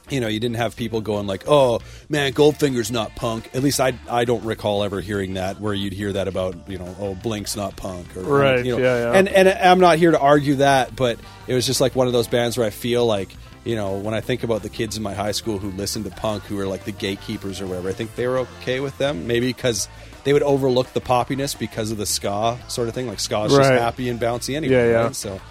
you 0.10 0.20
know, 0.20 0.28
you 0.28 0.40
didn't 0.40 0.58
have 0.58 0.76
people 0.76 1.02
going 1.02 1.26
like, 1.28 1.44
"Oh 1.48 1.80
man, 2.10 2.32
Goldfinger's 2.34 2.92
not 2.92 3.16
punk." 3.16 3.50
At 3.54 3.64
least 3.64 3.80
I 3.80 3.94
I 4.10 4.26
don't 4.26 4.44
recall 4.46 4.84
ever 4.84 5.02
hearing 5.02 5.34
that 5.36 5.60
where 5.60 5.74
you'd 5.74 5.94
hear 5.94 6.14
that 6.14 6.28
about 6.28 6.70
you 6.70 6.78
know, 6.78 6.96
"Oh, 7.00 7.16
Blink's 7.16 7.56
not 7.56 7.76
punk." 7.76 8.16
Or, 8.16 8.22
Right, 8.22 8.66
You 8.66 8.78
know, 8.78 8.84
yeah, 8.84 9.12
yeah. 9.12 9.18
And 9.18 9.28
and 9.28 9.50
I'm 9.50 9.80
not 9.80 9.98
here 9.98 10.12
to 10.12 10.20
argue 10.20 10.56
that, 10.56 10.96
but 10.96 11.18
it 11.48 11.54
was 11.54 11.66
just 11.66 11.82
like 11.82 11.96
one 11.96 12.08
of 12.08 12.14
those 12.14 12.28
bands 12.28 12.58
where 12.58 12.68
I 12.68 12.70
feel 12.70 13.06
like 13.06 13.30
you 13.64 13.76
know 13.76 13.98
when 13.98 14.14
I 14.14 14.22
think 14.22 14.44
about 14.44 14.62
the 14.62 14.70
kids 14.70 14.96
in 14.96 15.02
my 15.02 15.14
high 15.14 15.32
school 15.32 15.58
who 15.58 15.72
listened 15.72 16.06
to 16.06 16.12
punk, 16.12 16.44
who 16.44 16.56
were 16.56 16.68
like 16.68 16.84
the 16.86 16.92
gatekeepers 16.92 17.60
or 17.60 17.66
whatever, 17.66 17.90
I 17.90 17.94
think 17.94 18.16
they 18.16 18.28
were 18.28 18.40
okay 18.40 18.80
with 18.80 18.98
them. 19.00 19.26
Maybe 19.26 19.48
because 19.48 19.88
they 20.24 20.34
would 20.34 20.44
overlook 20.44 20.94
the 20.94 21.02
poppiness 21.02 21.58
because 21.58 21.90
of 21.90 21.98
the 21.98 22.06
ska 22.06 22.60
sort 22.68 22.90
of 22.90 22.94
thing. 22.94 23.08
Like 23.08 23.20
ska's 23.20 23.56
just 23.56 23.72
happy 23.72 24.10
and 24.10 24.20
bouncy 24.20 24.56
anyway. 24.56 24.76
Yeah, 24.76 24.86
yeah. 24.86 25.04
right? 25.06 25.16
So. 25.16 25.42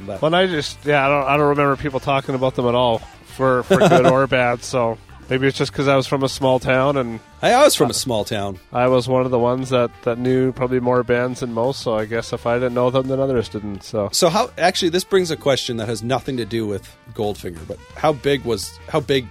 But, 0.00 0.22
Well, 0.22 0.32
I 0.32 0.46
just 0.46 0.78
yeah, 0.84 1.04
I 1.04 1.08
don't 1.08 1.24
I 1.24 1.36
don't 1.36 1.48
remember 1.48 1.74
people 1.74 1.98
talking 1.98 2.36
about 2.36 2.54
them 2.54 2.66
at 2.66 2.74
all 2.76 3.02
for 3.38 3.62
for 3.62 3.78
good 3.78 4.04
or 4.06 4.26
bad. 4.26 4.62
So 4.64 4.98
maybe 5.30 5.46
it's 5.46 5.56
just 5.56 5.70
because 5.72 5.86
I 5.88 5.96
was 5.96 6.06
from 6.06 6.22
a 6.24 6.28
small 6.28 6.58
town 6.58 6.96
and 6.96 7.20
I 7.40 7.52
I 7.52 7.62
was 7.64 7.74
from 7.76 7.88
a 7.88 7.94
small 7.94 8.24
town. 8.24 8.58
I 8.72 8.88
was 8.88 9.08
one 9.08 9.24
of 9.24 9.30
the 9.30 9.38
ones 9.38 9.70
that 9.70 9.90
that 10.02 10.18
knew 10.18 10.52
probably 10.52 10.80
more 10.80 11.02
bands 11.04 11.40
than 11.40 11.52
most. 11.54 11.80
So 11.80 11.94
I 11.96 12.04
guess 12.04 12.32
if 12.32 12.46
I 12.46 12.56
didn't 12.56 12.74
know 12.74 12.90
them, 12.90 13.06
then 13.08 13.20
others 13.20 13.48
didn't. 13.48 13.84
So 13.84 14.08
So 14.12 14.28
how 14.28 14.50
actually 14.58 14.88
this 14.90 15.04
brings 15.04 15.30
a 15.30 15.36
question 15.36 15.76
that 15.78 15.88
has 15.88 16.02
nothing 16.02 16.36
to 16.38 16.44
do 16.44 16.66
with 16.66 16.94
Goldfinger, 17.14 17.66
but 17.68 17.78
how 17.96 18.12
big 18.12 18.44
was 18.44 18.76
how 18.88 19.00
big 19.00 19.26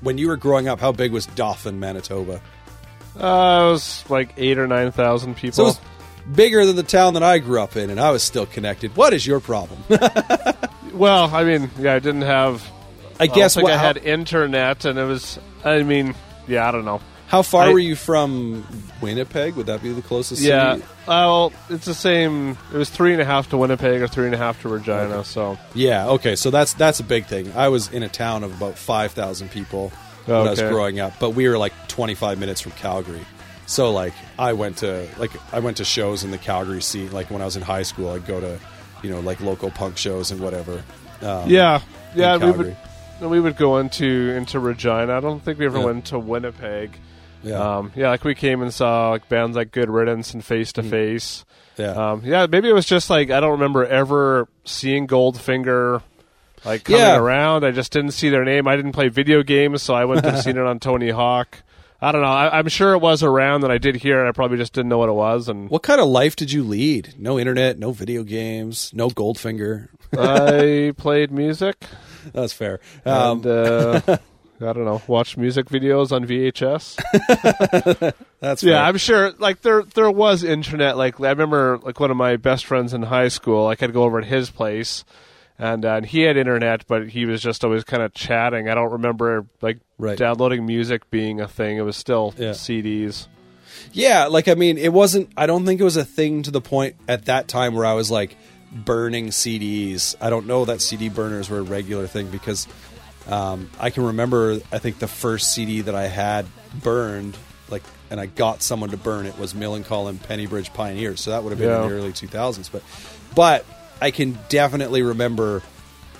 when 0.00 0.16
you 0.16 0.28
were 0.28 0.36
growing 0.36 0.68
up? 0.68 0.78
How 0.80 0.92
big 0.92 1.12
was 1.12 1.26
Dauphin, 1.26 1.80
Manitoba? 1.80 2.40
uh, 3.16 3.66
it 3.66 3.72
was 3.72 4.04
like 4.08 4.32
eight 4.36 4.58
or 4.58 4.68
nine 4.68 4.92
thousand 4.92 5.34
people. 5.36 5.56
So 5.56 5.62
it 5.64 5.66
was 5.66 5.80
bigger 6.36 6.64
than 6.64 6.76
the 6.76 6.84
town 6.84 7.14
that 7.14 7.22
I 7.24 7.38
grew 7.38 7.60
up 7.60 7.74
in, 7.76 7.90
and 7.90 7.98
I 7.98 8.12
was 8.12 8.22
still 8.22 8.46
connected. 8.46 8.94
What 8.96 9.12
is 9.12 9.26
your 9.26 9.40
problem? 9.40 9.82
Well, 10.94 11.32
I 11.32 11.44
mean, 11.44 11.70
yeah, 11.78 11.94
I 11.94 12.00
didn't 12.00 12.22
have 12.22 12.66
I 13.20 13.26
guess 13.26 13.56
what- 13.56 13.72
I 13.72 13.76
how- 13.76 13.86
had 13.88 13.96
internet, 13.98 14.84
and 14.84 14.98
it 14.98 15.04
was. 15.04 15.38
I 15.64 15.82
mean, 15.82 16.14
yeah, 16.46 16.68
I 16.68 16.70
don't 16.72 16.84
know. 16.84 17.00
How 17.26 17.42
far 17.42 17.64
I- 17.64 17.72
were 17.72 17.78
you 17.78 17.94
from 17.94 18.66
Winnipeg? 19.02 19.54
Would 19.56 19.66
that 19.66 19.82
be 19.82 19.92
the 19.92 20.00
closest? 20.00 20.40
Yeah, 20.40 20.76
city? 20.76 20.86
well, 21.06 21.52
it's 21.68 21.84
the 21.84 21.94
same. 21.94 22.56
It 22.72 22.76
was 22.78 22.88
three 22.88 23.12
and 23.12 23.20
a 23.20 23.24
half 23.24 23.50
to 23.50 23.58
Winnipeg 23.58 24.00
or 24.00 24.08
three 24.08 24.26
and 24.26 24.34
a 24.34 24.38
half 24.38 24.62
to 24.62 24.68
Regina. 24.68 25.24
So 25.24 25.58
Yeah, 25.74 26.08
okay, 26.08 26.36
so 26.36 26.50
that's 26.50 26.72
that's 26.72 27.00
a 27.00 27.04
big 27.04 27.26
thing. 27.26 27.52
I 27.54 27.68
was 27.68 27.88
in 27.92 28.02
a 28.02 28.08
town 28.08 28.44
of 28.44 28.56
about 28.56 28.78
five 28.78 29.12
thousand 29.12 29.50
people 29.50 29.92
when 30.24 30.36
I 30.38 30.50
was 30.50 30.60
growing 30.60 31.00
up, 31.00 31.14
but 31.20 31.30
we 31.30 31.48
were 31.48 31.58
like 31.58 31.72
twenty 31.88 32.14
five 32.14 32.38
minutes 32.38 32.60
from 32.62 32.72
Calgary. 32.72 33.26
So 33.66 33.90
like 33.92 34.14
I 34.38 34.54
went 34.54 34.78
to 34.78 35.06
like 35.18 35.32
I 35.52 35.58
went 35.58 35.76
to 35.78 35.84
shows 35.84 36.24
in 36.24 36.30
the 36.30 36.38
Calgary 36.38 36.80
scene. 36.80 37.12
Like 37.12 37.30
when 37.30 37.42
I 37.42 37.44
was 37.44 37.56
in 37.56 37.62
high 37.62 37.82
school, 37.82 38.10
I'd 38.10 38.26
go 38.26 38.40
to 38.40 38.58
you 39.02 39.10
know 39.10 39.20
like 39.20 39.40
local 39.42 39.70
punk 39.70 39.98
shows 39.98 40.30
and 40.30 40.40
whatever. 40.40 40.82
Um, 41.20 41.50
yeah, 41.50 41.80
yeah, 42.14 42.34
we 42.36 42.40
Calgary. 42.40 42.76
We 43.20 43.40
would 43.40 43.56
go 43.56 43.78
into 43.78 44.06
into 44.36 44.58
Regina. 44.60 45.16
I 45.16 45.20
don't 45.20 45.42
think 45.42 45.58
we 45.58 45.66
ever 45.66 45.78
Yeah. 45.78 45.84
went 45.84 46.04
to 46.06 46.18
Winnipeg. 46.18 46.90
yeah, 47.42 47.76
Um, 47.78 47.92
yeah, 47.94 48.10
like 48.10 48.24
we 48.24 48.34
came 48.34 48.62
and 48.62 48.72
saw 48.74 49.10
like 49.10 49.28
bands 49.28 49.56
like 49.56 49.70
Good 49.72 49.88
Riddance 49.90 50.34
and 50.34 50.44
Face 50.44 50.72
to 50.74 50.82
Face. 50.82 51.44
yeah. 51.76 51.90
Um, 52.12 52.22
yeah, 52.24 52.46
maybe 52.50 52.68
it 52.68 52.72
was 52.74 52.86
just 52.86 53.08
like 53.10 53.30
I 53.30 53.40
don't 53.40 53.52
remember 53.52 53.84
ever 53.86 54.48
seeing 54.64 55.06
Goldfinger 55.06 56.02
like 56.64 56.84
coming 56.84 57.00
Yeah. 57.00 57.16
around. 57.18 57.64
I 57.64 57.70
just 57.70 57.92
didn't 57.92 58.10
see 58.12 58.28
their 58.30 58.44
name. 58.44 58.66
I 58.66 58.74
didn't 58.76 58.92
play 58.92 59.08
video 59.08 59.42
games, 59.42 59.82
so 59.82 59.94
I 59.94 60.04
wouldn't 60.04 60.26
have 60.26 60.40
seen 60.42 60.56
it 60.56 60.64
on 60.66 60.80
Tony 60.80 61.10
Hawk. 61.10 61.62
I 62.00 62.12
don't 62.12 62.20
know. 62.22 62.28
I, 62.28 62.58
I'm 62.58 62.68
sure 62.68 62.92
it 62.92 62.98
was 63.00 63.24
around, 63.24 63.62
that 63.62 63.72
I 63.72 63.78
did 63.78 63.96
hear 63.96 64.24
it. 64.24 64.28
I 64.28 64.32
probably 64.32 64.56
just 64.56 64.72
didn't 64.72 64.88
know 64.88 64.98
what 64.98 65.08
it 65.08 65.14
was. 65.14 65.48
And 65.48 65.68
what 65.68 65.82
kind 65.82 66.00
of 66.00 66.06
life 66.06 66.36
did 66.36 66.52
you 66.52 66.62
lead? 66.62 67.14
No 67.18 67.40
internet, 67.40 67.76
no 67.76 67.90
video 67.90 68.22
games, 68.22 68.92
no 68.94 69.08
Goldfinger. 69.08 69.88
I 70.16 70.92
played 70.96 71.32
music, 71.32 71.84
That's 72.32 72.52
fair. 72.52 72.80
Um, 73.04 73.38
and 73.42 73.46
uh, 73.46 74.00
I 74.60 74.72
don't 74.72 74.84
know, 74.84 75.00
Watch 75.06 75.36
music 75.36 75.66
videos 75.66 76.10
on 76.12 76.24
VHS. 76.26 76.96
that's 78.40 78.62
Yeah, 78.62 78.74
fair. 78.78 78.82
I'm 78.84 78.96
sure. 78.96 79.32
Like 79.38 79.62
there, 79.62 79.82
there 79.94 80.10
was 80.10 80.42
internet. 80.44 80.96
Like 80.96 81.20
I 81.20 81.28
remember, 81.30 81.78
like 81.82 82.00
one 82.00 82.10
of 82.10 82.16
my 82.16 82.36
best 82.36 82.66
friends 82.66 82.92
in 82.94 83.02
high 83.02 83.28
school. 83.28 83.64
Like 83.64 83.82
I'd 83.82 83.92
go 83.92 84.02
over 84.02 84.18
at 84.18 84.24
his 84.26 84.50
place, 84.50 85.04
and 85.58 85.84
uh, 85.84 85.94
and 85.94 86.06
he 86.06 86.22
had 86.22 86.36
internet, 86.36 86.86
but 86.88 87.08
he 87.08 87.24
was 87.24 87.40
just 87.40 87.64
always 87.64 87.84
kind 87.84 88.02
of 88.02 88.12
chatting. 88.14 88.68
I 88.68 88.74
don't 88.74 88.92
remember 88.92 89.46
like 89.62 89.78
Right. 90.00 90.16
downloading 90.18 90.64
music 90.66 91.10
being 91.10 91.40
a 91.40 91.48
thing. 91.48 91.76
It 91.76 91.82
was 91.82 91.96
still 91.96 92.32
Yeah. 92.38 92.50
CDs. 92.52 93.26
Yeah, 93.92 94.26
like 94.26 94.48
I 94.48 94.54
mean, 94.54 94.76
it 94.78 94.92
wasn't. 94.92 95.30
I 95.36 95.46
don't 95.46 95.64
think 95.66 95.80
it 95.80 95.84
was 95.84 95.96
a 95.96 96.04
thing 96.04 96.42
to 96.44 96.50
the 96.50 96.60
point 96.60 96.96
at 97.06 97.26
that 97.26 97.46
time 97.48 97.74
where 97.74 97.86
I 97.86 97.94
was 97.94 98.10
like 98.10 98.36
burning 98.72 99.28
CDs. 99.28 100.14
I 100.20 100.30
don't 100.30 100.46
know 100.46 100.64
that 100.64 100.80
CD 100.80 101.08
burners 101.08 101.48
were 101.48 101.58
a 101.58 101.62
regular 101.62 102.06
thing 102.06 102.28
because 102.28 102.66
um, 103.26 103.70
I 103.78 103.90
can 103.90 104.04
remember. 104.04 104.60
I 104.72 104.78
think 104.78 104.98
the 104.98 105.08
first 105.08 105.52
CD 105.52 105.82
that 105.82 105.94
I 105.94 106.06
had 106.06 106.46
burned, 106.82 107.36
like, 107.68 107.82
and 108.10 108.20
I 108.20 108.26
got 108.26 108.62
someone 108.62 108.90
to 108.90 108.96
burn 108.96 109.26
it 109.26 109.38
was 109.38 109.54
Millencolin 109.54 110.16
Pennybridge 110.16 110.72
Pioneers. 110.72 111.20
So 111.20 111.30
that 111.30 111.42
would 111.42 111.50
have 111.50 111.58
been 111.58 111.70
in 111.70 111.88
the 111.88 111.94
early 111.94 112.12
2000s. 112.12 112.70
But, 112.70 112.82
but 113.34 113.64
I 114.00 114.10
can 114.10 114.38
definitely 114.48 115.02
remember 115.02 115.62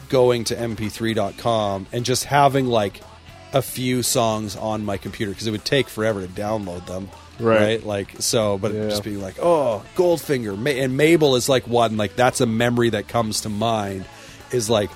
going 0.09 0.45
to 0.45 0.57
mp3.com 0.57 1.87
and 1.93 2.05
just 2.05 2.25
having 2.25 2.67
like 2.67 3.01
a 3.53 3.63
few 3.63 4.03
songs 4.03 4.57
on 4.57 4.85
my 4.85 4.97
computer 4.97 5.33
because 5.33 5.47
it 5.47 5.51
would 5.51 5.65
take 5.65 5.89
forever 5.89 6.21
to 6.21 6.29
download 6.29 6.87
them 6.87 7.09
Right. 7.41 7.85
like 7.85 8.11
so 8.21 8.59
but 8.59 8.73
Yeah. 8.75 8.89
just 8.89 9.05
being 9.05 9.21
like 9.21 9.37
oh 9.41 9.83
goldfinger 9.97 10.57
Ma- 10.59 10.71
and 10.71 10.97
mabel 10.97 11.37
is 11.37 11.49
like 11.49 11.67
one 11.69 11.97
like 11.97 12.17
that's 12.17 12.41
a 12.41 12.47
memory 12.47 12.91
that 12.91 13.07
comes 13.09 13.43
to 13.43 13.49
mind 13.49 14.05
is 14.53 14.69
like 14.69 14.91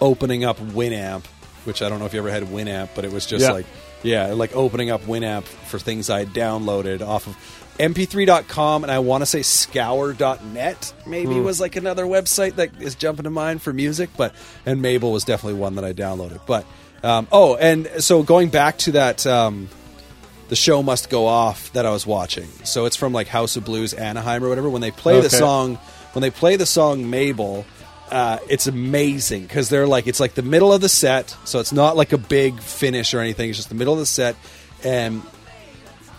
opening 0.00 0.44
up 0.44 0.58
winamp 0.58 1.24
which 1.64 1.80
i 1.82 1.88
don't 1.88 1.98
know 2.00 2.06
if 2.06 2.12
you 2.12 2.18
ever 2.18 2.30
had 2.30 2.42
winamp 2.44 2.88
but 2.94 3.04
it 3.04 3.12
was 3.12 3.24
just 3.26 3.42
Yeah. 3.44 3.52
like 3.52 3.66
yeah 4.02 4.26
like 4.32 4.54
opening 4.56 4.90
up 4.90 5.02
winamp 5.02 5.44
for 5.44 5.78
things 5.78 6.10
i 6.10 6.24
downloaded 6.24 7.00
off 7.06 7.26
of 7.26 7.36
mp3.com 7.78 8.82
and 8.82 8.90
i 8.90 8.98
want 8.98 9.22
to 9.22 9.26
say 9.26 9.42
scour.net 9.42 10.92
maybe 11.06 11.34
Hmm. 11.34 11.44
was 11.44 11.60
like 11.60 11.76
another 11.76 12.04
website 12.04 12.56
that 12.56 12.70
is 12.80 12.94
jumping 12.94 13.24
to 13.24 13.30
mind 13.30 13.62
for 13.62 13.72
music 13.72 14.10
but 14.16 14.34
and 14.66 14.82
mabel 14.82 15.12
was 15.12 15.24
definitely 15.24 15.58
one 15.58 15.76
that 15.76 15.84
i 15.84 15.92
downloaded 15.92 16.40
but 16.46 16.66
um, 17.04 17.26
oh 17.32 17.56
and 17.56 17.88
so 17.98 18.22
going 18.22 18.48
back 18.48 18.78
to 18.78 18.92
that 18.92 19.26
um, 19.26 19.68
the 20.52 20.56
show 20.56 20.82
must 20.82 21.08
go 21.08 21.24
off 21.24 21.72
that 21.72 21.86
I 21.86 21.90
was 21.92 22.06
watching. 22.06 22.46
So 22.62 22.84
it's 22.84 22.94
from 22.94 23.14
like 23.14 23.26
House 23.26 23.56
of 23.56 23.64
Blues 23.64 23.94
Anaheim 23.94 24.44
or 24.44 24.50
whatever. 24.50 24.68
When 24.68 24.82
they 24.82 24.90
play 24.90 25.18
the 25.18 25.30
song, 25.30 25.76
when 26.12 26.20
they 26.20 26.28
play 26.28 26.56
the 26.56 26.66
song 26.66 27.08
Mabel, 27.08 27.64
uh, 28.10 28.36
it's 28.50 28.66
amazing 28.66 29.44
because 29.44 29.70
they're 29.70 29.86
like 29.86 30.06
it's 30.06 30.20
like 30.20 30.34
the 30.34 30.42
middle 30.42 30.70
of 30.70 30.82
the 30.82 30.90
set, 30.90 31.34
so 31.44 31.58
it's 31.58 31.72
not 31.72 31.96
like 31.96 32.12
a 32.12 32.18
big 32.18 32.60
finish 32.60 33.14
or 33.14 33.20
anything. 33.20 33.48
It's 33.48 33.56
just 33.60 33.70
the 33.70 33.74
middle 33.74 33.94
of 33.94 33.98
the 33.98 34.04
set, 34.04 34.36
and 34.84 35.22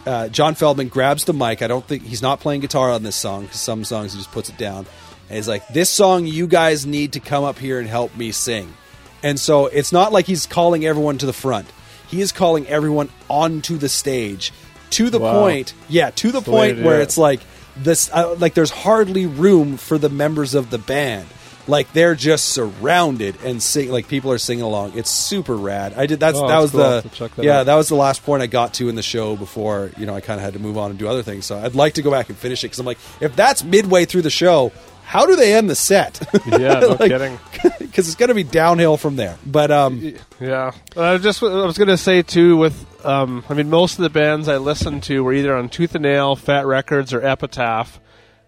uh, 0.07 0.29
John 0.29 0.55
Feldmann 0.55 0.89
grabs 0.89 1.25
the 1.25 1.34
mic. 1.34 1.61
I 1.61 1.67
don't 1.67 1.88
think 1.88 2.01
he's 2.01 2.23
not 2.23 2.39
playing 2.39 2.61
guitar 2.61 2.89
on 2.89 3.03
this 3.03 3.15
song 3.15 3.43
because 3.43 3.59
some 3.59 3.84
songs 3.84 4.13
he 4.13 4.17
just 4.17 4.31
puts 4.31 4.49
it 4.49 4.57
down, 4.57 4.88
and 5.29 5.36
he's 5.36 5.47
like, 5.47 5.67
"This 5.67 5.91
song, 5.91 6.25
you 6.25 6.47
guys 6.47 6.88
need 6.88 7.13
to 7.13 7.19
come 7.19 7.43
up 7.43 7.59
here 7.59 7.77
and 7.77 7.88
help 7.88 8.17
me 8.17 8.31
sing." 8.31 8.73
And 9.21 9.39
so 9.39 9.67
it's 9.67 9.91
not 9.91 10.11
like 10.11 10.25
he's 10.25 10.47
calling 10.47 10.88
everyone 10.88 11.19
to 11.19 11.27
the 11.27 11.34
front. 11.34 11.67
He 12.14 12.22
is 12.22 12.32
calling 12.32 12.68
everyone 12.68 13.09
onto 13.30 13.78
the 13.78 13.89
stage 13.89 14.51
to 14.91 15.09
the 15.09 15.20
Wow. 15.20 15.41
point, 15.41 15.74
yeah, 15.89 16.11
to 16.11 16.32
the 16.32 16.41
point 16.41 16.82
where 16.84 16.99
it. 16.99 17.03
it's 17.03 17.18
like 17.18 17.39
this, 17.76 18.09
uh, 18.14 18.36
like 18.38 18.53
there's 18.53 18.70
hardly 18.72 19.26
room 19.26 19.78
for 19.78 19.97
the 19.97 20.09
members 20.09 20.53
of 20.53 20.70
the 20.70 20.78
band. 20.78 21.26
Like 21.66 21.93
they're 21.93 22.14
just 22.14 22.49
surrounded 22.49 23.38
and 23.43 23.64
sing. 23.64 23.89
Like 23.89 24.07
people 24.09 24.32
are 24.34 24.38
singing 24.38 24.64
along. 24.64 24.97
It's 24.97 25.09
super 25.09 25.55
rad. 25.55 25.93
I 25.95 26.05
did 26.07 26.20
that's 26.20 26.38
Oh, 26.38 26.45
that 26.47 26.59
was 26.59 26.72
cool. 26.72 26.82
The 26.82 26.89
have 26.95 27.03
to 27.03 27.09
check 27.09 27.36
that 27.36 27.45
yeah 27.45 27.59
out. 27.61 27.66
that 27.68 27.76
was 27.76 27.88
the 27.88 27.95
last 27.95 28.24
point 28.26 28.43
I 28.43 28.47
got 28.47 28.74
to 28.76 28.89
in 28.89 28.95
the 28.95 29.01
show 29.01 29.38
before 29.38 29.89
you 29.97 30.05
know 30.05 30.14
I 30.14 30.20
kind 30.20 30.39
of 30.39 30.43
had 30.43 30.53
to 30.53 30.59
move 30.59 30.78
on 30.78 30.89
and 30.89 30.99
do 30.99 31.07
other 31.07 31.24
things. 31.24 31.45
So 31.45 31.57
I'd 31.57 31.74
like 31.74 31.93
to 31.93 32.01
go 32.01 32.11
back 32.11 32.28
and 32.28 32.38
finish 32.38 32.64
it 32.64 32.68
because 32.68 32.80
I'm 32.80 32.86
like, 32.86 32.97
if 33.22 33.36
that's 33.38 33.64
midway 33.64 34.03
through 34.05 34.24
the 34.24 34.30
show, 34.30 34.74
how 35.03 35.25
do 35.25 35.35
they 35.35 35.53
end 35.53 35.69
the 35.69 35.75
set? 35.75 36.19
Yeah, 36.47 36.79
no 36.79 36.97
kidding. 36.97 37.39
Because 37.79 38.07
it's 38.07 38.15
going 38.15 38.29
to 38.29 38.35
be 38.35 38.43
downhill 38.43 38.97
from 38.97 39.15
there. 39.15 39.37
But 39.45 39.69
um, 39.71 40.15
Yeah, 40.39 40.71
I 40.97 41.17
just 41.19 41.43
I 41.43 41.65
was 41.65 41.77
gonna 41.77 41.97
say 41.97 42.23
too. 42.23 42.57
With 42.57 43.05
um, 43.05 43.43
I 43.49 43.53
mean, 43.53 43.69
most 43.69 43.99
of 43.99 44.03
the 44.03 44.09
bands 44.09 44.47
I 44.47 44.57
listened 44.57 45.03
to 45.03 45.23
were 45.23 45.33
either 45.33 45.55
on 45.55 45.69
Tooth 45.69 45.93
and 45.95 46.01
Nail, 46.03 46.35
Fat 46.35 46.65
Wreck 46.65 46.87
Chords, 46.87 47.13
or 47.13 47.23
Epitaph, 47.23 47.99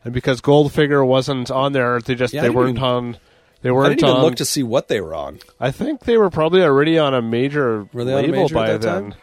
and 0.03 0.13
because 0.13 0.41
Goldfinger 0.41 1.05
wasn't 1.05 1.51
on 1.51 1.73
there, 1.73 1.99
they 2.01 2.15
just 2.15 2.33
Yeah, 2.33 2.41
they 2.41 2.49
weren't 2.49 2.77
even- 2.77 2.83
on. 2.83 3.17
They 3.61 3.71
weren't 3.71 3.89
didn't 3.97 4.09
even 4.09 4.17
on. 4.17 4.21
look 4.23 4.35
to 4.35 4.45
see 4.45 4.61
what 4.63 4.87
they 4.89 5.01
were 5.01 5.15
on. 5.15 5.39
I 5.59 5.71
think 5.71 6.01
they 6.01 6.17
were 6.17 6.29
probably 6.29 6.61
already 6.63 6.97
on 6.99 7.13
a 7.15 7.21
major 7.21 7.87
on 7.93 8.07
a 8.07 8.27
major 8.27 8.53
by 8.53 8.77
then. 8.77 9.15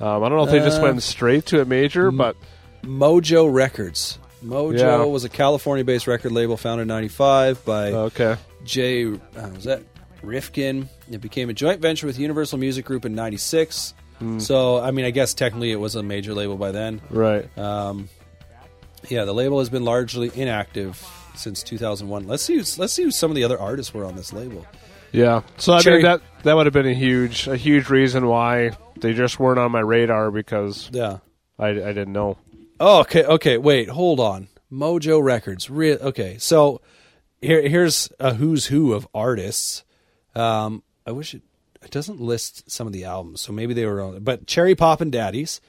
Um, 0.00 0.22
I 0.24 0.28
don't 0.28 0.38
know 0.38 0.44
if 0.44 0.50
they 0.50 0.58
just 0.60 0.80
Uh, 0.80 0.84
went 0.84 1.02
straight 1.02 1.46
to 1.46 1.60
a 1.60 1.64
major, 1.64 2.10
but 2.10 2.36
Mojo 2.84 3.52
Records. 3.52 4.18
Mojo 4.44 4.78
Yeah. 4.78 5.04
was 5.04 5.24
a 5.24 5.28
California-based 5.28 6.06
record 6.06 6.32
label 6.32 6.56
founded 6.56 6.82
in 6.82 6.88
'95 6.88 7.64
by 7.64 7.92
okay. 7.92 8.36
Jay. 8.64 9.06
Uh, 9.06 9.16
was 9.54 9.64
that 9.64 9.82
Rifkin? 10.22 10.88
It 11.10 11.20
became 11.20 11.50
a 11.50 11.52
joint 11.54 11.80
venture 11.80 12.06
with 12.06 12.18
Universal 12.18 12.58
Music 12.58 12.84
Group 12.84 13.04
in 13.04 13.14
'96. 13.14 13.94
Hmm. 14.18 14.38
So, 14.38 14.78
I 14.80 14.90
mean, 14.90 15.04
I 15.04 15.10
guess 15.10 15.34
technically 15.34 15.72
it 15.72 15.76
was 15.80 15.96
a 15.96 16.02
major 16.02 16.34
label 16.34 16.56
by 16.56 16.70
then. 16.72 17.00
Right. 17.10 17.46
Um, 17.58 18.08
yeah, 19.08 19.24
the 19.24 19.34
label 19.34 19.58
has 19.58 19.68
been 19.70 19.84
largely 19.84 20.30
inactive 20.34 21.04
since 21.34 21.62
2001. 21.62 22.26
Let's 22.28 22.42
see. 22.44 22.54
Who's, 22.56 22.78
let's 22.78 22.92
see 22.92 23.02
who 23.02 23.10
some 23.10 23.30
of 23.30 23.34
the 23.34 23.44
other 23.44 23.58
artists 23.58 23.92
were 23.92 24.04
on 24.04 24.14
this 24.14 24.32
label. 24.32 24.64
Yeah. 25.12 25.42
So 25.58 25.72
I 25.74 25.80
Cherry- 25.80 25.96
mean 25.96 26.04
that 26.04 26.20
that 26.44 26.54
would 26.54 26.66
have 26.66 26.72
been 26.72 26.86
a 26.86 26.94
huge 26.94 27.46
a 27.48 27.56
huge 27.56 27.88
reason 27.90 28.26
why 28.26 28.70
they 29.00 29.12
just 29.14 29.38
weren't 29.38 29.58
on 29.58 29.70
my 29.72 29.80
radar 29.80 30.30
because 30.30 30.88
Yeah. 30.92 31.18
I, 31.58 31.68
I 31.68 31.72
didn't 31.72 32.12
know. 32.12 32.36
Oh, 32.84 33.00
okay. 33.00 33.24
Okay. 33.24 33.56
Wait. 33.58 33.88
Hold 33.88 34.20
on. 34.20 34.48
Mojo 34.72 35.22
Records. 35.22 35.70
Re- 35.70 35.96
okay. 35.98 36.36
So 36.38 36.80
here, 37.40 37.66
here's 37.68 38.10
a 38.20 38.34
who's 38.34 38.66
who 38.66 38.92
of 38.92 39.06
artists. 39.14 39.84
Um, 40.34 40.82
I 41.06 41.12
wish 41.12 41.34
it, 41.34 41.42
it 41.82 41.90
doesn't 41.90 42.20
list 42.20 42.70
some 42.70 42.86
of 42.86 42.92
the 42.92 43.04
albums, 43.04 43.40
so 43.40 43.52
maybe 43.52 43.72
they 43.74 43.86
were 43.86 44.00
on. 44.02 44.22
But 44.24 44.46
Cherry 44.46 44.74
Poppin' 44.74 45.10
Daddies, 45.10 45.60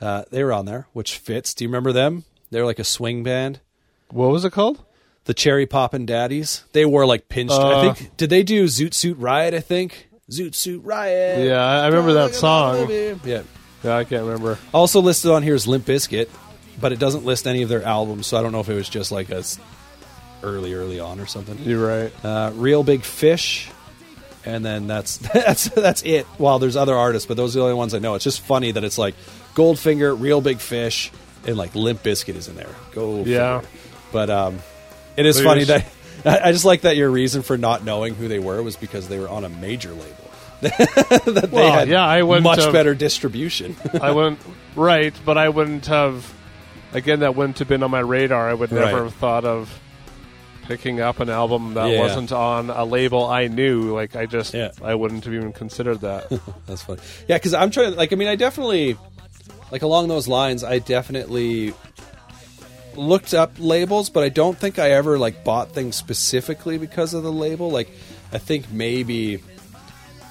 uh, 0.00 0.24
they 0.30 0.42
were 0.42 0.52
on 0.52 0.64
there, 0.64 0.86
which 0.92 1.18
fits. 1.18 1.54
Do 1.54 1.64
you 1.64 1.68
remember 1.68 1.92
them? 1.92 2.24
They're 2.50 2.64
like 2.64 2.78
a 2.78 2.84
swing 2.84 3.22
band. 3.24 3.60
What 4.10 4.28
was 4.30 4.44
it 4.44 4.50
called? 4.52 4.82
The 5.24 5.34
Cherry 5.34 5.66
Poppin' 5.66 6.06
Daddies. 6.06 6.64
They 6.72 6.84
wore 6.84 7.04
like 7.06 7.28
pinched. 7.28 7.52
I 7.52 7.72
Uh, 7.88 7.94
think. 7.94 8.16
Did 8.16 8.30
they 8.30 8.42
do 8.42 8.64
Zoot 8.64 8.94
Suit 8.94 9.18
Riot? 9.18 9.52
I 9.54 9.60
think 9.60 10.08
Zoot 10.30 10.54
Suit 10.54 10.82
Riot. 10.84 11.46
Yeah, 11.46 11.60
I 11.62 11.80
I 11.82 11.86
remember 11.88 12.12
that 12.14 12.34
song. 12.34 12.88
Yeah. 12.90 13.42
Yeah, 13.84 13.96
I 13.96 14.04
can't 14.04 14.24
remember. 14.24 14.58
Also 14.72 15.00
listed 15.00 15.30
on 15.30 15.42
here 15.42 15.54
is 15.54 15.66
Limp 15.68 15.84
Bizkit, 15.84 16.28
but 16.80 16.92
it 16.92 16.98
doesn't 16.98 17.24
list 17.24 17.46
any 17.46 17.62
of 17.62 17.68
their 17.68 17.82
albums, 17.82 18.26
so 18.26 18.36
I 18.36 18.42
don't 18.42 18.52
know 18.52 18.60
if 18.60 18.68
it 18.68 18.74
was 18.74 18.88
just 18.88 19.10
like 19.12 19.30
a 19.30 19.38
s- 19.38 19.58
early, 20.42 20.74
early 20.74 21.00
on 21.00 21.20
or 21.20 21.26
something. 21.26 21.58
You're 21.60 21.86
right. 22.04 22.24
Uh, 22.24 22.50
Real 22.54 22.82
Big 22.82 23.02
Fish, 23.02 23.68
and 24.44 24.64
then 24.64 24.86
that's 24.86 25.16
that's 25.34 25.68
that's 25.70 26.02
it. 26.02 26.26
Well, 26.38 26.58
there's 26.58 26.76
other 26.76 26.94
artists, 26.94 27.26
but 27.26 27.36
those 27.36 27.56
are 27.56 27.60
the 27.60 27.64
only 27.64 27.74
ones 27.76 27.94
I 27.94 27.98
know. 27.98 28.14
It's 28.14 28.24
just 28.24 28.40
funny 28.40 28.72
that 28.72 28.84
it's 28.84 28.98
like 28.98 29.14
Goldfinger, 29.54 30.18
Real 30.20 30.40
Big 30.40 30.58
Fish, 30.58 31.10
and 31.46 31.56
like 31.56 31.74
Limp 31.74 32.02
Bizkit 32.02 32.34
is 32.36 32.48
in 32.48 32.56
there. 32.56 32.74
Go, 32.92 33.24
Yeah. 33.24 33.60
figure. 33.60 33.70
But 34.12 34.30
um, 34.30 34.58
it 35.16 35.26
is 35.26 35.40
funny 35.40 35.64
you're 35.64 35.78
that 35.78 35.86
I 36.24 36.48
I 36.48 36.52
just 36.52 36.64
like 36.64 36.82
that 36.82 36.96
your 36.96 37.10
reason 37.10 37.42
for 37.42 37.56
not 37.58 37.84
knowing 37.84 38.14
who 38.14 38.28
they 38.28 38.38
were 38.38 38.62
was 38.62 38.76
because 38.76 39.08
they 39.08 39.18
were 39.18 39.28
on 39.28 39.44
a 39.44 39.48
major 39.48 39.90
label. 39.90 40.12
that 40.60 41.48
Well, 41.52 41.64
they 41.64 41.70
had 41.70 41.88
yeah, 41.88 42.04
I 42.04 42.22
wouldn't 42.22 42.44
much 42.44 42.60
have- 42.62 42.72
better 42.72 42.94
distribution. 42.94 43.76
I 44.00 44.10
wouldn't 44.12 44.38
right, 44.74 45.12
but 45.24 45.36
I 45.38 45.48
wouldn't 45.50 45.86
have. 45.86 46.32
Again, 46.92 47.20
that 47.20 47.34
wouldn't 47.36 47.58
have 47.58 47.68
been 47.68 47.82
on 47.82 47.90
my 47.90 48.00
radar. 48.00 48.48
I 48.48 48.54
would 48.54 48.72
never 48.72 48.84
Right. 48.94 49.02
have 49.04 49.14
thought 49.14 49.44
of 49.44 49.80
picking 50.66 51.00
up 51.00 51.20
an 51.20 51.28
album 51.30 51.74
that 51.74 51.90
Yeah. 51.90 52.00
wasn't 52.00 52.32
on 52.32 52.70
a 52.70 52.84
label 52.84 53.24
I 53.26 53.46
knew. 53.48 53.94
Like 53.94 54.16
I 54.16 54.26
just, 54.26 54.54
Yeah. 54.54 54.70
I 54.82 54.94
wouldn't 54.94 55.24
have 55.24 55.34
even 55.34 55.52
considered 55.52 56.00
that. 56.00 56.26
That's 56.66 56.82
funny. 56.82 57.00
Yeah, 57.28 57.36
because 57.36 57.54
I'm 57.54 57.70
trying 57.70 57.92
to 57.92 57.96
like. 57.98 58.12
I 58.12 58.16
mean, 58.16 58.28
I 58.28 58.34
definitely 58.36 58.96
like 59.70 59.82
along 59.82 60.08
those 60.08 60.26
lines. 60.28 60.64
I 60.64 60.78
definitely 60.78 61.72
looked 62.96 63.34
up 63.34 63.52
labels, 63.58 64.08
but 64.10 64.22
I 64.24 64.28
don't 64.28 64.56
think 64.58 64.78
I 64.78 64.90
ever 64.92 65.18
like 65.18 65.44
bought 65.44 65.72
things 65.72 65.96
specifically 65.96 66.78
because 66.78 67.14
of 67.14 67.22
the 67.22 67.32
label. 67.32 67.70
Like, 67.70 67.90
I 68.32 68.38
think 68.38 68.70
maybe 68.72 69.42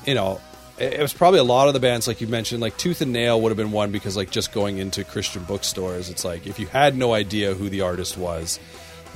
you 0.06 0.14
know. 0.16 0.40
It 0.78 1.00
was 1.00 1.14
probably 1.14 1.40
a 1.40 1.44
lot 1.44 1.70
of 1.70 1.74
the 1.74 1.80
bands, 1.80 2.06
like 2.08 2.20
you 2.20 2.28
mentioned, 2.28 2.62
like 2.62 2.76
Tooth 2.78 3.00
and 3.02 3.14
Nail 3.14 3.40
would 3.40 3.50
have 3.50 3.58
been 3.58 3.72
one 3.72 3.92
because, 3.92 4.18
like, 4.18 4.30
just 4.30 4.52
going 4.52 4.78
into 4.78 5.06
Christian 5.06 5.44
bookstores, 5.44 6.10
it's 6.10 6.26
like 6.26 6.46
if 6.48 6.60
you 6.60 6.68
had 6.68 6.98
no 6.98 7.14
idea 7.14 7.54
who 7.54 7.70
the 7.70 7.82
artist 7.82 8.18
was, 8.18 8.60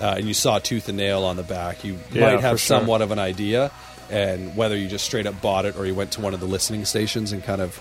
uh, 0.01 0.15
and 0.17 0.25
you 0.25 0.33
saw 0.33 0.59
Tooth 0.59 0.87
and 0.87 0.97
Nail 0.97 1.25
on 1.25 1.35
the 1.35 1.43
back, 1.43 1.83
you 1.83 1.99
Yeah, 2.13 2.21
might 2.21 2.39
have 2.39 2.61
sure. 2.61 2.77
somewhat 2.79 3.01
of 3.01 3.11
an 3.11 3.19
idea. 3.19 3.71
And 4.09 4.55
whether 4.55 4.75
you 4.77 4.87
just 4.87 5.03
straight 5.05 5.27
up 5.27 5.39
bought 5.41 5.65
it 5.65 5.75
or 5.75 5.85
you 5.85 5.93
went 5.93 6.13
to 6.13 6.21
one 6.21 6.33
of 6.33 6.39
the 6.39 6.45
listening 6.47 6.85
stations 6.85 7.31
and 7.33 7.43
kind 7.43 7.61
of 7.61 7.77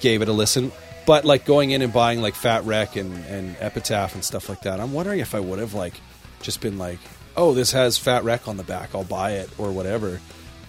gave 0.00 0.22
it 0.22 0.28
a 0.28 0.32
listen. 0.32 0.72
But 1.06 1.24
like 1.24 1.44
going 1.44 1.70
in 1.70 1.82
and 1.82 1.92
buying 1.92 2.20
like 2.22 2.34
Fat 2.34 2.64
Wreck 2.64 2.96
and, 2.96 3.12
and 3.26 3.56
Epitaph 3.60 4.14
and 4.14 4.24
stuff 4.24 4.48
like 4.48 4.62
that, 4.62 4.80
I'm 4.80 4.92
wondering 4.92 5.20
if 5.20 5.34
I 5.34 5.40
would 5.40 5.58
have 5.58 5.74
like 5.74 5.94
just 6.40 6.60
been 6.60 6.78
like, 6.78 6.98
oh, 7.36 7.54
this 7.54 7.72
has 7.72 7.96
Fat 7.98 8.24
Wreck 8.24 8.48
on 8.48 8.56
the 8.56 8.64
back, 8.64 8.94
I'll 8.94 9.04
buy 9.04 9.32
it 9.32 9.50
or 9.58 9.70
whatever. 9.70 10.20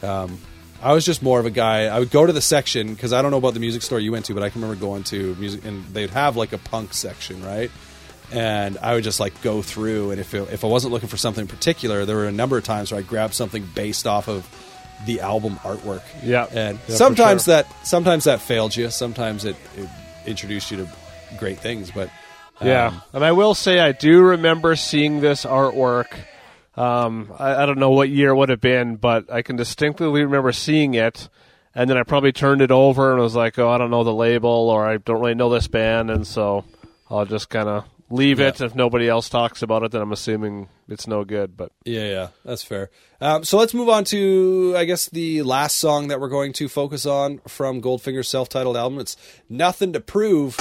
Um, 0.03 0.37
I 0.83 0.91
was 0.93 1.05
just 1.05 1.23
more 1.23 1.39
of 1.39 1.45
a 1.45 1.51
guy. 1.51 1.85
I 1.85 1.97
would 1.97 2.11
go 2.11 2.25
to 2.25 2.33
the 2.33 2.41
section 2.41 2.93
because 2.93 3.13
I 3.13 3.21
don't 3.21 3.31
know 3.31 3.37
about 3.37 3.53
the 3.53 3.59
music 3.61 3.81
store 3.81 3.99
you 3.99 4.11
went 4.11 4.25
to, 4.25 4.33
but 4.33 4.43
I 4.43 4.49
can 4.49 4.61
remember 4.61 4.79
going 4.79 5.03
to 5.05 5.33
music 5.35 5.63
and 5.63 5.85
they'd 5.85 6.09
have 6.09 6.35
like 6.35 6.51
a 6.51 6.57
punk 6.57 6.93
section, 6.93 7.43
right? 7.43 7.71
And 8.31 8.77
I 8.79 8.95
would 8.95 9.03
just 9.03 9.19
like 9.19 9.41
go 9.41 9.61
through, 9.61 10.11
and 10.11 10.19
if 10.19 10.33
it, 10.33 10.51
if 10.51 10.63
I 10.63 10.67
wasn't 10.67 10.91
looking 10.91 11.09
for 11.09 11.17
something 11.17 11.47
particular, 11.47 12.03
there 12.03 12.15
were 12.17 12.25
a 12.25 12.31
number 12.31 12.57
of 12.57 12.63
times 12.63 12.91
where 12.91 12.99
I 12.99 13.03
grabbed 13.03 13.33
something 13.33 13.65
based 13.75 14.07
off 14.07 14.27
of 14.27 14.47
the 15.05 15.21
album 15.21 15.55
artwork. 15.57 16.03
Yeah. 16.23 16.47
and 16.51 16.79
Yeah, 16.87 16.95
sometimes 16.95 17.45
sure. 17.45 17.55
that 17.55 17.67
sometimes 17.85 18.25
that 18.25 18.41
failed 18.41 18.75
you. 18.75 18.89
Sometimes 18.89 19.45
it, 19.45 19.55
it 19.77 19.89
introduced 20.25 20.71
you 20.71 20.77
to 20.77 20.89
great 21.37 21.59
things, 21.59 21.91
but 21.91 22.09
um, 22.59 22.67
yeah, 22.67 22.99
and 23.13 23.23
I 23.23 23.31
will 23.31 23.53
say 23.53 23.79
I 23.79 23.91
do 23.91 24.21
remember 24.21 24.75
seeing 24.75 25.21
this 25.21 25.45
artwork. 25.45 26.07
Um, 26.75 27.31
I, 27.37 27.63
I 27.63 27.65
don't 27.65 27.79
know 27.79 27.91
what 27.91 28.09
year 28.09 28.29
it 28.29 28.35
would 28.35 28.49
have 28.49 28.61
been, 28.61 28.95
but 28.95 29.31
I 29.31 29.41
can 29.41 29.55
distinctly 29.55 30.07
remember 30.07 30.51
seeing 30.51 30.93
it. 30.93 31.29
And 31.75 31.89
then 31.89 31.97
I 31.97 32.03
probably 32.03 32.31
turned 32.31 32.61
it 32.61 32.71
over 32.71 33.13
and 33.13 33.21
was 33.21 33.35
like, 33.35 33.57
"Oh, 33.57 33.69
I 33.69 33.79
don't 33.79 33.89
know 33.89 34.03
the 34.03 34.13
label, 34.13 34.49
or 34.69 34.87
I 34.87 34.97
don't 34.97 35.19
really 35.19 35.33
know 35.33 35.49
this 35.49 35.67
band," 35.67 36.11
and 36.11 36.25
so 36.25 36.65
I'll 37.09 37.25
just 37.25 37.49
kind 37.49 37.67
of 37.67 37.85
leave 38.11 38.39
it. 38.39 38.61
If 38.61 38.75
nobody 38.75 39.09
else 39.09 39.27
talks 39.27 39.63
about 39.63 39.81
it, 39.81 39.91
then 39.91 40.01
I'm 40.01 40.11
assuming 40.11 40.69
it's 40.87 41.07
no 41.07 41.23
good. 41.23 41.57
But 41.57 41.71
Yeah, 41.83 42.05
yeah, 42.05 42.27
that's 42.45 42.61
fair. 42.61 42.91
Um, 43.19 43.43
so 43.43 43.57
let's 43.57 43.73
move 43.73 43.89
on 43.89 44.03
to, 44.05 44.75
I 44.77 44.85
guess, 44.85 45.09
the 45.09 45.41
last 45.41 45.77
song 45.77 46.09
that 46.09 46.19
we're 46.19 46.29
going 46.29 46.53
to 46.53 46.69
focus 46.69 47.07
on 47.07 47.39
from 47.47 47.81
Goldfinger's 47.81 48.29
self-titled 48.29 48.77
album. 48.77 48.99
It's 48.99 49.17
"Nothing 49.49 49.93
to 49.93 49.99
Prove." 49.99 50.57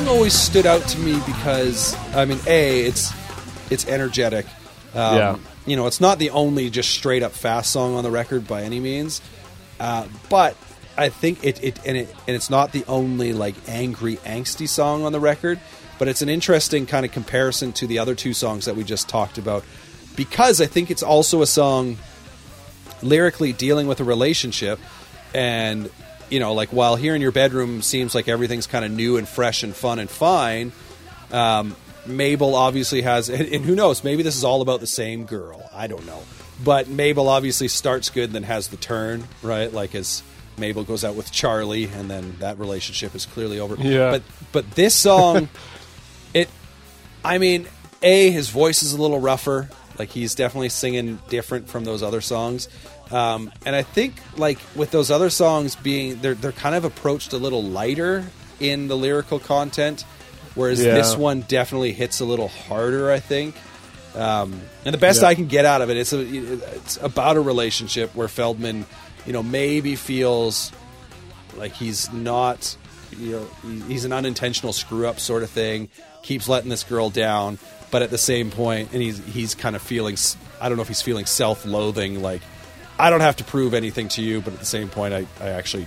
Song 0.00 0.08
always 0.16 0.32
stood 0.34 0.66
out 0.66 0.82
to 0.88 0.98
me 0.98 1.20
because, 1.26 1.94
I 2.14 2.24
mean, 2.24 2.38
a 2.46 2.86
it's 2.86 3.12
it's 3.70 3.86
energetic. 3.86 4.46
Um, 4.94 5.16
Yeah. 5.16 5.36
you 5.66 5.76
know, 5.76 5.86
it's 5.86 6.00
not 6.00 6.18
the 6.18 6.30
only 6.30 6.70
just 6.70 6.90
straight 6.90 7.22
up 7.22 7.32
fast 7.32 7.70
song 7.70 7.94
on 7.94 8.04
the 8.04 8.10
record 8.10 8.46
by 8.48 8.62
any 8.62 8.80
means, 8.80 9.20
uh, 9.78 10.06
but 10.28 10.56
I 10.96 11.08
think 11.10 11.44
it, 11.44 11.62
it 11.62 11.78
and 11.84 11.96
it 11.96 12.14
and 12.26 12.34
it's 12.34 12.50
not 12.50 12.72
the 12.72 12.84
only 12.88 13.32
like 13.32 13.54
angry, 13.68 14.16
angsty 14.18 14.68
song 14.68 15.04
on 15.04 15.12
the 15.12 15.20
record. 15.20 15.60
But 15.98 16.08
it's 16.08 16.22
an 16.22 16.30
interesting 16.30 16.86
kind 16.86 17.04
of 17.04 17.12
comparison 17.12 17.72
to 17.74 17.86
the 17.86 17.98
other 17.98 18.14
two 18.14 18.32
songs 18.32 18.64
that 18.64 18.74
we 18.74 18.84
just 18.84 19.06
talked 19.06 19.36
about, 19.36 19.64
because 20.16 20.62
I 20.62 20.66
think 20.66 20.90
it's 20.90 21.02
also 21.02 21.42
a 21.42 21.46
song 21.46 21.98
lyrically 23.02 23.52
dealing 23.52 23.86
with 23.86 24.00
a 24.00 24.04
relationship 24.04 24.78
and 25.34 25.90
you 26.30 26.40
know 26.40 26.54
like 26.54 26.70
while 26.70 26.96
here 26.96 27.14
in 27.14 27.20
your 27.20 27.32
bedroom 27.32 27.82
seems 27.82 28.14
like 28.14 28.28
everything's 28.28 28.66
kind 28.66 28.84
of 28.84 28.90
new 28.90 29.16
and 29.16 29.28
fresh 29.28 29.62
and 29.62 29.74
fun 29.74 29.98
and 29.98 30.08
fine 30.10 30.72
um, 31.32 31.76
mabel 32.06 32.54
obviously 32.54 33.02
has 33.02 33.28
and, 33.28 33.64
who 33.64 33.74
knows 33.74 34.02
maybe 34.04 34.22
this 34.22 34.36
is 34.36 34.44
all 34.44 34.62
about 34.62 34.80
the 34.80 34.86
same 34.86 35.24
girl 35.24 35.68
i 35.72 35.86
don't 35.86 36.06
know 36.06 36.22
but 36.64 36.88
mabel 36.88 37.28
obviously 37.28 37.68
starts 37.68 38.10
good 38.10 38.24
and 38.24 38.34
then 38.34 38.42
has 38.44 38.68
the 38.68 38.76
turn 38.76 39.24
right 39.42 39.72
like 39.72 39.94
as 39.94 40.22
mabel 40.58 40.84
goes 40.84 41.04
out 41.04 41.14
with 41.14 41.30
charlie 41.32 41.84
and 41.84 42.10
then 42.10 42.34
that 42.38 42.58
relationship 42.58 43.14
is 43.14 43.26
clearly 43.26 43.58
over 43.60 43.76
Yeah. 43.78 44.10
but 44.10 44.22
but 44.52 44.70
this 44.72 44.94
song 44.94 45.48
it 46.34 46.48
I 47.22 47.36
mean, 47.36 47.66
a 48.02 48.30
his 48.30 48.48
voice 48.48 48.82
is 48.82 48.94
a 48.94 49.00
little 49.02 49.20
rougher. 49.20 49.68
Like 49.98 50.08
he's 50.08 50.34
definitely 50.34 50.70
singing 50.70 51.18
different 51.28 51.68
from 51.68 51.84
those 51.84 52.02
other 52.02 52.22
songs. 52.22 52.66
Um, 53.10 53.50
and 53.66 53.74
I 53.74 53.82
think 53.82 54.14
like 54.36 54.58
with 54.76 54.90
those 54.92 55.10
other 55.10 55.30
songs 55.30 55.74
being 55.76 56.20
they're 56.20 56.34
they're 56.34 56.52
kind 56.52 56.74
of 56.74 56.84
approached 56.84 57.32
a 57.32 57.38
little 57.38 57.62
lighter 57.62 58.24
in 58.60 58.88
the 58.88 58.96
lyrical 58.96 59.38
content, 59.40 60.04
whereas 60.54 60.82
Yeah. 60.82 60.94
this 60.94 61.16
one 61.16 61.40
definitely 61.42 61.92
hits 61.92 62.20
a 62.20 62.24
little 62.24 62.48
harder. 62.48 63.10
I 63.10 63.18
think. 63.20 63.56
Um, 64.14 64.60
and 64.84 64.92
the 64.92 64.98
best 64.98 65.22
Yeah. 65.22 65.28
I 65.28 65.34
can 65.34 65.46
get 65.46 65.64
out 65.64 65.82
of 65.82 65.90
it, 65.90 65.96
it's 65.96 66.12
a, 66.12 66.20
it's 66.20 66.96
about 66.96 67.36
a 67.36 67.40
relationship 67.40 68.12
where 68.16 68.26
Feldmann, 68.28 68.84
you 69.24 69.32
know, 69.32 69.42
maybe 69.42 69.94
feels 69.96 70.72
like 71.56 71.72
he's 71.74 72.12
not 72.12 72.76
you 73.18 73.32
know 73.32 73.76
he's 73.88 74.04
an 74.04 74.12
unintentional 74.12 74.72
screw 74.72 75.04
up 75.08 75.18
sort 75.18 75.42
of 75.42 75.50
thing 75.50 75.88
keeps 76.22 76.48
letting 76.48 76.70
this 76.70 76.84
girl 76.84 77.10
down 77.10 77.58
but 77.90 78.02
at 78.02 78.10
the 78.10 78.16
same 78.18 78.52
point 78.52 78.88
and 78.92 79.02
he's 79.02 79.18
he's 79.26 79.56
kind 79.56 79.74
of 79.74 79.82
feeling 79.82 80.16
I 80.60 80.68
don't 80.68 80.76
know 80.78 80.82
if 80.82 80.88
he's 80.88 81.02
feeling 81.02 81.26
self-loathing 81.26 82.22
like 82.22 82.40
i 83.00 83.10
don't 83.10 83.20
have 83.20 83.36
to 83.36 83.44
prove 83.44 83.74
anything 83.74 84.08
to 84.08 84.22
you 84.22 84.40
but 84.40 84.52
at 84.52 84.58
the 84.60 84.66
same 84.66 84.88
point 84.88 85.12
i, 85.14 85.26
I 85.40 85.48
actually 85.50 85.86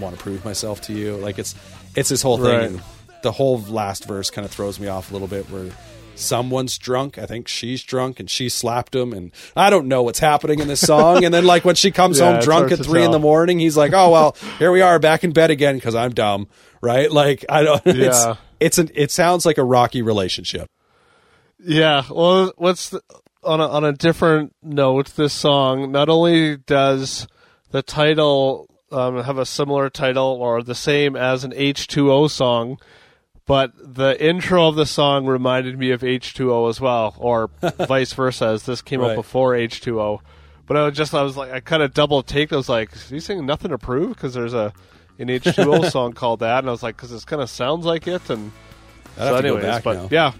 want 0.00 0.16
to 0.16 0.22
prove 0.22 0.42
myself 0.42 0.80
to 0.82 0.94
you. 0.94 1.16
Like 1.16 1.38
it's 1.38 1.54
it's 1.94 2.08
this 2.08 2.22
whole 2.22 2.38
thing. 2.38 2.46
Right. 2.46 2.62
and 2.70 2.82
the 3.22 3.30
whole 3.30 3.60
last 3.60 4.06
verse 4.06 4.30
kind 4.30 4.44
of 4.46 4.50
throws 4.50 4.80
me 4.80 4.88
off 4.88 5.10
a 5.10 5.12
little 5.12 5.28
bit 5.28 5.50
where 5.50 5.70
someone's 6.14 6.78
drunk. 6.78 7.18
I 7.18 7.26
think 7.26 7.46
she's 7.46 7.82
drunk 7.82 8.18
and 8.18 8.30
she 8.30 8.48
slapped 8.48 8.94
him 8.94 9.12
and 9.12 9.32
i 9.54 9.68
don't 9.68 9.88
know 9.88 10.02
what's 10.02 10.18
happening 10.18 10.60
in 10.60 10.68
this 10.68 10.80
song. 10.80 11.24
And 11.24 11.34
then 11.34 11.44
like 11.44 11.66
when 11.66 11.74
she 11.74 11.90
comes 11.90 12.18
Yeah, 12.20 12.32
home 12.32 12.40
drunk 12.40 12.72
at 12.72 12.78
three 12.78 13.02
in 13.04 13.10
the 13.10 13.18
morning 13.18 13.58
he's 13.58 13.76
like 13.76 13.92
oh 13.92 14.10
well 14.10 14.36
here 14.58 14.72
we 14.72 14.80
are 14.80 14.98
back 14.98 15.24
in 15.24 15.32
bed 15.32 15.50
again 15.50 15.74
because 15.74 15.94
i'm 15.94 16.12
dumb 16.14 16.48
right? 16.80 17.12
Like 17.12 17.44
i 17.50 17.62
don't 17.62 17.82
it's 17.86 18.24
Yeah. 18.24 18.36
it's 18.60 18.78
an 18.78 18.90
it 18.94 19.10
sounds 19.10 19.44
like 19.44 19.58
a 19.58 19.64
rocky 19.64 20.00
relationship. 20.00 20.68
Yeah, 21.64 22.02
well, 22.10 22.52
what's 22.56 22.88
the, 22.90 23.02
on 23.42 23.60
a, 23.60 23.66
on 23.68 23.84
a 23.84 23.92
different 23.92 24.54
note? 24.62 25.14
This 25.16 25.32
song 25.32 25.90
not 25.92 26.08
only 26.08 26.56
does 26.56 27.26
the 27.70 27.82
title 27.82 28.68
um, 28.90 29.22
have 29.22 29.38
a 29.38 29.46
similar 29.46 29.88
title 29.90 30.24
or 30.40 30.62
the 30.62 30.74
same 30.74 31.16
as 31.16 31.44
an 31.44 31.52
H 31.56 31.86
two 31.86 32.12
O 32.12 32.28
song, 32.28 32.78
but 33.46 33.72
the 33.76 34.22
intro 34.24 34.68
of 34.68 34.76
the 34.76 34.86
song 34.86 35.26
reminded 35.26 35.78
me 35.78 35.90
of 35.90 36.04
H 36.04 36.34
two 36.34 36.52
O 36.52 36.68
as 36.68 36.80
well, 36.80 37.14
or 37.18 37.50
vice 37.78 38.12
versa, 38.12 38.46
as 38.46 38.64
this 38.64 38.82
came 38.82 39.00
Right. 39.00 39.10
out 39.12 39.16
before 39.16 39.54
H 39.54 39.80
two 39.80 40.00
O. 40.00 40.20
But 40.66 40.76
I 40.76 40.84
was 40.84 40.96
just 40.96 41.12
I 41.14 41.22
was 41.22 41.36
like 41.36 41.52
I 41.52 41.60
kind 41.60 41.82
of 41.82 41.92
double 41.92 42.22
take. 42.22 42.52
I 42.52 42.56
was 42.56 42.68
like, 42.68 42.92
is 42.94 43.08
he 43.10 43.20
saying 43.20 43.44
nothing 43.44 43.70
to 43.70 43.78
prove? 43.78 44.10
Because 44.14 44.34
there's 44.34 44.54
a 44.54 44.72
an 45.18 45.28
H2O 45.28 45.90
song 45.90 46.12
called 46.14 46.40
that, 46.40 46.58
and 46.60 46.68
I 46.68 46.70
was 46.72 46.82
like, 46.82 46.96
because 46.96 47.10
this 47.10 47.24
kind 47.24 47.42
of 47.42 47.50
sounds 47.50 47.84
like 47.84 48.06
it, 48.06 48.28
and 48.30 48.50
I'd 49.18 49.42
go 49.42 49.60
back 49.60 49.84
but 49.84 49.94
now. 49.94 50.08
yeah, 50.10 50.32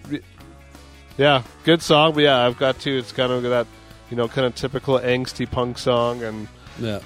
yeah, 1.19 1.43
good 1.65 1.83
song. 1.83 2.15
But 2.15 2.25
yeah, 2.25 2.45
I've 2.47 2.59
got 2.59 2.79
to. 2.81 2.99
It's 2.99 3.13
kind 3.13 3.33
of 3.33 3.43
that, 3.45 3.67
you 4.11 4.17
know, 4.17 4.29
kind 4.29 4.47
of 4.47 4.55
typical 4.55 4.99
angsty 4.99 5.51
punk 5.51 5.79
song, 5.79 6.23
and 6.23 6.49
Yeah. 6.81 7.01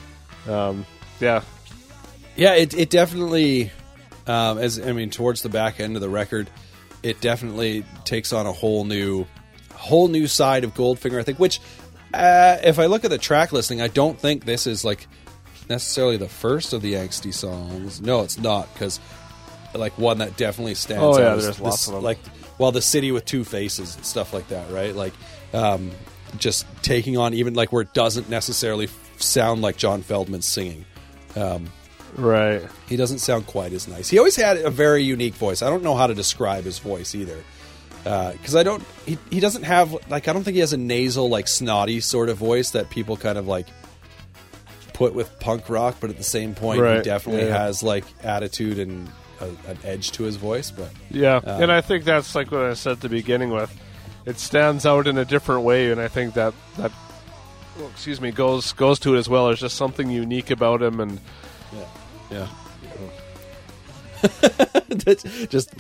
um, 0.49 0.87
yeah, 1.21 1.43
Yeah, 2.37 2.55
it 2.55 2.75
it 2.75 2.91
definitely, 2.91 3.71
um, 4.27 4.59
as 4.59 4.79
I 4.79 4.93
mean, 4.93 5.11
towards 5.11 5.43
the 5.43 5.49
back 5.49 5.81
end 5.81 5.97
of 5.97 6.03
the 6.03 6.09
record, 6.09 6.49
it 7.03 7.21
definitely 7.21 7.85
takes 8.05 8.33
on 8.33 8.47
a 8.47 8.53
whole 8.53 8.85
new, 8.85 9.27
whole 9.75 10.09
new 10.09 10.27
side 10.27 10.65
of 10.65 10.75
Goldfinger. 10.75 11.19
I 11.19 11.23
think, 11.23 11.39
which, 11.39 11.61
uh, 12.13 12.59
if 12.63 12.79
I 12.79 12.87
look 12.87 13.05
at 13.05 13.11
the 13.11 13.19
track 13.19 13.53
listing, 13.53 13.81
I 13.81 13.89
don't 13.89 14.19
think 14.21 14.45
this 14.45 14.67
is 14.67 14.85
like 14.85 15.07
necessarily 15.69 16.17
the 16.17 16.29
first 16.29 16.73
of 16.75 16.83
the 16.83 16.95
angsty 16.95 17.33
songs. 17.33 18.01
No, 18.03 18.21
it's 18.23 18.39
not 18.39 18.73
because 18.75 19.01
like 19.75 19.97
one 19.99 20.19
that 20.19 20.37
definitely 20.37 20.75
stands 20.75 21.03
Oh, 21.03 21.15
out. 21.15 21.21
yeah, 21.21 21.35
is 21.35 21.45
there's 21.45 21.57
this- 21.57 21.61
lots 21.65 21.87
of 21.89 21.95
them. 21.95 22.03
Like, 22.03 22.19
well, 22.59 22.73
the 22.73 22.83
city 22.83 23.13
with 23.13 23.25
two 23.25 23.45
faces 23.45 23.97
and 23.97 24.05
stuff 24.05 24.33
like 24.33 24.49
that, 24.49 24.71
right? 24.71 24.95
Like, 24.95 25.13
um, 25.53 25.91
just 26.39 26.67
taking 26.83 27.17
on 27.17 27.35
even 27.35 27.55
like 27.55 27.73
where 27.73 27.83
it 27.83 27.95
doesn't 27.95 28.29
necessarily 28.29 28.89
sound 29.19 29.63
like 29.63 29.77
John 29.77 30.03
Feldmann 30.03 30.43
singing. 30.43 30.85
right. 32.17 32.63
He 32.89 32.97
doesn't 32.97 33.19
sound 33.19 33.47
quite 33.47 33.73
as 33.73 33.89
nice. 33.89 34.09
He 34.09 34.19
always 34.19 34.37
had 34.37 34.57
a 34.59 34.71
very 34.71 35.03
unique 35.03 35.35
voice. 35.35 35.63
I 35.63 35.71
don't 35.71 35.83
know 35.83 35.95
how 35.95 36.07
to 36.07 36.15
describe 36.15 36.65
his 36.65 36.79
voice 36.79 37.15
either. 37.15 37.43
Because 38.05 38.55
I 38.55 38.63
don't, 38.63 38.85
he, 39.05 39.19
he 39.31 39.41
doesn't 39.41 39.65
have, 39.65 39.93
like, 40.09 40.29
I 40.29 40.33
don't 40.33 40.45
think 40.45 40.55
he 40.55 40.61
has 40.61 40.73
a 40.73 40.77
nasal, 40.77 41.29
like, 41.29 41.49
snotty 41.49 41.99
sort 41.99 42.29
of 42.29 42.37
voice 42.37 42.71
that 42.71 42.89
people 42.89 43.17
kind 43.17 43.37
of, 43.37 43.49
like, 43.49 43.67
put 44.93 45.13
with 45.13 45.41
punk 45.41 45.69
rock, 45.69 45.97
but 45.99 46.11
at 46.11 46.17
the 46.17 46.23
same 46.23 46.55
point, 46.55 46.81
he 46.99 47.03
definitely 47.03 47.49
yeah. 47.49 47.59
has, 47.65 47.83
like, 47.83 48.05
attitude 48.23 48.79
and 48.79 49.11
a, 49.41 49.71
an 49.71 49.79
edge 49.85 50.13
to 50.13 50.25
his 50.25 50.37
voice. 50.37 50.71
But 50.71 50.91
Yeah, 51.11 51.37
Um, 51.37 51.63
and 51.63 51.73
I 51.73 51.81
think 51.81 52.05
that's 52.05 52.35
like 52.35 52.51
what 52.51 52.63
I 52.63 52.75
said 52.75 52.93
at 52.93 53.01
the 53.01 53.09
beginning 53.09 53.51
with 53.51 53.75
it 54.25 54.39
stands 54.39 54.85
out 54.85 55.07
in 55.07 55.19
a 55.19 55.25
different 55.25 55.63
way, 55.63 55.91
and 55.91 56.01
I 56.01 56.09
think 56.09 56.35
that 56.35 56.55
that 56.79 56.93
well, 57.79 57.89
excuse 57.89 58.21
me 58.21 58.31
goes 58.31 58.73
goes 58.73 58.99
to 59.01 59.15
it 59.15 59.19
as 59.19 59.29
well. 59.29 59.47
There's 59.47 59.61
just 59.61 59.77
something 59.77 60.11
unique 60.11 60.51
about 60.51 60.83
him, 60.83 61.01
and 61.01 61.21
yeah. 62.31 62.49
That's 64.89 65.47
just 65.47 65.71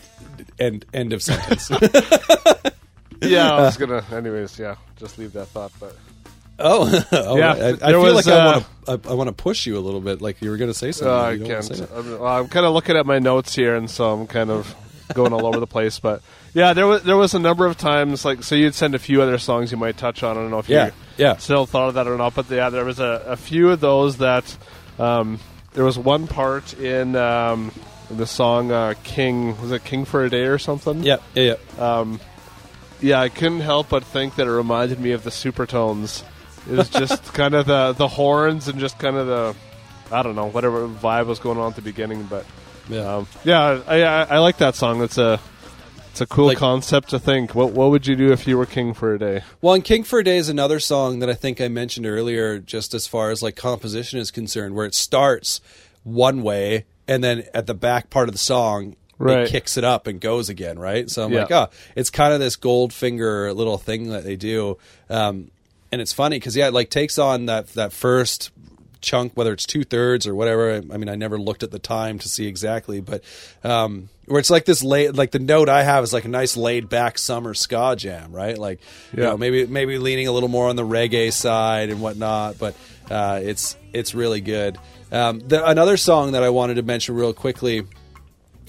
end, 0.58 0.84
end 0.92 1.12
of 1.12 1.22
sentence. 1.22 1.70
yeah, 3.22 3.54
I 3.54 3.62
was 3.62 3.76
gonna. 3.78 4.04
Anyways, 4.12 4.58
yeah, 4.58 4.76
just 4.96 5.18
leave 5.18 5.32
that 5.32 5.46
thought. 5.48 5.72
But 5.80 5.96
oh, 6.58 7.04
oh, 7.12 7.36
Yeah, 7.38 7.52
I, 7.52 7.68
I 7.70 7.76
feel 7.90 8.02
was, 8.02 8.14
like 8.14 8.26
I 8.26 8.38
uh, 8.38 8.52
want 8.52 8.64
to 9.02 9.08
I, 9.08 9.12
I 9.12 9.14
want 9.14 9.28
to 9.28 9.32
push 9.34 9.66
you 9.66 9.76
a 9.78 9.80
little 9.80 10.00
bit, 10.00 10.20
like 10.22 10.40
you 10.42 10.50
were 10.50 10.56
going 10.56 10.70
to 10.70 10.74
say 10.78 10.92
something. 10.92 11.12
uh, 11.12 11.16
I 11.16 11.30
you 11.32 11.38
don't 11.40 11.48
wanna 11.48 11.62
say. 11.62 11.86
I'm, 11.94 12.22
I'm 12.22 12.48
kind 12.48 12.66
of 12.66 12.72
looking 12.72 12.96
at 12.96 13.06
my 13.06 13.18
notes 13.18 13.54
here, 13.54 13.74
and 13.76 13.90
so 13.90 14.12
I'm 14.12 14.26
kind 14.26 14.50
of 14.50 14.74
going 15.14 15.32
all 15.32 15.46
over 15.46 15.60
the 15.60 15.66
place. 15.66 15.98
But 16.00 16.22
yeah, 16.54 16.72
there 16.72 16.86
was 16.86 17.02
there 17.02 17.16
was 17.16 17.34
a 17.34 17.38
number 17.38 17.66
of 17.66 17.76
times 17.76 18.24
like 18.24 18.42
so 18.42 18.54
you'd 18.54 18.74
send 18.74 18.94
a 18.94 18.98
few 18.98 19.22
other 19.22 19.38
songs 19.38 19.70
you 19.70 19.76
might 19.78 19.96
touch 19.96 20.22
on. 20.22 20.36
I 20.36 20.40
don't 20.40 20.50
know 20.50 20.58
if 20.58 20.68
Yeah, 20.68 20.86
you 20.86 20.92
yeah. 21.18 21.36
still 21.36 21.66
thought 21.66 21.88
of 21.88 21.94
that 21.94 22.06
or 22.06 22.16
not, 22.16 22.34
but 22.34 22.48
yeah, 22.50 22.70
there 22.70 22.84
was 22.84 22.98
a, 23.00 23.22
a 23.26 23.36
few 23.36 23.70
of 23.70 23.80
those 23.80 24.18
that 24.18 24.56
um, 24.98 25.38
there 25.74 25.84
was 25.84 25.98
one 25.98 26.26
part 26.26 26.72
in 26.74 27.14
um, 27.16 27.72
the 28.10 28.26
song 28.26 28.70
uh, 28.72 28.94
"King." 29.04 29.60
Was 29.60 29.72
it 29.72 29.84
"King 29.84 30.04
for 30.04 30.24
a 30.24 30.30
Day" 30.30 30.44
or 30.44 30.58
something? 30.58 31.02
Yeah, 31.02 31.16
yeah, 31.34 31.56
yeah. 31.78 32.16
yeah. 33.00 33.20
I 33.20 33.28
couldn't 33.28 33.60
help 33.60 33.88
but 33.88 34.04
think 34.04 34.36
that 34.36 34.46
it 34.46 34.50
reminded 34.52 35.00
me 35.00 35.10
of 35.12 35.22
the 35.24 35.30
Supertones. 35.30 36.22
It 36.70 36.76
was 36.76 36.88
just 36.90 37.24
kind 37.34 37.54
of 37.54 37.66
the 37.66 37.92
the 37.92 38.08
horns 38.08 38.68
and 38.68 38.78
just 38.78 38.98
kind 38.98 39.16
of 39.16 39.26
the 39.26 39.54
I 40.12 40.22
don't 40.22 40.36
know 40.36 40.46
whatever 40.46 40.88
vibe 40.88 41.26
was 41.26 41.38
going 41.38 41.58
on 41.58 41.70
at 41.70 41.76
the 41.76 41.82
beginning, 41.82 42.24
but 42.24 42.44
yeah. 42.88 43.16
um, 43.16 43.28
yeah, 43.44 43.80
I, 43.86 44.02
I 44.02 44.22
I 44.22 44.38
like 44.38 44.58
that 44.58 44.74
song. 44.74 45.02
It's 45.02 45.18
a 45.18 45.40
it's 46.10 46.20
a 46.20 46.26
cool 46.26 46.46
Like- 46.46 46.58
concept 46.58 47.10
to 47.10 47.18
think. 47.18 47.54
What 47.54 47.72
what 47.72 47.90
would 47.90 48.06
you 48.06 48.16
do 48.16 48.32
if 48.32 48.46
you 48.46 48.56
were 48.56 48.66
king 48.66 48.94
for 48.94 49.14
a 49.14 49.18
day? 49.18 49.42
Well, 49.60 49.74
and 49.74 49.84
King 49.84 50.02
for 50.04 50.18
a 50.20 50.24
Day 50.24 50.36
is 50.38 50.48
another 50.48 50.80
song 50.80 51.18
that 51.20 51.28
I 51.30 51.34
think 51.34 51.60
I 51.60 51.68
mentioned 51.68 52.06
earlier, 52.06 52.58
just 52.58 52.94
as 52.94 53.06
far 53.06 53.30
as 53.30 53.42
like 53.42 53.56
composition 53.56 54.18
is 54.18 54.30
concerned, 54.30 54.74
where 54.74 54.86
it 54.86 54.94
starts 54.94 55.60
one 56.04 56.42
way 56.42 56.84
and 57.08 57.22
then 57.22 57.44
at 57.52 57.66
the 57.66 57.74
back 57.74 58.10
part 58.10 58.28
of 58.28 58.32
the 58.34 58.38
song 58.38 58.96
Right. 59.18 59.40
it 59.46 59.50
kicks 59.50 59.76
it 59.78 59.82
up 59.84 60.06
and 60.06 60.20
goes 60.20 60.48
again, 60.50 60.78
right? 60.78 61.08
So 61.10 61.24
I'm 61.24 61.32
Yeah. 61.32 61.40
like, 61.42 61.50
oh, 61.52 61.68
it's 61.96 62.10
kind 62.10 62.34
of 62.34 62.38
this 62.40 62.54
Goldfinger 62.56 63.54
little 63.56 63.78
thing 63.78 64.10
that 64.10 64.24
they 64.24 64.36
do, 64.36 64.76
um, 65.08 65.50
and 65.92 66.00
it's 66.00 66.12
funny 66.12 66.36
because 66.38 66.56
yeah, 66.56 66.68
it 66.68 66.74
like 66.74 66.90
takes 66.90 67.18
on 67.18 67.46
that 67.46 67.68
that 67.74 67.92
first 67.92 68.50
chunk, 69.00 69.32
whether 69.34 69.52
it's 69.52 69.66
two 69.66 69.84
thirds 69.84 70.26
or 70.26 70.34
whatever. 70.34 70.72
I, 70.72 70.76
I 70.76 70.96
mean, 70.96 71.08
I 71.08 71.14
never 71.14 71.38
looked 71.38 71.62
at 71.62 71.70
the 71.70 71.78
time 71.78 72.18
to 72.18 72.28
see 72.28 72.46
exactly, 72.46 73.00
but 73.00 73.22
um, 73.62 74.08
where 74.26 74.40
it's 74.40 74.50
like 74.50 74.64
this 74.64 74.82
late, 74.82 75.14
like 75.14 75.30
the 75.30 75.38
note 75.38 75.68
I 75.68 75.82
have 75.84 76.02
is 76.02 76.12
like 76.12 76.24
a 76.24 76.28
nice 76.28 76.56
laid 76.56 76.88
back 76.88 77.18
summer 77.18 77.54
ska 77.54 77.94
jam, 77.96 78.32
right? 78.32 78.58
Like, 78.58 78.80
you 79.12 79.22
Yeah. 79.22 79.30
know, 79.30 79.36
maybe 79.36 79.66
maybe 79.66 79.98
leaning 79.98 80.26
a 80.26 80.32
little 80.32 80.48
more 80.48 80.68
on 80.68 80.74
the 80.76 80.82
reggae 80.86 81.32
side 81.32 81.90
and 81.90 82.00
whatnot, 82.00 82.58
but 82.58 82.74
uh, 83.10 83.38
it's 83.42 83.76
it's 83.92 84.14
really 84.14 84.40
good. 84.40 84.76
Um, 85.12 85.38
the, 85.40 85.64
another 85.64 85.96
song 85.96 86.32
that 86.32 86.42
I 86.42 86.50
wanted 86.50 86.74
to 86.74 86.82
mention 86.82 87.14
real 87.14 87.32
quickly 87.32 87.84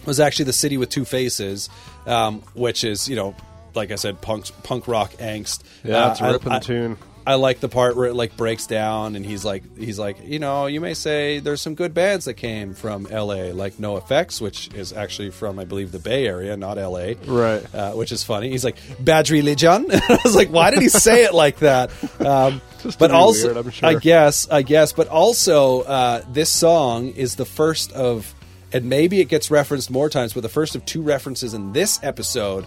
was 0.06 0.20
actually 0.20 0.46
the 0.46 0.54
city 0.54 0.78
with 0.78 0.90
two 0.90 1.04
faces, 1.06 1.68
um, 2.06 2.42
which 2.54 2.84
is 2.84 3.10
you 3.10 3.16
know, 3.16 3.34
like 3.78 3.92
I 3.92 3.96
said, 3.96 4.20
punk 4.22 4.46
punk 4.64 4.88
rock 4.90 5.14
angst. 5.14 5.62
Yeah, 5.86 6.12
it's 6.12 6.20
a 6.20 6.26
Uh, 6.26 6.28
I- 6.28 6.32
ripping 6.34 6.52
I- 6.52 6.60
tune. 6.60 6.98
I 7.26 7.36
like 7.36 7.60
the 7.60 7.68
part 7.68 7.98
where 7.98 8.06
it 8.08 8.14
like 8.14 8.38
breaks 8.38 8.68
down 8.68 9.18
and 9.18 9.26
he's 9.26 9.44
like 9.44 9.62
he's 9.78 10.00
like 10.00 10.16
you 10.26 10.40
know 10.40 10.68
you 10.68 10.80
may 10.80 10.94
say 10.94 11.40
there's 11.40 11.62
some 11.62 11.76
good 11.76 11.94
bands 11.94 12.24
that 12.24 12.36
came 12.36 12.74
from 12.74 13.06
L.A. 13.12 13.52
like 13.52 13.74
NOFX 13.74 14.40
which 14.40 14.70
is 14.74 14.94
actually 14.94 15.32
from 15.32 15.60
I 15.60 15.66
believe 15.66 15.92
the 15.92 16.00
Bay 16.00 16.26
Area 16.26 16.56
not 16.56 16.78
L.A. 16.78 17.16
Right. 17.26 17.76
uh, 17.76 17.92
which 17.96 18.14
is 18.14 18.24
funny 18.24 18.50
he's 18.52 18.64
like 18.64 18.78
Bad 19.04 19.30
Religion 19.30 19.88
I 19.92 20.20
was 20.24 20.38
like 20.38 20.48
why 20.52 20.72
did 20.72 20.82
he 20.82 20.88
say 20.88 21.26
it 21.26 21.34
like 21.34 21.58
that 21.60 21.92
um, 22.26 22.62
Just 22.82 22.98
but 22.98 23.12
also 23.12 23.48
weird, 23.56 23.58
I'm 23.58 23.72
sure. 23.72 23.90
I 23.90 23.96
guess 23.96 24.48
I 24.50 24.62
guess 24.62 24.94
but 24.94 25.10
also 25.10 25.82
uh, 25.82 26.22
this 26.32 26.50
song 26.50 27.10
is 27.10 27.36
the 27.36 27.44
first 27.46 27.92
of 27.92 28.34
and 28.72 28.86
maybe 28.86 29.20
it 29.20 29.26
gets 29.28 29.52
referenced 29.52 29.92
more 29.92 30.10
times 30.10 30.32
but 30.32 30.44
the 30.44 30.50
first 30.50 30.78
of 30.78 30.86
two 30.86 31.02
references 31.02 31.54
in 31.54 31.74
this 31.74 32.00
episode 32.04 32.66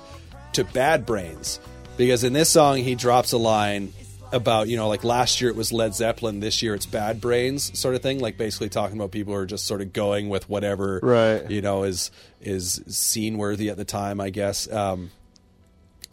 to 0.54 0.64
Bad 0.64 1.06
Brains 1.06 1.60
because 1.96 2.24
in 2.24 2.32
this 2.32 2.48
song 2.48 2.78
he 2.78 2.94
drops 2.94 3.32
a 3.32 3.38
line 3.38 3.92
about 4.32 4.68
you 4.68 4.76
know 4.76 4.88
like 4.88 5.02
last 5.04 5.40
year 5.40 5.50
it 5.50 5.56
was 5.56 5.72
Led 5.72 5.94
Zeppelin 5.94 6.40
this 6.40 6.62
year 6.62 6.74
it's 6.74 6.86
Bad 6.86 7.20
Brains 7.20 7.76
sort 7.78 7.94
of 7.94 8.02
thing 8.02 8.20
like 8.20 8.36
basically 8.38 8.68
talking 8.68 8.96
about 8.96 9.10
people 9.10 9.32
who 9.34 9.38
are 9.40 9.46
just 9.46 9.66
sort 9.66 9.80
of 9.80 9.92
going 9.92 10.28
with 10.28 10.48
whatever 10.48 11.00
Right. 11.02 11.50
you 11.50 11.60
know 11.62 11.82
is 11.84 12.10
is 12.40 12.82
scene 12.88 13.38
worthy 13.38 13.68
at 13.70 13.76
the 13.76 13.84
time 13.84 14.20
I 14.20 14.30
guess 14.30 14.70
um, 14.72 15.10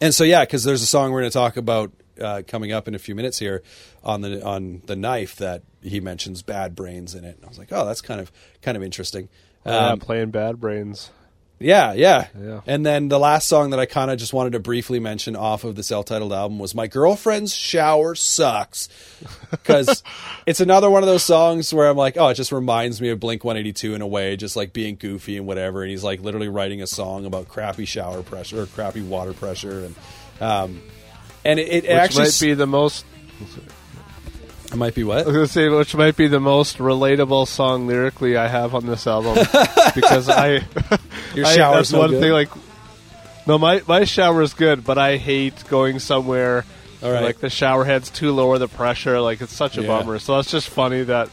and 0.00 0.14
so 0.14 0.24
yeah 0.24 0.44
because 0.44 0.64
there's 0.64 0.82
a 0.82 0.86
song 0.86 1.12
we're 1.12 1.20
going 1.20 1.30
to 1.30 1.38
talk 1.38 1.56
about 1.56 1.92
uh, 2.20 2.42
coming 2.46 2.72
up 2.72 2.88
in 2.88 2.94
a 2.96 2.98
few 2.98 3.14
minutes 3.14 3.38
here 3.38 3.62
on 4.02 4.20
the 4.22 4.44
on 4.44 4.82
the 4.86 4.96
knife 4.96 5.36
that 5.36 5.62
he 5.82 6.00
mentions 6.00 6.42
Bad 6.42 6.74
Brains 6.74 7.14
in 7.14 7.24
it 7.24 7.36
and 7.36 7.44
I 7.44 7.48
was 7.48 7.58
like 7.58 7.68
oh 7.72 7.86
that's 7.86 8.00
kind 8.00 8.20
of 8.20 8.32
kind 8.62 8.76
of 8.76 8.82
interesting 8.82 9.28
yeah, 9.66 9.88
Um, 9.90 9.98
playing 10.00 10.30
Bad 10.30 10.58
Brains. 10.60 11.10
Yeah, 11.60 11.92
yeah, 11.92 12.28
Yeah. 12.40 12.60
And 12.66 12.86
then 12.86 13.08
the 13.08 13.18
last 13.18 13.48
song 13.48 13.70
that 13.70 13.80
I 13.80 13.86
kind 13.86 14.10
of 14.10 14.18
just 14.18 14.32
wanted 14.32 14.52
to 14.52 14.60
briefly 14.60 15.00
mention 15.00 15.34
off 15.34 15.64
of 15.64 15.74
the 15.74 15.82
self-titled 15.82 16.32
album 16.32 16.58
was 16.58 16.74
"My 16.74 16.86
Girlfriend's 16.86 17.54
Shower 17.54 18.14
Sucks," 18.14 18.88
because 19.50 20.02
it's 20.46 20.60
another 20.60 20.88
one 20.88 21.02
of 21.02 21.08
those 21.08 21.24
songs 21.24 21.74
where 21.74 21.88
I'm 21.88 21.96
like, 21.96 22.16
oh, 22.16 22.28
it 22.28 22.34
just 22.34 22.52
reminds 22.52 23.00
me 23.00 23.08
of 23.10 23.18
Blink 23.18 23.44
182 23.44 23.94
in 23.94 24.02
a 24.02 24.06
way, 24.06 24.36
just 24.36 24.54
like 24.56 24.72
being 24.72 24.96
goofy 24.96 25.36
and 25.36 25.46
whatever. 25.46 25.82
And 25.82 25.90
he's 25.90 26.04
like 26.04 26.20
literally 26.20 26.48
writing 26.48 26.80
a 26.82 26.86
song 26.86 27.26
about 27.26 27.48
crappy 27.48 27.84
shower 27.84 28.22
pressure 28.22 28.62
or 28.62 28.66
crappy 28.66 29.02
water 29.02 29.32
pressure, 29.32 29.84
and 29.84 29.94
um, 30.40 30.80
and 31.44 31.58
it, 31.58 31.84
it 31.84 31.90
actually 31.90 32.24
might 32.24 32.38
be 32.40 32.54
the 32.54 32.66
most 32.66 33.04
it 34.70 34.76
might 34.76 34.94
be 34.94 35.04
what 35.04 35.18
I 35.18 35.22
was 35.24 35.34
gonna 35.34 35.46
say, 35.46 35.68
which 35.68 35.94
might 35.94 36.16
be 36.16 36.28
the 36.28 36.40
most 36.40 36.78
relatable 36.78 37.46
song 37.48 37.86
lyrically 37.86 38.36
I 38.36 38.48
have 38.48 38.74
on 38.74 38.86
this 38.86 39.06
album, 39.06 39.34
because 39.94 40.28
I 40.28 40.48
your 41.34 41.46
I- 41.46 41.54
shower's 41.56 41.76
that's 41.90 41.92
no 41.92 41.98
one 42.00 42.10
good? 42.10 42.20
thing. 42.20 42.32
Like, 42.32 42.48
no, 43.46 43.56
my 43.58 43.82
my 43.86 44.04
shower 44.04 44.42
is 44.42 44.54
good, 44.54 44.84
but 44.84 44.98
I 44.98 45.16
hate 45.16 45.64
going 45.68 45.98
somewhere. 45.98 46.64
All 47.02 47.12
right. 47.12 47.22
Like 47.22 47.38
the 47.38 47.48
shower 47.48 47.84
head's 47.84 48.10
too 48.10 48.32
lower 48.32 48.58
the 48.58 48.68
pressure. 48.68 49.20
Like 49.20 49.40
it's 49.40 49.52
such 49.54 49.78
a 49.78 49.82
Yeah. 49.82 49.86
bummer. 49.88 50.18
So 50.18 50.38
it's 50.38 50.50
just 50.50 50.68
funny 50.68 51.02
that 51.04 51.30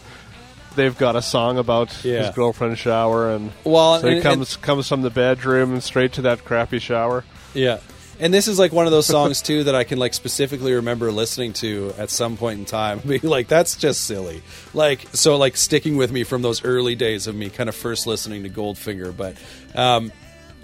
they've 0.75 0.95
got 0.97 1.15
a 1.15 1.21
song 1.21 1.57
about 1.57 2.03
Yeah. 2.05 2.27
his 2.27 2.35
girlfriend's 2.35 2.79
shower, 2.79 3.31
and 3.31 3.51
Well, 3.63 3.99
so 3.99 4.07
he 4.07 4.15
and- 4.15 4.23
comes 4.23 4.55
comes 4.57 4.87
from 4.87 5.01
the 5.01 5.09
bedroom 5.09 5.73
and 5.73 5.83
straight 5.83 6.13
to 6.13 6.21
that 6.23 6.45
crappy 6.45 6.79
shower. 6.79 7.23
Yeah. 7.53 7.79
And 8.19 8.33
this 8.33 8.47
is 8.47 8.57
like 8.57 8.71
one 8.71 8.85
of 8.85 8.91
those 8.91 9.05
songs 9.05 9.41
too 9.41 9.65
that 9.65 9.75
I 9.75 9.83
can 9.83 9.99
like 9.99 10.13
specifically 10.13 10.73
remember 10.73 11.11
listening 11.11 11.53
to 11.53 11.93
at 11.97 12.09
some 12.09 12.37
point 12.37 12.59
in 12.59 12.65
time. 12.65 12.99
Being 13.05 13.21
like, 13.23 13.47
that's 13.47 13.75
just 13.75 14.05
silly. 14.05 14.41
Like 14.73 15.07
so 15.13 15.37
like 15.37 15.57
sticking 15.57 15.97
with 15.97 16.11
me 16.11 16.23
from 16.23 16.41
those 16.41 16.63
early 16.63 16.95
days 16.95 17.27
of 17.27 17.35
me 17.35 17.49
kind 17.49 17.69
of 17.69 17.75
first 17.75 18.07
listening 18.07 18.43
to 18.43 18.49
Goldfinger. 18.49 19.15
But 19.15 19.37
um 19.75 20.11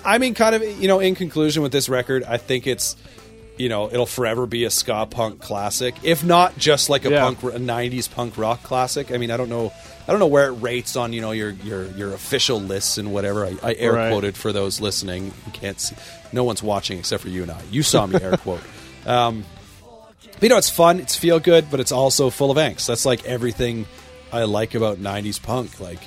I 0.03 0.17
mean 0.17 0.33
kind 0.33 0.55
of 0.55 0.63
you 0.81 0.87
know, 0.87 0.99
in 0.99 1.15
conclusion 1.15 1.61
with 1.63 1.71
this 1.71 1.89
record, 1.89 2.23
I 2.23 2.37
think 2.37 2.67
it's 2.67 2.95
you 3.57 3.69
know 3.69 3.89
it'll 3.91 4.05
forever 4.05 4.45
be 4.45 4.63
a 4.63 4.69
ska 4.71 5.05
punk 5.09 5.39
classic, 5.41 5.95
if 6.03 6.23
not 6.23 6.57
just 6.57 6.89
like 6.89 7.05
a 7.05 7.11
Yeah. 7.11 7.21
punk 7.21 7.43
a 7.43 7.59
'90s 7.59 8.09
punk 8.09 8.37
rock 8.37 8.63
classic. 8.63 9.11
I 9.11 9.17
mean, 9.17 9.29
I 9.31 9.37
don't 9.37 9.49
know, 9.49 9.71
I 10.07 10.11
don't 10.11 10.19
know 10.19 10.27
where 10.27 10.47
it 10.47 10.53
rates 10.53 10.95
on 10.95 11.13
you 11.13 11.21
know 11.21 11.31
your 11.31 11.51
your 11.51 11.85
your 11.97 12.13
official 12.13 12.59
lists 12.59 12.97
and 12.97 13.13
whatever. 13.13 13.45
I, 13.45 13.55
I 13.61 13.73
air 13.73 13.93
Right. 13.93 14.09
quoted 14.11 14.35
for 14.35 14.51
those 14.51 14.81
listening. 14.81 15.25
You 15.45 15.51
can't 15.53 15.79
see, 15.79 15.95
no 16.31 16.43
one's 16.43 16.63
watching 16.63 16.97
except 16.99 17.21
for 17.23 17.29
you 17.29 17.43
and 17.43 17.51
I. 17.51 17.61
You 17.71 17.83
saw 17.83 18.05
me 18.05 18.19
air 18.21 18.37
quote. 18.37 18.61
Um, 19.05 19.45
but, 20.33 20.43
you 20.43 20.49
know, 20.49 20.57
it's 20.57 20.69
fun, 20.69 20.99
it's 20.99 21.15
feel 21.15 21.39
good, 21.39 21.71
but 21.71 21.79
it's 21.79 21.91
also 21.91 22.29
full 22.29 22.51
of 22.51 22.57
angst. 22.57 22.85
That's 22.85 23.03
like 23.03 23.25
everything 23.25 23.87
I 24.31 24.43
like 24.43 24.75
about 24.75 24.97
'90s 24.99 25.41
punk. 25.41 25.79
Like 25.79 25.99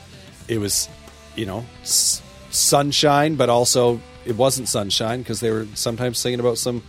it 0.47 0.59
was, 0.59 0.89
you 1.35 1.45
know, 1.45 1.65
s- 1.83 2.23
sunshine, 2.51 3.35
but 3.35 3.49
also 3.49 4.01
it 4.25 4.37
wasn't 4.37 4.69
sunshine 4.69 5.21
because 5.23 5.41
they 5.41 5.51
were 5.51 5.67
sometimes 5.75 6.19
singing 6.19 6.39
about 6.41 6.57
some 6.59 6.83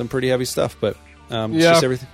some 0.00 0.08
pretty 0.08 0.28
heavy 0.28 0.46
stuff. 0.46 0.76
But 0.80 0.96
um, 1.30 1.52
Yeah. 1.52 1.72
just 1.72 1.84
everything. 1.84 2.08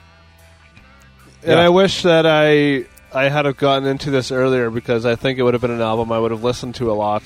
And 1.45 1.61
I 1.61 1.68
wish 1.68 2.03
that 2.03 2.26
I 2.26 2.87
I 3.14 3.28
had 3.28 3.45
have 3.45 3.57
gotten 3.57 3.87
into 3.89 4.11
this 4.11 4.32
earlier 4.32 4.70
because 4.70 5.07
I 5.07 5.14
think 5.14 5.39
it 5.39 5.43
would 5.45 5.55
have 5.55 5.61
been 5.61 5.70
an 5.70 5.80
album 5.80 6.11
I 6.11 6.18
would 6.18 6.32
have 6.32 6.43
listened 6.43 6.74
to 6.76 6.91
a 6.91 6.95
lot. 6.95 7.22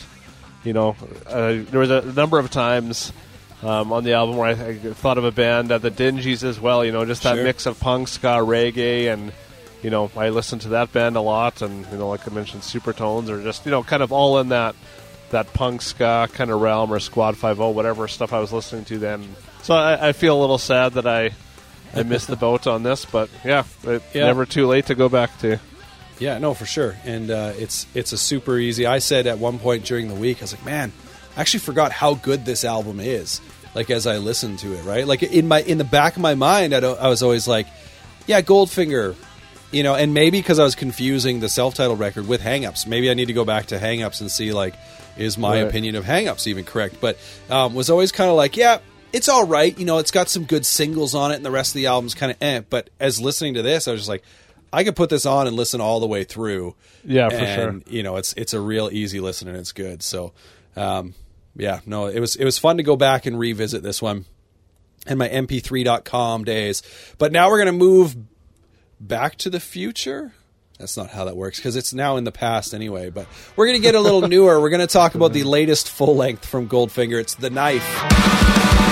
You 0.64 0.74
know, 0.74 0.94
uh, 1.26 1.54
there 1.70 1.80
was 1.80 1.90
a 1.90 2.02
number 2.02 2.38
of 2.38 2.50
times 2.50 3.14
um, 3.62 3.90
on 3.92 4.04
the 4.04 4.12
album 4.12 4.36
where 4.36 4.48
I, 4.54 4.68
I 4.68 4.74
thought 4.92 5.16
of 5.16 5.24
a 5.24 5.30
band, 5.32 5.72
uh, 5.72 5.78
the 5.78 5.90
Dingees 5.90 6.44
as 6.44 6.60
well. 6.60 6.84
You 6.84 6.92
know, 6.92 7.06
just 7.06 7.22
that 7.22 7.36
Sure. 7.36 7.44
mix 7.44 7.64
of 7.64 7.80
punk, 7.80 8.08
ska, 8.08 8.40
reggae, 8.44 9.10
and 9.10 9.32
you 9.82 9.88
know, 9.88 10.10
I 10.14 10.28
listened 10.28 10.60
to 10.62 10.68
that 10.70 10.92
band 10.92 11.16
a 11.16 11.22
lot. 11.22 11.62
And 11.62 11.86
you 11.90 11.96
know, 11.96 12.08
like 12.10 12.30
I 12.30 12.34
mentioned, 12.34 12.62
Supertones, 12.62 13.30
or 13.30 13.42
just 13.42 13.64
you 13.64 13.70
know, 13.70 13.82
kind 13.82 14.02
of 14.02 14.12
all 14.12 14.38
in 14.38 14.50
that 14.50 14.74
that 15.30 15.50
punk 15.54 15.80
ska 15.80 16.28
kind 16.34 16.50
of 16.50 16.60
realm, 16.60 16.92
or 16.92 17.00
Squad 17.00 17.38
Five 17.38 17.58
O, 17.58 17.70
whatever 17.70 18.06
stuff 18.06 18.34
I 18.34 18.38
was 18.40 18.52
listening 18.52 18.84
to 18.86 18.98
then. 18.98 19.26
So 19.70 19.76
I, 19.76 20.08
I 20.08 20.12
feel 20.14 20.36
a 20.36 20.40
little 20.40 20.58
sad 20.58 20.94
that 20.94 21.06
I 21.06 21.30
I 21.94 22.02
missed 22.02 22.26
the 22.26 22.34
boat 22.34 22.66
on 22.66 22.82
this, 22.82 23.04
but 23.04 23.30
yeah, 23.44 23.62
it, 23.84 24.02
Yeah. 24.12 24.26
never 24.26 24.44
too 24.44 24.66
late 24.66 24.86
to 24.86 24.96
go 24.96 25.08
back 25.08 25.38
to. 25.42 25.60
Yeah, 26.18 26.38
no, 26.38 26.54
for 26.54 26.66
sure. 26.66 26.96
And 27.04 27.30
uh, 27.30 27.52
it's 27.56 27.86
it's 27.94 28.12
a 28.12 28.18
super 28.18 28.58
easy. 28.58 28.84
I 28.84 28.98
said 28.98 29.28
at 29.28 29.38
one 29.38 29.60
point 29.60 29.84
during 29.84 30.08
the 30.08 30.16
week, 30.16 30.38
I 30.38 30.40
was 30.40 30.52
like, 30.54 30.64
man, 30.64 30.90
I 31.36 31.42
actually 31.42 31.60
forgot 31.60 31.92
how 31.92 32.14
good 32.14 32.44
this 32.44 32.64
album 32.64 32.98
is. 32.98 33.40
Like 33.72 33.90
as 33.90 34.08
I 34.08 34.16
listened 34.18 34.58
to 34.58 34.72
it, 34.76 34.82
right? 34.84 35.06
Like 35.06 35.22
in 35.22 35.46
my 35.46 35.62
in 35.62 35.78
the 35.78 35.84
back 35.84 36.16
of 36.16 36.20
my 36.22 36.34
mind, 36.34 36.74
I, 36.74 36.78
I 36.80 37.06
was 37.06 37.22
always 37.22 37.46
like, 37.46 37.68
yeah, 38.26 38.40
Goldfinger, 38.42 39.14
you 39.70 39.84
know. 39.84 39.94
And 39.94 40.12
maybe 40.12 40.40
because 40.40 40.58
I 40.58 40.64
was 40.64 40.74
confusing 40.74 41.38
the 41.38 41.48
self-titled 41.48 42.00
record 42.00 42.26
with 42.26 42.40
Hangups, 42.40 42.88
maybe 42.88 43.08
I 43.08 43.14
need 43.14 43.26
to 43.26 43.32
go 43.34 43.44
back 43.44 43.66
to 43.66 43.78
Hangups 43.78 44.20
and 44.20 44.32
see 44.32 44.52
like, 44.52 44.74
is 45.16 45.38
my 45.38 45.62
Right. 45.62 45.68
opinion 45.68 45.94
of 45.94 46.04
Hangups 46.06 46.48
even 46.48 46.64
correct? 46.64 46.96
But 47.00 47.18
um, 47.48 47.74
was 47.76 47.88
always 47.88 48.10
kind 48.10 48.28
of 48.30 48.34
like, 48.36 48.56
yeah. 48.56 48.78
It's 49.12 49.28
all 49.28 49.46
right, 49.46 49.76
you 49.78 49.84
know. 49.84 49.98
It's 49.98 50.10
got 50.10 50.28
some 50.28 50.44
good 50.44 50.64
singles 50.64 51.14
on 51.14 51.32
it, 51.32 51.36
and 51.36 51.44
the 51.44 51.50
rest 51.50 51.70
of 51.70 51.74
the 51.74 51.86
album's 51.86 52.14
kind 52.14 52.32
of 52.32 52.38
eh. 52.40 52.60
But 52.68 52.90
as 53.00 53.20
listening 53.20 53.54
to 53.54 53.62
this, 53.62 53.88
I 53.88 53.92
was 53.92 54.00
just 54.00 54.08
like, 54.08 54.22
I 54.72 54.84
could 54.84 54.96
put 54.96 55.10
this 55.10 55.26
on 55.26 55.46
and 55.46 55.56
listen 55.56 55.80
all 55.80 56.00
the 56.00 56.06
way 56.06 56.24
through. 56.24 56.76
Yeah, 57.04 57.28
for 57.28 57.46
sure. 57.46 57.80
You 57.88 58.02
know, 58.02 58.16
it's 58.16 58.32
it's 58.34 58.54
a 58.54 58.60
real 58.60 58.88
easy 58.92 59.20
listen 59.20 59.48
and 59.48 59.56
it's 59.56 59.72
good. 59.72 60.02
So, 60.02 60.32
um, 60.76 61.14
yeah, 61.56 61.80
no, 61.86 62.06
it 62.06 62.20
was 62.20 62.36
it 62.36 62.44
was 62.44 62.58
fun 62.58 62.76
to 62.76 62.82
go 62.82 62.96
back 62.96 63.26
and 63.26 63.38
revisit 63.38 63.82
this 63.82 64.00
one 64.00 64.26
in 65.06 65.18
my 65.18 65.28
mp3.com 65.28 66.44
days. 66.44 66.82
But 67.18 67.32
now 67.32 67.48
we're 67.50 67.58
gonna 67.58 67.72
move 67.72 68.16
back 69.00 69.36
to 69.38 69.50
the 69.50 69.60
future. 69.60 70.34
That's 70.78 70.96
not 70.96 71.10
how 71.10 71.24
that 71.26 71.36
works 71.36 71.58
because 71.58 71.76
it's 71.76 71.92
now 71.92 72.16
in 72.16 72.24
the 72.24 72.32
past 72.32 72.72
anyway. 72.72 73.10
But 73.10 73.26
we're 73.56 73.66
gonna 73.66 73.80
get 73.80 73.94
a 73.94 74.00
little 74.00 74.22
newer. 74.28 74.60
We're 74.60 74.70
gonna 74.70 74.86
talk 74.86 75.14
about 75.16 75.32
the 75.32 75.42
latest 75.42 75.90
full 75.90 76.16
length 76.16 76.46
from 76.46 76.68
Goldfinger. 76.68 77.20
It's 77.20 77.34
the 77.34 77.50
knife. 77.50 78.89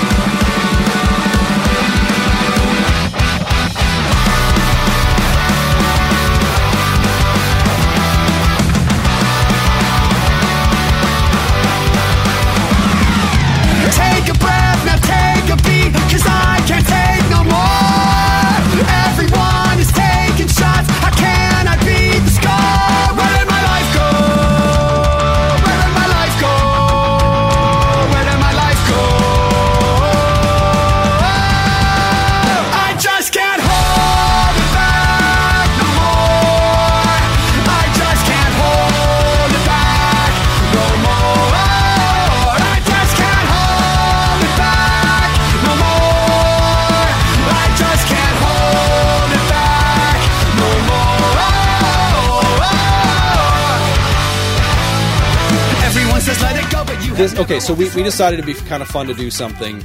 Okay, 57.38 57.60
so 57.60 57.74
we, 57.74 57.88
we 57.90 58.02
decided 58.02 58.38
it'd 58.38 58.46
be 58.46 58.60
kind 58.68 58.82
of 58.82 58.88
fun 58.88 59.06
to 59.06 59.14
do 59.14 59.30
something 59.30 59.80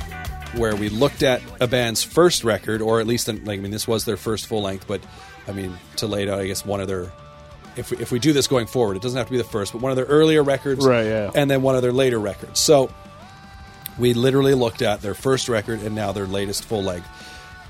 where 0.56 0.76
we 0.76 0.90
looked 0.90 1.24
at 1.24 1.42
a 1.60 1.68
band's 1.68 2.04
first 2.04 2.44
record, 2.44 2.82
or 2.82 3.00
at 3.00 3.08
least, 3.08 3.28
like, 3.28 3.60
I 3.60 3.62
mean, 3.62 3.72
this 3.72 3.88
was 3.88 4.06
their 4.06 4.18
first 4.18 4.48
full 4.48 4.62
length, 4.62 4.88
but 4.88 5.02
I 5.48 5.52
mean, 5.52 5.78
to 5.98 6.08
lay 6.08 6.30
out, 6.30 6.40
I 6.40 6.48
guess 6.48 6.66
one 6.66 6.80
of 6.80 6.88
their. 6.88 7.12
If 7.76 7.90
we, 7.90 7.98
if 7.98 8.12
we 8.12 8.20
do 8.20 8.34
this 8.34 8.46
going 8.46 8.68
forward, 8.68 8.98
it 8.98 9.02
doesn't 9.02 9.18
have 9.18 9.26
to 9.28 9.32
be 9.32 9.38
the 9.38 9.44
first, 9.44 9.74
but 9.74 9.82
one 9.82 9.92
of 9.92 9.96
their 9.96 10.06
earlier 10.06 10.44
records, 10.44 10.86
Right, 10.86 11.06
yeah. 11.06 11.32
and 11.34 11.50
then 11.50 11.64
one 11.64 11.76
of 11.76 11.82
their 11.82 11.92
later 11.92 12.20
records. 12.20 12.60
So 12.60 12.94
we 13.98 14.14
literally 14.14 14.54
looked 14.54 14.84
at 14.84 15.02
their 15.02 15.16
first 15.16 15.50
record 15.50 15.82
and 15.82 15.96
now 15.96 16.12
their 16.12 16.28
latest 16.28 16.66
full 16.66 16.84
length. 16.84 17.08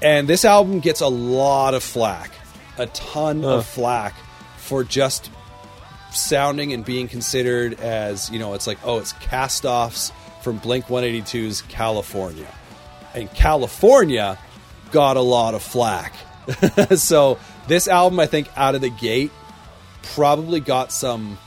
And 0.01 0.27
this 0.27 0.43
album 0.43 0.81
gets 0.81 0.99
a 0.99 1.07
lot 1.07 1.73
of 1.73 1.83
flack, 1.83 2.31
a 2.77 2.87
ton 2.87 3.45
of 3.45 3.65
flack 3.65 4.13
for 4.57 4.83
just 4.83 5.29
sounding 6.15 6.73
and 6.73 6.83
being 6.85 7.07
considered 7.07 7.79
as, 7.79 8.29
you 8.29 8.39
know, 8.39 8.53
it's 8.53 8.67
like, 8.67 8.77
oh, 8.83 8.99
it's 8.99 9.13
cast 9.13 9.65
offs 9.65 10.11
from 10.41 10.57
Blink 10.57 10.85
182's 10.85 11.61
California. 11.63 12.47
And 13.13 13.31
California 13.33 14.37
got 14.91 15.17
a 15.17 15.21
lot 15.21 15.53
of 15.55 15.63
flack. 15.63 16.13
so 16.95 17.37
this 17.67 17.87
album, 17.87 18.19
I 18.19 18.25
think, 18.25 18.49
out 18.57 18.75
of 18.75 18.81
the 18.81 18.89
gate, 18.89 19.31
probably 20.01 20.59
got 20.59 20.91
some 20.91 21.37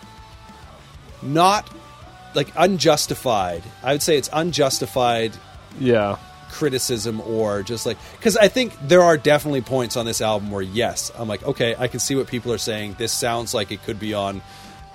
not 1.22 1.68
like 2.34 2.48
unjustified. 2.56 3.62
I 3.82 3.92
would 3.92 4.02
say 4.02 4.16
it's 4.18 4.28
unjustified 4.32 5.32
Yeah. 5.78 6.16
criticism 6.50 7.20
or 7.22 7.62
just 7.62 7.86
like 7.86 7.96
because 8.16 8.36
I 8.36 8.48
think 8.48 8.74
there 8.86 9.02
are 9.02 9.16
definitely 9.16 9.62
points 9.62 9.96
on 9.96 10.06
this 10.06 10.20
album 10.20 10.50
where 10.50 10.62
yes, 10.62 11.10
I'm 11.18 11.28
like 11.28 11.42
okay, 11.44 11.74
I 11.78 11.88
can 11.88 12.00
see 12.00 12.14
what 12.14 12.26
people 12.26 12.52
are 12.52 12.58
saying. 12.58 12.96
This 12.98 13.12
sounds 13.12 13.54
like 13.54 13.72
it 13.72 13.82
could 13.84 13.98
be 13.98 14.14
on 14.14 14.42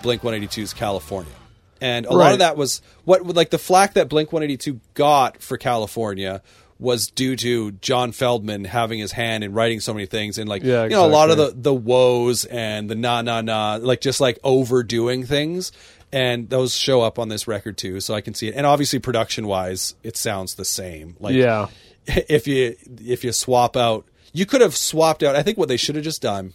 Blink 0.01 0.21
182's 0.21 0.73
California, 0.73 1.31
and 1.79 2.05
a 2.05 2.13
lot 2.13 2.33
of 2.33 2.39
that 2.39 2.57
was 2.57 2.81
what 3.05 3.25
like 3.25 3.49
the 3.49 3.57
flack 3.57 3.93
that 3.93 4.09
Blink 4.09 4.31
182 4.31 4.79
got 4.93 5.41
for 5.41 5.57
California 5.57 6.41
was 6.79 7.07
due 7.11 7.35
to 7.35 7.71
John 7.73 8.11
Feldmann 8.11 8.65
having 8.65 8.97
his 8.97 9.11
hand 9.11 9.43
in 9.43 9.53
writing 9.53 9.79
so 9.79 9.93
many 9.93 10.07
things 10.07 10.39
and 10.39 10.49
like 10.49 10.63
Yeah, 10.63 10.83
you 10.85 10.89
know 10.89 11.05
a 11.05 11.07
lot 11.07 11.29
of 11.29 11.37
the 11.37 11.53
the 11.55 11.73
woes 11.73 12.45
and 12.45 12.89
the 12.89 12.95
na 12.95 13.21
na 13.21 13.41
na 13.41 13.77
like 13.79 14.01
just 14.01 14.19
like 14.19 14.39
overdoing 14.43 15.25
things. 15.25 15.71
And 16.13 16.49
those 16.49 16.75
show 16.75 17.01
up 17.01 17.19
on 17.19 17.29
this 17.29 17.47
record 17.47 17.77
too 17.77 18.01
so 18.01 18.13
i 18.13 18.19
can 18.19 18.33
see 18.33 18.47
it. 18.49 18.55
And 18.55 18.65
obviously 18.65 18.99
production 18.99 19.47
wise 19.47 19.95
it 20.03 20.17
sounds 20.17 20.55
the 20.55 20.65
same. 20.65 21.15
Like 21.19 21.35
Yeah. 21.35 21.67
if 22.07 22.47
you 22.47 22.75
if 23.05 23.23
you 23.23 23.31
swap 23.31 23.77
out 23.77 24.05
you 24.33 24.45
could 24.45 24.61
have 24.61 24.75
swapped 24.75 25.21
out 25.21 25.35
i 25.35 25.43
think 25.43 25.57
what 25.57 25.67
they 25.67 25.77
should 25.77 25.93
have 25.95 26.03
just 26.03 26.21
done 26.21 26.53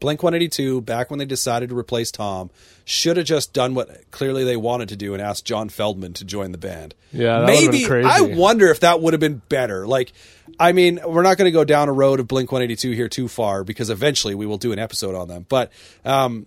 blink 0.00 0.22
182 0.22 0.80
back 0.82 1.10
when 1.10 1.18
they 1.18 1.24
decided 1.24 1.68
to 1.70 1.78
replace 1.78 2.10
tom 2.10 2.50
should 2.84 3.16
have 3.16 3.26
just 3.26 3.52
done 3.52 3.74
what 3.74 4.10
clearly 4.10 4.44
they 4.44 4.56
wanted 4.56 4.88
to 4.88 4.96
do 4.96 5.12
and 5.12 5.22
asked 5.22 5.44
john 5.44 5.68
feldmann 5.68 6.14
to 6.14 6.24
join 6.24 6.52
the 6.52 6.58
band. 6.58 6.94
Yeah, 7.12 7.40
that 7.40 7.46
maybe 7.46 7.84
crazy. 7.84 8.08
i 8.08 8.20
wonder 8.20 8.68
if 8.68 8.80
that 8.80 9.00
would 9.00 9.12
have 9.12 9.20
been 9.20 9.42
better. 9.48 9.86
Like 9.86 10.12
i 10.58 10.72
mean 10.72 11.00
we're 11.06 11.22
not 11.22 11.36
going 11.36 11.46
to 11.46 11.52
go 11.52 11.64
down 11.64 11.88
a 11.88 11.92
road 11.92 12.20
of 12.20 12.28
blink 12.28 12.50
182 12.50 12.92
here 12.92 13.08
too 13.08 13.28
far 13.28 13.64
because 13.64 13.90
eventually 13.90 14.34
we 14.34 14.46
will 14.46 14.58
do 14.58 14.72
an 14.72 14.78
episode 14.78 15.14
on 15.14 15.28
them. 15.28 15.46
But 15.48 15.72
um 16.04 16.46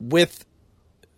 with 0.00 0.44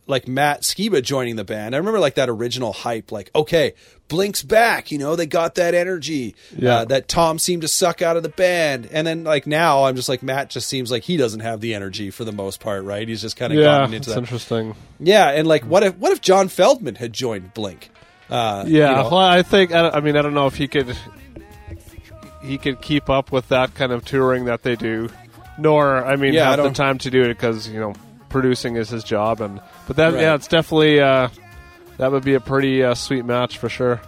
like 0.07 0.29
Matt 0.29 0.61
Skiba 0.63 1.03
joining 1.03 1.37
the 1.37 1.45
band. 1.45 1.75
I 1.75 1.79
remember 1.79 1.99
like 1.99 2.15
that 2.17 2.29
original 2.29 2.73
hype, 2.73 3.11
like, 3.11 3.31
okay, 3.35 3.75
Blink's 4.09 4.43
back, 4.43 4.91
you 4.91 4.99
know, 4.99 5.17
they 5.17 5.25
got 5.27 5.55
that 5.55 5.73
energy 5.75 6.35
Yeah. 6.57 6.75
uh, 6.81 6.85
that 6.87 7.09
Tom 7.09 7.39
seemed 7.39 7.63
to 7.63 7.69
suck 7.69 8.03
out 8.03 8.17
of 8.19 8.23
the 8.23 8.29
band. 8.29 8.87
And 8.93 9.07
then 9.07 9.25
like 9.25 9.47
now 9.47 9.85
I'm 9.85 9.97
just 9.97 10.09
like, 10.11 10.23
Matt 10.23 10.51
just 10.51 10.69
seems 10.69 10.91
like 10.91 11.05
he 11.05 11.17
doesn't 11.17 11.41
have 11.41 11.61
the 11.63 11.75
energy 11.75 12.11
for 12.11 12.25
the 12.25 12.33
most 12.33 12.61
part, 12.61 12.85
right? 12.85 13.09
He's 13.09 13.23
just 13.23 13.37
kind 13.37 13.53
of 13.53 13.59
Yeah. 13.59 13.65
gotten 13.79 13.95
into 13.95 14.11
that. 14.11 14.19
interesting. 14.19 14.75
Yeah. 15.01 15.31
And 15.31 15.49
like, 15.49 15.65
what 15.65 15.83
if, 15.83 15.97
what 15.97 16.13
if 16.13 16.21
John 16.21 16.49
Feldmann 16.49 16.99
had 16.99 17.13
joined 17.15 17.55
Blink? 17.55 17.91
Uh, 18.29 18.65
Yeah. 18.67 18.91
you 18.91 18.97
know, 18.97 19.03
Well, 19.11 19.17
I 19.17 19.43
think 19.43 19.73
I, 19.73 19.89
I 19.89 20.01
mean 20.01 20.17
I 20.19 20.23
don't 20.23 20.35
know 20.35 20.47
if 20.49 20.57
he 20.57 20.69
could. 20.69 20.95
he 22.43 22.59
could 22.59 22.81
keep 22.83 23.09
up 23.09 23.33
with 23.33 23.49
that 23.49 23.75
kind 23.75 23.91
of 23.93 24.05
touring 24.05 24.45
that 24.47 24.63
they 24.63 24.77
do. 24.77 25.09
Nor, 25.59 26.05
I 26.05 26.17
mean, 26.17 26.35
Yeah, 26.35 26.49
I 26.51 26.57
have 26.57 26.65
the 26.65 26.71
time 26.73 26.99
to 26.99 27.11
do 27.11 27.23
it 27.23 27.29
because 27.29 27.69
you 27.69 27.81
know 27.81 27.95
producing 28.35 28.75
is 28.77 28.89
his 28.91 29.05
job. 29.05 29.41
And 29.41 29.61
but 29.87 29.95
that 29.97 30.13
Right. 30.13 30.23
yeah, 30.23 30.35
it's 30.35 30.49
definitely 30.49 31.01
uh, 31.01 31.29
that 31.99 32.11
would 32.11 32.25
be 32.25 32.35
a 32.35 32.41
pretty 32.41 32.83
uh, 32.83 32.95
sweet 32.95 33.25
match 33.25 33.59
for 33.59 33.69
sure. 33.69 34.01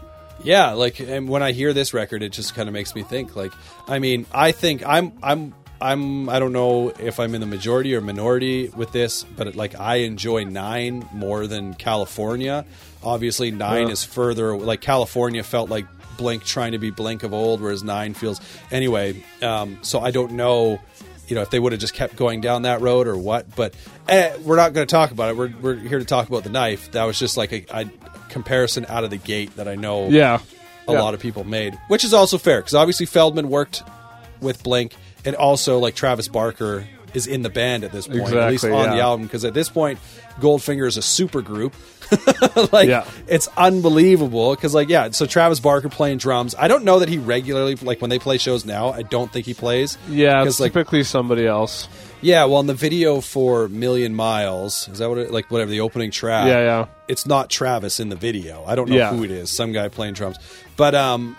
Yeah, 0.43 0.73
like 0.73 0.99
and 1.01 1.29
when 1.29 1.43
I 1.43 1.53
hear 1.53 1.73
this 1.73 1.95
record, 1.95 2.23
it 2.23 2.31
just 2.33 2.55
kind 2.55 2.69
of 2.69 2.73
makes 2.73 2.95
me 2.95 3.03
think. 3.03 3.35
Like, 3.37 3.53
I 3.89 3.99
mean, 4.01 4.27
I 4.33 4.53
think 4.53 4.85
I'm 4.87 5.13
I'm 5.23 5.55
I'm 5.81 6.29
I 6.29 6.39
don't 6.41 6.53
know 6.53 6.91
if 6.99 7.21
I'm 7.21 7.35
in 7.35 7.41
the 7.41 7.47
majority 7.47 7.95
or 7.95 8.01
minority 8.01 8.69
with 8.69 8.93
this, 8.93 9.23
but 9.25 9.55
like 9.57 9.79
I 9.79 9.97
enjoy 9.97 10.45
Nine 10.45 11.09
more 11.13 11.47
than 11.47 11.75
California. 11.75 12.65
Obviously, 13.03 13.51
Nine 13.51 13.87
Yeah. 13.87 13.93
is 13.93 14.05
further. 14.05 14.57
Like 14.59 14.81
California 14.81 15.43
felt 15.43 15.71
like 15.71 15.87
Blink 16.19 16.45
trying 16.45 16.73
to 16.73 16.79
be 16.79 16.91
Blink 16.91 17.23
of 17.23 17.33
old, 17.33 17.61
whereas 17.61 17.83
Nine 17.85 18.15
feels 18.15 18.41
anyway. 18.71 19.23
Um, 19.43 19.79
so 19.83 20.01
I 20.01 20.11
don't 20.11 20.33
know. 20.33 20.81
You 21.29 21.35
know, 21.37 21.43
if 21.43 21.51
they 21.51 21.59
would 21.59 21.73
have 21.73 21.81
just 21.81 21.95
kept 21.95 22.17
going 22.17 22.41
down 22.41 22.63
that 22.63 22.81
road 22.81 23.07
or 23.09 23.17
what, 23.17 23.55
but 23.57 23.75
eh, 24.09 24.37
we're 24.45 24.57
not 24.57 24.73
going 24.73 24.87
to 24.87 24.91
talk 24.91 25.11
about 25.11 25.31
it. 25.31 25.37
We're, 25.37 25.53
we're 25.61 25.75
here 25.77 25.99
to 25.99 26.05
talk 26.05 26.29
about 26.29 26.45
the 26.45 26.51
knife. 26.51 26.93
That 26.93 27.05
was 27.05 27.19
just 27.19 27.37
like 27.37 27.53
a, 27.53 27.65
a 27.71 27.85
comparison 28.29 28.87
out 28.89 29.03
of 29.05 29.11
the 29.11 29.17
gate 29.17 29.57
that 29.57 29.67
I 29.69 29.75
know 29.75 30.09
Yeah, 30.09 30.41
a 30.89 30.93
Yeah. 30.93 31.01
lot 31.01 31.15
of 31.15 31.21
people 31.21 31.43
made, 31.45 31.77
which 31.89 32.05
is 32.05 32.15
also 32.15 32.39
fair 32.39 32.61
because 32.61 32.75
obviously 32.75 33.07
Feldmann 33.07 33.47
worked 33.47 33.83
with 34.41 34.63
Blink, 34.63 34.95
and 35.25 35.35
also 35.35 35.79
like 35.79 35.95
Travis 35.97 36.29
Barker 36.29 36.87
is 37.15 37.27
in 37.27 37.43
the 37.43 37.49
band 37.51 37.83
at 37.83 37.93
this 37.93 38.07
point, 38.07 38.21
at 38.33 38.51
least 38.51 38.65
Exactly, 38.65 38.73
on 38.79 38.95
the 38.97 39.03
album. 39.03 39.27
Because 39.27 39.45
at 39.45 39.55
this 39.55 39.69
point, 39.71 39.99
Goldfinger 40.39 40.87
is 40.87 40.97
a 40.99 41.03
super 41.03 41.41
group. 41.41 41.75
like 42.73 42.89
Yeah. 42.89 43.05
it's 43.27 43.49
unbelievable. 43.57 44.55
Because 44.55 44.75
like 44.75 44.89
yeah, 44.89 45.11
so 45.11 45.27
Travis 45.27 45.61
Barker 45.61 45.89
playing 45.89 46.19
drums. 46.19 46.55
I 46.59 46.69
don't 46.69 46.85
know 46.85 46.99
that 47.01 47.09
he 47.09 47.19
regularly 47.19 47.75
like 47.77 48.01
when 48.01 48.11
they 48.11 48.19
play 48.19 48.39
shows 48.39 48.65
now. 48.65 48.91
I 48.91 49.03
don't 49.03 49.33
think 49.33 49.47
he 49.47 49.55
plays. 49.55 49.99
yeah. 50.09 50.45
It's 50.45 50.61
like 50.61 50.73
typically 50.73 51.03
somebody 51.05 51.47
else. 51.47 51.89
yeah, 52.21 52.45
well, 52.47 52.61
in 52.61 52.67
the 52.67 52.75
video 52.75 53.21
for 53.21 53.69
Million 53.69 54.15
Miles, 54.15 54.89
is 54.89 54.99
that 54.99 55.09
what 55.09 55.19
it 55.19 55.31
like? 55.31 55.51
Whatever 55.51 55.71
the 55.71 55.81
opening 55.81 56.11
track. 56.11 56.47
Yeah, 56.47 56.61
yeah. 56.61 56.87
It's 57.09 57.27
not 57.27 57.51
Travis 57.51 58.01
in 58.01 58.09
the 58.09 58.17
video. 58.17 58.65
I 58.67 58.75
don't 58.75 58.89
know 58.89 58.97
Yeah. 58.97 59.11
who 59.11 59.23
it 59.25 59.31
is. 59.31 59.51
Some 59.51 59.73
guy 59.73 59.89
playing 59.89 60.15
drums, 60.15 60.37
but 60.77 60.95
um, 60.95 61.37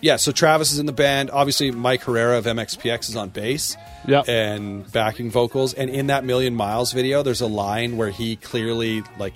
yeah. 0.00 0.16
So 0.16 0.32
Travis 0.32 0.72
is 0.72 0.78
in 0.78 0.86
the 0.86 0.92
band. 0.92 1.30
Obviously, 1.30 1.70
Mike 1.70 2.02
Herrera 2.02 2.38
of 2.38 2.44
MXPX 2.46 3.08
is 3.10 3.16
on 3.16 3.28
bass. 3.30 3.76
Yep. 4.06 4.28
And 4.28 4.90
backing 4.92 5.30
vocals, 5.30 5.74
and 5.74 5.90
in 5.90 6.06
that 6.06 6.24
Million 6.24 6.54
Miles 6.54 6.92
video, 6.92 7.22
there's 7.22 7.42
a 7.42 7.46
line 7.46 7.96
where 7.98 8.10
he 8.10 8.36
clearly 8.36 9.02
like 9.18 9.34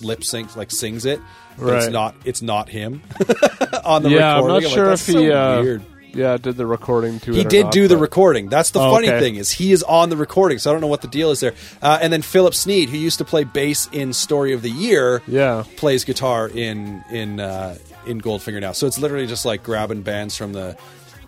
lip 0.00 0.20
syncs, 0.20 0.54
like 0.56 0.70
sings 0.70 1.04
it. 1.04 1.20
But 1.58 1.74
It's 1.74 1.84
Right. 1.86 1.92
not. 1.92 2.14
It's 2.24 2.42
not 2.42 2.68
him 2.68 3.02
on 3.84 4.02
the 4.02 4.10
yeah, 4.10 4.36
I'm 4.38 4.44
recording. 4.44 4.46
not 4.46 4.62
like, 4.64 4.66
sure 4.74 4.86
"That's 4.88 5.08
if 5.08 5.14
he 5.14 5.26
so 5.28 5.34
uh, 5.34 5.62
weird." 5.62 5.82
yeah 6.12 6.36
did 6.36 6.56
the 6.56 6.64
recording 6.66 7.18
to 7.18 7.32
He 7.32 7.40
it 7.40 7.46
or 7.46 7.48
did 7.48 7.64
not, 7.64 7.72
do 7.72 7.88
the 7.88 7.96
recording. 7.96 8.48
That's 8.48 8.70
the 8.70 8.78
Oh, 8.80 8.92
funny 8.92 9.08
okay. 9.08 9.18
thing 9.18 9.34
is 9.34 9.50
he 9.50 9.72
is 9.72 9.82
on 9.82 10.10
the 10.10 10.16
recording, 10.16 10.58
so 10.58 10.70
I 10.70 10.72
don't 10.74 10.80
know 10.80 10.86
what 10.86 11.02
the 11.02 11.08
deal 11.08 11.32
is 11.32 11.40
there. 11.40 11.54
Uh, 11.82 11.98
and 12.00 12.12
then 12.12 12.22
Philip 12.22 12.54
Sneed, 12.54 12.88
who 12.88 12.96
used 12.96 13.18
to 13.18 13.24
play 13.24 13.42
bass 13.42 13.88
in 13.92 14.12
Story 14.12 14.52
of 14.52 14.62
the 14.62 14.70
Year, 14.70 15.22
Yeah. 15.26 15.64
plays 15.76 16.04
guitar 16.04 16.48
in 16.48 17.02
in 17.10 17.40
uh, 17.40 17.76
in 18.06 18.20
Goldfinger 18.20 18.60
now. 18.60 18.72
So 18.72 18.86
it's 18.86 18.98
literally 18.98 19.26
just 19.26 19.44
like 19.44 19.62
grabbing 19.62 20.02
bands 20.02 20.36
from 20.36 20.52
the 20.52 20.76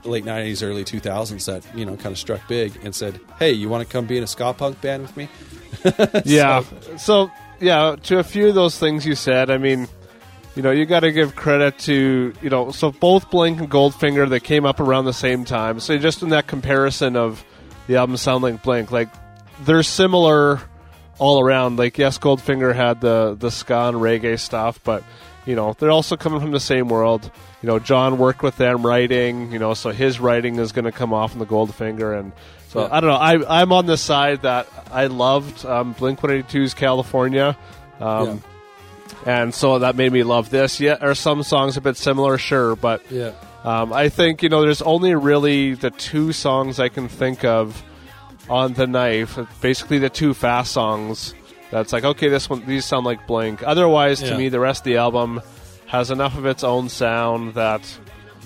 late 0.04 0.24
'90s, 0.24 0.62
early 0.62 0.84
2000s 0.84 1.44
that 1.46 1.64
you 1.76 1.84
know 1.84 1.96
kind 1.96 2.12
of 2.12 2.18
struck 2.18 2.46
big 2.48 2.78
and 2.84 2.94
said, 2.94 3.20
"Hey, 3.38 3.52
you 3.52 3.68
want 3.68 3.86
to 3.86 3.92
come 3.92 4.06
be 4.06 4.16
in 4.16 4.24
a 4.24 4.26
ska 4.26 4.52
punk 4.52 4.80
band 4.80 5.02
with 5.02 5.16
me?" 5.16 5.28
Yeah. 6.24 6.64
So, 6.96 7.30
yeah, 7.60 7.96
to 8.04 8.18
a 8.18 8.24
few 8.24 8.48
of 8.48 8.54
those 8.54 8.78
things 8.78 9.04
you 9.04 9.14
said, 9.14 9.50
I 9.50 9.58
mean, 9.58 9.88
you 10.54 10.62
know, 10.62 10.70
you 10.70 10.86
got 10.86 11.00
to 11.00 11.12
give 11.12 11.36
credit 11.36 11.78
to, 11.80 12.32
you 12.40 12.50
know, 12.50 12.70
so 12.70 12.90
both 12.90 13.30
Blink 13.30 13.60
and 13.60 13.70
Goldfinger, 13.70 14.28
they 14.28 14.40
came 14.40 14.64
up 14.64 14.80
around 14.80 15.04
the 15.04 15.12
same 15.12 15.44
time. 15.44 15.80
So 15.80 15.98
just 15.98 16.22
in 16.22 16.30
that 16.30 16.46
comparison 16.46 17.14
of 17.14 17.44
the 17.86 17.96
album 17.96 18.16
sound 18.16 18.42
like 18.42 18.62
Blink, 18.62 18.90
like 18.90 19.08
they're 19.64 19.82
similar 19.82 20.60
all 21.18 21.40
around. 21.40 21.78
Like, 21.78 21.98
yes, 21.98 22.18
Goldfinger 22.18 22.74
had 22.74 23.00
the 23.00 23.36
the 23.38 23.50
ska 23.50 23.88
and 23.88 23.96
reggae 23.98 24.38
stuff, 24.38 24.80
but 24.82 25.02
you 25.46 25.54
know, 25.56 25.74
they're 25.78 25.90
also 25.90 26.16
coming 26.16 26.40
from 26.40 26.50
the 26.50 26.60
same 26.60 26.88
world. 26.88 27.30
You 27.62 27.68
know, 27.68 27.78
John 27.78 28.18
worked 28.18 28.42
with 28.42 28.56
them 28.56 28.84
writing, 28.84 29.50
you 29.52 29.58
know, 29.58 29.72
so 29.74 29.90
his 29.90 30.20
writing 30.20 30.56
is 30.56 30.72
going 30.72 30.84
to 30.84 30.92
come 30.92 31.14
off 31.14 31.32
in 31.32 31.38
the 31.38 31.46
Goldfinger 31.46 32.18
and. 32.18 32.32
So 32.68 32.80
Yeah. 32.82 32.88
I 32.90 33.00
don't 33.00 33.10
know. 33.10 33.16
I, 33.46 33.60
I'm 33.62 33.72
on 33.72 33.86
the 33.86 33.96
side 33.96 34.42
that 34.42 34.66
I 34.90 35.06
loved 35.06 35.64
um, 35.64 35.92
Blink 35.92 36.20
182's 36.20 36.74
California, 36.74 37.56
um, 38.00 38.42
and 39.24 39.54
so 39.54 39.78
that 39.78 39.94
made 39.96 40.12
me 40.12 40.24
love 40.24 40.50
this. 40.50 40.80
Yeah, 40.80 40.96
are 41.00 41.14
some 41.14 41.42
songs 41.44 41.76
a 41.76 41.80
bit 41.80 41.96
similar? 41.96 42.38
Sure, 42.38 42.74
but 42.74 43.02
Yeah. 43.10 43.30
um, 43.62 43.92
I 43.92 44.08
think 44.08 44.42
you 44.42 44.48
know 44.48 44.62
there's 44.62 44.82
only 44.82 45.14
really 45.14 45.74
the 45.74 45.90
two 45.92 46.32
songs 46.32 46.80
I 46.80 46.88
can 46.88 47.06
think 47.08 47.44
of 47.44 47.80
on 48.50 48.74
the 48.74 48.86
knife. 48.88 49.38
Basically, 49.60 49.98
the 49.98 50.10
two 50.10 50.34
fast 50.34 50.72
songs. 50.72 51.34
That's 51.70 51.92
like 51.92 52.04
okay, 52.04 52.28
this 52.28 52.48
one 52.48 52.64
these 52.66 52.84
sound 52.84 53.04
like 53.06 53.26
Blink. 53.26 53.62
Otherwise, 53.62 54.20
to 54.20 54.28
Yeah. 54.28 54.36
me, 54.36 54.48
the 54.48 54.60
rest 54.60 54.80
of 54.80 54.84
the 54.84 54.96
album 54.98 55.40
has 55.86 56.10
enough 56.10 56.36
of 56.36 56.46
its 56.46 56.64
own 56.64 56.88
sound 56.88 57.54
that 57.54 57.82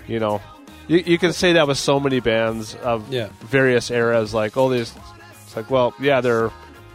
you 0.06 0.18
know 0.20 0.40
you, 0.88 0.98
you 0.98 1.18
can 1.18 1.32
say 1.32 1.52
that 1.54 1.66
with 1.68 1.78
so 1.78 2.00
many 2.00 2.20
bands 2.20 2.74
of 2.76 3.12
Yeah. 3.12 3.28
various 3.42 3.90
eras. 3.90 4.32
Like 4.34 4.56
all 4.56 4.68
these 4.68 4.92
it's 5.44 5.56
like 5.56 5.70
well, 5.70 5.94
yeah, 6.00 6.20
they're 6.20 6.50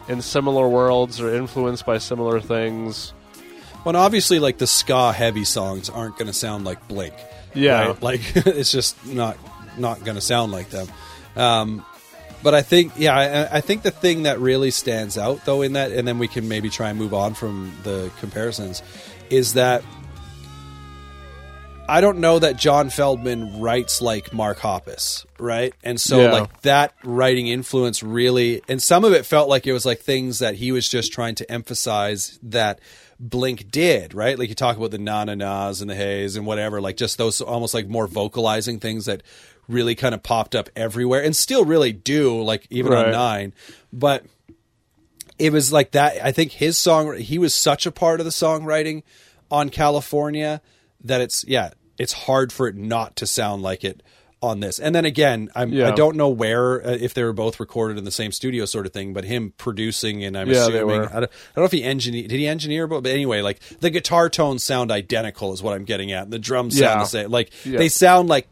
in 0.07 0.21
similar 0.21 0.67
worlds 0.67 1.19
or 1.21 1.33
influenced 1.33 1.85
by 1.85 1.97
similar 1.99 2.39
things. 2.41 3.13
Well, 3.83 3.89
and 3.89 3.97
obviously, 3.97 4.39
like 4.39 4.57
the 4.57 4.67
ska 4.67 5.11
heavy 5.13 5.45
songs 5.45 5.89
aren't 5.89 6.17
going 6.17 6.27
to 6.27 6.33
sound 6.33 6.65
like 6.65 6.87
Blink. 6.87 7.13
Yeah. 7.53 7.87
right? 7.89 8.01
like 8.01 8.21
it's 8.35 8.71
just 8.71 8.95
not 9.05 9.37
not 9.77 10.03
going 10.03 10.15
to 10.15 10.21
sound 10.21 10.51
like 10.51 10.69
them. 10.69 10.87
Um, 11.35 11.85
but 12.43 12.53
I 12.53 12.61
think, 12.61 12.93
yeah, 12.97 13.15
I, 13.51 13.57
I 13.57 13.61
think 13.61 13.81
the 13.83 13.91
thing 13.91 14.23
that 14.23 14.39
really 14.39 14.71
stands 14.71 15.17
out 15.17 15.45
though 15.45 15.61
in 15.61 15.73
that, 15.73 15.91
and 15.91 16.07
then 16.07 16.19
we 16.19 16.27
can 16.27 16.47
maybe 16.47 16.69
try 16.69 16.89
and 16.89 16.97
move 16.99 17.13
on 17.13 17.33
from 17.33 17.73
the 17.83 18.11
comparisons, 18.19 18.81
is 19.29 19.53
that 19.53 19.83
I 21.87 22.01
don't 22.01 22.17
know 22.17 22.39
that 22.39 22.57
John 22.57 22.89
Feldmann 22.89 23.61
writes 23.61 24.01
like 24.01 24.33
Mark 24.33 24.57
Hoppus, 24.57 25.23
right? 25.37 25.71
And 25.83 26.01
so 26.01 26.21
Yeah. 26.23 26.31
like 26.31 26.61
that 26.61 26.95
writing 27.03 27.45
influence 27.47 28.01
really 28.01 28.63
and 28.67 28.81
some 28.81 29.05
of 29.05 29.13
it 29.13 29.23
felt 29.25 29.49
like 29.49 29.67
it 29.67 29.73
was 29.73 29.85
like 29.85 29.99
things 29.99 30.39
that 30.39 30.55
he 30.55 30.71
was 30.71 30.89
just 30.89 31.13
trying 31.13 31.35
to 31.35 31.51
emphasize 31.51 32.39
that 32.41 32.79
Blink 33.19 33.69
did, 33.69 34.13
right? 34.15 34.37
Like 34.37 34.49
you 34.49 34.55
talk 34.55 34.77
about 34.77 34.91
the 34.91 34.97
na 34.97 35.23
na 35.25 35.35
nas 35.35 35.79
and 35.81 35.89
the 35.89 35.95
haze 35.95 36.35
and 36.35 36.45
whatever, 36.47 36.81
like 36.81 36.97
just 36.97 37.19
those 37.19 37.39
almost 37.39 37.73
like 37.75 37.87
more 37.87 38.07
vocalizing 38.07 38.79
things 38.79 39.05
that 39.05 39.21
really 39.67 39.95
kind 39.95 40.13
of 40.13 40.21
popped 40.23 40.55
up 40.55 40.69
everywhere 40.75 41.23
and 41.23 41.35
still 41.35 41.65
really 41.65 41.91
do, 41.91 42.41
like 42.41 42.67
even 42.69 42.93
on 42.93 43.11
nine. 43.11 43.53
But 43.91 44.25
it 45.39 45.51
was 45.51 45.71
like 45.73 45.91
that. 45.91 46.23
I 46.23 46.31
think 46.31 46.51
his 46.51 46.77
song, 46.77 47.17
he 47.17 47.37
was 47.37 47.53
such 47.53 47.85
a 47.85 47.91
part 47.91 48.19
of 48.19 48.25
the 48.25 48.31
songwriting 48.31 49.03
on 49.51 49.69
California 49.69 50.61
that 51.03 51.21
it's, 51.21 51.43
yeah, 51.47 51.71
it's 51.97 52.13
hard 52.13 52.51
for 52.53 52.67
it 52.67 52.75
not 52.75 53.15
to 53.17 53.27
sound 53.27 53.61
like 53.61 53.83
it 53.83 54.01
on 54.41 54.59
this. 54.59 54.79
And 54.79 54.93
then 54.93 55.05
again, 55.05 55.49
I'm, 55.55 55.73
I 55.73 55.91
don't 55.91 56.15
know 56.15 56.29
where, 56.29 56.85
uh, 56.85 56.91
if 56.91 57.13
they 57.15 57.23
were 57.23 57.33
both 57.33 57.59
recorded 57.59 57.97
in 57.97 58.03
the 58.03 58.11
same 58.11 58.31
studio 58.31 58.65
sort 58.65 58.85
of 58.85 58.93
thing, 58.93 59.13
but 59.13 59.23
him 59.25 59.53
producing 59.57 60.23
and 60.23 60.37
I'm 60.37 60.49
Yeah, 60.49 60.67
assuming. 60.67 60.99
I 61.01 61.03
don't, 61.03 61.13
I 61.13 61.19
don't 61.19 61.31
know 61.57 61.63
if 61.63 61.71
he 61.71 61.83
engineered, 61.83 62.29
did 62.29 62.37
he 62.37 62.47
engineer, 62.47 62.85
but, 62.85 63.01
but 63.01 63.11
anyway, 63.11 63.41
like 63.41 63.59
the 63.79 63.89
guitar 63.89 64.29
tones 64.29 64.63
sound 64.63 64.91
identical 64.91 65.51
is 65.53 65.63
what 65.63 65.73
I'm 65.73 65.85
getting 65.85 66.11
at. 66.11 66.29
The 66.29 66.37
drums 66.37 66.77
sound 66.77 66.97
Yeah. 66.99 67.03
the 67.03 67.05
same. 67.09 67.31
Like 67.31 67.51
Yeah. 67.65 67.77
they 67.79 67.89
sound 67.89 68.29
like 68.29 68.47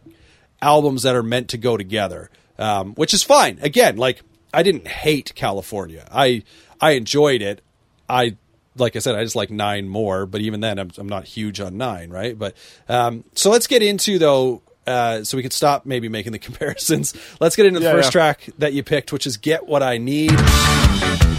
albums 0.64 1.04
that 1.04 1.16
are 1.16 1.22
meant 1.24 1.50
to 1.50 1.58
go 1.58 1.78
together, 1.78 2.30
um, 2.58 2.94
which 2.96 3.14
is 3.14 3.22
fine. 3.22 3.60
Again, 3.62 3.98
like 3.98 4.22
I 4.54 4.64
didn't 4.64 4.88
hate 4.88 5.34
California. 5.36 6.08
I 6.12 6.44
I 6.82 6.92
enjoyed 6.92 7.42
it. 7.42 7.62
I 8.10 8.38
like 8.76 8.96
I 8.96 9.00
said, 9.00 9.14
I 9.16 9.24
just 9.24 9.36
like 9.36 9.52
nine 9.52 9.88
more, 9.88 10.26
but 10.26 10.42
even 10.42 10.60
then, 10.62 10.80
I'm, 10.80 10.90
I'm 10.98 11.08
not 11.10 11.26
huge 11.26 11.60
on 11.60 11.78
nine, 11.78 12.10
right? 12.10 12.38
But 12.38 12.56
um, 12.90 13.24
so 13.36 13.52
let's 13.52 13.68
get 13.68 13.84
into 13.84 14.18
though. 14.18 14.62
Uh, 14.86 15.24
so 15.24 15.38
we 15.38 15.42
can 15.44 15.52
stop 15.52 15.86
maybe 15.86 16.10
making 16.10 16.32
the 16.34 16.40
comparisons. 16.48 17.14
Let's 17.40 17.56
get 17.56 17.66
into 17.66 17.80
the 17.80 17.86
Yeah, 17.86 17.92
first 17.94 18.08
yeah. 18.08 18.12
track 18.12 18.50
that 18.58 18.74
you 18.74 18.84
picked, 18.84 19.14
which 19.14 19.26
is 19.28 19.38
"Get 19.38 19.68
What 19.68 19.82
I 19.84 19.98
Need." 19.98 21.33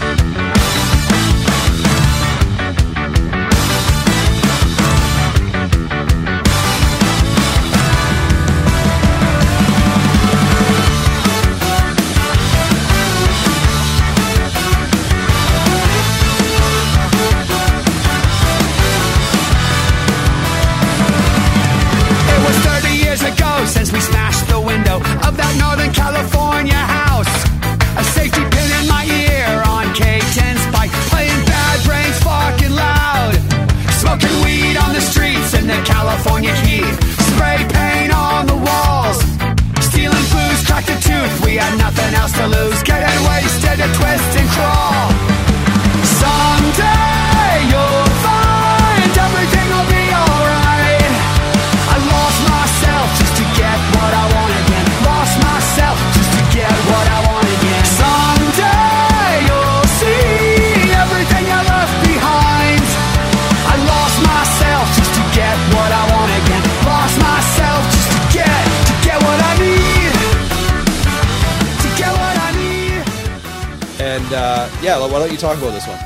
You 75.35 75.41
talk 75.41 75.57
about 75.57 75.71
this 75.71 75.85
one? 75.85 75.99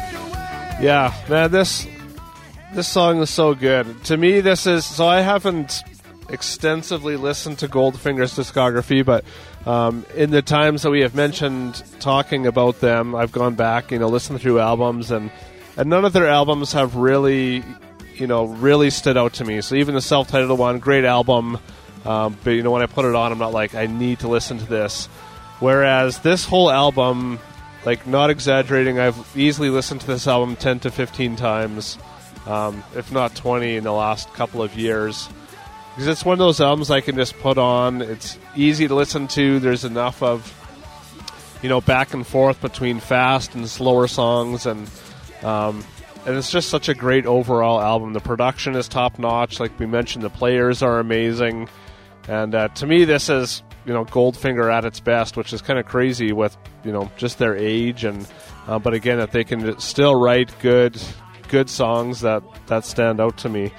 Yeah, 0.81 1.13
man, 1.29 1.51
this 1.51 1.85
this 2.73 2.87
song 2.87 3.21
is 3.21 3.29
so 3.29 3.53
good. 3.53 4.03
To 4.05 4.17
me, 4.17 4.41
this 4.41 4.65
is 4.65 4.85
so 4.85 5.07
I 5.07 5.21
haven't 5.21 5.83
extensively 6.29 7.15
listened 7.15 7.59
to 7.59 7.67
Goldfinger's 7.67 8.35
discography, 8.35 9.05
but 9.05 9.23
um, 9.67 10.03
in 10.15 10.31
the 10.31 10.41
times 10.41 10.81
that 10.81 10.89
we 10.89 11.01
have 11.01 11.13
mentioned 11.13 11.83
talking 11.99 12.47
about 12.47 12.79
them, 12.79 13.13
I've 13.13 13.31
gone 13.31 13.53
back, 13.53 13.91
you 13.91 13.99
know, 13.99 14.07
listened 14.07 14.41
through 14.41 14.59
albums, 14.59 15.11
and 15.11 15.29
and 15.77 15.91
none 15.91 16.05
of 16.05 16.13
their 16.13 16.27
albums 16.27 16.73
have 16.73 16.95
really, 16.95 17.63
you 18.15 18.25
know, 18.25 18.45
really 18.45 18.89
stood 18.89 19.15
out 19.15 19.33
to 19.33 19.45
me. 19.45 19.61
So 19.61 19.75
even 19.75 19.93
the 19.93 20.01
self-titled 20.01 20.57
one, 20.57 20.79
great 20.79 21.05
album, 21.05 21.59
um, 22.03 22.35
but 22.43 22.51
you 22.51 22.63
know, 22.63 22.71
when 22.71 22.81
I 22.81 22.87
put 22.87 23.05
it 23.05 23.13
on, 23.13 23.31
I'm 23.31 23.37
not 23.37 23.53
like 23.53 23.75
I 23.75 23.85
need 23.85 24.21
to 24.21 24.27
listen 24.27 24.57
to 24.57 24.65
this. 24.65 25.05
Whereas 25.59 26.19
this 26.19 26.45
whole 26.45 26.71
album, 26.71 27.37
like 27.85 28.05
not 28.07 28.29
exaggerating, 28.29 28.99
I've 28.99 29.17
easily 29.37 29.69
listened 29.69 30.01
to 30.01 30.07
this 30.07 30.27
album 30.27 30.55
ten 30.55 30.79
to 30.81 30.91
fifteen 30.91 31.35
times, 31.35 31.97
um, 32.45 32.83
if 32.95 33.11
not 33.11 33.35
twenty, 33.35 33.75
in 33.75 33.83
the 33.83 33.93
last 33.93 34.33
couple 34.33 34.61
of 34.61 34.77
years 34.77 35.29
because 35.99 36.07
it's 36.07 36.23
one 36.23 36.31
of 36.31 36.39
those 36.39 36.61
albums 36.61 36.89
I 36.89 37.01
can 37.01 37.17
just 37.17 37.37
put 37.39 37.57
on. 37.57 38.01
It's 38.01 38.37
easy 38.55 38.87
to 38.87 38.95
listen 38.95 39.27
to. 39.29 39.59
There's 39.59 39.83
enough 39.83 40.23
of 40.23 40.55
you 41.61 41.67
know 41.67 41.81
back 41.81 42.13
and 42.13 42.25
forth 42.25 42.61
between 42.61 43.01
fast 43.01 43.53
and 43.53 43.67
slower 43.67 44.07
songs, 44.07 44.65
and 44.65 44.89
um, 45.43 45.83
and 46.25 46.37
it's 46.37 46.51
just 46.51 46.69
such 46.69 46.87
a 46.87 46.93
great 46.93 47.25
overall 47.25 47.81
album. 47.81 48.13
The 48.13 48.21
production 48.21 48.77
is 48.77 48.87
top 48.87 49.19
notch, 49.19 49.59
like 49.59 49.77
we 49.77 49.87
mentioned. 49.87 50.23
The 50.23 50.29
players 50.29 50.81
are 50.81 50.99
amazing, 50.99 51.67
and 52.27 52.53
uh, 52.53 52.67
to 52.69 52.85
me, 52.85 53.05
this 53.05 53.29
is 53.29 53.63
you 53.85 53.93
know 53.93 54.05
Goldfinger 54.05 54.71
at 54.71 54.85
its 54.85 54.99
best, 54.99 55.37
which 55.37 55.53
is 55.53 55.61
kind 55.61 55.79
of 55.79 55.85
crazy 55.85 56.31
with 56.31 56.57
you 56.83 56.91
know 56.91 57.11
just 57.17 57.37
their 57.39 57.55
age, 57.55 58.03
and 58.03 58.27
uh, 58.67 58.79
but 58.79 58.93
again 58.93 59.17
that 59.17 59.31
they 59.31 59.43
can 59.43 59.79
still 59.79 60.19
write 60.19 60.53
good 60.59 61.01
good 61.49 61.69
songs 61.69 62.21
that 62.21 62.43
that 62.67 62.85
stand 62.85 63.19
out 63.19 63.37
to 63.37 63.49
me. 63.49 63.71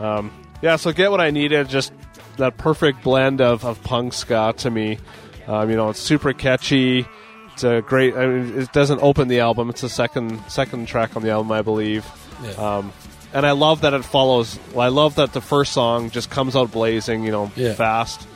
Um, 0.00 0.32
yeah, 0.62 0.76
so 0.76 0.92
get 0.92 1.10
what 1.10 1.20
I 1.20 1.30
needed. 1.30 1.68
Just 1.68 1.92
that 2.36 2.56
perfect 2.56 3.02
blend 3.02 3.40
of, 3.40 3.64
of 3.64 3.82
punk 3.82 4.12
ska 4.12 4.54
to 4.58 4.70
me. 4.70 4.98
Um, 5.46 5.70
you 5.70 5.76
know, 5.76 5.90
it's 5.90 6.00
super 6.00 6.32
catchy. 6.32 7.06
It's 7.52 7.64
a 7.64 7.82
great. 7.82 8.14
I 8.16 8.26
mean, 8.26 8.60
it 8.60 8.72
doesn't 8.72 9.02
open 9.02 9.28
the 9.28 9.40
album. 9.40 9.70
It's 9.70 9.80
the 9.80 9.88
second 9.88 10.40
second 10.48 10.86
track 10.86 11.16
on 11.16 11.22
the 11.22 11.30
album, 11.30 11.52
I 11.52 11.62
believe. 11.62 12.06
Yeah. 12.42 12.50
Um, 12.52 12.92
and 13.32 13.44
I 13.46 13.52
love 13.52 13.82
that 13.82 13.94
it 13.94 14.04
follows. 14.04 14.58
I 14.76 14.88
love 14.88 15.16
that 15.16 15.32
the 15.32 15.40
first 15.40 15.72
song 15.72 16.10
just 16.10 16.30
comes 16.30 16.56
out 16.56 16.70
blazing. 16.72 17.24
You 17.24 17.32
know, 17.32 17.52
Yeah. 17.56 17.74
fast, 17.74 18.26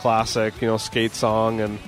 classic. 0.00 0.60
You 0.60 0.68
know, 0.68 0.76
skate 0.76 1.14
song, 1.14 1.60
and 1.60 1.78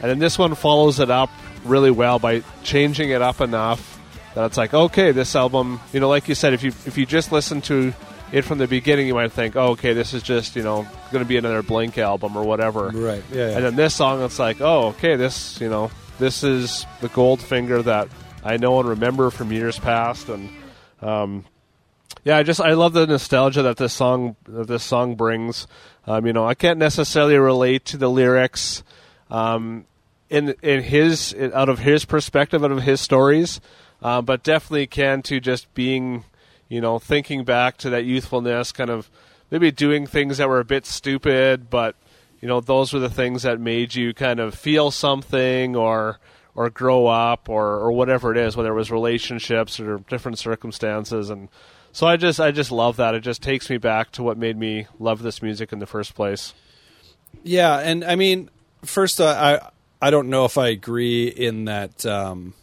and 0.00 0.10
then 0.10 0.18
this 0.18 0.38
one 0.38 0.54
follows 0.54 1.00
it 1.00 1.10
up 1.10 1.30
really 1.64 1.90
well 1.90 2.18
by 2.18 2.42
changing 2.64 3.10
it 3.10 3.22
up 3.22 3.40
enough 3.40 4.00
that 4.34 4.46
it's 4.46 4.56
like, 4.56 4.74
okay, 4.74 5.12
this 5.12 5.36
album. 5.36 5.80
You 5.92 6.00
know, 6.00 6.08
like 6.08 6.28
you 6.28 6.34
said, 6.34 6.52
if 6.54 6.62
you 6.62 6.70
if 6.86 6.96
you 6.98 7.06
just 7.06 7.32
listen 7.32 7.60
to 7.62 7.92
it 8.32 8.42
from 8.46 8.56
the 8.58 8.66
beginning, 8.66 9.06
you 9.06 9.14
might 9.14 9.30
think, 9.32 9.56
oh, 9.56 9.72
okay, 9.72 9.92
this 9.92 10.14
is 10.14 10.22
just 10.22 10.56
you 10.56 10.62
know 10.62 10.86
going 11.10 11.22
to 11.24 11.28
be 11.28 11.36
another 11.36 11.62
Blink 11.62 11.98
album 11.98 12.36
or 12.36 12.44
whatever. 12.44 12.88
Right. 12.88 13.22
Yeah. 13.32 13.50
yeah. 13.50 13.56
And 13.56 13.64
then 13.64 13.76
this 13.76 13.94
song, 13.94 14.22
it's 14.24 14.38
like, 14.38 14.60
oh, 14.60 14.88
okay, 14.88 15.16
this 15.16 15.60
you 15.60 15.68
know 15.68 15.90
this 16.18 16.42
is 16.44 16.86
the 17.00 17.08
Goldfinger 17.08 17.84
that 17.84 18.08
I 18.44 18.56
know 18.56 18.80
and 18.80 18.88
remember 18.88 19.30
from 19.30 19.52
years 19.52 19.78
past, 19.78 20.28
and 20.28 20.48
um, 21.00 21.44
yeah, 22.24 22.36
I 22.36 22.42
just 22.42 22.60
I 22.60 22.74
love 22.74 22.92
the 22.92 23.06
nostalgia 23.06 23.62
that 23.62 23.76
this 23.76 23.92
song 23.92 24.36
that 24.46 24.68
this 24.68 24.84
song 24.84 25.16
brings. 25.16 25.66
Um, 26.06 26.26
you 26.26 26.32
know, 26.32 26.46
I 26.46 26.54
can't 26.54 26.78
necessarily 26.78 27.36
relate 27.36 27.84
to 27.86 27.96
the 27.96 28.08
lyrics 28.08 28.82
um, 29.30 29.86
in 30.30 30.54
in 30.62 30.82
his 30.82 31.34
out 31.52 31.68
of 31.68 31.80
his 31.80 32.04
perspective, 32.04 32.64
out 32.64 32.70
of 32.70 32.82
his 32.82 33.00
stories, 33.00 33.60
uh, 34.02 34.22
but 34.22 34.42
definitely 34.42 34.86
can 34.86 35.22
to 35.22 35.40
just 35.40 35.72
being, 35.74 36.24
you 36.68 36.80
know, 36.80 36.98
thinking 36.98 37.44
back 37.44 37.76
to 37.78 37.90
that 37.90 38.04
youthfulness, 38.04 38.72
kind 38.72 38.90
of 38.90 39.10
maybe 39.50 39.70
doing 39.70 40.06
things 40.06 40.38
that 40.38 40.48
were 40.48 40.60
a 40.60 40.64
bit 40.64 40.86
stupid, 40.86 41.70
but 41.70 41.96
you 42.40 42.48
know, 42.48 42.60
those 42.60 42.92
were 42.92 42.98
the 42.98 43.10
things 43.10 43.42
that 43.42 43.60
made 43.60 43.94
you 43.94 44.14
kind 44.14 44.40
of 44.40 44.54
feel 44.54 44.90
something 44.90 45.74
or 45.74 46.18
or 46.54 46.70
grow 46.70 47.06
up 47.06 47.48
or 47.48 47.78
or 47.78 47.90
whatever 47.90 48.30
it 48.30 48.38
is, 48.38 48.56
whether 48.56 48.70
it 48.70 48.76
was 48.76 48.92
relationships 48.92 49.80
or 49.80 49.98
different 50.08 50.38
circumstances 50.38 51.30
and. 51.30 51.48
So 51.92 52.06
I 52.06 52.16
just 52.16 52.40
I 52.40 52.50
just 52.50 52.72
love 52.72 52.96
that. 52.96 53.14
It 53.14 53.20
just 53.20 53.42
takes 53.42 53.68
me 53.68 53.76
back 53.76 54.10
to 54.12 54.22
what 54.22 54.38
made 54.38 54.56
me 54.56 54.86
love 54.98 55.22
this 55.22 55.42
music 55.42 55.72
in 55.72 55.78
the 55.78 55.86
first 55.86 56.14
place. 56.14 56.54
Yeah, 57.44 57.78
and 57.78 58.02
I 58.02 58.16
mean, 58.16 58.50
first, 58.82 59.20
uh, 59.20 59.26
I 59.26 60.06
I 60.06 60.10
don't 60.10 60.28
know 60.30 60.46
if 60.46 60.56
I 60.56 60.68
agree 60.68 61.28
in 61.28 61.66
that 61.66 62.04
um, 62.06 62.54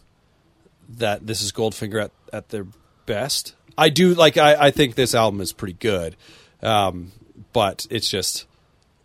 that 0.98 1.26
this 1.26 1.42
is 1.42 1.52
Goldfinger 1.52 2.04
at, 2.04 2.10
at 2.32 2.48
their 2.48 2.66
best. 3.06 3.54
I 3.78 3.88
do 3.88 4.14
like. 4.14 4.36
I, 4.36 4.66
I 4.66 4.70
think 4.72 4.96
this 4.96 5.14
album 5.14 5.40
is 5.40 5.52
pretty 5.52 5.74
good, 5.74 6.16
um, 6.62 7.12
but 7.52 7.86
it's 7.88 8.10
just 8.10 8.46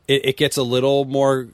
it, 0.07 0.26
it 0.26 0.38
gets 0.38 0.57
a 0.57 0.63
little 0.63 1.05
more 1.05 1.49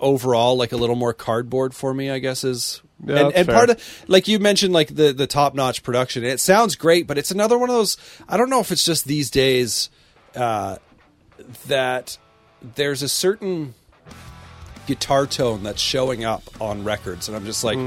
overall, 0.00 0.56
like 0.56 0.72
a 0.72 0.76
little 0.76 0.96
more 0.96 1.12
cardboard 1.12 1.74
for 1.74 1.92
me. 1.92 2.10
I 2.10 2.18
guess 2.20 2.42
is. 2.42 2.82
Yeah, 3.04 3.26
and, 3.26 3.32
and 3.34 3.48
part 3.48 3.70
of 3.70 4.04
like 4.08 4.26
you 4.26 4.38
mentioned 4.40 4.74
like 4.74 4.94
the 4.94 5.12
the 5.12 5.28
top 5.28 5.54
notch 5.54 5.84
production 5.84 6.24
it 6.24 6.40
sounds 6.40 6.74
great 6.74 7.06
but 7.06 7.16
it's 7.16 7.30
another 7.30 7.56
one 7.56 7.70
of 7.70 7.76
those 7.76 7.96
i 8.28 8.36
don't 8.36 8.50
know 8.50 8.58
if 8.58 8.72
it's 8.72 8.84
just 8.84 9.04
these 9.04 9.30
days 9.30 9.88
uh, 10.34 10.78
that 11.68 12.18
there's 12.74 13.04
a 13.04 13.08
certain 13.08 13.74
guitar 14.88 15.26
tone 15.26 15.62
that's 15.62 15.80
showing 15.80 16.24
up 16.24 16.42
on 16.60 16.82
records 16.82 17.28
and 17.28 17.36
i'm 17.36 17.44
just 17.44 17.62
like 17.62 17.78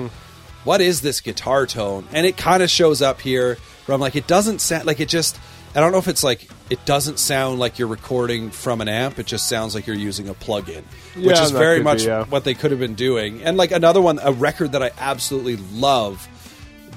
what 0.63 0.81
is 0.81 1.01
this 1.01 1.21
guitar 1.21 1.65
tone? 1.65 2.07
And 2.11 2.25
it 2.25 2.37
kind 2.37 2.61
of 2.61 2.69
shows 2.69 3.01
up 3.01 3.19
here 3.21 3.57
where 3.85 3.95
i'm 3.95 4.01
like 4.01 4.15
it 4.15 4.27
doesn't 4.27 4.59
sound 4.59 4.85
like 4.85 4.99
it 4.99 5.09
just 5.09 5.37
i 5.75 5.79
don't 5.79 5.91
know 5.91 5.97
if 5.97 6.07
it's 6.07 6.23
like 6.23 6.49
it 6.69 6.83
doesn't 6.85 7.19
sound 7.19 7.59
like 7.59 7.77
you're 7.79 7.87
recording 7.87 8.49
from 8.51 8.81
an 8.81 8.87
amp 8.89 9.19
it 9.19 9.25
just 9.25 9.47
sounds 9.47 9.73
like 9.75 9.87
you're 9.87 9.95
using 9.95 10.27
a 10.29 10.33
plug-in 10.33 10.83
which 11.15 11.35
Yeah, 11.37 11.43
is 11.43 11.51
very 11.51 11.77
could 11.77 11.81
be, 11.81 11.83
much 11.83 12.03
yeah. 12.05 12.25
what 12.25 12.43
they 12.43 12.53
could 12.53 12.71
have 12.71 12.79
been 12.79 12.95
doing 12.95 13.41
and 13.43 13.57
like 13.57 13.71
another 13.71 14.01
one 14.01 14.19
a 14.21 14.31
record 14.31 14.73
that 14.73 14.83
i 14.83 14.91
absolutely 14.99 15.57
love 15.73 16.27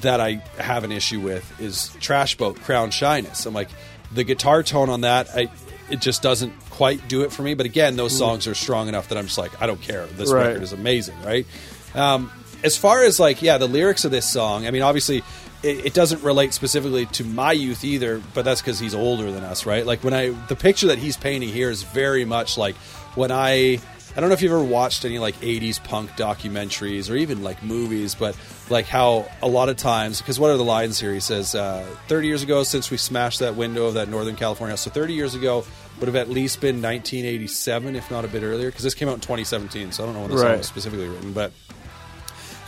that 0.00 0.20
I 0.20 0.42
have 0.58 0.84
an 0.84 0.92
issue 0.92 1.18
with 1.20 1.60
is 1.60 1.88
Trash 1.98 2.36
Boat 2.36 2.60
Crown 2.60 2.90
Shyness. 2.90 3.46
I'm 3.46 3.54
like 3.54 3.70
the 4.12 4.22
guitar 4.22 4.62
tone 4.62 4.90
on 4.90 5.00
that, 5.02 5.30
I 5.34 5.48
it 5.88 6.00
just 6.00 6.20
doesn't 6.20 6.52
quite 6.68 7.08
do 7.08 7.22
it 7.22 7.32
for 7.32 7.40
me. 7.42 7.54
But 7.54 7.64
again, 7.64 7.96
those 7.96 8.14
songs 8.18 8.46
are 8.46 8.54
strong 8.54 8.88
enough 8.88 9.08
that 9.08 9.16
I'm 9.16 9.24
just 9.26 9.38
like 9.38 9.62
I 9.62 9.66
don't 9.66 9.80
care. 9.80 10.04
This 10.06 10.30
Right. 10.30 10.48
record 10.48 10.62
is 10.62 10.72
amazing, 10.74 11.14
right? 11.22 11.46
Um, 11.94 12.30
as 12.62 12.76
far 12.76 13.02
as 13.04 13.18
like 13.18 13.40
yeah, 13.40 13.56
the 13.56 13.68
lyrics 13.68 14.04
of 14.04 14.10
this 14.10 14.26
song, 14.28 14.66
I 14.66 14.72
mean, 14.72 14.82
obviously. 14.82 15.22
It, 15.64 15.86
it 15.86 15.94
doesn't 15.94 16.22
relate 16.22 16.52
specifically 16.52 17.06
to 17.06 17.24
my 17.24 17.52
youth 17.52 17.84
either, 17.84 18.22
but 18.34 18.44
that's 18.44 18.60
because 18.60 18.78
he's 18.78 18.94
older 18.94 19.30
than 19.32 19.42
us, 19.44 19.64
right? 19.66 19.84
Like 19.86 20.04
when 20.04 20.14
I, 20.14 20.30
the 20.48 20.56
picture 20.56 20.88
that 20.88 20.98
he's 20.98 21.16
painting 21.16 21.48
here 21.48 21.70
is 21.70 21.82
very 21.82 22.24
much 22.24 22.58
like 22.58 22.76
when 23.16 23.30
I 23.32 23.80
I 24.16 24.20
don't 24.20 24.28
know 24.28 24.34
if 24.34 24.42
you've 24.42 24.52
ever 24.52 24.62
watched 24.62 25.04
any 25.04 25.18
like 25.18 25.34
80s 25.40 25.82
punk 25.82 26.10
documentaries 26.10 27.10
or 27.10 27.16
even 27.16 27.42
like 27.42 27.64
movies, 27.64 28.14
but 28.14 28.36
like 28.70 28.86
how 28.86 29.28
a 29.42 29.48
lot 29.48 29.68
of 29.68 29.76
times, 29.76 30.20
because 30.20 30.38
what 30.38 30.50
are 30.52 30.56
the 30.56 30.62
lines 30.64 31.00
here? 31.00 31.12
He 31.12 31.18
says, 31.18 31.56
uh, 31.56 31.84
30 32.06 32.28
years 32.28 32.42
ago, 32.44 32.62
since 32.62 32.92
we 32.92 32.96
smashed 32.96 33.40
that 33.40 33.56
window 33.56 33.86
of 33.86 33.94
that 33.94 34.08
Northern 34.08 34.36
California 34.36 34.70
house. 34.74 34.82
So 34.82 34.90
30 34.90 35.14
years 35.14 35.34
ago 35.34 35.64
would 35.98 36.06
have 36.06 36.14
at 36.14 36.28
least 36.30 36.60
been 36.60 36.76
1987, 36.80 37.96
if 37.96 38.08
not 38.08 38.24
a 38.24 38.28
bit 38.28 38.44
earlier, 38.44 38.68
because 38.68 38.84
this 38.84 38.94
came 38.94 39.08
out 39.08 39.14
in 39.14 39.20
2017. 39.20 39.90
So 39.90 40.04
I 40.04 40.06
don't 40.06 40.14
know 40.14 40.20
when 40.22 40.30
this 40.30 40.40
song 40.40 40.50
Right. 40.50 40.58
was 40.58 40.66
specifically 40.68 41.08
written, 41.08 41.32
but 41.32 41.50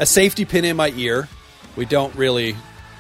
a 0.01 0.07
safety 0.07 0.45
pin 0.47 0.65
in 0.65 0.77
my 0.77 0.91
ear. 0.97 1.29
We 1.77 1.85
don't 1.85 2.13
really, 2.17 2.57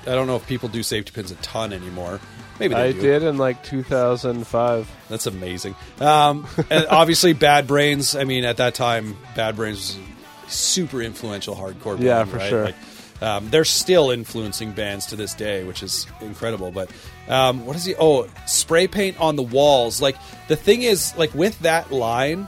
I 0.07 0.15
don't 0.15 0.27
know 0.27 0.37
if 0.37 0.47
people 0.47 0.69
do 0.69 0.83
safety 0.83 1.13
pins 1.13 1.31
a 1.31 1.37
ton 1.37 1.73
anymore. 1.73 2.21
Maybe 2.59 2.75
they 2.75 2.81
I 2.89 2.93
do. 2.93 3.01
did 3.01 3.23
in 3.23 3.37
like 3.39 3.63
2005. 3.65 4.91
That's 5.09 5.27
amazing. 5.27 5.75
Um, 6.01 6.47
and 6.71 6.87
obviously, 6.91 7.33
Bad 7.35 7.67
Brains. 7.67 8.15
I 8.15 8.25
mean, 8.25 8.45
at 8.45 8.59
that 8.59 8.75
time, 8.75 9.17
Bad 9.35 9.57
Brains 9.57 9.77
was 9.79 9.99
a 10.47 10.51
super 10.51 11.03
influential 11.03 11.55
hardcore 11.55 11.97
band. 11.97 12.03
Yeah, 12.03 12.25
for 12.25 12.37
right? 12.37 12.49
sure. 12.49 12.65
Like, 12.67 12.77
um, 13.21 13.51
they're 13.51 13.65
still 13.65 14.11
influencing 14.11 14.73
bands 14.73 15.07
to 15.07 15.17
this 15.17 15.35
day, 15.35 15.65
which 15.65 15.83
is 15.83 16.07
incredible. 16.21 16.71
But 16.71 16.91
um, 17.29 17.65
what 17.67 17.77
is 17.77 17.85
he? 17.85 17.95
Oh, 17.99 18.29
spray 18.47 18.87
paint 18.89 19.19
on 19.21 19.37
the 19.37 19.43
walls. 19.43 20.01
Like 20.01 20.17
the 20.49 20.57
thing 20.57 20.83
is, 20.83 21.17
like 21.17 21.35
with 21.35 21.59
that 21.61 21.91
line, 21.93 22.47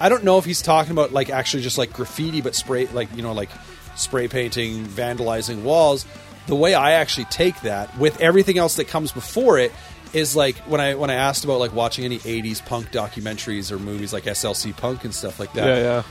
I 0.00 0.08
don't 0.08 0.24
know 0.24 0.38
if 0.38 0.44
he's 0.44 0.62
talking 0.62 0.92
about 0.92 1.12
like 1.12 1.30
actually 1.30 1.62
just 1.62 1.78
like 1.78 1.92
graffiti, 1.92 2.40
but 2.40 2.54
spray 2.54 2.86
like 2.88 3.08
you 3.14 3.22
know 3.22 3.32
like 3.32 3.50
spray 3.96 4.28
painting, 4.28 4.84
vandalizing 4.86 5.62
walls. 5.62 6.06
The 6.48 6.56
way 6.56 6.74
I 6.74 6.92
actually 6.92 7.26
take 7.26 7.60
that 7.62 7.96
with 7.96 8.20
everything 8.20 8.58
else 8.58 8.74
that 8.76 8.88
comes 8.88 9.12
before 9.12 9.58
it 9.58 9.70
is 10.12 10.34
like 10.34 10.56
when 10.60 10.80
I 10.80 10.94
when 10.96 11.10
I 11.10 11.14
asked 11.14 11.44
about 11.44 11.60
like 11.60 11.72
watching 11.74 12.04
any 12.04 12.18
'80s 12.18 12.64
punk 12.64 12.90
documentaries 12.90 13.70
or 13.70 13.78
movies 13.78 14.12
like 14.12 14.24
SLC 14.24 14.74
Punk 14.76 15.04
and 15.04 15.14
stuff 15.14 15.38
like 15.38 15.52
that 15.52 15.66
Yeah, 15.66 15.76
yeah. 15.82 16.02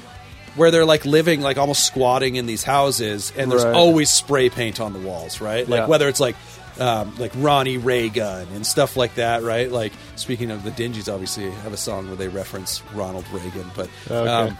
where 0.56 0.70
they're 0.72 0.86
like 0.86 1.06
living 1.06 1.42
like 1.42 1.58
almost 1.58 1.86
squatting 1.88 2.36
in 2.36 2.46
these 2.46 2.64
houses 2.64 3.34
and 3.36 3.52
there's 3.52 3.66
Right. 3.66 3.74
always 3.74 4.10
spray 4.12 4.50
paint 4.50 4.80
on 4.80 4.94
the 4.94 5.00
walls 5.00 5.42
right 5.42 5.68
like 5.68 5.80
Yeah. 5.82 5.88
whether 5.88 6.08
it's 6.08 6.20
like 6.20 6.36
um, 6.80 7.16
like 7.18 7.32
Ronnie 7.36 7.78
Reagan 7.80 8.48
and 8.54 8.64
stuff 8.66 8.96
like 8.96 9.16
that 9.16 9.42
right 9.42 9.72
like 9.72 9.94
speaking 10.16 10.52
of 10.52 10.64
the 10.64 10.70
Dingees 10.70 11.12
obviously 11.12 11.50
have 11.50 11.74
a 11.74 11.78
song 11.78 12.06
where 12.06 12.16
they 12.16 12.28
reference 12.28 12.84
Ronald 12.94 13.26
Reagan 13.34 13.66
but 13.76 13.90
Okay. 14.10 14.30
um, 14.30 14.58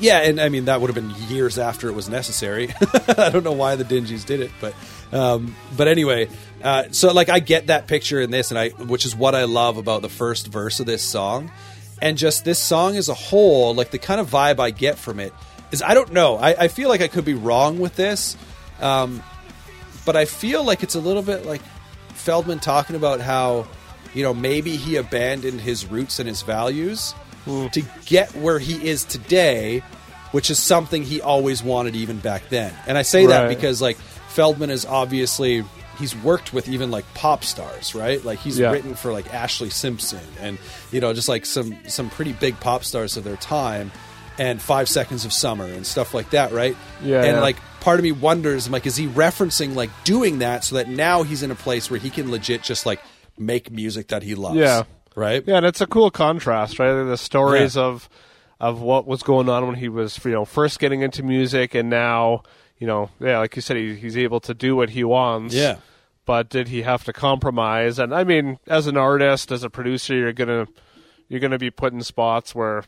Yeah, 0.00 0.18
and 0.20 0.40
I 0.40 0.48
mean 0.48 0.64
that 0.66 0.80
would 0.80 0.94
have 0.94 0.94
been 0.94 1.14
years 1.28 1.58
after 1.58 1.88
it 1.88 1.92
was 1.92 2.08
necessary. 2.08 2.72
I 3.08 3.30
don't 3.30 3.44
know 3.44 3.52
why 3.52 3.76
the 3.76 3.84
Dingees 3.84 4.24
did 4.24 4.40
it, 4.40 4.50
but 4.60 4.74
um, 5.12 5.54
but 5.76 5.88
anyway, 5.88 6.28
uh, 6.62 6.84
so 6.90 7.12
like 7.12 7.28
I 7.28 7.38
get 7.38 7.68
that 7.68 7.86
picture 7.86 8.20
in 8.20 8.30
this, 8.30 8.50
and 8.50 8.58
I 8.58 8.70
which 8.70 9.04
is 9.04 9.14
what 9.14 9.34
I 9.34 9.44
love 9.44 9.76
about 9.76 10.02
the 10.02 10.08
first 10.08 10.48
verse 10.48 10.80
of 10.80 10.86
this 10.86 11.02
song, 11.02 11.50
and 12.00 12.16
just 12.16 12.44
this 12.44 12.58
song 12.58 12.96
as 12.96 13.08
a 13.08 13.14
whole, 13.14 13.74
like 13.74 13.90
the 13.90 13.98
kind 13.98 14.20
of 14.20 14.30
vibe 14.30 14.58
I 14.58 14.70
get 14.70 14.98
from 14.98 15.20
it 15.20 15.32
is 15.70 15.82
I 15.82 15.94
don't 15.94 16.12
know. 16.12 16.36
I, 16.36 16.64
I 16.64 16.68
feel 16.68 16.88
like 16.88 17.00
I 17.00 17.08
could 17.08 17.24
be 17.24 17.34
wrong 17.34 17.78
with 17.78 17.94
this, 17.94 18.36
um, 18.80 19.22
but 20.04 20.16
I 20.16 20.24
feel 20.24 20.64
like 20.64 20.82
it's 20.82 20.94
a 20.94 21.00
little 21.00 21.22
bit 21.22 21.44
like 21.46 21.62
Feldmann 22.14 22.60
talking 22.60 22.96
about 22.96 23.20
how 23.20 23.66
you 24.14 24.22
know 24.22 24.34
maybe 24.34 24.76
he 24.76 24.96
abandoned 24.96 25.60
his 25.60 25.86
roots 25.86 26.18
and 26.18 26.28
his 26.28 26.42
values 26.42 27.14
Mm. 27.46 27.72
to 27.72 27.82
get 28.06 28.34
where 28.36 28.58
he 28.58 28.88
is 28.88 29.04
today, 29.04 29.80
which 30.30 30.50
is 30.50 30.58
something 30.58 31.02
he 31.02 31.20
always 31.20 31.62
wanted 31.62 31.96
even 31.96 32.18
back 32.18 32.48
then. 32.50 32.72
And 32.86 32.96
I 32.96 33.02
say 33.02 33.26
that 33.26 33.48
because 33.48 33.82
like 33.82 33.98
Feldmann 34.34 34.70
is 34.70 34.86
obviously 34.86 35.64
he's 35.98 36.16
worked 36.16 36.52
with 36.54 36.68
even 36.68 36.90
like 36.90 37.04
pop 37.14 37.44
stars, 37.44 37.94
right? 37.94 38.24
Like 38.24 38.38
he's 38.38 38.58
Yeah. 38.58 38.70
written 38.70 38.94
for 38.94 39.12
like 39.12 39.26
Ashlee 39.28 39.72
Simpson 39.72 40.20
and 40.40 40.58
you 40.90 41.00
know 41.00 41.12
just 41.12 41.28
like 41.28 41.44
some 41.46 41.76
some 41.88 42.08
pretty 42.10 42.32
big 42.32 42.58
pop 42.60 42.84
stars 42.84 43.16
of 43.16 43.24
their 43.24 43.36
time 43.36 43.90
and 44.38 44.62
5 44.62 44.88
seconds 44.88 45.24
of 45.26 45.32
summer 45.32 45.66
and 45.66 45.86
stuff 45.86 46.14
like 46.14 46.30
that, 46.30 46.52
right? 46.52 46.74
Yeah, 47.04 47.22
And 47.24 47.40
like 47.40 47.56
part 47.80 47.98
of 47.98 48.04
me 48.04 48.12
wonders 48.12 48.70
like 48.70 48.86
is 48.86 48.96
he 48.96 49.06
referencing 49.08 49.74
like 49.74 49.90
doing 50.04 50.38
that 50.38 50.64
so 50.64 50.76
that 50.76 50.88
now 50.88 51.24
he's 51.24 51.42
in 51.42 51.50
a 51.50 51.54
place 51.56 51.90
where 51.90 52.00
he 52.00 52.08
can 52.08 52.30
legit 52.30 52.62
just 52.62 52.86
like 52.86 53.00
make 53.38 53.70
music 53.70 54.08
that 54.08 54.22
he 54.22 54.34
loves. 54.34 54.56
Yeah. 54.56 54.84
Right? 55.14 55.42
Yeah, 55.46 55.56
and 55.58 55.66
it's 55.66 55.80
a 55.80 55.86
cool 55.86 56.10
contrast, 56.10 56.78
right? 56.78 57.04
The 57.04 57.16
stories 57.16 57.76
Yeah. 57.76 57.82
of 57.84 58.08
of 58.60 58.80
what 58.80 59.06
was 59.08 59.24
going 59.24 59.48
on 59.48 59.66
when 59.66 59.74
he 59.74 59.88
was, 59.88 60.24
you 60.24 60.30
know, 60.30 60.44
first 60.44 60.78
getting 60.78 61.02
into 61.02 61.22
music, 61.24 61.74
and 61.74 61.90
now, 61.90 62.42
you 62.78 62.86
know, 62.86 63.10
yeah, 63.18 63.38
like 63.38 63.56
you 63.56 63.62
said, 63.62 63.76
he, 63.76 63.96
he's 63.96 64.16
able 64.16 64.38
to 64.38 64.54
do 64.54 64.76
what 64.76 64.90
he 64.90 65.02
wants. 65.02 65.52
Yeah. 65.52 65.78
But 66.26 66.48
did 66.48 66.68
he 66.68 66.82
have 66.82 67.02
to 67.04 67.12
compromise? 67.12 67.98
And 67.98 68.14
I 68.14 68.22
mean, 68.22 68.58
as 68.68 68.86
an 68.86 68.96
artist, 68.96 69.50
as 69.50 69.64
a 69.64 69.70
producer, 69.70 70.14
you're 70.14 70.32
gonna 70.32 70.68
you're 71.28 71.40
gonna 71.40 71.58
be 71.58 71.70
put 71.70 71.92
in 71.92 72.02
spots 72.02 72.54
where 72.54 72.84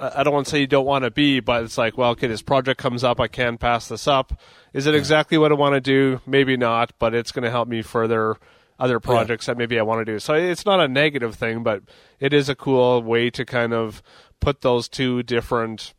I 0.00 0.22
don't 0.22 0.32
want 0.32 0.46
to 0.46 0.50
say 0.52 0.60
you 0.60 0.66
don't 0.68 0.86
want 0.86 1.04
to 1.04 1.10
be, 1.10 1.40
but 1.40 1.64
it's 1.64 1.76
like, 1.76 1.98
well, 1.98 2.10
okay, 2.12 2.28
this 2.28 2.40
project 2.40 2.80
comes 2.80 3.02
up, 3.02 3.20
I 3.20 3.26
can 3.26 3.58
pass 3.58 3.88
this 3.88 4.06
up. 4.06 4.32
Is 4.72 4.86
it 4.86 4.94
exactly 4.94 5.36
what 5.38 5.50
I 5.50 5.56
want 5.56 5.74
to 5.74 5.80
do? 5.80 6.20
Maybe 6.24 6.56
not, 6.56 6.92
but 7.00 7.14
it's 7.14 7.32
going 7.32 7.42
to 7.42 7.50
help 7.50 7.66
me 7.68 7.82
further 7.82 8.36
other 8.78 9.00
projects 9.00 9.46
that 9.46 9.56
maybe 9.58 9.78
I 9.78 9.82
want 9.82 10.04
to 10.06 10.12
do. 10.12 10.18
So 10.18 10.34
it's 10.34 10.64
not 10.64 10.80
a 10.80 10.88
negative 10.88 11.34
thing, 11.34 11.62
but 11.62 11.82
it 12.20 12.32
is 12.32 12.48
a 12.48 12.54
cool 12.54 13.02
way 13.02 13.30
to 13.30 13.44
kind 13.44 13.72
of 13.72 14.02
put 14.40 14.60
those 14.60 14.88
two 14.88 15.22
different, 15.24 15.94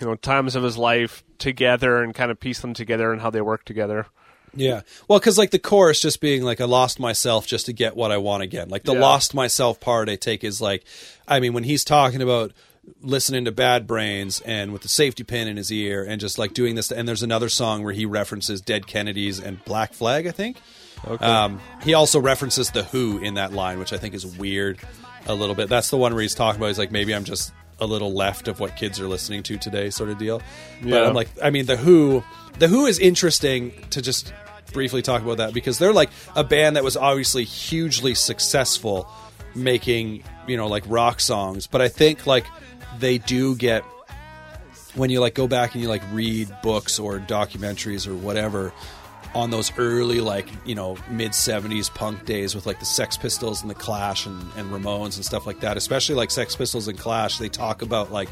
you 0.00 0.06
know, 0.06 0.14
times 0.14 0.54
of 0.54 0.62
his 0.62 0.76
life 0.76 1.24
together 1.38 2.02
and 2.02 2.14
kind 2.14 2.30
of 2.30 2.38
piece 2.38 2.60
them 2.60 2.74
together 2.74 3.12
and 3.12 3.20
how 3.22 3.30
they 3.30 3.40
work 3.40 3.64
together. 3.64 4.06
Yeah. 4.54 4.82
Well, 5.08 5.18
because 5.18 5.38
like 5.38 5.50
the 5.50 5.58
chorus 5.58 6.00
just 6.00 6.20
being 6.20 6.42
like, 6.42 6.60
I 6.60 6.66
lost 6.66 7.00
myself 7.00 7.46
just 7.46 7.66
to 7.66 7.72
get 7.72 7.96
what 7.96 8.12
I 8.12 8.18
want 8.18 8.42
again. 8.42 8.68
Like 8.68 8.82
the 8.82 8.92
Yeah. 8.92 9.00
lost 9.00 9.32
myself 9.34 9.80
part 9.80 10.10
I 10.10 10.16
take 10.16 10.44
is 10.44 10.60
like, 10.60 10.84
I 11.26 11.40
mean, 11.40 11.54
when 11.54 11.64
he's 11.64 11.84
talking 11.84 12.20
about 12.20 12.52
listening 13.00 13.46
to 13.46 13.52
Bad 13.52 13.86
Brains 13.86 14.40
and 14.40 14.72
with 14.72 14.82
the 14.82 14.88
safety 14.88 15.24
pin 15.24 15.48
in 15.48 15.56
his 15.56 15.72
ear 15.72 16.04
and 16.04 16.20
just 16.20 16.38
like 16.38 16.52
doing 16.52 16.74
this, 16.74 16.92
and 16.92 17.08
there's 17.08 17.22
another 17.22 17.48
song 17.48 17.82
where 17.82 17.94
he 17.94 18.04
references 18.04 18.60
Dead 18.60 18.86
Kennedys 18.86 19.38
and 19.38 19.64
Black 19.64 19.94
Flag, 19.94 20.26
I 20.26 20.32
think. 20.32 20.58
Okay. 21.06 21.24
Um, 21.24 21.60
he 21.82 21.94
also 21.94 22.20
references 22.20 22.70
the 22.70 22.84
Who 22.84 23.18
in 23.18 23.34
that 23.34 23.52
line, 23.52 23.78
which 23.78 23.92
I 23.92 23.96
think 23.98 24.14
is 24.14 24.26
weird 24.26 24.78
a 25.26 25.34
little 25.34 25.54
bit. 25.54 25.68
That's 25.68 25.90
the 25.90 25.96
one 25.96 26.12
where 26.14 26.22
he's 26.22 26.34
talking 26.34 26.60
about. 26.60 26.68
He's 26.68 26.78
like, 26.78 26.92
maybe 26.92 27.14
I'm 27.14 27.24
just 27.24 27.52
a 27.80 27.86
little 27.86 28.12
left 28.12 28.46
of 28.48 28.60
what 28.60 28.76
kids 28.76 29.00
are 29.00 29.08
listening 29.08 29.42
to 29.44 29.58
today, 29.58 29.90
sort 29.90 30.10
of 30.10 30.18
deal. 30.18 30.40
But 30.82 30.88
Yeah. 30.88 31.08
I'm 31.08 31.14
like, 31.14 31.28
I 31.42 31.50
mean, 31.50 31.66
the 31.66 31.76
Who, 31.76 32.22
the 32.58 32.68
Who 32.68 32.86
is 32.86 32.98
interesting 32.98 33.72
to 33.90 34.00
just 34.02 34.32
briefly 34.72 35.02
talk 35.02 35.22
about 35.22 35.36
that 35.38 35.52
because 35.52 35.78
they're 35.78 35.92
like 35.92 36.10
a 36.34 36.42
band 36.44 36.76
that 36.76 36.84
was 36.84 36.96
obviously 36.96 37.44
hugely 37.44 38.14
successful 38.14 39.06
making 39.54 40.24
you 40.46 40.56
know 40.56 40.66
like 40.66 40.82
rock 40.86 41.20
songs, 41.20 41.66
but 41.66 41.82
I 41.82 41.88
think 41.88 42.26
like 42.26 42.46
they 42.98 43.18
do 43.18 43.54
get 43.54 43.84
when 44.94 45.10
you 45.10 45.20
like 45.20 45.34
go 45.34 45.46
back 45.46 45.74
and 45.74 45.82
you 45.82 45.88
like 45.90 46.02
read 46.10 46.48
books 46.62 46.98
or 46.98 47.18
documentaries 47.18 48.06
or 48.06 48.14
whatever 48.14 48.72
on 49.34 49.50
those 49.50 49.72
early 49.78 50.20
like 50.20 50.46
you 50.66 50.74
know 50.74 50.96
mid 51.10 51.32
70s 51.32 51.92
punk 51.94 52.24
days 52.26 52.54
with 52.54 52.66
like 52.66 52.78
the 52.80 52.84
sex 52.86 53.16
pistols 53.16 53.62
and 53.62 53.70
the 53.70 53.74
clash 53.74 54.26
and, 54.26 54.38
and 54.56 54.70
ramones 54.70 55.16
and 55.16 55.24
stuff 55.24 55.46
like 55.46 55.60
that 55.60 55.76
especially 55.76 56.14
like 56.14 56.30
sex 56.30 56.54
pistols 56.54 56.86
and 56.88 56.98
clash 56.98 57.38
they 57.38 57.48
talk 57.48 57.80
about 57.82 58.12
like 58.12 58.28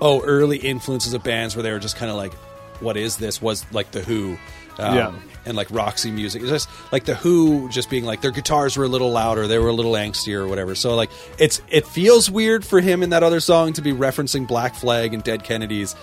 oh 0.00 0.22
early 0.22 0.56
influences 0.58 1.12
of 1.12 1.22
bands 1.22 1.54
where 1.54 1.62
they 1.62 1.70
were 1.72 1.78
just 1.78 1.96
kind 1.96 2.10
of 2.10 2.16
like 2.16 2.32
what 2.80 2.96
is 2.96 3.18
this? 3.18 3.42
Was 3.42 3.70
like 3.74 3.90
the 3.90 4.00
who 4.00 4.38
um, 4.78 4.96
Yeah. 4.96 5.12
and 5.44 5.54
like 5.54 5.70
roxy 5.70 6.10
music. 6.10 6.40
It's 6.40 6.50
just 6.50 6.66
like 6.90 7.04
the 7.04 7.14
who 7.14 7.68
just 7.68 7.90
being 7.90 8.04
like 8.06 8.22
their 8.22 8.30
guitars 8.30 8.78
were 8.78 8.84
a 8.84 8.88
little 8.88 9.10
louder 9.10 9.46
they 9.46 9.58
were 9.58 9.68
a 9.68 9.72
little 9.74 9.92
angstier 9.92 10.38
or 10.38 10.48
whatever. 10.48 10.74
So 10.74 10.94
like 10.96 11.10
it's 11.38 11.60
it 11.68 11.86
feels 11.86 12.30
weird 12.30 12.64
for 12.64 12.80
him 12.80 13.02
in 13.02 13.10
that 13.10 13.22
other 13.22 13.40
song 13.40 13.74
to 13.74 13.82
be 13.82 13.92
referencing 13.92 14.48
black 14.48 14.74
flag 14.74 15.12
and 15.12 15.22
dead 15.22 15.44
kennedys 15.44 15.94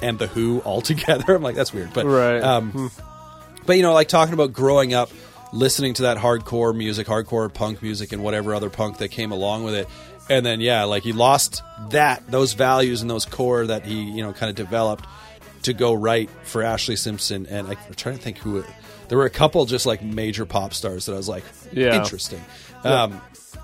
and 0.00 0.20
the 0.20 0.28
who 0.28 0.60
all 0.60 0.80
together. 0.92 1.34
I'm 1.34 1.42
like 1.42 1.56
that's 1.56 1.72
weird 1.74 1.92
but 1.92 2.06
Right. 2.06 2.40
um, 2.40 2.92
but 3.70 3.76
you 3.76 3.84
know, 3.84 3.92
like 3.94 4.08
talking 4.08 4.34
about 4.34 4.52
growing 4.52 4.94
up, 4.94 5.10
listening 5.52 5.94
to 5.94 6.02
that 6.02 6.16
hardcore 6.16 6.76
music, 6.76 7.06
hardcore 7.06 7.54
punk 7.54 7.82
music, 7.82 8.10
and 8.10 8.20
whatever 8.20 8.52
other 8.52 8.68
punk 8.68 8.98
that 8.98 9.10
came 9.12 9.30
along 9.30 9.62
with 9.62 9.76
it, 9.76 9.86
and 10.28 10.44
then 10.44 10.60
yeah, 10.60 10.82
like 10.82 11.04
he 11.04 11.12
lost 11.12 11.62
that 11.90 12.28
those 12.28 12.54
values 12.54 13.00
and 13.00 13.08
those 13.08 13.24
core 13.24 13.64
that 13.68 13.86
he 13.86 14.02
you 14.02 14.24
know 14.24 14.32
kind 14.32 14.50
of 14.50 14.56
developed 14.56 15.04
to 15.62 15.72
go 15.72 15.92
right 15.92 16.28
for 16.42 16.62
Ashlee 16.62 16.98
Simpson. 16.98 17.46
And 17.46 17.68
I, 17.68 17.76
I'm 17.86 17.94
trying 17.94 18.16
to 18.16 18.20
think 18.20 18.38
who. 18.38 18.58
It, 18.58 18.64
there 19.06 19.16
were 19.16 19.24
a 19.24 19.30
couple 19.30 19.64
just 19.66 19.86
like 19.86 20.02
major 20.02 20.46
pop 20.46 20.74
stars 20.74 21.06
that 21.06 21.12
I 21.12 21.16
was 21.16 21.28
like, 21.28 21.44
Yeah. 21.72 21.94
interesting. 21.94 22.40
Um, 22.82 23.20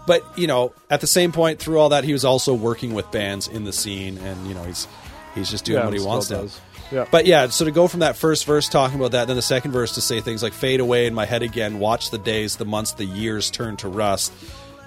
but 0.06 0.22
you 0.38 0.46
know, 0.46 0.72
at 0.88 1.00
the 1.00 1.08
same 1.08 1.32
point, 1.32 1.58
through 1.58 1.80
all 1.80 1.88
that, 1.88 2.04
he 2.04 2.12
was 2.12 2.24
also 2.24 2.54
working 2.54 2.94
with 2.94 3.10
bands 3.10 3.48
in 3.48 3.64
the 3.64 3.72
scene, 3.72 4.18
and 4.18 4.46
you 4.46 4.54
know, 4.54 4.62
he's 4.62 4.86
he's 5.34 5.50
just 5.50 5.64
doing 5.64 5.78
Yeah, 5.80 5.84
what 5.86 5.94
he 5.98 6.00
wants 6.04 6.28
does. 6.28 6.60
Yeah. 6.92 7.06
But 7.10 7.26
yeah, 7.26 7.48
so 7.48 7.64
to 7.64 7.70
go 7.70 7.88
from 7.88 8.00
that 8.00 8.16
first 8.16 8.44
verse 8.44 8.68
talking 8.68 8.98
about 8.98 9.12
that, 9.12 9.26
then 9.26 9.36
the 9.36 9.42
second 9.42 9.72
verse 9.72 9.94
to 9.96 10.00
say 10.00 10.20
things 10.20 10.42
like 10.42 10.52
fade 10.52 10.80
away 10.80 11.06
in 11.06 11.14
my 11.14 11.24
head 11.24 11.42
again, 11.42 11.78
watch 11.78 12.10
the 12.10 12.18
days, 12.18 12.56
the 12.56 12.64
months, 12.64 12.92
the 12.92 13.04
years 13.04 13.50
turn 13.50 13.76
to 13.78 13.88
rust. 13.88 14.32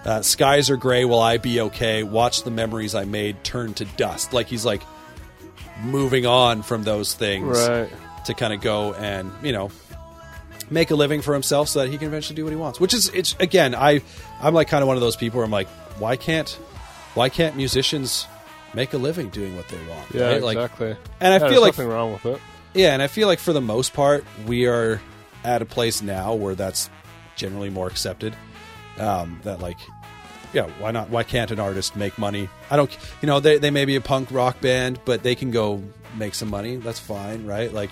Uh, 0.05 0.21
skies 0.21 0.69
are 0.69 0.77
gray, 0.77 1.03
will 1.03 1.19
I 1.19 1.37
be 1.37 1.59
okay? 1.59 2.03
Watch 2.03 2.43
the 2.43 2.51
memories 2.51 2.95
I 2.95 3.03
made 3.03 3.43
turn 3.43 3.73
to 3.75 3.85
dust. 3.85 4.31
Like 4.31 4.47
he's 4.47 4.63
like 4.63 4.81
moving 5.83 6.25
on 6.25 6.61
from 6.61 6.83
those 6.83 7.13
things 7.13 7.57
Right. 7.67 7.89
to 8.25 8.33
kind 8.33 8.53
of 8.53 8.61
go 8.61 8.93
and, 8.93 9.31
you 9.43 9.51
know, 9.51 9.71
make 10.69 10.91
a 10.91 10.95
living 10.95 11.21
for 11.21 11.33
himself 11.33 11.67
so 11.67 11.79
that 11.79 11.89
he 11.89 11.97
can 11.97 12.07
eventually 12.07 12.35
do 12.35 12.43
what 12.43 12.51
he 12.51 12.55
wants. 12.57 12.79
Which 12.79 12.93
is 12.93 13.09
it's 13.09 13.35
again, 13.39 13.75
I 13.75 14.01
I'm 14.41 14.53
like 14.53 14.67
kind 14.69 14.81
of 14.81 14.87
one 14.87 14.95
of 14.97 15.01
those 15.01 15.15
people 15.17 15.37
where 15.39 15.45
I'm 15.45 15.51
like, 15.51 15.67
why 15.97 16.15
can't 16.15 16.49
why 17.15 17.27
can't 17.29 17.55
musicians 17.57 18.25
make 18.73 18.93
a 18.93 18.97
living 18.97 19.29
doing 19.29 19.55
what 19.55 19.67
they 19.69 19.77
want? 19.87 20.09
Yeah, 20.13 20.27
right? 20.33 20.43
Like, 20.43 20.57
exactly. 20.57 20.95
and 21.19 21.33
I 21.33 21.45
Yeah, 21.45 21.51
feel 21.53 21.61
like 21.61 21.77
nothing 21.77 21.89
wrong 21.89 22.13
with 22.13 22.25
it. 22.25 22.41
yeah, 22.73 22.93
and 22.93 23.01
I 23.01 23.07
feel 23.07 23.27
like 23.27 23.39
for 23.39 23.53
the 23.53 23.61
most 23.61 23.93
part, 23.93 24.23
we 24.45 24.65
are 24.67 25.01
at 25.43 25.61
a 25.61 25.65
place 25.65 26.01
now 26.01 26.33
where 26.33 26.55
that's 26.55 26.89
generally 27.35 27.69
more 27.69 27.87
accepted. 27.87 28.35
Um, 28.97 29.39
that 29.43 29.59
like, 29.61 29.77
yeah, 30.53 30.67
why 30.79 30.91
not? 30.91 31.09
Why 31.09 31.23
can't 31.23 31.51
an 31.51 31.59
artist 31.59 31.95
make 31.95 32.17
money? 32.17 32.49
I 32.69 32.75
don't, 32.75 32.95
you 33.21 33.27
know, 33.27 33.39
they 33.39 33.57
they 33.57 33.71
may 33.71 33.85
be 33.85 33.95
a 33.95 34.01
punk 34.01 34.29
rock 34.31 34.59
band, 34.61 34.99
but 35.05 35.23
they 35.23 35.35
can 35.35 35.51
go 35.51 35.81
make 36.17 36.35
some 36.35 36.49
money. 36.49 36.75
That's 36.75 36.99
fine, 36.99 37.45
right? 37.45 37.71
Like, 37.73 37.91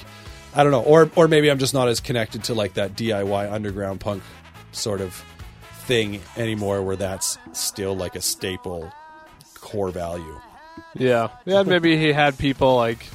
I 0.54 0.64
don't 0.64 0.72
know, 0.72 0.82
or 0.84 1.10
or 1.16 1.28
maybe 1.28 1.49
I'm 1.49 1.60
just 1.60 1.74
not 1.74 1.88
as 1.88 1.99
connected 2.02 2.44
to 2.45 2.54
like 2.54 2.74
that 2.74 2.95
DIY 2.95 3.52
underground 3.52 3.99
punk 4.02 4.22
sort 4.74 4.99
of 5.02 5.24
thing 5.86 6.20
anymore, 6.36 6.82
where 6.84 6.95
that's 6.98 7.38
still 7.54 7.95
like 7.95 8.16
a 8.16 8.22
staple 8.22 8.91
core 9.62 9.90
value. 9.91 10.40
Yeah, 10.95 11.30
yeah. 11.45 11.64
Maybe 11.64 11.98
he 11.98 12.12
had 12.12 12.38
people 12.38 12.76
like, 12.76 13.06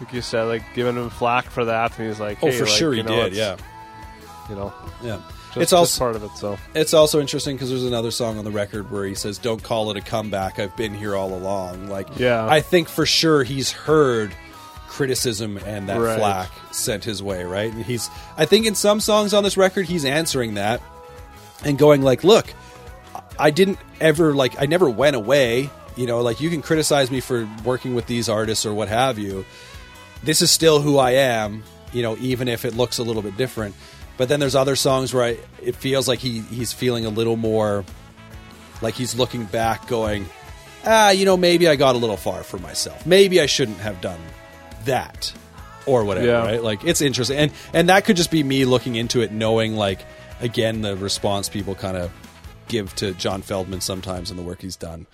like 0.00 0.12
you 0.12 0.22
said, 0.22 0.44
like 0.44 0.62
giving 0.74 0.96
him 0.96 1.10
flack 1.10 1.46
for 1.46 1.64
that, 1.66 1.98
and 1.98 2.08
he's 2.08 2.20
like, 2.20 2.38
Oh, 2.42 2.50
for 2.52 2.64
like, 2.64 2.68
sure 2.72 2.92
he 2.92 2.98
you 2.98 3.04
know, 3.04 3.24
did. 3.24 3.32
Yeah, 3.34 3.56
you 4.50 4.54
know, 4.56 4.72
yeah. 5.02 5.20
just, 5.48 5.56
it's 5.58 5.72
also 5.72 5.98
part 5.98 6.16
of 6.16 6.24
it. 6.24 6.30
So 6.36 6.58
It's 6.74 6.92
also 6.94 7.20
interesting 7.20 7.56
because 7.56 7.70
there's 7.70 7.84
another 7.84 8.10
song 8.10 8.38
on 8.38 8.44
the 8.44 8.50
record 8.50 8.90
where 8.90 9.04
he 9.06 9.14
says, 9.14 9.38
"Don't 9.38 9.62
call 9.62 9.90
it 9.90 9.96
a 9.96 10.00
comeback. 10.02 10.58
I've 10.58 10.76
been 10.76 10.92
here 10.94 11.16
all 11.16 11.32
along." 11.34 11.88
Like, 11.88 12.08
Yeah. 12.18 12.46
I 12.46 12.60
think 12.60 12.88
for 12.88 13.06
sure 13.06 13.42
he's 13.44 13.70
heard 13.72 14.32
criticism 14.88 15.58
and 15.58 15.88
that 15.88 15.98
Right. 15.98 16.18
flack 16.18 16.50
sent 16.72 17.04
his 17.04 17.22
way, 17.22 17.44
right? 17.44 17.72
And 17.72 17.84
he's, 17.84 18.08
I 18.38 18.44
think, 18.46 18.66
in 18.66 18.74
some 18.74 19.00
songs 19.00 19.34
on 19.34 19.44
this 19.44 19.56
record, 19.56 19.86
he's 19.86 20.04
answering 20.04 20.54
that 20.54 20.80
and 21.64 21.76
going 21.78 22.02
like, 22.02 22.24
"Look, 22.24 22.52
I 23.38 23.50
didn't 23.50 23.78
ever 24.00 24.34
like, 24.34 24.60
I 24.60 24.66
never 24.66 24.88
went 24.88 25.16
away. 25.16 25.70
You 25.96 26.06
know, 26.06 26.20
like 26.20 26.40
you 26.40 26.50
can 26.50 26.62
criticize 26.62 27.10
me 27.10 27.20
for 27.20 27.48
working 27.64 27.94
with 27.94 28.06
these 28.06 28.28
artists 28.28 28.64
or 28.66 28.74
what 28.74 28.88
have 28.88 29.18
you. 29.18 29.44
This 30.22 30.42
is 30.42 30.50
still 30.50 30.80
who 30.80 30.98
I 30.98 31.12
am. 31.12 31.62
You 31.92 32.02
know, 32.02 32.16
even 32.18 32.48
if 32.48 32.64
it 32.64 32.74
looks 32.76 32.98
a 32.98 33.02
little 33.02 33.22
bit 33.22 33.36
different." 33.36 33.74
But 34.18 34.28
then 34.30 34.40
there's 34.40 34.54
other 34.54 34.76
songs 34.76 35.12
where 35.12 35.24
I, 35.24 35.38
it 35.62 35.76
feels 35.76 36.08
like 36.08 36.18
he 36.20 36.40
he's 36.40 36.72
feeling 36.72 37.04
a 37.06 37.10
little 37.10 37.36
more 37.36 37.84
like 38.82 38.94
he's 38.94 39.14
looking 39.14 39.44
back, 39.44 39.86
going, 39.88 40.26
ah, 40.84 41.10
you 41.10 41.24
know, 41.24 41.36
maybe 41.36 41.68
I 41.68 41.76
got 41.76 41.94
a 41.94 41.98
little 41.98 42.16
far 42.16 42.42
for 42.42 42.58
myself. 42.58 43.06
Maybe 43.06 43.40
I 43.40 43.46
shouldn't 43.46 43.78
have 43.78 44.00
done 44.00 44.20
that 44.84 45.32
or 45.86 46.04
whatever, 46.04 46.26
Yeah. 46.26 46.38
right? 46.44 46.62
Like 46.62 46.84
it's 46.84 47.00
interesting. 47.00 47.36
And 47.38 47.52
and 47.72 47.88
that 47.88 48.04
could 48.04 48.16
just 48.16 48.30
be 48.30 48.42
me 48.42 48.64
looking 48.64 48.96
into 48.96 49.20
it 49.22 49.32
knowing 49.32 49.76
like 49.76 50.00
again 50.40 50.80
the 50.82 50.96
response 50.96 51.48
people 51.48 51.74
kind 51.74 51.96
of 51.96 52.10
give 52.68 52.94
to 52.96 53.12
John 53.14 53.42
Feldmann 53.42 53.80
sometimes 53.82 54.30
and 54.30 54.38
the 54.38 54.42
work 54.42 54.60
he's 54.62 54.76
done. 54.76 55.06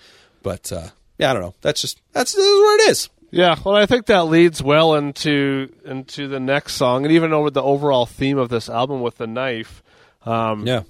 But 0.43 0.71
uh 0.71 0.89
yeah, 1.17 1.31
I 1.31 1.33
don't 1.33 1.41
know. 1.41 1.55
That's 1.61 1.81
just 1.81 2.01
that's, 2.11 2.33
that's 2.33 2.37
where 2.43 2.75
it 2.87 2.91
is. 2.91 3.09
Yeah, 3.31 3.55
well, 3.65 3.75
I 3.75 3.87
think 3.87 4.05
that 4.07 4.25
leads 4.25 4.61
well 4.61 4.93
into 4.93 5.73
into 5.85 6.27
the 6.27 6.39
next 6.39 6.73
song, 6.73 7.03
and 7.05 7.11
even 7.13 7.33
over 7.33 7.49
the 7.49 7.63
overall 7.63 8.05
theme 8.05 8.37
of 8.37 8.49
this 8.49 8.69
album 8.69 9.01
with 9.01 9.17
the 9.17 9.25
knife. 9.27 9.81
Um, 10.25 10.65
Yeah. 10.67 10.83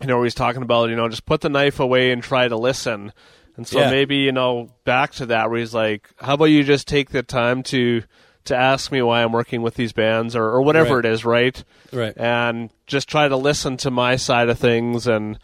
you 0.00 0.06
know, 0.06 0.16
where 0.16 0.24
he's 0.24 0.34
talking 0.34 0.62
about, 0.62 0.90
you 0.90 0.96
know, 0.96 1.08
just 1.08 1.24
put 1.26 1.40
the 1.40 1.48
knife 1.48 1.80
away 1.80 2.12
and 2.12 2.22
try 2.22 2.46
to 2.46 2.56
listen. 2.56 3.12
And 3.56 3.66
so 3.66 3.80
Yeah. 3.80 3.90
maybe, 3.90 4.16
you 4.18 4.30
know, 4.32 4.68
back 4.84 5.12
to 5.14 5.26
that 5.26 5.48
where 5.50 5.58
he's 5.58 5.72
like, 5.74 6.08
how 6.18 6.34
about 6.34 6.44
you 6.46 6.62
just 6.62 6.86
take 6.86 7.10
the 7.10 7.22
time 7.22 7.62
to 7.64 8.02
to 8.44 8.54
ask 8.54 8.92
me 8.92 9.02
why 9.02 9.24
I'm 9.24 9.32
working 9.32 9.62
with 9.62 9.74
these 9.74 9.92
bands 9.92 10.36
or, 10.36 10.44
or 10.44 10.62
whatever 10.62 10.96
Right. 10.96 11.04
it 11.04 11.12
is, 11.12 11.24
right? 11.24 11.64
Right. 11.92 12.12
And 12.16 12.70
just 12.86 13.08
try 13.08 13.26
to 13.26 13.36
listen 13.36 13.76
to 13.78 13.90
my 13.90 14.14
side 14.16 14.48
of 14.50 14.58
things 14.58 15.06
and 15.08 15.38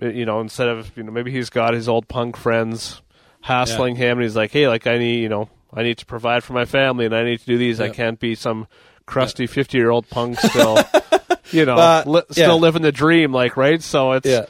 you 0.00 0.24
know, 0.26 0.40
instead 0.40 0.68
of 0.68 0.90
you 0.96 1.02
know, 1.04 1.12
maybe 1.12 1.30
he's 1.30 1.50
got 1.50 1.74
his 1.74 1.88
old 1.88 2.08
punk 2.08 2.36
friends 2.36 3.00
hassling 3.40 3.96
him 3.96 4.18
and 4.18 4.22
he's 4.22 4.36
like, 4.36 4.50
Hey, 4.52 4.68
like 4.68 4.86
I 4.86 4.98
need 4.98 5.20
you 5.22 5.28
know, 5.28 5.48
I 5.72 5.82
need 5.82 5.98
to 5.98 6.06
provide 6.06 6.44
for 6.44 6.52
my 6.52 6.64
family 6.64 7.06
and 7.06 7.14
I 7.14 7.24
need 7.24 7.40
to 7.40 7.46
do 7.46 7.58
these. 7.58 7.80
I 7.80 7.88
can't 7.90 8.18
be 8.20 8.34
some 8.34 8.66
crusty 9.06 9.46
fifty 9.46 9.78
year 9.78 9.90
old 9.90 10.08
punk 10.10 10.38
still 10.38 10.78
you 11.50 11.64
know, 11.64 11.76
Uh, 11.76 12.02
li- 12.06 12.22
yeah. 12.28 12.44
still 12.44 12.58
living 12.58 12.82
the 12.82 12.92
dream, 12.92 13.32
like 13.32 13.56
right. 13.56 13.82
So 13.82 14.12
it's 14.12 14.26
Yeah. 14.28 14.46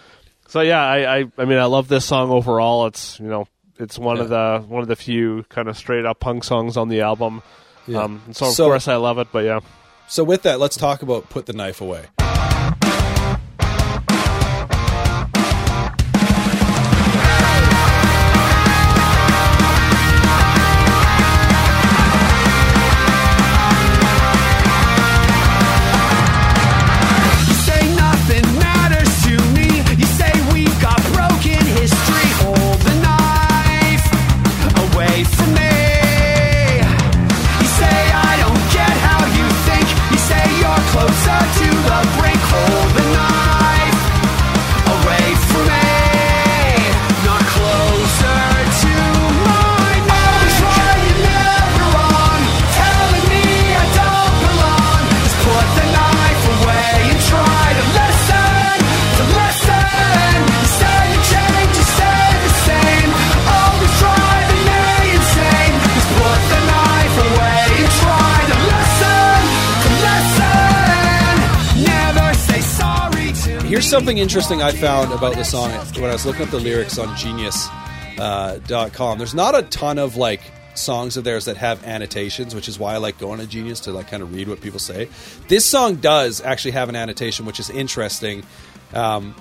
so 0.48 0.60
yeah. 0.60 0.82
I, 0.82 1.18
I 1.20 1.24
I 1.38 1.44
mean, 1.44 1.58
I 1.58 1.64
love 1.66 1.88
this 1.88 2.04
song 2.04 2.30
overall. 2.30 2.86
It's 2.86 3.20
you 3.20 3.26
know, 3.26 3.46
it's 3.78 3.98
one 3.98 4.18
of 4.18 4.28
the 4.28 4.64
one 4.66 4.82
of 4.82 4.88
the 4.88 4.96
few 4.96 5.44
kind 5.48 5.68
of 5.68 5.76
straight 5.76 6.04
up 6.04 6.18
punk 6.18 6.42
songs 6.44 6.76
on 6.76 6.88
the 6.88 7.02
album. 7.02 7.42
Yeah. 7.86 8.02
Um, 8.02 8.22
so 8.32 8.46
of 8.46 8.52
So- 8.54 8.64
course 8.66 8.88
I 8.88 8.96
love 8.96 9.18
it. 9.18 9.28
But 9.32 9.44
yeah, 9.44 9.60
So 10.08 10.24
with 10.24 10.42
that, 10.42 10.58
let's 10.58 10.76
talk 10.76 11.02
about 11.02 11.28
put 11.30 11.46
the 11.46 11.52
knife 11.52 11.80
away. 11.80 12.06
Here's 73.88 73.96
something 73.96 74.18
interesting 74.18 74.60
I 74.60 74.70
found 74.70 75.14
about 75.14 75.34
the 75.34 75.44
song 75.44 75.70
when 75.70 76.10
I 76.10 76.12
was 76.12 76.26
looking 76.26 76.42
up 76.42 76.50
the 76.50 76.60
lyrics 76.60 76.98
on 76.98 77.16
Genius 77.16 77.68
uh. 78.18 78.58
There's 79.16 79.32
not 79.32 79.58
a 79.58 79.62
ton 79.62 79.96
of 79.96 80.14
like 80.16 80.42
songs 80.74 81.16
of 81.16 81.24
theirs 81.24 81.46
that 81.46 81.56
have 81.56 81.82
annotations, 81.84 82.54
which 82.54 82.68
is 82.68 82.78
why 82.78 82.92
I 82.92 82.98
like 82.98 83.18
going 83.18 83.40
to 83.40 83.46
Genius 83.46 83.80
to 83.80 83.92
like 83.92 84.08
kind 84.08 84.22
of 84.22 84.34
read 84.34 84.46
what 84.46 84.60
people 84.60 84.78
say. 84.78 85.08
This 85.48 85.64
song 85.64 85.96
does 85.96 86.42
actually 86.42 86.72
have 86.72 86.90
an 86.90 86.96
annotation, 86.96 87.46
which 87.46 87.58
is 87.58 87.70
interesting. 87.70 88.42
Um, 88.92 89.34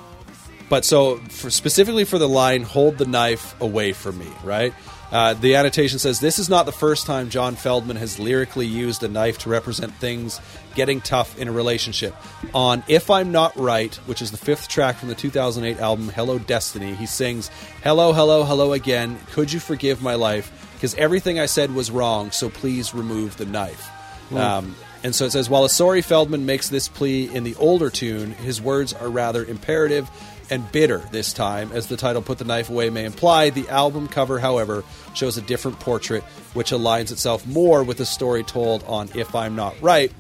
but 0.69 0.85
so 0.85 1.17
for, 1.17 1.49
specifically 1.49 2.05
for 2.05 2.17
the 2.17 2.29
line 2.29 2.63
"Hold 2.63 2.99
the 2.99 3.05
knife 3.05 3.59
away 3.59 3.91
from 3.91 4.17
me," 4.17 4.29
right? 4.45 4.73
Uh, 5.11 5.33
the 5.33 5.55
annotation 5.55 5.99
says 5.99 6.21
this 6.21 6.39
is 6.39 6.47
not 6.47 6.65
the 6.65 6.71
first 6.71 7.05
time 7.05 7.29
John 7.29 7.57
Feldmann 7.57 7.97
has 7.97 8.17
lyrically 8.17 8.65
used 8.65 9.03
a 9.03 9.09
knife 9.09 9.39
to 9.39 9.49
represent 9.49 9.93
things 9.95 10.39
getting 10.77 11.01
tough 11.01 11.37
in 11.37 11.49
a 11.49 11.51
relationship. 11.51 12.15
On 12.53 12.81
"If 12.87 13.09
I'm 13.09 13.33
Not 13.33 13.57
Right," 13.57 13.93
which 14.05 14.21
is 14.21 14.31
the 14.31 14.37
fifth 14.37 14.69
track 14.69 14.95
from 14.95 15.09
the 15.09 15.15
2008 15.15 15.81
album 15.81 16.07
"Hello 16.07 16.39
Destiny," 16.39 16.95
he 16.95 17.05
sings 17.05 17.49
"Hello, 17.83 18.13
hello, 18.13 18.45
hello 18.45 18.71
again. 18.71 19.19
Could 19.31 19.51
you 19.51 19.59
forgive 19.59 20.01
my 20.01 20.15
life? 20.15 20.49
Because 20.75 20.95
everything 20.95 21.39
I 21.39 21.47
said 21.47 21.75
was 21.75 21.91
wrong. 21.91 22.31
So 22.31 22.49
please 22.49 22.93
remove 22.93 23.35
the 23.35 23.45
knife." 23.45 23.89
Um, 24.33 24.75
and 25.03 25.15
so 25.15 25.25
it 25.25 25.31
says, 25.31 25.49
while 25.49 25.63
a 25.63 25.69
sorry 25.69 26.01
Feldmann 26.01 26.43
makes 26.43 26.69
this 26.69 26.87
plea 26.87 27.33
in 27.33 27.43
the 27.43 27.55
older 27.55 27.89
tune, 27.89 28.31
his 28.31 28.61
words 28.61 28.93
are 28.93 29.09
rather 29.09 29.45
imperative 29.45 30.09
and 30.49 30.69
bitter 30.71 30.99
this 31.11 31.33
time, 31.33 31.71
as 31.73 31.87
the 31.87 31.97
title 31.97 32.21
Put 32.21 32.37
the 32.37 32.45
Knife 32.45 32.69
Away 32.69 32.89
may 32.89 33.05
imply. 33.05 33.49
The 33.49 33.67
album 33.69 34.07
cover, 34.07 34.39
however, 34.39 34.83
shows 35.13 35.37
a 35.37 35.41
different 35.41 35.79
portrait, 35.79 36.23
which 36.53 36.71
aligns 36.71 37.11
itself 37.11 37.45
more 37.45 37.83
with 37.83 37.97
the 37.97 38.05
story 38.05 38.43
told 38.43 38.83
on 38.85 39.09
If 39.13 39.35
I'm 39.35 39.55
Not 39.55 39.79
Right, 39.81 40.11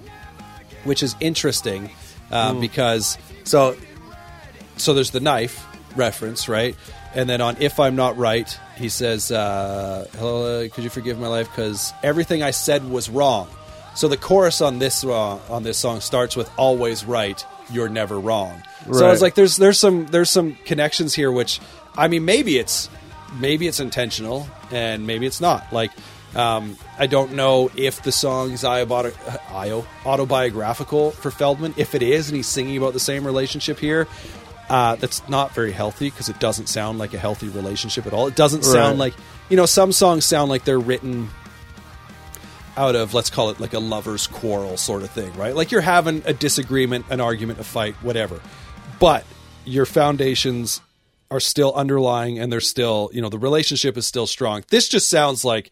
which 0.83 1.03
is 1.03 1.15
interesting 1.19 1.89
uh, 2.31 2.53
because 2.59 3.17
so 3.43 3.75
so 4.77 4.93
there's 4.93 5.11
the 5.11 5.19
knife 5.19 5.65
reference, 5.95 6.47
right? 6.47 6.75
And 7.13 7.29
then 7.29 7.41
on 7.41 7.57
"If 7.59 7.79
I'm 7.79 7.95
Not 7.95 8.17
Right," 8.17 8.57
he 8.75 8.89
says, 8.89 9.31
uh, 9.31 10.07
"Hello, 10.17 10.67
could 10.69 10.83
you 10.83 10.89
forgive 10.89 11.19
my 11.19 11.27
life? 11.27 11.49
Because 11.49 11.93
everything 12.03 12.43
I 12.43 12.51
said 12.51 12.89
was 12.89 13.09
wrong." 13.09 13.47
So 13.95 14.07
the 14.07 14.17
chorus 14.17 14.61
on 14.61 14.79
this 14.79 15.03
uh, 15.03 15.37
on 15.49 15.63
this 15.63 15.77
song 15.77 16.01
starts 16.01 16.35
with 16.35 16.49
"Always 16.57 17.05
right, 17.05 17.43
you're 17.71 17.89
never 17.89 18.19
wrong." 18.19 18.61
So 18.91 19.05
I 19.07 19.09
was 19.09 19.21
like, 19.21 19.35
"There's 19.35 19.57
there's 19.57 19.79
some 19.79 20.05
there's 20.07 20.29
some 20.29 20.55
connections 20.65 21.15
here." 21.15 21.31
Which 21.31 21.59
I 21.97 22.07
mean, 22.07 22.23
maybe 22.25 22.57
it's 22.59 22.89
maybe 23.39 23.67
it's 23.67 23.79
intentional 23.79 24.47
and 24.71 25.07
maybe 25.07 25.25
it's 25.25 25.41
not. 25.41 25.71
Like, 25.73 25.91
um, 26.37 26.77
I 26.99 27.07
don't 27.07 27.33
know 27.33 27.69
if 27.75 28.03
the 28.03 28.11
song 28.11 28.51
is 28.51 28.63
autobiographical 30.05 31.11
for 31.11 31.31
Feldmann. 31.31 31.73
If 31.77 31.95
it 31.95 32.01
is, 32.03 32.29
and 32.29 32.35
he's 32.37 32.47
singing 32.47 32.77
about 32.77 32.93
the 32.93 32.99
same 32.99 33.25
relationship 33.25 33.79
here, 33.79 34.07
uh, 34.69 34.95
that's 34.95 35.27
not 35.29 35.53
very 35.53 35.71
healthy 35.71 36.09
because 36.09 36.29
it 36.29 36.39
doesn't 36.39 36.67
sound 36.67 36.99
like 36.99 37.13
a 37.13 37.17
healthy 37.17 37.49
relationship 37.49 38.05
at 38.05 38.13
all. 38.13 38.27
It 38.27 38.35
doesn't 38.35 38.63
sound 38.63 38.99
Right. 38.99 39.11
like 39.11 39.13
you 39.49 39.57
know 39.57 39.65
some 39.65 39.91
songs 39.91 40.25
sound 40.25 40.49
like 40.49 40.63
they're 40.65 40.79
written 40.79 41.29
out 42.75 42.95
of 42.95 43.13
let's 43.13 43.29
call 43.29 43.49
it 43.49 43.59
like 43.59 43.73
a 43.73 43.79
lover's 43.79 44.27
quarrel 44.27 44.77
sort 44.77 45.03
of 45.03 45.09
thing, 45.09 45.33
right? 45.35 45.55
Like 45.55 45.71
you're 45.71 45.81
having 45.81 46.21
a 46.25 46.33
disagreement, 46.33 47.05
an 47.09 47.19
argument, 47.21 47.59
a 47.59 47.63
fight, 47.63 47.95
whatever. 48.03 48.39
But 48.99 49.25
your 49.65 49.85
foundations 49.85 50.81
are 51.31 51.39
still 51.39 51.73
underlying 51.73 52.37
and 52.39 52.51
they're 52.51 52.61
still, 52.61 53.09
you 53.13 53.21
know, 53.21 53.29
the 53.29 53.39
relationship 53.39 53.97
is 53.97 54.05
still 54.05 54.27
strong. 54.27 54.63
This 54.69 54.87
just 54.87 55.09
sounds 55.09 55.43
like 55.43 55.71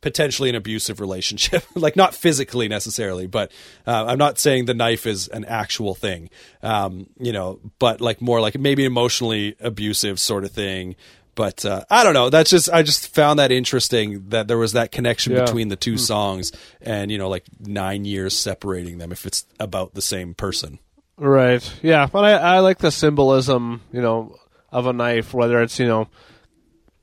potentially 0.00 0.48
an 0.48 0.54
abusive 0.54 1.00
relationship. 1.00 1.62
like 1.74 1.96
not 1.96 2.14
physically 2.14 2.68
necessarily, 2.68 3.26
but 3.26 3.52
uh, 3.86 4.06
I'm 4.06 4.18
not 4.18 4.38
saying 4.38 4.64
the 4.64 4.74
knife 4.74 5.06
is 5.06 5.28
an 5.28 5.44
actual 5.44 5.94
thing. 5.94 6.30
Um, 6.62 7.06
you 7.18 7.32
know, 7.32 7.60
but 7.78 8.00
like 8.00 8.20
more 8.20 8.40
like 8.40 8.58
maybe 8.58 8.84
emotionally 8.84 9.56
abusive 9.60 10.18
sort 10.20 10.44
of 10.44 10.52
thing. 10.52 10.96
But 11.36 11.64
uh, 11.64 11.84
I 11.88 12.02
don't 12.04 12.12
know. 12.12 12.28
That's 12.28 12.50
just 12.50 12.68
I 12.70 12.82
just 12.82 13.14
found 13.14 13.38
that 13.38 13.52
interesting 13.52 14.28
that 14.30 14.48
there 14.48 14.58
was 14.58 14.72
that 14.72 14.90
connection 14.92 15.32
Yeah. 15.32 15.44
between 15.44 15.68
the 15.68 15.76
two 15.76 15.96
songs, 15.96 16.50
and 16.82 17.10
you 17.10 17.16
know, 17.18 17.28
like 17.28 17.44
nine 17.60 18.04
years 18.04 18.36
separating 18.36 18.98
them 18.98 19.12
if 19.12 19.24
it's 19.24 19.46
about 19.58 19.94
the 19.94 20.02
same 20.02 20.34
person. 20.34 20.80
right. 21.16 21.62
Yeah, 21.82 22.06
but 22.12 22.24
I 22.24 22.32
I 22.32 22.58
like 22.58 22.78
the 22.78 22.90
symbolism, 22.90 23.80
you 23.92 24.02
know, 24.02 24.36
of 24.72 24.86
a 24.86 24.92
knife. 24.92 25.32
Whether 25.32 25.62
it's 25.62 25.78
you 25.78 25.86
know, 25.86 26.08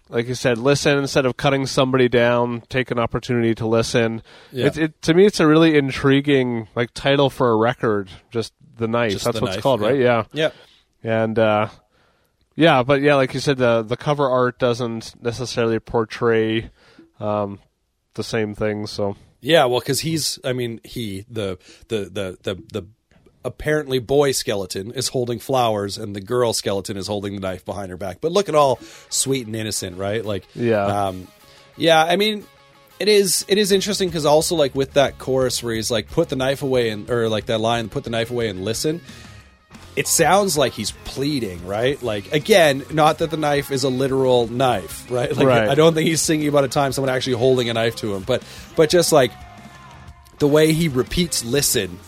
like 0.10 0.28
you 0.28 0.36
said, 0.36 0.58
listen 0.58 0.98
instead 0.98 1.26
of 1.26 1.38
cutting 1.38 1.66
somebody 1.66 2.10
down, 2.10 2.62
take 2.70 2.92
an 2.92 3.00
opportunity 3.00 3.56
to 3.56 3.68
listen. 3.68 4.22
Yeah. 4.52 4.68
It, 4.68 4.78
it 4.78 5.02
to 5.04 5.14
me, 5.14 5.26
it's 5.26 5.40
a 5.40 5.48
really 5.48 5.78
intriguing 5.78 6.68
like 6.76 6.94
title 6.94 7.30
for 7.30 7.52
a 7.52 7.56
record. 7.56 8.10
Just 8.32 8.54
the 8.78 8.88
knife. 8.88 9.12
Just 9.12 9.26
That's 9.26 9.40
the 9.40 9.46
what 9.46 9.54
it's 9.54 9.62
called, 9.62 9.82
yeah. 9.82 9.88
right? 9.88 10.00
Yeah. 10.00 10.24
Yep. 10.34 10.56
and 11.04 11.40
uh, 11.40 11.70
yeah, 12.56 12.84
but 12.84 13.02
yeah, 13.02 13.16
like 13.16 13.34
you 13.34 13.40
said, 13.40 13.58
the 13.58 13.84
the 13.84 13.98
cover 13.98 14.28
art 14.28 14.60
doesn't 14.60 15.22
necessarily 15.22 15.80
portray 15.80 16.72
um, 17.20 17.60
the 18.14 18.24
same 18.24 18.56
thing. 18.56 18.88
So 18.88 19.16
Yeah, 19.42 19.66
well, 19.66 19.80
because 19.80 20.02
he's, 20.02 20.40
I 20.44 20.54
mean, 20.54 20.82
he, 20.84 21.26
the, 21.30 21.60
the, 21.90 22.06
the, 22.06 22.38
the, 22.42 22.64
the 22.74 22.88
apparently 23.48 23.98
boy 23.99 24.32
skeleton 24.34 24.91
is 24.91 25.07
holding 25.07 25.40
flowers 25.40 25.98
and 25.98 26.15
the 26.15 26.22
girl 26.22 26.53
skeleton 26.53 26.98
is 26.98 27.07
holding 27.07 27.34
the 27.34 27.40
knife 27.41 27.65
behind 27.65 27.90
her 27.90 27.98
back. 27.98 28.19
But 28.22 28.32
look 28.32 28.49
at 28.49 28.56
all 28.56 28.78
sweet 29.10 29.48
and 29.48 29.56
innocent, 29.56 29.98
right? 29.98 30.24
Like, 30.24 30.44
Yeah. 30.53 30.86
um, 30.86 31.28
yeah. 31.78 32.03
I 32.03 32.15
mean, 32.18 32.45
it 32.99 33.07
is 33.07 33.45
it 33.48 33.57
is 33.57 33.72
interesting 33.72 34.10
because 34.10 34.26
also 34.26 34.56
like 34.56 34.74
with 34.76 34.94
that 34.94 35.18
chorus 35.19 35.61
where 35.64 35.74
he's 35.76 35.90
like 35.91 36.10
put 36.11 36.30
the 36.30 36.36
knife 36.36 36.61
away 36.64 36.90
and 36.90 37.10
or 37.10 37.30
like 37.30 37.45
that 37.45 37.60
line 37.60 37.90
put 37.90 38.03
the 38.03 38.10
knife 38.10 38.30
away 38.32 38.49
and 38.49 38.64
listen. 38.65 39.02
It 39.95 40.07
sounds 40.07 40.56
like 40.57 40.74
he's 40.74 40.91
pleading, 41.06 41.65
right? 41.65 42.02
Like 42.03 42.32
again, 42.32 42.84
not 42.91 43.19
that 43.19 43.32
the 43.32 43.38
knife 43.38 43.72
is 43.72 43.84
a 43.84 43.90
literal 43.90 44.48
knife, 44.48 45.10
right? 45.10 45.36
Like 45.36 45.48
Right. 45.48 45.69
I 45.69 45.76
don't 45.76 45.94
think 45.95 46.07
he's 46.07 46.22
singing 46.22 46.48
about 46.48 46.64
a 46.65 46.68
time 46.68 46.91
someone 46.91 47.11
actually 47.14 47.34
holding 47.38 47.69
a 47.69 47.74
knife 47.74 47.95
to 47.98 48.14
him, 48.15 48.24
but 48.24 48.44
but 48.76 48.90
just 48.90 49.11
like 49.11 49.32
the 50.40 50.48
way 50.48 50.72
he 50.74 50.88
repeats 50.88 51.44
listen 51.44 51.99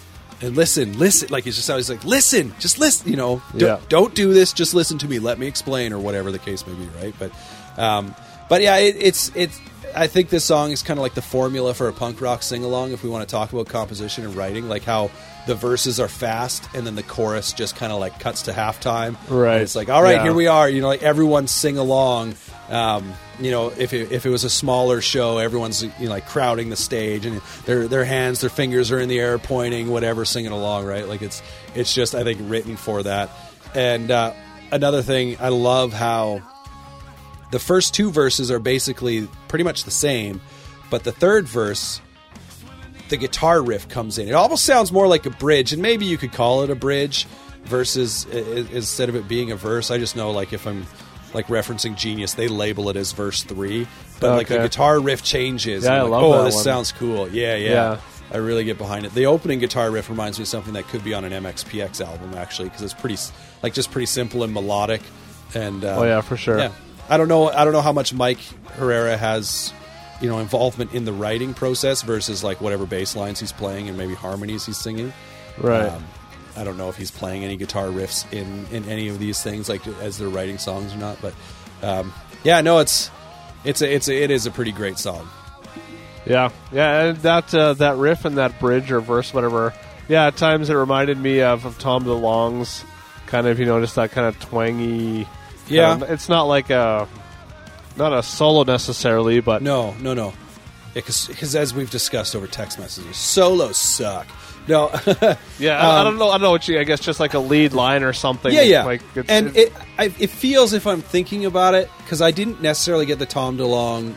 and 0.41 0.55
listen 0.55 0.97
listen 0.97 1.27
like 1.29 1.43
he's 1.43 1.55
just 1.55 1.69
always 1.69 1.89
like 1.89 2.03
listen 2.05 2.53
just 2.59 2.79
listen 2.79 3.09
you 3.09 3.17
know 3.17 3.41
don't, 3.57 3.61
Yeah. 3.61 3.79
don't 3.89 4.13
do 4.15 4.33
this 4.33 4.53
just 4.53 4.73
listen 4.73 4.97
to 4.99 5.07
me 5.07 5.19
let 5.19 5.37
me 5.39 5.47
explain 5.47 5.91
or 5.93 5.99
whatever 5.99 6.31
the 6.31 6.39
case 6.39 6.65
may 6.65 6.73
be 6.73 6.87
right 7.01 7.13
but 7.19 7.31
um 7.77 8.15
but 8.49 8.61
yeah 8.61 8.77
it, 8.77 8.95
it's 8.99 9.31
it's 9.35 9.59
i 9.95 10.07
think 10.07 10.29
this 10.29 10.45
song 10.45 10.71
is 10.71 10.81
kind 10.83 10.97
of 10.99 11.01
like 11.01 11.13
the 11.15 11.21
formula 11.21 11.73
for 11.73 11.87
a 11.89 11.93
punk 11.93 12.21
rock 12.21 12.41
sing-along 12.43 12.91
if 12.91 13.03
we 13.03 13.09
want 13.09 13.27
to 13.27 13.31
talk 13.31 13.51
about 13.51 13.67
composition 13.67 14.23
and 14.23 14.35
writing 14.35 14.69
like 14.69 14.83
how 14.83 15.09
the 15.47 15.55
verses 15.55 15.99
are 15.99 16.07
fast 16.07 16.63
and 16.75 16.85
then 16.85 16.95
the 16.95 17.03
chorus 17.03 17.53
just 17.53 17.75
kind 17.75 17.91
of 17.91 17.99
like 17.99 18.19
cuts 18.19 18.43
to 18.43 18.51
halftime 18.51 19.17
Right. 19.29 19.55
And 19.55 19.63
it's 19.63 19.75
like 19.75 19.89
all 19.89 20.01
right 20.03 20.15
Yeah. 20.17 20.23
here 20.23 20.33
we 20.33 20.47
are 20.47 20.69
you 20.69 20.81
know 20.81 20.87
like 20.87 21.03
everyone 21.03 21.47
sing 21.47 21.77
along 21.77 22.35
um, 22.69 23.13
you 23.39 23.49
know, 23.49 23.69
if 23.69 23.93
it, 23.93 24.11
if 24.11 24.25
it 24.25 24.29
was 24.29 24.43
a 24.43 24.49
smaller 24.49 25.01
show, 25.01 25.39
everyone's 25.39 25.83
you 25.83 25.91
know, 25.99 26.09
like 26.11 26.27
crowding 26.27 26.69
the 26.69 26.75
stage 26.75 27.25
and 27.25 27.41
their 27.65 27.87
their 27.87 28.05
hands, 28.05 28.41
their 28.41 28.49
fingers 28.49 28.91
are 28.91 28.99
in 28.99 29.09
the 29.09 29.19
air, 29.19 29.39
pointing, 29.39 29.89
whatever, 29.89 30.23
singing 30.23 30.51
along, 30.51 30.85
right? 30.85 31.07
Like 31.07 31.21
it's 31.21 31.41
it's 31.73 31.93
just 31.93 32.13
I 32.13 32.23
think 32.23 32.39
written 32.43 32.77
for 32.77 33.01
that. 33.03 33.31
And 33.73 34.11
uh, 34.11 34.33
another 34.71 35.01
thing, 35.01 35.37
I 35.39 35.49
love 35.49 35.93
how 35.93 36.41
the 37.51 37.59
first 37.59 37.95
two 37.95 38.11
verses 38.11 38.51
are 38.51 38.59
basically 38.59 39.27
pretty 39.47 39.63
much 39.63 39.83
the 39.83 39.91
same, 39.91 40.39
but 40.91 41.03
the 41.03 41.11
third 41.11 41.47
verse, 41.47 42.01
the 43.09 43.17
guitar 43.17 43.63
riff 43.63 43.89
comes 43.89 44.19
in. 44.19 44.27
It 44.27 44.33
almost 44.33 44.63
sounds 44.63 44.91
more 44.91 45.07
like 45.07 45.25
a 45.25 45.31
bridge, 45.31 45.73
and 45.73 45.81
maybe 45.81 46.05
you 46.05 46.17
could 46.17 46.33
call 46.33 46.61
it 46.61 46.69
a 46.69 46.75
bridge 46.75 47.25
versus 47.63 48.25
instead 48.25 49.09
of 49.09 49.15
it 49.15 49.27
being 49.27 49.51
a 49.51 49.55
verse. 49.55 49.89
I 49.89 49.97
just 49.97 50.15
know 50.15 50.29
like 50.31 50.53
if 50.53 50.67
I'm 50.67 50.85
like 51.33 51.47
referencing 51.47 51.95
Genius, 51.95 52.33
they 52.33 52.47
label 52.47 52.89
it 52.89 52.95
as 52.95 53.11
verse 53.11 53.43
three, 53.43 53.87
but 54.19 54.35
like 54.35 54.47
the 54.47 54.55
Okay. 54.55 54.63
guitar 54.63 54.99
riff 54.99 55.23
changes. 55.23 55.83
Yeah, 55.83 55.91
I'm 55.93 55.99
I 55.99 56.01
like, 56.03 56.11
love 56.11 56.23
oh, 56.23 56.37
that 56.39 56.43
this 56.45 56.55
one." 56.55 56.63
sounds 56.63 56.91
cool. 56.91 57.29
Yeah, 57.29 57.55
yeah, 57.55 57.69
Yeah. 57.71 57.97
I 58.31 58.37
really 58.37 58.63
get 58.63 58.77
behind 58.77 59.05
it. 59.07 59.13
The 59.15 59.25
opening 59.25 59.57
guitar 59.59 59.89
riff 59.89 60.07
reminds 60.09 60.37
me 60.37 60.43
of 60.43 60.47
something 60.49 60.73
that 60.73 60.87
could 60.87 61.03
be 61.03 61.13
on 61.15 61.25
an 61.25 61.31
MXPX 61.43 61.99
album 62.05 62.35
actually, 62.37 62.69
because 62.69 62.83
it's 62.83 62.93
pretty 62.93 63.15
s- 63.15 63.31
like 63.63 63.73
just 63.73 63.89
pretty 63.91 64.05
simple 64.05 64.43
and 64.43 64.53
melodic. 64.53 65.01
And 65.55 65.83
uh, 65.83 65.95
Oh, 65.99 66.03
yeah, 66.03 66.21
for 66.21 66.37
sure. 66.37 66.59
Yeah, 66.59 66.71
I 67.09 67.17
don't 67.17 67.27
know. 67.27 67.49
I 67.49 67.63
don't 67.63 67.73
know 67.73 67.81
how 67.81 67.91
much 67.93 68.13
Mike 68.13 68.37
Herrera 68.73 69.17
has, 69.17 69.73
you 70.21 70.29
know, 70.29 70.37
involvement 70.37 70.93
in 70.93 71.05
the 71.05 71.13
writing 71.13 71.55
process 71.55 72.03
versus 72.03 72.43
like 72.43 72.61
whatever 72.61 72.85
bass 72.85 73.15
lines 73.15 73.39
he's 73.39 73.51
playing 73.51 73.89
and 73.89 73.97
maybe 73.97 74.13
harmonies 74.13 74.63
he's 74.67 74.77
singing. 74.77 75.11
Right. 75.57 75.87
Um, 75.87 76.05
I 76.59 76.63
don't 76.63 76.77
know 76.77 76.89
if 76.89 76.97
he's 76.97 77.11
playing 77.11 77.43
any 77.43 77.55
guitar 77.57 77.87
riffs 77.87 78.31
in 78.33 78.65
in 78.75 78.89
any 78.89 79.07
of 79.07 79.17
these 79.17 79.41
things, 79.41 79.69
like 79.69 79.85
as 80.01 80.17
they're 80.17 80.27
writing 80.27 80.57
songs 80.57 80.93
or 80.93 80.97
not. 80.97 81.17
But 81.21 81.33
um, 81.81 82.13
yeah, 82.43 82.61
no, 82.61 82.79
it's 82.79 83.09
it's 83.63 83.81
a, 83.81 83.93
it's 83.93 84.07
a, 84.09 84.23
it 84.23 84.29
is 84.29 84.45
a 84.45 84.51
pretty 84.51 84.71
great 84.71 84.97
song. 84.97 85.27
Yeah, 86.25 86.49
yeah, 86.71 87.03
and 87.05 87.17
that 87.19 87.53
uh, 87.53 87.73
that 87.75 87.95
riff 87.95 88.25
and 88.25 88.37
that 88.37 88.59
bridge 88.59 88.91
or 88.91 88.99
verse, 88.99 89.33
whatever. 89.33 89.73
Yeah, 90.09 90.27
at 90.27 90.37
times 90.37 90.69
it 90.69 90.73
reminded 90.75 91.17
me 91.17 91.41
of, 91.41 91.65
of 91.65 91.77
Tom 91.77 92.03
DeLonge's 92.03 92.83
kind 93.27 93.45
of, 93.45 93.59
you 93.59 93.65
know, 93.65 93.79
just 93.79 93.95
that 93.95 94.11
kind 94.11 94.27
of 94.27 94.39
twangy. 94.39 95.27
Yeah. 95.67 95.93
of- 95.93 96.03
it's 96.03 96.27
not 96.27 96.43
like 96.43 96.71
a 96.71 97.07
not 97.95 98.11
a 98.13 98.23
solo 98.23 98.63
necessarily, 98.63 99.39
but 99.39 99.61
No, 99.61 99.93
no, 99.99 100.13
no. 100.13 100.33
Because 100.93 101.55
as 101.55 101.73
we've 101.73 101.91
discussed 101.91 102.35
over 102.35 102.47
text 102.47 102.79
messages, 102.79 103.15
solos 103.15 103.77
suck. 103.77 104.27
No, 104.67 104.91
yeah, 105.59 105.79
I, 105.79 105.97
I 105.97 105.99
Um, 105.99 106.05
don't 106.05 106.17
know. 106.19 106.29
I 106.29 106.33
don't 106.33 106.41
know 106.43 106.51
what 106.51 106.67
you. 106.67 106.79
I 106.79 106.83
guess 106.83 106.99
just 106.99 107.19
like 107.19 107.33
a 107.33 107.39
lead 107.39 107.73
line 107.73 108.03
or 108.03 108.13
something. 108.13 108.53
yeah, 108.53 108.61
yeah. 108.61 108.83
Like 108.83 109.01
it's, 109.15 109.29
and 109.29 109.55
it 109.57 109.73
I, 109.97 110.05
it 110.19 110.29
feels 110.29 110.73
if 110.73 110.85
I'm 110.85 111.01
thinking 111.01 111.45
about 111.45 111.73
it 111.73 111.89
because 111.99 112.21
I 112.21 112.31
didn't 112.31 112.61
necessarily 112.61 113.05
get 113.07 113.17
the 113.19 113.25
Tom 113.25 113.57
DeLonge 113.57 114.15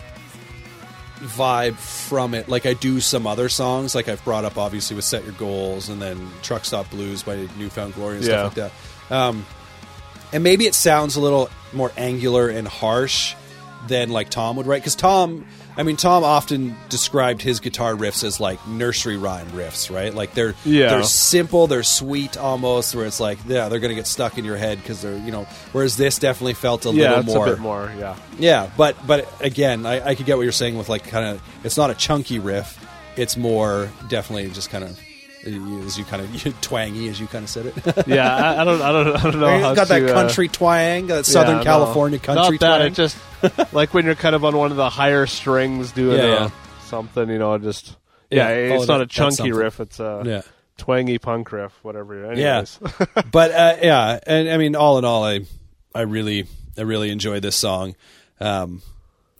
vibe 1.20 1.77
from 1.77 2.35
it, 2.35 2.48
like 2.48 2.66
I 2.66 2.74
do 2.74 3.01
some 3.01 3.27
other 3.27 3.48
songs, 3.48 3.94
like 3.94 4.09
I've 4.09 4.23
brought 4.24 4.44
up 4.44 4.59
obviously 4.59 4.97
with 4.97 5.05
"Set 5.05 5.24
Your 5.24 5.32
Goals" 5.35 5.89
and 5.89 6.02
then 6.02 6.31
"Truck 6.43 6.64
Stop 6.64 6.90
Blues" 6.90 7.23
by 7.23 7.36
New 7.59 7.69
Found 7.70 7.94
Glory 7.94 8.16
and 8.16 8.24
Yeah. 8.24 8.51
stuff 8.51 8.56
like 8.59 8.73
that. 9.09 9.14
Um, 9.16 9.47
and 10.32 10.43
maybe 10.43 10.66
it 10.66 10.74
sounds 10.74 11.16
a 11.16 11.20
little 11.20 11.48
more 11.73 11.93
angular 11.97 12.48
and 12.48 12.66
harsh 12.66 13.35
than 13.89 14.10
like 14.10 14.31
Tom 14.31 14.56
would 14.56 14.66
write 14.66 14.82
because 14.82 14.94
Tom, 14.97 15.47
I 15.77 15.85
mean, 15.85 15.97
Tom 15.97 16.23
often 16.23 16.77
described 16.90 17.40
his 17.40 17.61
guitar 17.61 17.94
riffs 17.94 18.24
as 18.24 18.39
like 18.40 18.66
nursery 18.69 19.16
rhyme 19.16 19.47
riffs, 19.49 19.90
right? 19.94 20.12
Like 20.15 20.35
they're 20.35 20.55
Yeah. 20.65 20.90
they're 20.90 21.03
simple, 21.05 21.66
they're 21.66 21.82
sweet 21.82 22.36
almost, 22.36 22.94
where 22.94 23.07
it's 23.07 23.20
like 23.20 23.39
yeah, 23.47 23.69
they're 23.69 23.81
gonna 23.81 23.94
get 23.94 24.07
stuck 24.07 24.36
in 24.36 24.44
your 24.44 24.57
head 24.59 24.78
because 24.78 25.01
they're 25.01 25.16
you 25.16 25.32
know. 25.32 25.44
Whereas 25.73 25.97
this 25.97 26.19
definitely 26.19 26.55
felt 26.55 26.85
a 26.85 26.90
yeah, 26.90 27.16
little 27.16 27.35
more, 27.35 27.47
a 27.47 27.51
bit 27.51 27.59
more. 27.59 27.93
Yeah, 27.99 28.16
yeah, 28.39 28.70
but 28.77 28.97
but 29.07 29.27
again, 29.40 29.86
I, 29.86 30.09
I 30.09 30.15
could 30.15 30.27
get 30.27 30.36
what 30.36 30.43
you're 30.43 30.53
saying 30.53 30.77
with 30.77 30.89
like 30.89 31.05
kind 31.09 31.27
of 31.27 31.43
it's 31.65 31.77
not 31.77 31.90
a 31.90 31.94
chunky 31.94 32.39
riff, 32.39 32.78
it's 33.16 33.36
more 33.36 33.90
definitely 34.09 34.51
just 34.51 34.69
kind 34.70 34.85
of 34.85 34.99
as 35.44 35.98
you 35.98 36.05
kind 36.05 36.23
of 36.23 36.60
twangy 36.60 37.09
as 37.09 37.20
you 37.20 37.27
kind 37.27 37.44
of 37.44 37.51
said 37.51 37.66
it. 37.66 37.74
yeah. 38.06 38.35
I, 38.35 38.60
I 38.60 38.64
don't. 38.64 38.81
I 38.82 38.93
don't. 38.93 39.16
I 39.16 39.23
don't 39.31 39.40
know. 39.40 39.59
how 39.59 39.74
got 39.74 39.89
that 39.89 39.98
to, 40.01 40.10
uh, 40.10 40.14
country 40.14 40.48
twang, 40.48 41.09
that 41.09 41.27
Southern 41.27 41.52
yeah, 41.56 41.59
no. 41.59 41.64
California 41.64 42.19
country 42.19 42.59
Not 42.59 42.60
that 42.60 42.77
twang. 42.78 42.86
it 42.93 42.94
just 42.94 43.16
like 43.74 43.94
when 43.94 44.05
you're 44.05 44.14
kind 44.14 44.35
of 44.35 44.44
on 44.44 44.56
one 44.56 44.70
of 44.70 44.77
the 44.77 44.90
higher 44.90 45.27
strings 45.27 45.93
doing 45.93 46.19
Yeah, 46.19 46.24
uh, 46.24 46.28
yeah. 46.28 46.51
something. 46.85 47.28
You 47.28 47.39
know, 47.39 47.56
just 47.59 47.97
yeah. 48.31 48.48
Yeah. 48.48 48.74
it's 48.74 48.85
Oh, 48.85 48.86
not 48.86 48.98
that- 48.98 49.02
a 49.05 49.06
chunky 49.06 49.52
riff. 49.52 49.81
It's 49.81 49.98
a 50.01 50.23
yeah. 50.24 50.43
twangy 50.78 51.19
punk 51.19 51.51
riff, 51.52 51.73
whatever. 51.82 52.35
Yeah. 52.35 52.64
But 53.31 53.51
uh, 53.52 53.77
yeah, 53.82 54.19
and 54.27 54.48
I 54.51 54.56
mean, 54.59 54.77
all 54.77 54.98
in 54.98 55.05
all, 55.05 55.24
I 55.24 55.40
I 55.94 56.02
really 56.02 56.47
I 56.78 56.82
really 56.82 57.10
enjoy 57.10 57.40
this 57.40 57.56
song. 57.56 57.97
Um, 58.40 58.82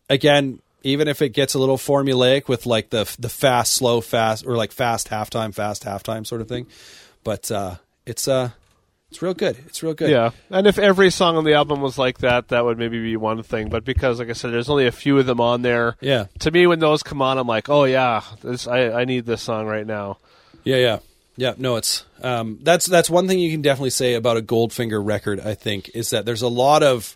again, 0.08 0.60
even 0.84 1.09
if 1.09 1.22
it 1.22 1.30
gets 1.30 1.54
a 1.54 1.59
little 1.59 1.78
formulaic 1.78 2.48
with 2.48 2.66
like 2.66 2.90
the 2.90 3.12
the 3.18 3.28
fast, 3.28 3.72
slow, 3.72 4.00
fast, 4.00 4.46
or 4.46 4.56
like 4.56 4.72
fast 4.72 5.09
halftime, 5.09 5.54
fast 5.54 5.84
halftime 5.84 6.26
sort 6.26 6.40
of 6.40 6.48
thing, 6.48 6.66
but 7.24 7.50
uh, 7.50 7.76
it's 8.06 8.28
uh 8.28 8.50
it's 9.12 9.20
real 9.20 9.34
good. 9.34 9.59
It's 9.66 9.82
real 9.82 9.92
good. 9.92 10.09
Yeah, 10.09 10.30
and 10.48 10.66
if 10.66 10.78
every 10.78 11.10
song 11.10 11.36
on 11.36 11.44
the 11.44 11.52
album 11.52 11.82
was 11.82 11.98
like 11.98 12.18
that, 12.18 12.48
that 12.48 12.64
would 12.64 12.78
maybe 12.78 12.98
be 12.98 13.16
one 13.18 13.42
thing. 13.42 13.68
But 13.68 13.84
because, 13.84 14.18
like 14.18 14.30
I 14.30 14.32
said, 14.32 14.52
there's 14.52 14.70
only 14.70 14.86
a 14.86 14.92
few 14.92 15.18
of 15.18 15.26
them 15.26 15.38
on 15.38 15.60
there. 15.60 15.96
Yeah. 16.00 16.28
To 16.38 16.50
me, 16.50 16.66
when 16.66 16.78
those 16.78 17.02
come 17.02 17.20
on, 17.20 17.36
I'm 17.36 17.46
like, 17.46 17.68
oh 17.68 17.84
yeah, 17.84 18.22
this 18.42 18.66
I, 18.66 19.02
I 19.02 19.04
need 19.04 19.26
this 19.26 19.42
song 19.42 19.66
right 19.66 19.86
now. 19.86 20.16
Yeah, 20.64 20.76
yeah, 20.76 20.98
yeah. 21.36 21.52
No, 21.59 21.76
it's 21.76 22.06
um, 22.22 22.59
that's 22.62 22.86
that's 22.86 23.10
one 23.10 23.28
thing 23.28 23.38
you 23.38 23.50
can 23.50 23.60
definitely 23.60 23.90
say 23.90 24.14
about 24.14 24.38
a 24.38 24.42
Goldfinger 24.42 25.04
record. 25.04 25.40
I 25.40 25.56
think 25.56 25.90
is 25.92 26.09
that 26.10 26.24
there's 26.24 26.40
a 26.40 26.48
lot 26.48 26.82
of 26.82 27.14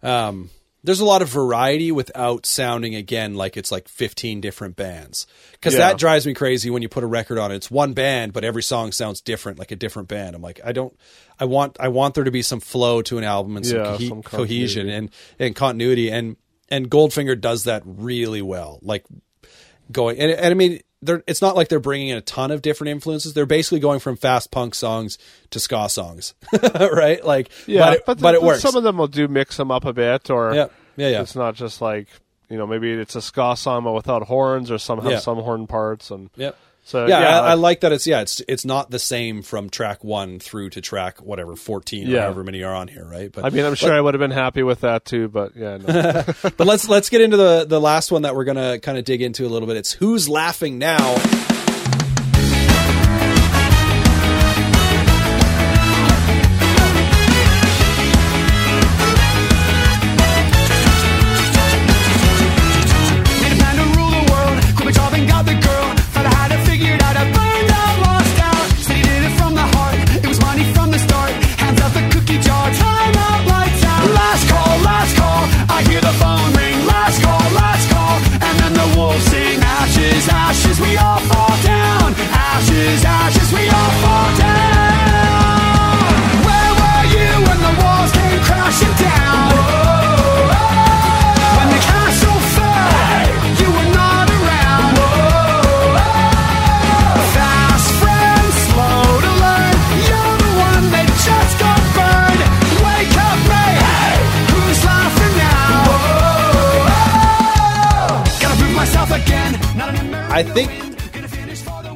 um, 0.00 0.48
there's 0.84 1.00
a 1.00 1.04
lot 1.04 1.22
of 1.22 1.28
variety 1.28 1.92
without 1.92 2.44
sounding 2.44 2.94
again 2.94 3.34
like 3.34 3.56
it's 3.56 3.70
like 3.70 3.86
15 3.88 4.40
different 4.40 4.74
bands 4.76 5.26
because 5.52 5.74
Yeah. 5.74 5.80
that 5.90 5.98
drives 5.98 6.26
me 6.26 6.34
crazy 6.34 6.70
when 6.70 6.82
you 6.82 6.88
put 6.88 7.04
a 7.04 7.06
record 7.06 7.38
on. 7.38 7.52
It's 7.52 7.70
one 7.70 7.92
band, 7.92 8.32
but 8.32 8.44
every 8.44 8.62
song 8.64 8.90
sounds 8.92 9.20
different, 9.20 9.58
like 9.58 9.70
a 9.70 9.76
different 9.76 10.08
band. 10.08 10.34
I'm 10.34 10.42
like, 10.42 10.60
I 10.64 10.72
don't. 10.72 10.96
I 11.38 11.44
want 11.44 11.76
I 11.80 11.88
want 11.88 12.14
there 12.14 12.24
to 12.24 12.30
be 12.30 12.42
some 12.42 12.60
flow 12.60 13.02
to 13.02 13.18
an 13.18 13.24
album 13.24 13.56
and 13.56 13.66
some, 13.66 13.78
Yeah, 13.78 13.84
cohe- 13.96 14.08
some 14.08 14.22
cohesion 14.22 14.88
and 14.88 15.10
and 15.38 15.54
continuity 15.56 16.10
and 16.10 16.36
and 16.68 16.90
Goldfinger 16.90 17.40
does 17.40 17.64
that 17.64 17.82
really 17.84 18.42
well. 18.42 18.78
Like 18.82 19.04
going 19.90 20.18
and, 20.18 20.30
and 20.30 20.46
I 20.46 20.54
mean 20.54 20.80
they're 21.02 21.22
it's 21.26 21.42
not 21.42 21.56
like 21.56 21.68
they're 21.68 21.80
bringing 21.80 22.08
in 22.08 22.16
a 22.16 22.20
ton 22.22 22.50
of 22.50 22.62
different 22.62 22.90
influences. 22.92 23.34
They're 23.34 23.44
basically 23.46 23.80
going 23.80 23.98
from 24.00 24.16
fast 24.16 24.50
punk 24.50 24.74
songs 24.74 25.18
to 25.50 25.58
ska 25.60 25.88
songs, 25.88 26.34
right? 26.74 27.22
Like, 27.24 27.50
Yeah, 27.66 27.80
but 27.80 27.92
it, 27.94 28.02
but, 28.06 28.20
but 28.20 28.34
it 28.34 28.42
works. 28.42 28.60
Some 28.62 28.76
of 28.76 28.82
them 28.84 28.96
will 28.96 29.08
do 29.08 29.28
mix 29.28 29.56
them 29.56 29.70
up 29.70 29.84
a 29.84 29.92
bit, 29.92 30.30
or 30.30 30.54
Yeah, 30.54 30.66
yeah, 30.96 31.08
yeah. 31.08 31.20
It's 31.22 31.34
not 31.36 31.54
just 31.56 31.80
like 31.80 32.08
you 32.48 32.56
know 32.56 32.66
maybe 32.66 32.92
it's 32.92 33.16
a 33.16 33.22
ska 33.22 33.56
song 33.56 33.84
but 33.84 33.92
without 33.92 34.22
horns, 34.24 34.70
or 34.70 34.78
some 34.78 35.00
have 35.02 35.10
Yeah. 35.10 35.18
some 35.18 35.38
horn 35.38 35.66
parts, 35.66 36.10
and 36.10 36.30
Yep. 36.36 36.56
So 36.84 37.06
yeah, 37.06 37.20
yeah, 37.20 37.40
I, 37.40 37.50
I 37.50 37.54
like 37.54 37.80
that. 37.80 37.92
It's 37.92 38.06
yeah, 38.06 38.20
it's 38.22 38.42
it's 38.48 38.64
not 38.64 38.90
the 38.90 38.98
same 38.98 39.42
from 39.42 39.70
track 39.70 40.02
one 40.02 40.38
through 40.40 40.70
to 40.70 40.80
track 40.80 41.18
whatever 41.22 41.54
fourteen 41.56 42.08
or 42.08 42.10
Yeah. 42.10 42.22
however 42.22 42.42
many 42.44 42.62
are 42.64 42.74
on 42.74 42.88
here, 42.88 43.04
right? 43.04 43.30
But 43.30 43.44
I 43.44 43.50
mean, 43.50 43.64
I'm 43.64 43.74
sure 43.76 43.92
I 43.92 44.00
would 44.00 44.14
have 44.14 44.20
been 44.20 44.30
happy 44.32 44.62
with 44.62 44.80
that 44.80 45.04
too, 45.04 45.28
but 45.28 45.54
yeah, 45.56 45.76
no. 45.78 46.24
but 46.56 46.66
let's 46.66 46.88
let's 46.88 47.08
get 47.08 47.20
into 47.20 47.36
the 47.36 47.64
the 47.68 47.80
last 47.80 48.10
one 48.10 48.22
that 48.22 48.34
we're 48.34 48.44
gonna 48.44 48.78
kind 48.80 48.98
of 48.98 49.04
dig 49.04 49.22
into 49.22 49.46
a 49.46 49.48
little 49.48 49.68
bit. 49.68 49.76
It's 49.76 49.92
who's 49.92 50.28
laughing 50.28 50.78
now. 50.78 51.14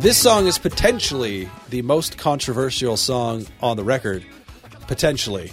This 0.07 0.19
song 0.23 0.47
is 0.47 0.57
potentially 0.57 1.51
the 1.71 1.83
most 1.83 2.17
controversial 2.17 2.97
song 2.97 3.45
on 3.61 3.77
the 3.77 3.83
record. 3.83 4.25
Potentially, 4.87 5.51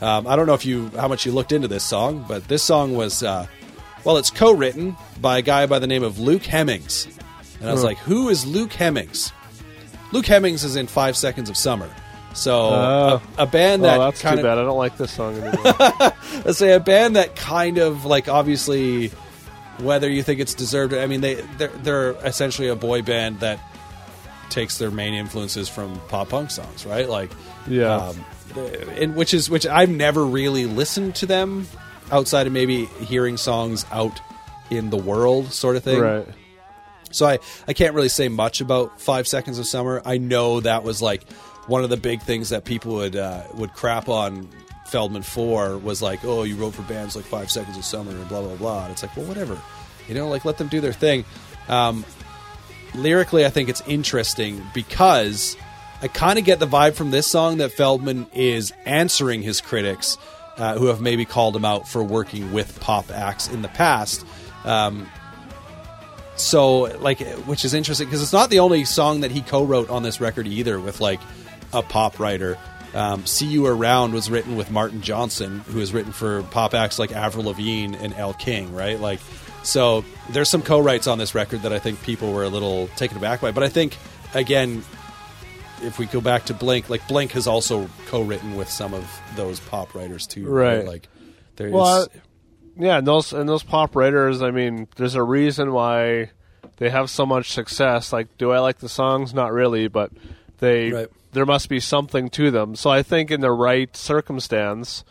um, 0.00 0.26
I 0.26 0.34
don't 0.34 0.46
know 0.46 0.54
if 0.54 0.64
you 0.64 0.88
how 0.96 1.08
much 1.08 1.26
you 1.26 1.32
looked 1.32 1.52
into 1.52 1.68
this 1.68 1.84
song, 1.84 2.24
but 2.26 2.48
this 2.48 2.62
song 2.62 2.94
was 2.96 3.22
uh, 3.22 3.46
well, 4.02 4.16
it's 4.16 4.30
co-written 4.30 4.96
by 5.20 5.36
a 5.36 5.42
guy 5.42 5.66
by 5.66 5.78
the 5.78 5.86
name 5.86 6.02
of 6.04 6.18
Luke 6.18 6.42
Hemmings, 6.44 7.06
and 7.60 7.68
I 7.68 7.72
was 7.72 7.82
Huh. 7.82 7.88
like, 7.88 7.98
who 7.98 8.30
is 8.30 8.46
Luke 8.46 8.72
Hemmings? 8.72 9.30
Luke 10.10 10.24
Hemmings 10.24 10.64
is 10.64 10.74
in 10.74 10.86
Five 10.86 11.14
Seconds 11.14 11.50
of 11.50 11.56
Summer. 11.58 11.90
So 12.32 12.54
Oh. 12.70 13.22
a, 13.36 13.42
a 13.42 13.46
band 13.46 13.82
Oh, 13.82 13.88
that 13.88 13.98
that's 13.98 14.22
kind 14.22 14.36
too 14.36 14.40
of 14.40 14.44
bad. 14.50 14.56
I 14.56 14.62
don't 14.62 14.78
like 14.78 14.96
this 14.96 15.10
song 15.12 15.36
anymore. 15.36 15.74
let's 16.46 16.56
say 16.56 16.72
a 16.72 16.80
band 16.80 17.16
that 17.16 17.36
kind 17.36 17.76
of 17.76 18.06
like 18.06 18.26
obviously 18.26 19.08
whether 19.80 20.08
you 20.08 20.22
think 20.22 20.38
it's 20.38 20.54
deserved 20.54 20.92
i 20.92 21.06
mean 21.06 21.22
they 21.22 21.34
they're, 21.56 21.68
they're 21.82 22.10
essentially 22.26 22.68
a 22.68 22.76
boy 22.76 23.00
band 23.00 23.40
that 23.40 23.58
takes 24.52 24.78
their 24.78 24.90
main 24.90 25.14
influences 25.14 25.68
from 25.68 25.98
pop 26.08 26.28
punk 26.28 26.50
songs 26.50 26.86
right 26.86 27.08
like 27.08 27.30
Yeah. 27.66 27.96
um, 27.96 28.24
and 28.96 29.16
which 29.16 29.32
is 29.34 29.48
which 29.50 29.66
i've 29.66 29.88
never 29.90 30.24
really 30.24 30.66
listened 30.66 31.14
to 31.16 31.26
them 31.26 31.66
outside 32.12 32.46
of 32.46 32.52
maybe 32.52 32.84
hearing 32.84 33.36
songs 33.38 33.84
out 33.90 34.20
in 34.70 34.90
the 34.90 34.96
world 34.98 35.52
sort 35.52 35.76
of 35.76 35.82
thing 35.82 36.00
right. 36.00 36.26
so 37.10 37.26
I, 37.26 37.38
I 37.68 37.72
can't 37.72 37.94
really 37.94 38.08
say 38.08 38.28
much 38.28 38.60
about 38.62 39.00
Five 39.00 39.26
Seconds 39.28 39.58
of 39.58 39.66
Summer. 39.66 40.00
I 40.04 40.16
know 40.18 40.60
that 40.60 40.82
was 40.82 41.02
like 41.02 41.28
one 41.66 41.84
of 41.84 41.90
the 41.90 41.96
big 41.98 42.22
things 42.22 42.48
that 42.50 42.64
people 42.64 42.94
would 42.94 43.16
uh, 43.16 43.42
would 43.54 43.72
crap 43.74 44.08
on 44.08 44.48
Feldmann 44.88 45.22
for 45.24 45.76
was 45.78 46.00
like, 46.00 46.24
oh, 46.24 46.42
you 46.44 46.56
wrote 46.56 46.74
for 46.74 46.82
bands 46.82 47.14
like 47.14 47.26
Five 47.26 47.50
Seconds 47.50 47.76
of 47.76 47.84
Summer 47.84 48.10
and 48.12 48.26
blah 48.30 48.40
blah 48.40 48.56
blah. 48.56 48.84
And 48.84 48.92
it's 48.92 49.02
like, 49.02 49.14
well, 49.16 49.26
whatever, 49.26 49.60
you 50.08 50.14
know, 50.14 50.28
like 50.28 50.44
let 50.46 50.56
them 50.56 50.68
do 50.68 50.80
their 50.80 50.92
thing. 50.94 51.24
Um, 51.68 52.04
lyrically, 52.94 53.44
I 53.44 53.50
think 53.50 53.68
it's 53.68 53.82
interesting 53.86 54.62
because 54.74 55.56
I 56.00 56.08
kind 56.08 56.38
of 56.38 56.44
get 56.44 56.58
the 56.58 56.66
vibe 56.66 56.94
from 56.94 57.10
this 57.10 57.26
song 57.26 57.58
that 57.58 57.72
Feldmann 57.72 58.26
is 58.34 58.72
answering 58.84 59.42
his 59.42 59.60
critics 59.60 60.18
uh, 60.56 60.76
who 60.78 60.86
have 60.86 61.00
maybe 61.00 61.24
called 61.24 61.56
him 61.56 61.64
out 61.64 61.88
for 61.88 62.02
working 62.02 62.52
with 62.52 62.78
pop 62.80 63.10
acts 63.10 63.48
in 63.48 63.62
the 63.62 63.68
past. 63.68 64.24
Um, 64.64 65.08
so 66.36 66.82
like 67.00 67.20
which 67.46 67.64
is 67.64 67.74
interesting 67.74 68.06
because 68.06 68.22
it's 68.22 68.32
not 68.32 68.50
the 68.50 68.58
only 68.58 68.84
song 68.84 69.20
that 69.20 69.30
he 69.30 69.42
co-wrote 69.42 69.90
on 69.90 70.02
this 70.02 70.20
record 70.20 70.46
either 70.46 70.80
with 70.80 71.00
like 71.00 71.20
a 71.72 71.82
pop 71.82 72.18
writer 72.18 72.58
um, 72.94 73.24
see 73.26 73.46
you 73.46 73.66
around 73.66 74.12
was 74.12 74.30
written 74.30 74.56
with 74.56 74.70
martin 74.70 75.02
johnson 75.02 75.60
who 75.68 75.78
has 75.78 75.92
written 75.92 76.12
for 76.12 76.42
pop 76.44 76.74
acts 76.74 76.98
like 76.98 77.12
avril 77.12 77.44
lavigne 77.44 77.94
and 78.00 78.14
elle 78.14 78.34
king 78.34 78.74
right 78.74 78.98
like 78.98 79.20
so 79.62 80.04
there's 80.30 80.48
some 80.48 80.62
co-writes 80.62 81.06
on 81.06 81.18
this 81.18 81.34
record 81.34 81.62
that 81.62 81.72
i 81.72 81.78
think 81.78 82.02
people 82.02 82.32
were 82.32 82.44
a 82.44 82.48
little 82.48 82.88
taken 82.96 83.16
aback 83.16 83.40
by 83.40 83.50
but 83.52 83.62
i 83.62 83.68
think 83.68 83.96
again 84.34 84.82
if 85.82 85.98
we 85.98 86.06
go 86.06 86.20
back 86.20 86.44
to 86.46 86.54
blink 86.54 86.88
like 86.90 87.06
blink 87.08 87.32
has 87.32 87.46
also 87.46 87.88
co-written 88.06 88.54
with 88.56 88.68
some 88.68 88.94
of 88.94 89.08
those 89.36 89.60
pop 89.60 89.94
writers 89.94 90.26
too 90.26 90.46
Right. 90.46 90.84
like 90.86 91.08
there's 91.56 91.72
Well, 91.72 92.02
I- 92.04 92.20
Yeah, 92.78 92.96
and 92.98 93.06
those 93.06 93.32
and 93.34 93.46
those 93.48 93.62
pop 93.62 93.94
writers. 93.94 94.40
I 94.40 94.50
mean, 94.50 94.88
there's 94.96 95.14
a 95.14 95.22
reason 95.22 95.72
why 95.74 96.30
they 96.78 96.88
have 96.88 97.10
so 97.10 97.26
much 97.26 97.52
success. 97.52 98.14
Like, 98.14 98.28
do 98.38 98.50
I 98.50 98.60
like 98.60 98.78
the 98.78 98.88
songs? 98.88 99.34
Not 99.34 99.52
really, 99.52 99.88
but 99.88 100.10
they 100.58 100.90
Right. 100.90 101.08
there 101.32 101.44
must 101.44 101.68
be 101.68 101.80
something 101.80 102.30
to 102.30 102.50
them. 102.50 102.74
So 102.74 102.88
I 102.88 103.02
think 103.02 103.30
in 103.30 103.42
the 103.42 103.50
right 103.52 103.94
circumstance, 103.94 105.04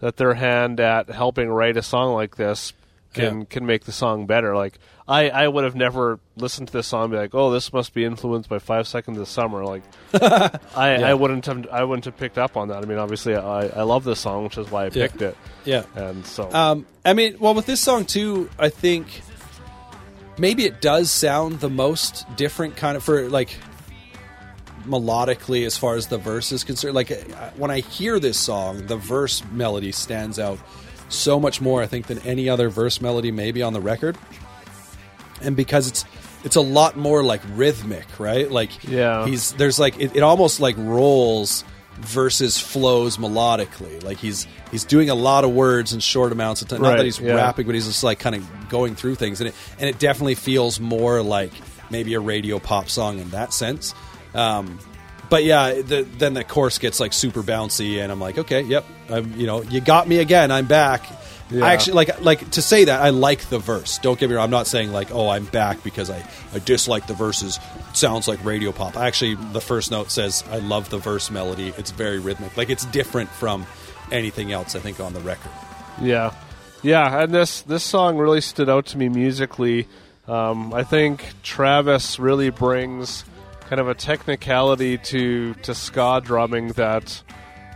that 0.00 0.16
their 0.16 0.34
hand 0.34 0.80
at 0.80 1.08
helping 1.08 1.50
write 1.50 1.76
a 1.76 1.82
song 1.82 2.14
like 2.14 2.34
this 2.34 2.72
can 3.14 3.38
Yeah. 3.40 3.44
can 3.48 3.64
make 3.66 3.84
the 3.84 3.92
song 3.92 4.26
better. 4.26 4.54
Like 4.54 4.78
I, 5.08 5.30
I 5.30 5.48
would 5.48 5.64
have 5.64 5.74
never 5.74 6.18
listened 6.36 6.68
to 6.68 6.72
this 6.74 6.86
song 6.86 7.04
and 7.04 7.10
be 7.12 7.16
like, 7.18 7.34
oh, 7.34 7.50
this 7.50 7.72
must 7.72 7.94
be 7.94 8.04
influenced 8.04 8.48
by 8.48 8.58
Five 8.58 8.86
Seconds 8.88 9.18
of 9.18 9.28
Summer. 9.28 9.64
Like 9.64 9.82
I, 10.14 10.96
Yeah. 10.98 11.08
I 11.08 11.14
wouldn't 11.14 11.46
have 11.46 11.66
I 11.72 11.84
wouldn't 11.84 12.04
have 12.04 12.16
picked 12.16 12.36
up 12.38 12.56
on 12.56 12.68
that. 12.68 12.82
I 12.82 12.86
mean, 12.86 12.98
obviously, 12.98 13.34
I, 13.34 13.66
I 13.68 13.82
love 13.82 14.04
this 14.04 14.20
song, 14.20 14.44
which 14.44 14.58
is 14.58 14.70
why 14.70 14.82
I 14.82 14.84
Yeah. 14.86 15.06
picked 15.08 15.22
it. 15.22 15.36
yeah 15.64 15.84
And 15.94 16.26
so 16.26 16.50
Um, 16.52 16.86
I 17.04 17.12
mean, 17.14 17.36
well, 17.38 17.54
with 17.54 17.66
this 17.66 17.80
song 17.80 18.04
too, 18.04 18.50
I 18.58 18.68
think 18.68 19.06
maybe 20.38 20.64
it 20.64 20.80
does 20.80 21.10
sound 21.10 21.60
the 21.60 21.70
most 21.70 22.26
different 22.36 22.76
kind 22.76 22.96
of 22.96 23.04
for 23.04 23.28
like 23.28 23.56
melodically 24.86 25.64
as 25.64 25.76
far 25.78 25.94
as 25.96 26.08
the 26.08 26.18
verse 26.18 26.52
is 26.52 26.64
concerned. 26.64 26.94
Like 26.94 27.10
uh, 27.10 27.50
when 27.56 27.70
I 27.70 27.80
hear 27.80 28.18
this 28.20 28.38
song, 28.38 28.86
the 28.86 28.96
verse 28.96 29.42
melody 29.52 29.92
stands 29.92 30.38
out 30.38 30.58
so 31.08 31.38
much 31.38 31.60
more, 31.60 31.82
I 31.82 31.86
think, 31.86 32.06
than 32.06 32.18
any 32.20 32.48
other 32.48 32.68
verse 32.68 33.00
melody 33.00 33.30
maybe 33.30 33.62
on 33.62 33.72
the 33.72 33.80
record. 33.80 34.16
And 35.42 35.56
because 35.56 35.88
it's 35.88 36.04
it's 36.44 36.56
a 36.56 36.60
lot 36.60 36.96
more 36.96 37.22
like 37.22 37.40
rhythmic, 37.54 38.06
right? 38.18 38.50
Like 38.50 38.84
Yeah. 38.84 39.26
he's 39.26 39.52
there's 39.52 39.78
like 39.78 39.98
it, 40.00 40.16
it 40.16 40.22
almost 40.22 40.60
like 40.60 40.76
rolls 40.78 41.64
versus 41.96 42.58
flows 42.58 43.16
melodically. 43.16 44.02
Like 44.02 44.18
he's 44.18 44.46
he's 44.70 44.84
doing 44.84 45.10
a 45.10 45.14
lot 45.14 45.44
of 45.44 45.52
words 45.52 45.92
in 45.92 46.00
short 46.00 46.32
amounts 46.32 46.62
of 46.62 46.68
time. 46.68 46.82
Not 46.82 46.96
that 46.96 47.04
he's 47.04 47.20
yeah. 47.20 47.34
rapping, 47.34 47.66
but 47.66 47.74
he's 47.74 47.86
just 47.86 48.02
like 48.04 48.18
kind 48.18 48.34
of 48.36 48.68
going 48.68 48.94
through 48.94 49.14
things, 49.16 49.40
and 49.40 49.48
it 49.48 49.54
and 49.78 49.88
it 49.88 49.98
definitely 49.98 50.34
feels 50.34 50.80
more 50.80 51.22
like 51.22 51.52
maybe 51.90 52.14
a 52.14 52.20
radio 52.20 52.58
pop 52.58 52.88
song 52.88 53.18
in 53.18 53.30
that 53.30 53.52
sense. 53.52 53.94
Um, 54.34 54.78
but 55.34 55.42
yeah, 55.42 55.82
the, 55.82 56.02
then 56.18 56.34
the 56.34 56.44
course 56.44 56.78
gets 56.78 57.00
like 57.00 57.12
super 57.12 57.42
bouncy, 57.42 58.00
and 58.00 58.12
I'm 58.12 58.20
like, 58.20 58.38
okay, 58.38 58.60
yep, 58.60 58.84
I'm, 59.08 59.34
you 59.34 59.48
know, 59.48 59.62
you 59.62 59.80
got 59.80 60.06
me 60.06 60.18
again. 60.18 60.52
I'm 60.52 60.66
back. 60.66 61.04
Yeah. 61.50 61.64
I 61.64 61.72
actually 61.72 61.94
like 61.94 62.20
like 62.20 62.50
to 62.52 62.62
say 62.62 62.84
that 62.84 63.02
I 63.02 63.10
like 63.10 63.40
the 63.46 63.58
verse. 63.58 63.98
Don't 63.98 64.16
get 64.16 64.30
me 64.30 64.36
wrong. 64.36 64.44
I'm 64.44 64.52
not 64.52 64.68
saying 64.68 64.92
like, 64.92 65.10
oh, 65.10 65.28
I'm 65.28 65.46
back 65.46 65.82
because 65.82 66.08
I 66.08 66.24
I 66.52 66.60
dislike 66.60 67.08
the 67.08 67.14
verses. 67.14 67.58
It 67.90 67.96
sounds 67.96 68.28
like 68.28 68.44
radio 68.44 68.70
pop. 68.70 68.96
Actually, 68.96 69.34
the 69.34 69.60
first 69.60 69.90
note 69.90 70.12
says 70.12 70.44
I 70.52 70.58
love 70.58 70.88
the 70.88 70.98
verse 70.98 71.32
melody. 71.32 71.74
It's 71.76 71.90
very 71.90 72.20
rhythmic. 72.20 72.56
Like 72.56 72.70
it's 72.70 72.84
different 72.84 73.28
from 73.28 73.66
anything 74.12 74.52
else 74.52 74.76
I 74.76 74.78
think 74.78 75.00
on 75.00 75.14
the 75.14 75.20
record. 75.20 75.50
Yeah, 76.00 76.32
yeah, 76.84 77.24
and 77.24 77.34
this 77.34 77.62
this 77.62 77.82
song 77.82 78.18
really 78.18 78.40
stood 78.40 78.68
out 78.68 78.86
to 78.86 78.98
me 78.98 79.08
musically. 79.08 79.88
Um, 80.28 80.72
I 80.72 80.84
think 80.84 81.26
Travis 81.42 82.20
really 82.20 82.50
brings 82.50 83.24
kind 83.68 83.80
of 83.80 83.88
a 83.88 83.94
technicality 83.94 84.98
to 84.98 85.54
to 85.54 85.74
ska 85.74 86.20
drumming 86.24 86.68
that 86.72 87.22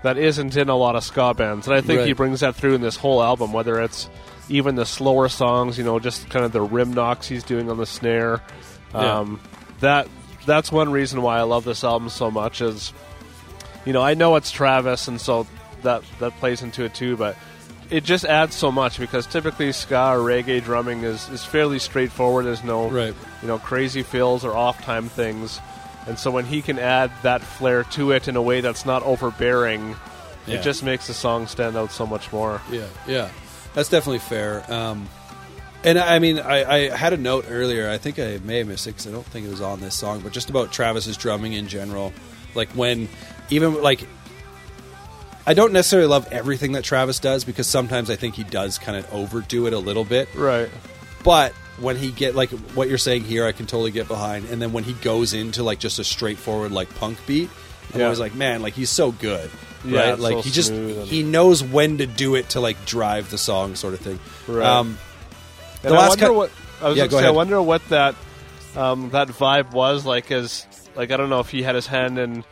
that 0.02 0.16
isn't 0.16 0.56
in 0.56 0.69
a 0.69 0.77
lot 0.77 0.94
of 0.97 1.02
ska 1.05 1.35
bands, 1.35 1.66
and 1.66 1.74
I 1.74 1.81
think 1.81 2.02
he 2.02 2.12
brings 2.12 2.40
that 2.40 2.55
through 2.55 2.74
in 2.74 2.81
this 2.81 2.97
whole 2.97 3.23
album. 3.23 3.52
Whether 3.52 3.81
it's 3.81 4.09
even 4.48 4.77
the 4.77 4.86
slower 4.86 5.28
songs, 5.28 5.77
you 5.77 5.85
know, 5.85 5.98
just 5.98 6.31
kind 6.31 6.44
of 6.44 6.52
the 6.52 6.62
rim 6.62 6.93
knocks 6.94 7.27
he's 7.28 7.43
doing 7.44 7.69
on 7.70 7.77
the 7.78 7.86
snare. 7.86 8.40
Yeah. 8.94 9.19
Um, 9.19 9.40
That 9.81 10.09
that's 10.47 10.73
one 10.73 10.90
reason 10.90 11.20
why 11.23 11.39
I 11.39 11.43
love 11.43 11.65
this 11.65 11.85
album 11.85 12.09
so 12.09 12.31
much. 12.31 12.60
Is 12.60 12.93
you 13.85 13.93
know 13.93 14.02
I 14.02 14.15
know 14.15 14.36
it's 14.36 14.51
Travis, 14.51 15.09
and 15.09 15.20
so 15.20 15.47
that 15.82 16.02
that 16.20 16.32
plays 16.39 16.62
into 16.62 16.85
it 16.85 16.94
too, 16.94 17.16
but 17.16 17.36
it 17.90 18.05
just 18.05 18.24
adds 18.24 18.55
so 18.55 18.70
much 18.70 18.98
because 18.98 19.27
typically 19.27 19.73
ska 19.73 20.10
or 20.12 20.19
reggae 20.19 20.62
drumming 20.62 21.05
is, 21.05 21.27
is 21.31 21.43
fairly 21.44 21.78
straightforward. 21.78 22.44
There's 22.44 22.62
no 22.65 22.89
Right. 22.89 23.15
you 23.43 23.48
know 23.48 23.59
crazy 23.59 24.02
fills 24.02 24.44
or 24.44 24.55
off 24.56 24.82
time 24.85 25.09
things, 25.09 25.60
and 26.09 26.19
so 26.19 26.31
when 26.31 26.45
he 26.47 26.63
can 26.63 26.79
add 26.79 27.11
that 27.23 27.43
flair 27.43 27.85
to 27.85 28.11
it 28.13 28.27
in 28.29 28.35
a 28.37 28.43
way 28.43 28.61
that's 28.61 28.85
not 28.87 29.03
overbearing, 29.05 29.95
Yeah. 30.47 30.57
it 30.57 30.63
just 30.63 30.83
makes 30.83 31.07
the 31.07 31.15
song 31.15 31.47
stand 31.47 31.77
out 31.77 31.93
so 31.93 32.07
much 32.07 32.33
more. 32.33 32.61
Yeah, 32.71 32.87
yeah, 33.07 33.31
that's 33.75 33.89
definitely 33.89 34.19
fair. 34.21 34.65
Um, 34.73 35.09
and 35.85 35.99
I 35.99 36.19
mean, 36.19 36.41
I, 36.41 36.89
I 36.91 36.97
had 36.97 37.13
a 37.13 37.17
note 37.17 37.45
earlier. 37.49 37.89
I 37.89 37.99
think 37.99 38.19
I 38.19 38.41
may 38.43 38.59
have 38.59 38.67
missed 38.67 38.87
it 38.89 38.91
because 38.91 39.07
I 39.07 39.11
don't 39.13 39.27
think 39.27 39.47
it 39.47 39.51
was 39.51 39.61
on 39.61 39.81
this 39.81 39.95
song, 39.95 40.21
but 40.21 40.33
just 40.33 40.51
about 40.51 40.73
Travis's 40.73 41.17
drumming 41.17 41.53
in 41.53 41.69
general. 41.69 42.13
Like 42.55 42.69
when, 42.71 43.09
even 43.51 43.81
like, 43.81 44.01
I 45.47 45.55
don't 45.55 45.73
necessarily 45.73 46.09
love 46.09 46.27
everything 46.33 46.73
that 46.73 46.83
Travis 46.85 47.19
does 47.21 47.45
because 47.45 47.67
sometimes 47.67 48.11
I 48.11 48.17
think 48.17 48.35
he 48.35 48.43
does 48.45 48.77
kind 48.79 48.99
of 48.99 49.11
overdo 49.13 49.67
it 49.67 49.73
a 49.73 49.79
little 49.79 50.05
bit. 50.05 50.29
Right. 50.35 50.69
But 51.23 51.53
when 51.81 51.97
he 51.97 52.11
get 52.11 52.35
like 52.35 52.51
what 52.51 52.89
you're 52.89 52.99
saying 52.99 53.25
here, 53.25 53.47
I 53.47 53.53
can 53.53 53.67
totally 53.67 53.91
get 53.91 54.09
behind. 54.09 54.47
And 54.51 54.61
then 54.61 54.73
when 54.73 54.85
he 54.85 54.93
goes 54.95 55.33
into 55.35 55.63
like 55.63 55.79
just 55.79 55.99
a 55.99 56.05
straightforward 56.05 56.73
like 56.73 56.93
punk 56.97 57.19
beat, 57.27 57.51
I'm 57.93 58.01
Yeah. 58.01 58.07
always 58.07 58.21
like, 58.21 58.35
man, 58.35 58.63
like 58.63 58.75
he's 58.75 58.91
so 58.91 59.13
good, 59.13 59.51
Yeah, 59.85 60.01
right? 60.01 60.09
it's 60.11 60.21
Like 60.23 60.35
so 60.35 60.41
he 60.43 60.51
just 60.51 60.71
and- 60.71 61.07
he 61.07 61.23
knows 61.23 61.63
when 61.63 61.99
to 61.99 62.07
do 62.07 62.35
it 62.35 62.51
to 62.51 62.61
like 62.61 62.85
drive 62.85 63.31
the 63.31 63.39
song, 63.39 63.75
sort 63.77 63.95
of 63.95 64.01
thing. 64.01 64.19
Right. 64.47 64.67
Um, 64.67 64.99
And 65.85 65.93
The 65.93 65.97
I 65.97 65.99
last 66.01 66.09
wonder 66.11 66.27
cut- 66.27 66.35
what 66.35 66.51
I 66.83 66.89
was 66.89 66.99
Yeah, 66.99 67.09
say. 67.09 67.27
I 67.27 67.31
wonder 67.31 67.63
what 67.63 67.87
that 67.91 68.15
um, 68.77 69.11
that 69.11 69.29
vibe 69.29 69.73
was 69.73 70.05
like. 70.05 70.31
As 70.33 70.67
like 70.97 71.11
I 71.13 71.17
don't 71.17 71.31
know 71.31 71.41
if 71.41 71.49
he 71.51 71.63
had 71.63 71.75
his 71.77 71.87
hand 71.87 72.19
in 72.19 72.45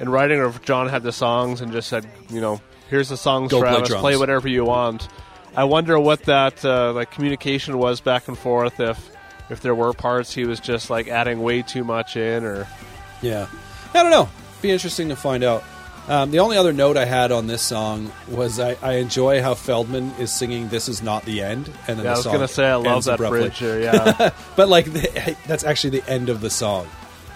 in 0.00 0.08
writing 0.08 0.40
or 0.40 0.46
if 0.46 0.60
John 0.62 0.88
had 0.88 1.02
the 1.04 1.12
songs 1.12 1.60
and 1.60 1.70
just 1.72 1.88
said, 1.88 2.04
you 2.30 2.40
know, 2.40 2.60
here's 2.90 3.08
the 3.08 3.16
songs, 3.16 3.50
Go 3.52 3.60
play 3.60 3.70
Travis, 3.70 3.88
drums. 3.88 4.00
play 4.02 4.16
whatever 4.16 4.48
you 4.48 4.64
want. 4.64 5.06
I 5.56 5.64
wonder 5.64 5.98
what 5.98 6.22
that 6.24 6.64
uh, 6.64 6.92
like 6.92 7.10
communication 7.10 7.78
was 7.78 8.00
back 8.00 8.28
and 8.28 8.36
forth. 8.38 8.80
If 8.80 9.10
if 9.50 9.60
there 9.60 9.74
were 9.74 9.92
parts 9.92 10.32
he 10.34 10.44
was 10.44 10.58
just 10.60 10.90
like 10.90 11.08
adding 11.08 11.42
way 11.42 11.62
too 11.62 11.84
much 11.84 12.16
in, 12.16 12.44
or 12.44 12.66
yeah, 13.22 13.46
I 13.92 14.02
don't 14.02 14.10
know. 14.10 14.28
Be 14.62 14.70
interesting 14.70 15.08
to 15.10 15.16
find 15.16 15.44
out. 15.44 15.62
Um, 16.06 16.30
the 16.30 16.40
only 16.40 16.58
other 16.58 16.74
note 16.74 16.98
I 16.98 17.06
had 17.06 17.32
on 17.32 17.46
this 17.46 17.62
song 17.62 18.12
was 18.28 18.60
I, 18.60 18.76
I 18.82 18.94
enjoy 18.96 19.40
how 19.40 19.54
Feldmann 19.54 20.18
is 20.18 20.30
singing 20.30 20.68
"This 20.68 20.86
is 20.88 21.02
not 21.02 21.24
the 21.24 21.40
end," 21.40 21.70
and 21.88 21.98
then 21.98 22.04
Yeah, 22.04 22.12
I 22.12 22.16
was 22.16 22.26
gonna 22.26 22.48
say 22.48 22.66
I 22.68 22.74
love 22.74 23.04
that 23.04 23.14
abruptly. 23.14 23.40
bridge. 23.42 23.58
Here, 23.58 23.80
yeah, 23.82 24.30
but 24.54 24.68
like 24.68 24.92
the, 24.92 25.36
that's 25.46 25.64
actually 25.64 26.00
the 26.00 26.10
end 26.10 26.28
of 26.28 26.42
the 26.42 26.50
song, 26.50 26.86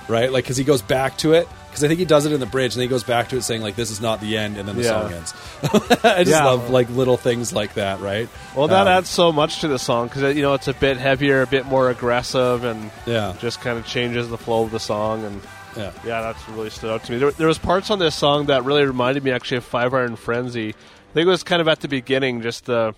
right? 0.07 0.31
Like 0.31 0.45
because 0.45 0.59
he 0.59 0.65
goes 0.65 0.83
back 0.83 1.17
to 1.19 1.33
it 1.33 1.49
because 1.79 1.85
I 1.85 1.89
think 1.89 1.99
he 2.01 2.05
does 2.07 2.27
it 2.27 2.33
in 2.33 2.41
the 2.41 2.47
bridge, 2.47 2.75
and 2.75 2.81
then 2.81 2.89
he 2.89 2.91
goes 2.91 3.05
back 3.05 3.29
to 3.31 3.37
it 3.37 3.43
saying 3.43 3.63
like 3.63 3.77
"This 3.77 3.91
is 3.91 4.01
not 4.01 4.21
the 4.21 4.37
end," 4.37 4.57
and 4.57 4.69
then 4.69 4.77
the 4.77 4.83
Yeah. 4.83 4.89
song 5.09 5.13
ends. 5.13 5.35
I 6.05 6.25
just 6.25 6.31
Yeah. 6.31 6.45
love 6.45 6.71
like 6.71 6.89
little 6.91 7.17
things 7.17 7.53
like 7.53 7.75
that, 7.75 8.01
right? 8.01 8.29
well, 8.55 8.69
that 8.69 8.83
Um, 8.83 8.89
adds 8.89 9.09
so 9.09 9.33
much 9.33 9.61
to 9.61 9.69
the 9.69 9.79
song 9.79 10.09
because 10.09 10.35
you 10.37 10.43
know 10.43 10.55
it's 10.55 10.69
a 10.69 10.75
bit 10.75 10.97
heavier, 10.97 11.43
a 11.43 11.47
bit 11.47 11.67
more 11.67 11.91
aggressive, 11.91 12.65
and 12.65 12.91
Yeah, 13.07 13.35
just 13.41 13.61
kind 13.61 13.79
of 13.79 13.87
changes 13.87 14.29
the 14.29 14.39
flow 14.39 14.65
of 14.65 14.71
the 14.71 14.81
song. 14.81 15.25
And 15.25 15.41
yeah. 15.77 15.91
yeah, 16.05 16.21
that's 16.23 16.49
really 16.49 16.71
stood 16.71 16.91
out 16.91 17.05
to 17.05 17.13
me. 17.13 17.19
There, 17.19 17.31
there 17.33 17.49
was 17.49 17.59
parts 17.59 17.91
on 17.91 17.99
this 17.99 18.15
song 18.15 18.47
that 18.47 18.65
really 18.65 18.85
reminded 18.85 19.23
me 19.25 19.31
actually 19.31 19.59
of 19.59 19.65
Five 19.65 19.95
Iron 19.95 20.17
Frenzy. 20.17 20.71
I 20.71 21.15
think 21.15 21.27
it 21.27 21.31
was 21.31 21.43
kind 21.43 21.61
of 21.63 21.69
at 21.69 21.81
the 21.81 21.89
beginning, 21.89 22.43
just 22.43 22.67
the 22.67 22.95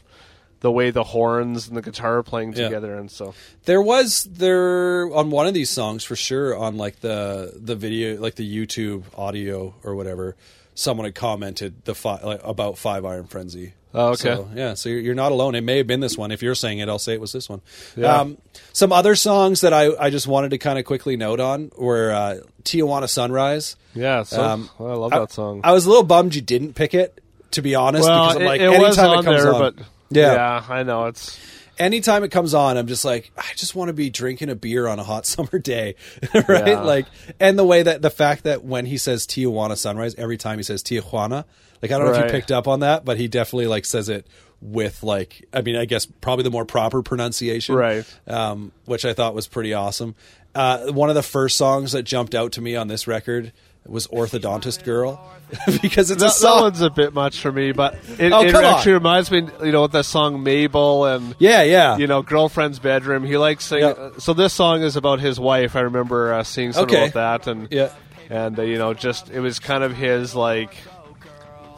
the 0.60 0.70
way 0.70 0.90
the 0.90 1.04
horns 1.04 1.68
and 1.68 1.76
the 1.76 1.82
guitar 1.82 2.18
are 2.18 2.22
playing 2.22 2.52
Yeah. 2.52 2.64
together, 2.64 2.94
and 2.96 3.10
so 3.10 3.34
There 3.64 3.80
was 3.82 4.24
there 4.24 5.10
on 5.14 5.30
one 5.30 5.46
of 5.46 5.54
these 5.54 5.70
songs 5.70 6.04
for 6.04 6.16
sure 6.16 6.56
on 6.56 6.76
like 6.76 7.00
the 7.00 7.52
the 7.56 7.74
video 7.76 8.20
like 8.20 8.34
the 8.36 8.46
YouTube 8.66 9.04
audio 9.16 9.74
or 9.82 9.94
whatever. 9.94 10.36
Someone 10.74 11.04
had 11.04 11.14
commented 11.14 11.84
the 11.84 11.94
fi- 11.94 12.22
like, 12.22 12.40
about 12.44 12.78
Five 12.78 13.04
Iron 13.04 13.24
Frenzy. 13.26 13.74
Oh, 13.92 14.10
okay. 14.10 14.16
So, 14.36 14.48
yeah, 14.54 14.74
so 14.74 14.88
you're, 14.88 15.00
you're 15.00 15.14
not 15.16 15.32
alone. 15.32 15.56
It 15.56 15.62
may 15.62 15.78
have 15.78 15.86
been 15.88 15.98
this 15.98 16.16
one. 16.16 16.30
If 16.30 16.42
you're 16.42 16.54
saying 16.54 16.78
it, 16.78 16.88
I'll 16.88 17.00
say 17.00 17.12
it 17.12 17.20
was 17.20 17.32
this 17.32 17.48
one. 17.48 17.60
Yeah. 17.96 18.20
Um, 18.20 18.38
some 18.72 18.92
other 18.92 19.16
songs 19.16 19.62
that 19.62 19.72
I, 19.72 19.90
I 19.98 20.10
just 20.10 20.28
wanted 20.28 20.50
to 20.52 20.58
kind 20.58 20.78
of 20.78 20.84
quickly 20.84 21.16
note 21.16 21.40
on 21.40 21.72
were 21.76 22.12
uh, 22.12 22.36
Tijuana 22.62 23.08
Sunrise. 23.10 23.74
yeah, 23.94 24.22
so 24.22 24.42
Um, 24.42 24.70
I 24.78 24.82
love 24.84 25.10
that 25.10 25.32
song. 25.32 25.60
I 25.64 25.72
was 25.72 25.86
a 25.86 25.88
little 25.88 26.04
bummed 26.04 26.36
you 26.36 26.40
didn't 26.40 26.74
pick 26.74 26.94
it, 26.94 27.20
to 27.50 27.62
be 27.62 27.74
honest, 27.74 28.08
well, 28.08 28.28
because 28.28 28.36
I'm 28.36 28.42
it, 28.42 28.46
like, 28.46 28.60
it 28.60 28.64
anytime 28.64 28.82
was 28.88 28.98
on 28.98 29.18
it 29.18 29.24
comes 29.24 29.42
there, 29.42 29.54
on, 29.54 29.60
but 29.60 29.84
yeah. 30.10 30.34
yeah, 30.34 30.64
I 30.68 30.82
know 30.82 31.06
it's 31.06 31.38
anytime 31.80 32.22
it 32.22 32.28
comes 32.30 32.54
on, 32.54 32.76
I'm 32.76 32.86
just 32.86 33.04
like, 33.04 33.32
I 33.36 33.50
just 33.56 33.74
want 33.74 33.88
to 33.88 33.92
be 33.92 34.10
drinking 34.10 34.50
a 34.50 34.54
beer 34.54 34.86
on 34.86 34.98
a 35.00 35.02
hot 35.02 35.26
summer 35.26 35.58
day, 35.58 35.96
right? 36.34 36.68
Yeah. 36.68 36.80
Like, 36.80 37.06
and 37.40 37.58
the 37.58 37.64
way 37.64 37.82
that 37.82 38.02
the 38.02 38.10
fact 38.10 38.44
that 38.44 38.62
when 38.62 38.86
he 38.86 38.98
says 38.98 39.26
Tijuana 39.26 39.76
Sunrise, 39.76 40.14
every 40.16 40.36
time 40.36 40.58
he 40.58 40.62
says 40.62 40.82
Tijuana, 40.82 41.44
like 41.82 41.90
I 41.90 41.98
don't 41.98 42.06
know 42.06 42.12
if 42.12 42.24
you 42.24 42.30
picked 42.30 42.52
up 42.52 42.68
on 42.68 42.80
that, 42.80 43.04
but 43.04 43.16
he 43.16 43.26
definitely 43.26 43.66
like 43.66 43.86
says 43.86 44.10
it 44.10 44.26
with 44.60 45.02
like, 45.02 45.48
I 45.54 45.62
mean, 45.62 45.76
I 45.76 45.86
guess 45.86 46.04
probably 46.04 46.42
the 46.42 46.50
more 46.50 46.66
proper 46.66 47.02
pronunciation, 47.02 47.74
Right. 47.74 48.04
Um, 48.26 48.72
which 48.84 49.06
I 49.06 49.14
thought 49.14 49.34
was 49.34 49.48
pretty 49.48 49.72
awesome. 49.72 50.14
Uh, 50.54 50.92
one 50.92 51.08
of 51.08 51.14
the 51.14 51.22
first 51.22 51.56
songs 51.56 51.92
that 51.92 52.02
jumped 52.02 52.34
out 52.34 52.52
to 52.52 52.60
me 52.60 52.76
on 52.76 52.88
this 52.88 53.06
record 53.06 53.52
was 53.86 54.06
"Orthodontist 54.08 54.84
Girl" 54.84 55.20
because 55.82 56.10
it's 56.10 56.22
a 56.22 56.26
that, 56.26 56.38
that 56.42 56.60
one's 56.62 56.80
a 56.80 56.90
bit 56.90 57.12
much 57.12 57.40
for 57.40 57.50
me, 57.50 57.72
but 57.72 57.94
it, 58.18 58.32
Oh, 58.32 58.42
it 58.42 58.52
come 58.52 58.64
on. 58.64 58.74
actually 58.74 58.92
reminds 58.92 59.30
me, 59.30 59.48
you 59.64 59.72
know, 59.72 59.82
with 59.82 59.92
the 59.92 60.02
song 60.02 60.42
Mabel 60.42 61.06
and 61.06 61.34
yeah, 61.38 61.62
yeah, 61.62 61.96
you 61.96 62.06
know, 62.06 62.22
girlfriend's 62.22 62.78
bedroom. 62.78 63.24
He 63.24 63.36
likes 63.36 63.64
singing. 63.64 63.94
Yeah. 63.96 64.10
So 64.18 64.32
this 64.32 64.52
song 64.52 64.82
is 64.82 64.96
about 64.96 65.18
his 65.20 65.40
wife. 65.40 65.74
I 65.76 65.80
remember 65.80 66.32
uh, 66.34 66.44
seeing 66.44 66.72
something 66.72 66.94
Okay. 66.96 67.08
about 67.08 67.42
that, 67.44 67.50
and 67.50 67.68
yeah. 67.72 67.90
and 68.28 68.56
uh, 68.58 68.62
you 68.62 68.78
know, 68.78 68.94
just 68.94 69.30
it 69.30 69.40
was 69.40 69.58
kind 69.58 69.82
of 69.82 69.96
his 69.96 70.34
like 70.36 70.74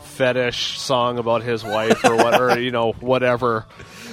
fetish 0.04 0.78
song 0.78 1.18
about 1.18 1.42
his 1.42 1.64
wife 1.64 2.04
or 2.04 2.16
whatever, 2.16 2.58
you 2.60 2.70
know, 2.70 2.92
whatever. 3.00 3.64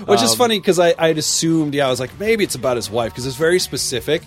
Which 0.05 0.21
is 0.21 0.31
Um, 0.31 0.37
funny 0.37 0.59
because 0.59 0.79
I 0.79 0.95
I'd 0.97 1.17
assumed 1.17 1.73
yeah 1.73 1.87
I 1.87 1.89
was 1.89 1.99
like 1.99 2.17
maybe 2.19 2.43
it's 2.45 2.55
about 2.55 2.77
his 2.77 2.89
wife 2.89 3.11
because 3.11 3.25
it's 3.25 3.35
very 3.35 3.59
specific, 3.59 4.21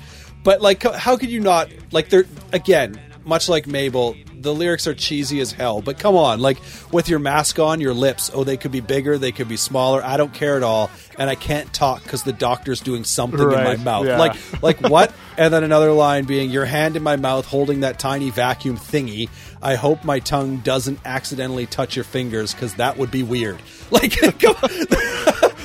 but 0.45 0.61
like 0.61 0.83
how 0.83 1.17
could 1.17 1.31
you 1.31 1.41
not 1.41 1.71
like 1.93 2.11
they're 2.11 2.27
again 2.53 3.01
much 3.25 3.49
like 3.49 3.67
Mabel 3.67 4.17
the 4.35 4.55
lyrics 4.55 4.87
are 4.87 4.95
cheesy 4.95 5.41
as 5.41 5.53
hell 5.53 5.81
but 5.81 5.99
come 5.99 6.17
on 6.17 6.41
like 6.41 6.59
with 6.91 7.09
your 7.09 7.19
mask 7.19 7.59
on 7.59 7.81
your 7.81 7.95
lips 7.95 8.31
oh 8.35 8.45
they 8.45 8.57
could 8.57 8.73
be 8.73 8.81
bigger 8.81 9.19
they 9.19 9.33
could 9.33 9.49
be 9.49 9.57
smaller 9.57 10.03
I 10.05 10.17
don't 10.17 10.33
care 10.33 10.57
at 10.57 10.63
all 10.63 10.91
and 11.19 11.31
I 11.31 11.35
can't 11.35 11.73
talk 11.73 12.03
because 12.03 12.23
the 12.25 12.33
doctor's 12.33 12.81
doing 12.81 13.05
something 13.05 13.41
in 13.41 13.49
my 13.51 13.77
mouth 13.77 14.07
yeah. 14.07 14.19
like 14.19 14.37
like 14.63 14.81
what 14.81 15.15
and 15.39 15.53
then 15.53 15.65
another 15.65 15.93
line 15.93 16.25
being 16.25 16.51
your 16.51 16.65
hand 16.65 16.97
in 16.97 17.03
my 17.03 17.17
mouth 17.17 17.47
holding 17.47 17.81
that 17.81 17.99
tiny 17.99 18.31
vacuum 18.31 18.77
thingy 18.77 19.29
I 19.63 19.77
hope 19.77 20.05
my 20.05 20.19
tongue 20.19 20.59
doesn't 20.59 20.99
accidentally 21.05 21.67
touch 21.67 21.97
your 21.97 22.05
fingers 22.05 22.53
because 22.53 22.75
that 22.75 22.97
would 22.99 23.11
be 23.11 23.23
weird 23.23 23.61
like 23.91 24.13
come 24.41 24.57
on. 24.63 24.71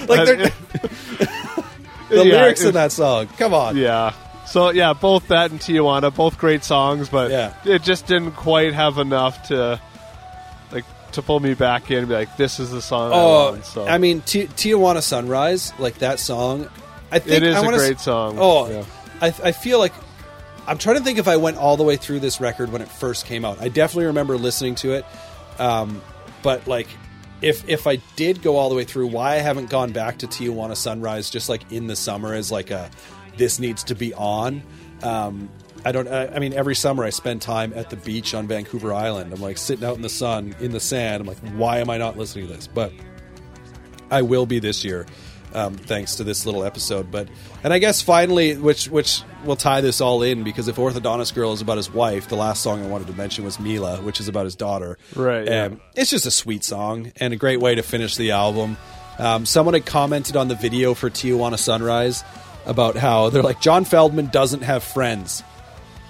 like 0.08 0.26
they're 0.26 0.52
the 2.10 2.26
Yeah, 2.26 2.36
lyrics 2.36 2.64
in 2.64 2.74
that 2.76 2.92
song. 2.92 3.28
Come 3.38 3.54
on. 3.54 3.76
Yeah. 3.76 4.14
So 4.48 4.70
yeah, 4.72 4.94
both 4.94 5.28
that 5.28 5.52
and 5.52 5.60
Tijuana, 5.60 6.14
both 6.14 6.38
great 6.38 6.64
songs, 6.64 7.10
but 7.10 7.32
Yeah. 7.32 7.54
it 7.66 7.84
just 7.84 8.08
didn't 8.08 8.32
quite 8.32 8.74
have 8.74 8.98
enough 8.98 9.48
to 9.50 9.80
like 10.72 10.86
to 11.14 11.22
pull 11.22 11.40
me 11.40 11.54
back 11.54 11.92
in 11.92 12.00
and 12.00 12.08
be 12.08 12.14
like, 12.14 12.38
this 12.38 12.60
is 12.60 12.72
the 12.72 12.82
song. 12.82 13.12
I 13.12 13.16
Oh, 13.16 13.52
want. 13.52 13.66
So 13.66 13.86
I 13.88 13.98
mean, 13.98 14.22
Ti 14.22 14.48
Tijuana 14.48 15.02
Sunrise, 15.04 15.74
like 15.80 16.00
that 16.00 16.20
song. 16.20 16.68
I 17.12 17.20
think 17.20 17.38
It 17.38 17.44
is 17.44 17.56
I 17.56 17.66
a 17.66 17.70
great 17.78 17.96
s- 17.98 18.04
song. 18.04 18.38
Oh, 18.40 18.70
Yeah. 18.70 18.84
I, 19.22 19.28
I 19.44 19.52
feel 19.52 19.80
like 19.80 19.94
I'm 20.68 20.78
trying 20.78 20.98
to 20.98 21.04
think 21.04 21.18
if 21.18 21.28
I 21.28 21.38
went 21.38 21.58
all 21.58 21.78
the 21.78 21.84
way 21.84 21.96
through 21.96 22.20
this 22.20 22.40
record 22.42 22.72
when 22.72 22.82
it 22.82 22.90
first 22.90 23.26
came 23.26 23.46
out. 23.46 23.62
I 23.62 23.70
definitely 23.70 24.08
remember 24.08 24.38
listening 24.38 24.76
to 24.76 24.94
it, 24.94 25.06
um, 25.60 26.02
but 26.42 26.68
like. 26.68 26.88
If, 27.40 27.70
if 27.70 27.86
I 27.86 27.98
did 28.16 28.42
go 28.42 28.56
all 28.56 28.68
the 28.68 28.74
way 28.74 28.84
through, 28.84 29.10
why 29.10 29.34
I 29.36 29.38
haven't 29.38 29.70
gone 29.70 29.92
back 29.92 30.18
to 30.18 30.28
Tijuana 30.28 30.76
Sunrise 30.76 31.30
just 31.30 31.50
like 31.50 31.72
in 31.72 31.86
the 31.86 31.96
summer 31.96 32.34
as 32.34 32.52
like 32.52 32.72
a 32.72 32.90
this 33.38 33.60
needs 33.60 33.84
to 33.86 33.96
be 33.96 34.14
on. 34.14 34.64
Um, 35.04 35.50
I 35.86 35.92
don't. 35.92 36.08
I, 36.08 36.28
I 36.28 36.40
mean, 36.40 36.54
every 36.54 36.76
summer 36.76 37.04
I 37.04 37.12
spend 37.12 37.42
time 37.42 37.72
at 37.76 37.90
the 37.90 37.96
beach 37.96 38.34
on 38.34 38.48
Vancouver 38.48 38.94
Island. 38.94 39.32
I'm 39.34 39.42
like 39.42 39.58
sitting 39.58 39.86
out 39.86 39.96
in 39.96 40.02
the 40.02 40.10
sun, 40.10 40.56
in 40.60 40.72
the 40.72 40.80
sand. 40.80 41.22
I'm 41.22 41.28
like, 41.28 41.38
why 41.56 41.80
am 41.80 41.90
I 41.90 41.98
not 41.98 42.18
listening 42.18 42.48
to 42.48 42.54
this? 42.54 42.68
But 42.68 42.92
I 44.10 44.22
will 44.22 44.46
be 44.46 44.60
this 44.60 44.84
year, 44.84 45.06
um, 45.54 45.76
thanks 45.76 46.16
to 46.16 46.24
this 46.24 46.46
little 46.46 46.64
episode. 46.64 47.12
But 47.12 47.30
and 47.64 47.72
I 47.72 47.80
guess 47.80 48.02
finally, 48.02 48.58
which 48.58 48.90
which 48.90 49.22
will 49.46 49.56
tie 49.56 49.82
this 49.82 50.02
all 50.02 50.24
in 50.24 50.44
because 50.44 50.68
if 50.68 50.76
Orthodontist 50.78 51.34
Girl 51.36 51.54
is 51.54 51.62
about 51.62 51.78
his 51.78 51.92
wife, 51.92 52.28
the 52.28 52.36
last 52.36 52.64
song 52.64 52.84
I 52.84 52.88
wanted 52.88 53.08
to 53.08 53.14
mention 53.14 53.46
was 53.46 53.60
Mila, 53.60 54.02
which 54.02 54.20
is 54.20 54.28
about 54.28 54.46
his 54.46 54.56
daughter. 54.56 54.98
Right, 55.16 55.46
yeah. 55.46 55.66
Um, 55.66 55.82
it's 55.96 56.10
just 56.10 56.26
a 56.26 56.32
sweet 56.32 56.64
song 56.64 57.12
and 57.18 57.34
a 57.34 57.38
great 57.38 57.60
way 57.60 57.76
to 57.76 57.84
finish 57.84 58.16
the 58.16 58.32
album. 58.32 58.78
Um, 59.20 59.46
someone 59.46 59.74
had 59.74 59.86
commented 59.86 60.36
on 60.36 60.48
the 60.48 60.56
video 60.56 60.94
for 60.94 61.10
Tijuana 61.10 61.58
Sunrise 61.58 62.24
about 62.68 62.96
how 62.96 63.30
they're 63.32 63.42
like 63.42 63.60
John 63.62 63.84
Feldmann 63.86 64.32
doesn't 64.32 64.62
have 64.62 64.84
friends. 64.84 65.44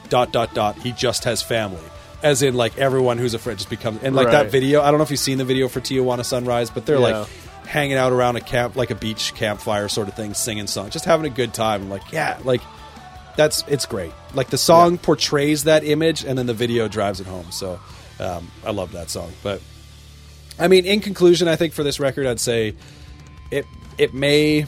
Dot 0.10 0.32
dot 0.34 0.54
dot. 0.54 0.78
He 0.78 0.92
just 0.92 1.24
has 1.26 1.42
family. 1.42 1.82
As 2.24 2.42
in, 2.42 2.56
like 2.56 2.78
everyone 2.78 3.18
who's 3.18 3.34
a 3.34 3.40
friend 3.40 3.58
just 3.60 3.70
becomes 3.70 4.02
and 4.04 4.16
like 4.16 4.32
that 4.32 4.52
video. 4.52 4.82
I 4.82 4.90
don't 4.90 4.98
know 5.00 5.04
if 5.04 5.12
you've 5.12 5.20
seen 5.20 5.38
the 5.38 5.46
video 5.46 5.68
for 5.68 5.80
Tijuana 5.80 6.26
Sunrise, 6.26 6.70
but 6.70 6.86
they're 6.86 7.00
Yeah. 7.00 7.20
like 7.20 7.30
hanging 7.68 7.98
out 7.98 8.12
around 8.14 8.38
a 8.38 8.42
camp, 8.42 8.76
like 8.76 8.90
a 8.90 8.96
beach 8.96 9.34
campfire 9.36 9.88
sort 9.90 10.08
of 10.08 10.14
thing, 10.16 10.34
singing 10.34 10.68
songs, 10.68 10.94
just 10.94 11.06
having 11.06 11.26
a 11.32 11.34
good 11.36 11.54
time. 11.54 11.84
I'm 11.84 11.90
like, 11.90 12.12
yeah, 12.12 12.40
like 12.44 12.62
that's 13.36 13.64
it's 13.68 13.86
great. 13.86 14.14
Like 14.34 14.50
the 14.50 14.58
song 14.58 14.98
portrays 14.98 15.66
that 15.66 15.84
image, 15.84 16.24
and 16.24 16.38
then 16.38 16.46
the 16.48 16.54
video 16.56 16.88
drives 16.88 17.20
it 17.20 17.28
home. 17.28 17.52
So 17.52 17.80
um, 18.20 18.50
I 18.66 18.72
love 18.72 18.94
that 18.94 19.10
song. 19.10 19.32
But 19.44 19.62
I 20.58 20.70
mean, 20.70 20.86
in 20.86 21.02
conclusion, 21.02 21.48
I 21.48 21.56
think 21.58 21.74
for 21.74 21.84
this 21.84 22.00
record, 22.00 22.26
I'd 22.26 22.40
say 22.40 22.74
it 23.52 23.66
it 23.98 24.14
may 24.14 24.66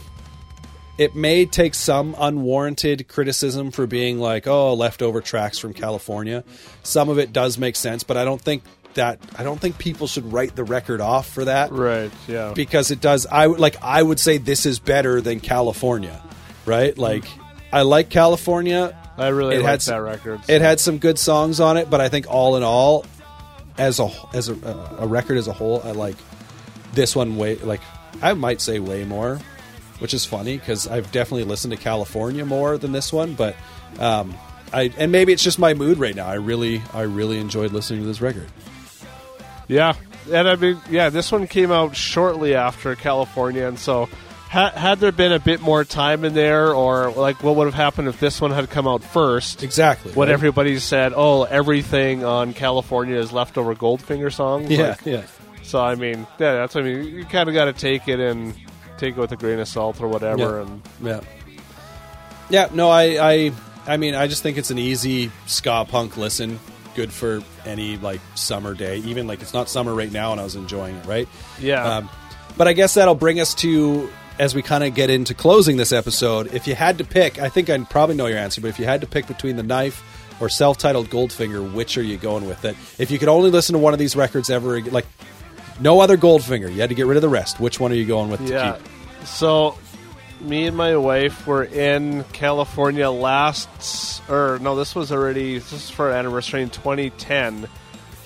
it 1.00 1.14
may 1.14 1.46
take 1.46 1.74
some 1.74 2.14
unwarranted 2.18 3.08
criticism 3.08 3.70
for 3.70 3.86
being 3.86 4.18
like, 4.18 4.46
oh, 4.46 4.74
leftover 4.74 5.22
tracks 5.22 5.58
from 5.58 5.72
California. 5.72 6.44
Some 6.82 7.08
of 7.08 7.18
it 7.18 7.32
does 7.32 7.56
make 7.56 7.74
sense, 7.74 8.02
but 8.02 8.18
I 8.18 8.26
don't 8.26 8.40
think 8.40 8.62
that 8.94 9.18
I 9.38 9.42
don't 9.42 9.58
think 9.58 9.78
people 9.78 10.06
should 10.06 10.30
write 10.30 10.54
the 10.54 10.64
record 10.64 11.00
off 11.00 11.26
for 11.26 11.46
that 11.46 11.72
right, 11.72 12.10
yeah, 12.28 12.52
because 12.54 12.90
it 12.90 13.00
does 13.00 13.24
I 13.24 13.46
would 13.46 13.58
like 13.58 13.76
I 13.82 14.02
would 14.02 14.20
say 14.20 14.36
this 14.36 14.66
is 14.66 14.78
better 14.78 15.22
than 15.22 15.40
California, 15.40 16.20
right? 16.66 16.96
Like 16.98 17.24
mm. 17.24 17.44
I 17.72 17.80
like 17.82 18.10
California. 18.10 18.94
I 19.16 19.28
really 19.28 19.54
it 19.54 19.58
like 19.60 19.68
had 19.68 19.80
that 19.80 19.84
some- 19.84 20.02
record. 20.02 20.40
It 20.48 20.60
had 20.60 20.80
some 20.80 20.98
good 20.98 21.18
songs 21.18 21.60
on 21.60 21.78
it, 21.78 21.88
but 21.88 22.02
I 22.02 22.10
think 22.10 22.26
all 22.28 22.56
in 22.56 22.62
all, 22.62 23.06
as 23.78 24.00
a 24.00 24.10
as 24.34 24.50
a, 24.50 24.96
a 24.98 25.06
record 25.06 25.38
as 25.38 25.48
a 25.48 25.52
whole, 25.54 25.80
I 25.82 25.92
like 25.92 26.16
this 26.92 27.16
one 27.16 27.38
way. 27.38 27.56
Like 27.56 27.80
I 28.20 28.34
might 28.34 28.60
say 28.60 28.80
way 28.80 29.04
more, 29.04 29.40
which 30.00 30.12
is 30.12 30.24
funny 30.24 30.58
because 30.58 30.88
I've 30.88 31.12
definitely 31.12 31.44
listened 31.44 31.72
to 31.72 31.78
California 31.78 32.44
more 32.44 32.76
than 32.76 32.92
this 32.92 33.12
one. 33.12 33.34
But 33.34 33.54
um, 33.98 34.34
I 34.72 34.92
and 34.98 35.12
maybe 35.12 35.32
it's 35.32 35.42
just 35.42 35.58
my 35.58 35.74
mood 35.74 35.98
right 35.98 36.14
now. 36.14 36.26
I 36.26 36.34
really 36.34 36.82
I 36.92 37.02
really 37.02 37.38
enjoyed 37.38 37.72
listening 37.72 38.00
to 38.00 38.06
this 38.06 38.20
record. 38.20 38.48
Yeah, 39.68 39.94
and 40.32 40.48
I 40.48 40.56
mean, 40.56 40.80
yeah, 40.90 41.10
this 41.10 41.30
one 41.30 41.46
came 41.46 41.70
out 41.70 41.94
shortly 41.94 42.54
after 42.54 42.96
California, 42.96 43.68
and 43.68 43.78
so 43.78 44.08
ha- 44.50 44.72
had 44.72 44.98
there 44.98 45.12
been 45.12 45.32
a 45.32 45.38
bit 45.38 45.60
more 45.60 45.84
time 45.84 46.24
in 46.24 46.34
there, 46.34 46.74
or 46.74 47.10
like 47.12 47.42
what 47.42 47.56
would 47.56 47.66
have 47.66 47.74
happened 47.74 48.08
if 48.08 48.20
this 48.20 48.40
one 48.40 48.50
had 48.50 48.68
come 48.68 48.86
out 48.86 49.02
first? 49.02 49.62
Exactly. 49.62 50.12
What 50.12 50.28
right? 50.28 50.32
everybody 50.32 50.78
said, 50.78 51.12
oh, 51.14 51.44
everything 51.44 52.24
on 52.24 52.52
California 52.52 53.16
is 53.16 53.32
leftover 53.32 53.74
Goldfinger 53.74 54.32
songs. 54.32 54.70
Yeah, 54.70 54.88
Like, 54.88 55.06
yeah. 55.06 55.22
So 55.62 55.80
I 55.80 55.94
mean, 55.94 56.26
yeah, 56.38 56.54
that's 56.54 56.74
what 56.74 56.84
I 56.84 56.88
mean. 56.88 57.14
You 57.14 57.24
kind 57.24 57.48
of 57.48 57.54
got 57.54 57.66
to 57.66 57.72
take 57.72 58.08
it 58.08 58.18
and 58.18 58.54
take 59.00 59.16
it 59.16 59.20
with 59.20 59.32
a 59.32 59.36
grain 59.36 59.58
of 59.58 59.66
salt 59.66 60.00
or 60.00 60.08
whatever. 60.08 60.60
Yeah. 60.60 60.60
And 60.60 60.82
Yeah. 61.02 61.20
Yeah, 62.50 62.68
no, 62.72 62.90
I, 62.90 63.32
I 63.32 63.52
I 63.86 63.96
mean 63.96 64.14
I 64.14 64.26
just 64.26 64.42
think 64.42 64.58
it's 64.58 64.70
an 64.70 64.78
easy 64.78 65.30
ska 65.46 65.86
punk 65.88 66.16
listen. 66.16 66.60
Good 66.94 67.12
for 67.12 67.42
any 67.64 67.96
like 67.96 68.20
summer 68.34 68.74
day. 68.74 68.98
Even 68.98 69.26
like 69.26 69.40
it's 69.40 69.54
not 69.54 69.68
summer 69.68 69.94
right 69.94 70.10
now, 70.10 70.32
and 70.32 70.40
I 70.40 70.44
was 70.44 70.56
enjoying 70.56 70.96
it. 70.96 71.06
Right. 71.06 71.28
Yeah. 71.60 71.98
Um, 71.98 72.10
but 72.56 72.68
I 72.68 72.72
guess 72.72 72.94
that'll 72.94 73.14
bring 73.14 73.40
us 73.40 73.54
to 73.56 74.10
as 74.38 74.54
we 74.54 74.62
kind 74.62 74.82
of 74.82 74.94
get 74.94 75.10
into 75.10 75.34
closing 75.34 75.76
this 75.76 75.92
episode. 75.92 76.52
If 76.52 76.66
you 76.66 76.74
had 76.74 76.98
to 76.98 77.04
pick, 77.04 77.38
I 77.38 77.48
think 77.48 77.70
I 77.70 77.78
probably 77.78 78.16
know 78.16 78.26
your 78.26 78.38
answer, 78.38 78.60
but 78.60 78.68
if 78.68 78.78
you 78.78 78.86
had 78.86 79.02
to 79.02 79.06
pick 79.06 79.26
between 79.26 79.56
the 79.56 79.62
knife 79.62 80.02
or 80.40 80.48
self-titled 80.48 81.10
Goldfinger, 81.10 81.72
which 81.74 81.98
are 81.98 82.02
you 82.02 82.16
going 82.16 82.46
with? 82.46 82.60
That 82.62 82.74
if 82.98 83.10
you 83.10 83.18
could 83.18 83.28
only 83.28 83.50
listen 83.50 83.74
to 83.74 83.78
one 83.78 83.92
of 83.92 83.98
these 83.98 84.16
records 84.16 84.50
ever, 84.50 84.80
like 84.80 85.06
no 85.80 86.00
other 86.00 86.16
Goldfinger, 86.16 86.72
you 86.72 86.80
had 86.80 86.90
to 86.90 86.94
get 86.94 87.06
rid 87.06 87.16
of 87.16 87.22
the 87.22 87.28
rest. 87.28 87.60
Which 87.60 87.80
one 87.80 87.92
are 87.92 87.96
you 87.96 88.06
going 88.06 88.30
with? 88.30 88.40
Yeah. 88.42 88.72
To 88.72 88.78
keep? 88.78 89.26
So, 89.26 89.78
me 90.40 90.66
and 90.66 90.76
my 90.76 90.96
wife 90.96 91.46
were 91.46 91.64
in 91.64 92.24
California 92.32 93.10
last, 93.10 94.22
or 94.28 94.58
no, 94.60 94.76
this 94.76 94.94
was 94.94 95.12
already 95.12 95.58
this 95.58 95.72
is 95.72 95.90
for 95.90 96.10
anniversary 96.10 96.62
in 96.62 96.70
2010. 96.70 97.68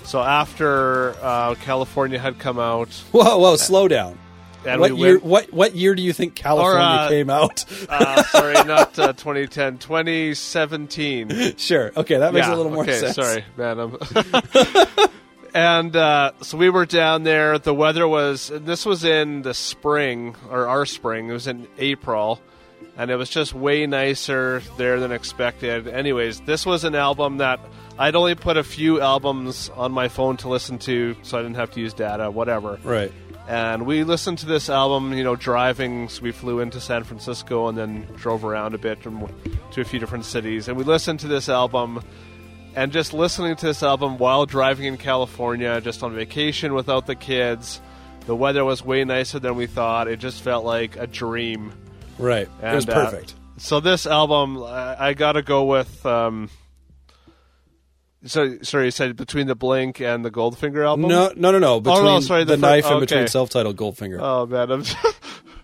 So 0.04 0.20
after 0.22 1.14
uh, 1.22 1.54
California 1.56 2.18
had 2.18 2.38
come 2.38 2.58
out, 2.58 2.92
Whoa, 3.12 3.38
whoa, 3.38 3.56
slow 3.56 3.88
down. 3.88 4.18
and 4.66 4.80
what 4.80 4.92
we 4.92 4.98
year? 4.98 5.12
went. 5.14 5.24
What 5.24 5.52
what 5.52 5.74
year 5.74 5.94
do 5.94 6.02
you 6.02 6.12
think 6.12 6.34
California 6.34 6.80
uh, 6.80 7.08
came 7.08 7.30
out? 7.30 7.64
Uh, 7.88 8.22
sorry, 8.24 8.54
not 8.66 8.98
uh, 8.98 9.12
2010, 9.14 9.78
2017. 9.78 11.56
sure. 11.56 11.92
Okay, 11.96 12.18
that 12.18 12.34
makes 12.34 12.46
yeah, 12.46 12.54
a 12.54 12.56
little 12.56 12.72
more 12.72 12.84
okay, 12.84 12.98
sense. 13.00 13.16
Sorry, 13.16 13.44
man. 13.56 13.96
And 15.54 15.94
uh, 15.94 16.32
so 16.42 16.58
we 16.58 16.68
were 16.68 16.84
down 16.84 17.22
there. 17.22 17.60
The 17.60 17.72
weather 17.72 18.08
was. 18.08 18.50
This 18.52 18.84
was 18.84 19.04
in 19.04 19.42
the 19.42 19.54
spring 19.54 20.34
or 20.50 20.66
our 20.66 20.84
spring. 20.84 21.28
It 21.28 21.32
was 21.32 21.46
in 21.46 21.68
April, 21.78 22.40
and 22.96 23.08
it 23.08 23.14
was 23.14 23.30
just 23.30 23.54
way 23.54 23.86
nicer 23.86 24.62
there 24.76 24.98
than 24.98 25.12
expected. 25.12 25.86
Anyways, 25.86 26.40
this 26.40 26.66
was 26.66 26.82
an 26.82 26.96
album 26.96 27.36
that 27.36 27.60
I'd 28.00 28.16
only 28.16 28.34
put 28.34 28.56
a 28.56 28.64
few 28.64 29.00
albums 29.00 29.70
on 29.76 29.92
my 29.92 30.08
phone 30.08 30.36
to 30.38 30.48
listen 30.48 30.78
to, 30.80 31.14
so 31.22 31.38
I 31.38 31.42
didn't 31.42 31.56
have 31.56 31.70
to 31.72 31.80
use 31.80 31.94
data. 31.94 32.32
Whatever. 32.32 32.80
Right. 32.82 33.12
And 33.46 33.86
we 33.86 34.04
listened 34.04 34.38
to 34.38 34.46
this 34.46 34.68
album, 34.68 35.12
you 35.12 35.22
know, 35.22 35.36
driving. 35.36 36.08
So 36.08 36.22
we 36.22 36.32
flew 36.32 36.60
into 36.60 36.80
San 36.80 37.04
Francisco 37.04 37.68
and 37.68 37.78
then 37.78 38.08
drove 38.16 38.44
around 38.44 38.74
a 38.74 38.78
bit 38.78 39.02
to 39.02 39.80
a 39.80 39.84
few 39.84 40.00
different 40.00 40.24
cities. 40.24 40.66
And 40.66 40.76
we 40.76 40.82
listened 40.82 41.20
to 41.20 41.28
this 41.28 41.48
album, 41.48 42.02
and 42.76 42.92
just 42.92 43.12
listening 43.12 43.56
to 43.56 43.66
this 43.66 43.82
album 43.82 44.18
while 44.18 44.46
driving 44.46 44.86
in 44.86 44.96
California, 44.96 45.80
just 45.80 46.02
on 46.02 46.14
vacation 46.14 46.74
without 46.74 47.06
the 47.06 47.14
kids. 47.14 47.80
The 48.26 48.34
weather 48.34 48.64
was 48.64 48.84
way 48.84 49.04
nicer 49.04 49.38
than 49.38 49.54
we 49.54 49.66
thought. 49.66 50.08
It 50.08 50.18
just 50.18 50.42
felt 50.42 50.64
like 50.64 50.96
a 50.96 51.06
dream. 51.06 51.72
Right. 52.18 52.48
it 52.62 52.74
was 52.74 52.84
And, 52.84 52.94
uh, 52.94 53.04
perfect. 53.04 53.34
So 53.58 53.80
this 53.80 54.06
album, 54.06 54.62
I, 54.62 55.08
I 55.08 55.14
got 55.14 55.32
to 55.32 55.42
go 55.42 55.64
with. 55.64 56.04
Um, 56.06 56.50
so 58.24 58.58
sorry, 58.62 58.86
you 58.86 58.90
said 58.90 59.16
between 59.16 59.46
the 59.46 59.54
Blink 59.54 60.00
and 60.00 60.24
the 60.24 60.30
Goldfinger 60.30 60.86
album. 60.86 61.08
no, 61.08 61.32
no, 61.36 61.50
no, 61.50 61.58
no. 61.58 61.80
Between 61.80 62.04
no, 62.04 62.20
sorry, 62.20 62.44
the, 62.44 62.56
the 62.56 62.66
knife 62.66 62.86
and 62.86 62.94
okay. 62.94 63.00
between 63.00 63.28
self-titled 63.28 63.76
Goldfinger. 63.76 64.18
Oh 64.20 64.46
man, 64.46 64.70
I'm. 64.70 64.84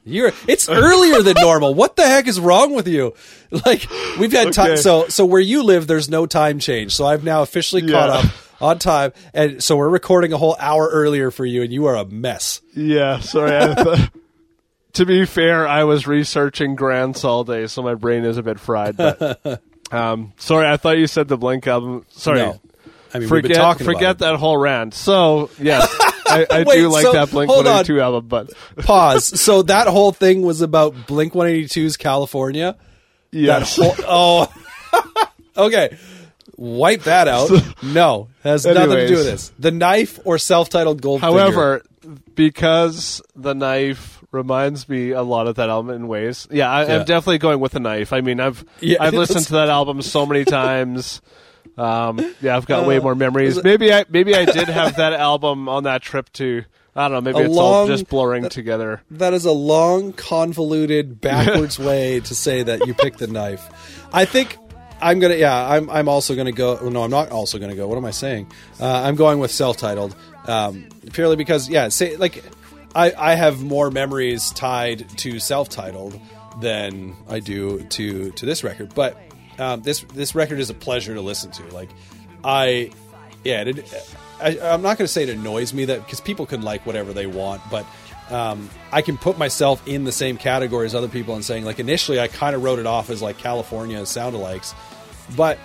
You're 0.05 0.33
it's 0.49 0.69
earlier 0.69 1.23
than 1.23 1.35
normal. 1.41 1.75
What 1.75 1.97
the 1.97 2.07
heck 2.07 2.27
is 2.27 2.41
wrong 2.41 2.75
with 2.75 2.89
you? 2.89 3.15
Like 3.67 3.85
we've 4.21 4.31
had 4.31 4.53
time 4.53 4.77
so 4.77 5.09
so 5.09 5.27
where 5.27 5.41
you 5.41 5.65
live 5.65 5.89
there's 5.89 6.09
no 6.09 6.25
time 6.25 6.61
change. 6.61 6.95
So 6.95 7.05
I've 7.05 7.25
now 7.25 7.43
officially 7.43 7.83
caught 7.83 8.09
up 8.09 8.25
on 8.61 8.79
time 8.79 9.13
and 9.35 9.61
so 9.61 9.77
we're 9.77 9.89
recording 9.89 10.33
a 10.33 10.39
whole 10.39 10.55
hour 10.61 10.89
earlier 10.89 11.33
for 11.33 11.45
you 11.45 11.63
and 11.63 11.73
you 11.73 11.87
are 11.87 11.97
a 11.97 12.05
mess. 12.05 12.61
Yeah, 12.77 13.19
sorry. 13.19 13.75
Th- 13.85 14.09
to 14.93 15.05
be 15.05 15.25
fair, 15.27 15.67
I 15.67 15.83
was 15.83 16.07
researching 16.07 16.77
grants 16.77 17.25
all 17.25 17.43
day, 17.43 17.67
so 17.67 17.83
my 17.83 17.95
brain 17.95 18.25
is 18.25 18.37
a 18.39 18.43
bit 18.45 18.61
fried. 18.61 18.97
But 18.97 19.61
um, 19.91 20.33
sorry, 20.37 20.69
I 20.69 20.77
thought 20.77 20.99
you 20.99 21.09
said 21.09 21.27
the 21.27 21.37
Blink 21.37 21.67
album. 21.67 22.07
Sorry, 22.11 22.39
No. 22.39 22.61
I 23.13 23.19
mean 23.19 23.29
we've 23.29 23.43
been 23.43 23.51
forget 23.51 23.57
talking 23.57 23.85
forget 23.85 24.19
that 24.21 24.37
whole 24.37 24.57
rant. 24.57 24.95
So 24.95 25.51
yes, 25.59 25.93
I, 26.31 26.47
I 26.51 26.63
Wait, 26.67 26.77
do 26.77 26.89
like 26.89 27.03
so, 27.03 27.13
that 27.13 27.31
Blink 27.31 27.51
One 27.51 27.67
on. 27.67 27.81
Eighty 27.81 27.87
Two 27.87 28.01
album, 28.01 28.29
but 28.29 28.53
Pause. 28.77 29.41
So 29.41 29.63
that 29.63 29.87
whole 29.87 30.13
thing 30.13 30.43
was 30.43 30.61
about 30.61 31.07
Blink 31.07 31.33
182's 31.33 31.97
California. 31.97 32.77
whole 33.35 33.95
Oh. 34.07 34.53
okay. 35.57 35.97
Wipe 36.57 37.03
that 37.05 37.27
out. 37.27 37.51
No, 37.83 38.29
has 38.45 38.67
nothing 38.67 38.91
to 38.91 39.09
do 39.09 39.15
with 39.17 39.25
this. 39.25 39.53
The 39.59 39.71
knife 39.71 40.21
or 40.25 40.37
self-titled 40.37 41.01
gold. 41.01 41.23
However, 41.23 41.83
because 42.35 43.23
the 43.35 43.55
knife 43.55 44.23
reminds 44.33 44.89
me 44.89 45.11
a 45.11 45.23
lot 45.23 45.47
of 45.47 45.57
that 45.57 45.71
album 45.71 45.95
in 45.95 46.07
ways. 46.09 46.47
Yeah, 46.51 46.71
I, 46.71 46.87
Yeah. 46.87 46.97
I'm 46.97 47.05
definitely 47.05 47.39
going 47.39 47.61
with 47.61 47.73
the 47.73 47.81
knife. 47.81 48.13
I 48.13 48.21
mean, 48.21 48.41
I've 48.41 48.65
Yeah, 48.81 48.99
I've 49.01 49.15
listened 49.15 49.47
to 49.47 49.53
that 49.55 49.69
album 49.69 50.03
so 50.03 50.27
many 50.27 50.45
times. 50.45 51.21
Um, 51.81 52.35
yeah, 52.43 52.57
I've 52.57 52.67
got 52.67 52.87
way 52.87 52.99
Uh, 52.99 53.03
more 53.03 53.15
memories. 53.15 53.63
Maybe 53.63 53.93
I 53.93 54.05
maybe 54.09 54.35
I 54.35 54.45
did 54.45 54.69
have 54.69 54.97
that 54.97 55.13
album 55.31 55.69
on 55.69 55.85
that 55.85 56.03
trip 56.03 56.31
too. 56.33 56.65
I 56.95 57.09
don't 57.09 57.13
know. 57.25 57.33
Maybe 57.33 57.47
it's 57.47 57.57
all 57.57 57.87
just 57.87 58.09
blurring 58.09 58.49
together. 58.49 59.01
That 59.13 59.33
is 59.33 59.45
a 59.45 59.53
long, 59.53 60.13
convoluted, 60.13 61.21
backwards 61.21 61.79
way 61.89 62.21
to 62.21 62.35
say 62.35 62.65
that 62.65 62.87
you 62.87 62.95
picked 62.95 63.19
the 63.19 63.29
knife. 63.29 63.65
I 64.13 64.25
think 64.25 64.59
I'm 65.01 65.21
gonna. 65.21 65.37
Yeah, 65.37 65.55
I'm. 65.55 65.89
I'm 65.89 66.09
also 66.09 66.35
gonna 66.35 66.53
go. 66.53 66.89
No, 66.89 67.03
I'm 67.05 67.11
not 67.11 67.31
also 67.31 67.59
gonna 67.59 67.77
go. 67.77 67.87
What 67.89 67.97
am 67.97 68.05
I 68.05 68.11
saying? 68.11 68.51
Uh, 68.79 68.87
I'm 68.87 69.15
going 69.15 69.39
with 69.39 69.51
self-titled, 69.51 70.15
um, 70.47 70.89
purely 71.13 71.37
because 71.37 71.69
yeah, 71.69 71.89
say 71.89 72.17
like 72.17 72.45
I 72.95 73.13
I 73.17 73.35
have 73.37 73.63
more 73.63 73.91
memories 73.91 74.51
tied 74.51 75.09
to 75.19 75.39
self-titled 75.39 76.21
than 76.61 77.15
I 77.29 77.39
do 77.39 77.85
to 77.85 78.33
to 78.33 78.47
this 78.47 78.65
record. 78.65 78.95
But 78.95 79.17
um, 79.61 79.83
this 79.83 80.01
this 80.15 80.35
record 80.35 80.59
is 80.59 80.71
a 80.71 80.75
pleasure 80.75 81.15
to 81.15 81.21
listen 81.21 81.51
to. 81.53 81.63
Like 81.75 81.91
I 82.43 82.91
yeah, 83.45 83.63
it, 83.63 84.09
I, 84.41 84.59
I'm 84.59 84.83
not 84.83 84.99
going 84.99 85.07
to 85.07 85.09
say 85.09 85.23
it 85.23 85.29
annoys 85.29 85.73
me 85.73 85.87
that 85.87 86.05
because 86.05 86.21
people 86.21 86.47
can 86.47 86.63
like 86.63 86.85
whatever 86.87 87.13
they 87.13 87.27
want, 87.27 87.63
but 87.71 87.87
um, 88.31 88.71
I 88.93 89.03
can 89.03 89.19
put 89.19 89.39
myself 89.39 89.87
in 89.87 90.05
the 90.05 90.13
same 90.13 90.37
category 90.37 90.87
as 90.87 90.95
other 90.95 91.09
people 91.09 91.35
and 91.35 91.45
saying 91.45 91.65
like 91.65 91.79
initially 91.79 92.21
I 92.21 92.29
kind 92.29 92.57
of 92.57 92.63
wrote 92.63 92.79
it 92.79 92.87
off 92.87 93.11
as 93.11 93.21
like 93.21 93.39
California 93.39 94.05
sound-alikes, 94.07 94.75
but 95.37 95.59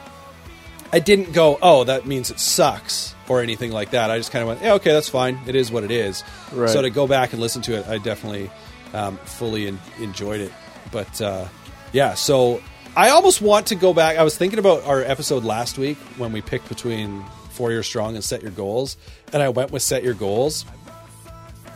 I 0.91 0.99
didn't 0.99 1.33
go 1.33 1.57
oh 1.61 1.83
that 1.85 2.05
means 2.05 2.31
it 2.31 2.39
sucks 2.39 3.15
or 3.27 3.41
anything 3.41 3.71
like 3.71 3.91
that. 3.91 4.11
I 4.11 4.17
just 4.17 4.31
kind 4.31 4.41
of 4.41 4.47
went 4.47 4.61
yeah 4.61 4.73
okay 4.73 4.91
that's 4.93 5.09
fine 5.09 5.39
it 5.47 5.55
is 5.55 5.71
what 5.71 5.83
it 5.83 5.91
is. 5.91 6.23
Right. 6.51 6.69
So 6.69 6.81
to 6.81 6.89
go 6.89 7.07
back 7.07 7.33
and 7.33 7.41
listen 7.41 7.61
to 7.63 7.77
it, 7.77 7.87
I 7.87 7.97
definitely 7.97 8.49
um, 8.93 9.17
fully 9.17 9.67
en- 9.67 9.79
enjoyed 9.99 10.41
it. 10.41 10.51
But 10.91 11.21
uh, 11.21 11.47
yeah, 11.93 12.13
so 12.13 12.61
I 12.95 13.09
almost 13.09 13.41
want 13.41 13.67
to 13.67 13.75
go 13.75 13.93
back. 13.93 14.17
I 14.17 14.23
was 14.23 14.37
thinking 14.37 14.59
about 14.59 14.83
our 14.85 15.01
episode 15.01 15.43
last 15.43 15.77
week 15.77 15.97
when 16.17 16.31
we 16.31 16.41
picked 16.41 16.69
between 16.69 17.23
Four 17.51 17.71
Year 17.71 17.83
Strong 17.83 18.15
and 18.15 18.23
Set 18.23 18.41
Your 18.41 18.51
Goals, 18.51 18.97
and 19.33 19.41
I 19.43 19.49
went 19.49 19.71
with 19.71 19.81
Set 19.81 20.03
Your 20.03 20.13
Goals. 20.13 20.65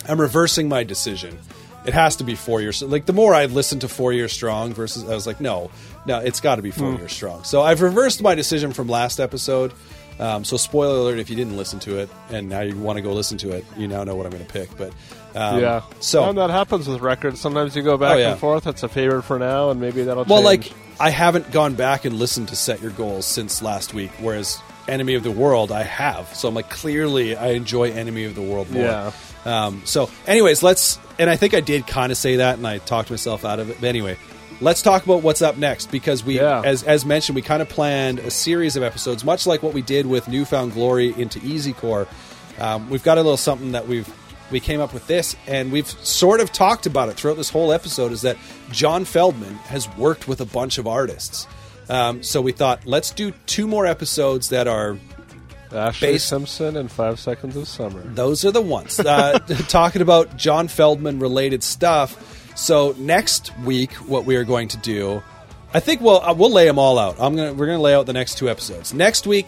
I'm 0.07 0.19
reversing 0.19 0.69
my 0.69 0.83
decision. 0.83 1.37
It 1.85 1.93
has 1.93 2.17
to 2.17 2.23
be 2.23 2.35
Four 2.35 2.61
Years. 2.61 2.81
Like 2.81 3.05
the 3.05 3.13
more 3.13 3.33
I 3.33 3.45
listened 3.45 3.81
to 3.81 3.87
Four 3.89 4.13
Year 4.13 4.27
Strong 4.27 4.73
versus, 4.73 5.03
I 5.03 5.13
was 5.13 5.27
like, 5.27 5.41
no, 5.41 5.71
no, 6.05 6.19
it's 6.19 6.39
got 6.39 6.55
to 6.55 6.61
be 6.61 6.71
Four 6.71 6.93
Years 6.93 7.11
Strong. 7.13 7.43
So 7.43 7.61
I've 7.61 7.81
reversed 7.81 8.21
my 8.21 8.35
decision 8.35 8.71
from 8.73 8.87
last 8.87 9.19
episode. 9.19 9.73
Um, 10.19 10.43
so 10.43 10.57
spoiler 10.57 10.95
alert 10.99 11.19
if 11.19 11.29
you 11.29 11.37
didn't 11.37 11.55
listen 11.55 11.79
to 11.79 11.99
it 11.99 12.09
and 12.29 12.49
now 12.49 12.59
you 12.59 12.75
want 12.77 12.97
to 12.97 13.01
go 13.01 13.13
listen 13.13 13.37
to 13.37 13.51
it, 13.51 13.63
you 13.77 13.87
now 13.87 14.03
know 14.03 14.15
what 14.15 14.25
I'm 14.25 14.33
going 14.33 14.45
to 14.45 14.51
pick. 14.51 14.69
But 14.77 14.89
um, 15.33 15.61
yeah. 15.61 15.83
so 16.01 16.27
and 16.27 16.37
that 16.37 16.49
happens 16.49 16.89
with 16.89 16.99
records. 17.01 17.39
Sometimes 17.39 17.73
you 17.75 17.83
go 17.83 17.97
back 17.97 18.15
Oh, 18.15 18.17
yeah. 18.17 18.31
and 18.31 18.39
forth. 18.39 18.67
It's 18.67 18.83
a 18.83 18.89
favorite 18.89 19.23
for 19.23 19.39
now, 19.39 19.69
and 19.69 19.79
maybe 19.79 20.03
that'll. 20.03 20.25
Well, 20.25 20.43
change. 20.43 20.71
like 20.71 20.77
I 20.99 21.09
haven't 21.11 21.51
gone 21.51 21.75
back 21.75 22.05
and 22.05 22.15
listened 22.17 22.49
to 22.49 22.55
Set 22.55 22.81
Your 22.81 22.91
Goals 22.91 23.25
since 23.25 23.61
last 23.61 23.93
week, 23.93 24.11
whereas 24.19 24.59
Enemy 24.87 25.15
of 25.15 25.23
the 25.23 25.31
World 25.31 25.71
I 25.71 25.83
have. 25.83 26.33
So 26.35 26.47
I'm 26.49 26.53
like, 26.55 26.69
clearly 26.69 27.35
I 27.37 27.49
enjoy 27.51 27.91
Enemy 27.91 28.25
of 28.25 28.35
the 28.35 28.41
World 28.41 28.69
more. 28.69 28.83
Yeah. 28.83 29.11
Um, 29.45 29.81
so, 29.85 30.09
anyways, 30.27 30.61
let's. 30.61 30.99
And 31.17 31.29
I 31.29 31.35
think 31.37 31.53
I 31.53 31.61
did 31.61 31.87
kind 31.87 32.11
of 32.11 32.17
say 32.17 32.37
that, 32.37 32.57
and 32.57 32.67
I 32.67 32.79
talked 32.79 33.09
myself 33.09 33.45
out 33.45 33.59
of 33.59 33.69
it. 33.69 33.77
But 33.79 33.87
anyway, 33.87 34.17
let's 34.59 34.81
talk 34.81 35.05
about 35.05 35.23
what's 35.23 35.41
up 35.41 35.55
next 35.57 35.89
because 35.91 36.23
we, 36.25 36.35
Yeah. 36.35 36.61
as 36.65 36.83
as 36.83 37.05
mentioned, 37.05 37.35
we 37.37 37.41
kind 37.41 37.61
of 37.61 37.69
planned 37.69 38.19
a 38.19 38.31
series 38.31 38.75
of 38.75 38.83
episodes, 38.83 39.23
much 39.23 39.47
like 39.47 39.63
what 39.63 39.73
we 39.73 39.81
did 39.81 40.05
with 40.05 40.27
New 40.27 40.43
Found 40.45 40.73
Glory 40.73 41.13
into 41.17 41.39
Easy 41.45 41.71
Core. 41.71 42.07
Um, 42.59 42.89
we've 42.89 43.03
got 43.03 43.17
a 43.17 43.21
little 43.21 43.37
something 43.37 43.71
that 43.71 43.87
we've 43.87 44.07
we 44.51 44.59
came 44.59 44.79
up 44.81 44.93
with 44.93 45.05
this, 45.07 45.35
and 45.47 45.71
we've 45.71 45.87
sort 45.87 46.39
of 46.41 46.51
talked 46.51 46.85
about 46.85 47.09
it 47.09 47.15
throughout 47.15 47.37
this 47.37 47.49
whole 47.49 47.71
episode. 47.71 48.11
Is 48.11 48.21
that 48.23 48.37
John 48.71 49.05
Feldmann 49.05 49.55
has 49.67 49.87
worked 49.97 50.27
with 50.27 50.41
a 50.41 50.45
bunch 50.45 50.77
of 50.77 50.87
artists. 50.87 51.47
Um, 51.89 52.21
so 52.23 52.41
we 52.41 52.51
thought 52.51 52.85
let's 52.85 53.11
do 53.11 53.31
two 53.47 53.67
more 53.67 53.85
episodes 53.87 54.49
that 54.49 54.67
are 54.67 54.97
Ashlee 55.71 56.01
based- 56.01 56.27
Simpson 56.29 56.77
and 56.77 56.91
Five 56.91 57.19
Seconds 57.19 57.55
of 57.55 57.67
Summer. 57.67 58.01
those 58.01 58.43
are 58.45 58.51
the 58.51 58.61
ones 58.61 58.99
uh, 58.99 59.39
talking 59.67 60.01
about 60.01 60.35
John 60.37 60.67
Feldmann 60.67 61.19
related 61.21 61.63
stuff. 61.63 62.53
So 62.55 62.93
next 62.97 63.57
week, 63.59 63.93
what 63.93 64.25
we 64.25 64.35
are 64.35 64.43
going 64.43 64.67
to 64.69 64.77
do, 64.77 65.23
I 65.73 65.79
think 65.79 66.01
we'll 66.01 66.21
uh, 66.21 66.33
we'll 66.33 66.51
lay 66.51 66.65
them 66.65 66.77
all 66.79 66.97
out. 66.99 67.15
I'm 67.19 67.35
gonna 67.35 67.53
we're 67.53 67.67
gonna 67.67 67.79
lay 67.81 67.93
out 67.95 68.05
the 68.05 68.13
next 68.13 68.37
two 68.37 68.49
episodes. 68.49 68.93
Next 68.93 69.25
week, 69.25 69.47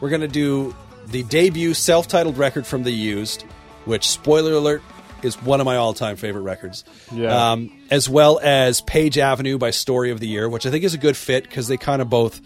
we're 0.00 0.10
gonna 0.10 0.26
do 0.28 0.74
the 1.06 1.22
debut 1.22 1.72
self-titled 1.72 2.36
record 2.36 2.66
from 2.66 2.82
the 2.82 2.90
Used, 2.90 3.44
which 3.88 4.06
spoiler 4.06 4.52
alert 4.52 4.82
is 5.22 5.34
one 5.42 5.58
of 5.60 5.64
my 5.64 5.74
all-time 5.74 6.14
favorite 6.14 6.42
records. 6.42 6.84
Yeah. 7.10 7.52
Um, 7.52 7.72
as 7.90 8.08
well 8.08 8.38
as 8.40 8.80
Page 8.80 9.18
Avenue 9.18 9.58
by 9.58 9.70
Story 9.70 10.12
of 10.12 10.20
the 10.20 10.28
Year, 10.28 10.48
which 10.48 10.64
I 10.64 10.70
think 10.70 10.84
is 10.84 10.94
a 10.94 10.98
good 10.98 11.16
fit 11.16 11.42
because 11.42 11.66
they 11.66 11.76
kind 11.76 12.00
of 12.00 12.08
both 12.08 12.40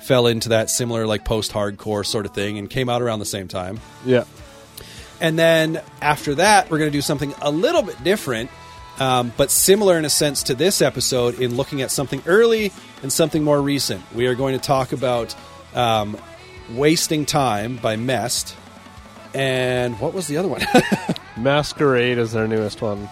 fell 0.00 0.26
into 0.26 0.48
that 0.48 0.68
similar 0.68 1.06
like 1.06 1.24
post-hardcore 1.24 2.04
sort 2.04 2.26
of 2.26 2.34
thing 2.34 2.58
and 2.58 2.68
came 2.68 2.88
out 2.88 3.00
around 3.00 3.20
the 3.20 3.24
same 3.24 3.46
time. 3.46 3.78
Yeah. 4.04 4.24
And 5.20 5.38
then 5.38 5.80
after 6.02 6.34
that, 6.34 6.70
we're 6.70 6.78
going 6.78 6.90
to 6.90 6.96
do 6.96 7.02
something 7.02 7.32
a 7.40 7.50
little 7.50 7.82
bit 7.82 8.02
different, 8.02 8.50
um, 8.98 9.32
but 9.36 9.50
similar 9.50 9.96
in 9.98 10.04
a 10.04 10.10
sense 10.10 10.42
to 10.44 10.54
this 10.54 10.82
episode 10.82 11.40
in 11.40 11.56
looking 11.56 11.80
at 11.80 11.90
something 11.90 12.22
early 12.26 12.72
and 13.02 13.12
something 13.12 13.44
more 13.44 13.60
recent. 13.60 14.02
We 14.14 14.26
are 14.26 14.34
going 14.34 14.58
to 14.58 14.64
talk 14.64 14.92
about 14.92 15.34
um, 15.74 16.18
Wasting 16.72 17.24
Time 17.24 17.76
by 17.76 17.96
Mest. 17.96 18.56
And 19.36 19.98
what 20.00 20.14
was 20.14 20.26
the 20.28 20.38
other 20.38 20.48
one? 20.48 20.62
Masquerade 21.36 22.18
is 22.18 22.32
their 22.32 22.48
newest 22.48 22.80
one. 22.80 23.08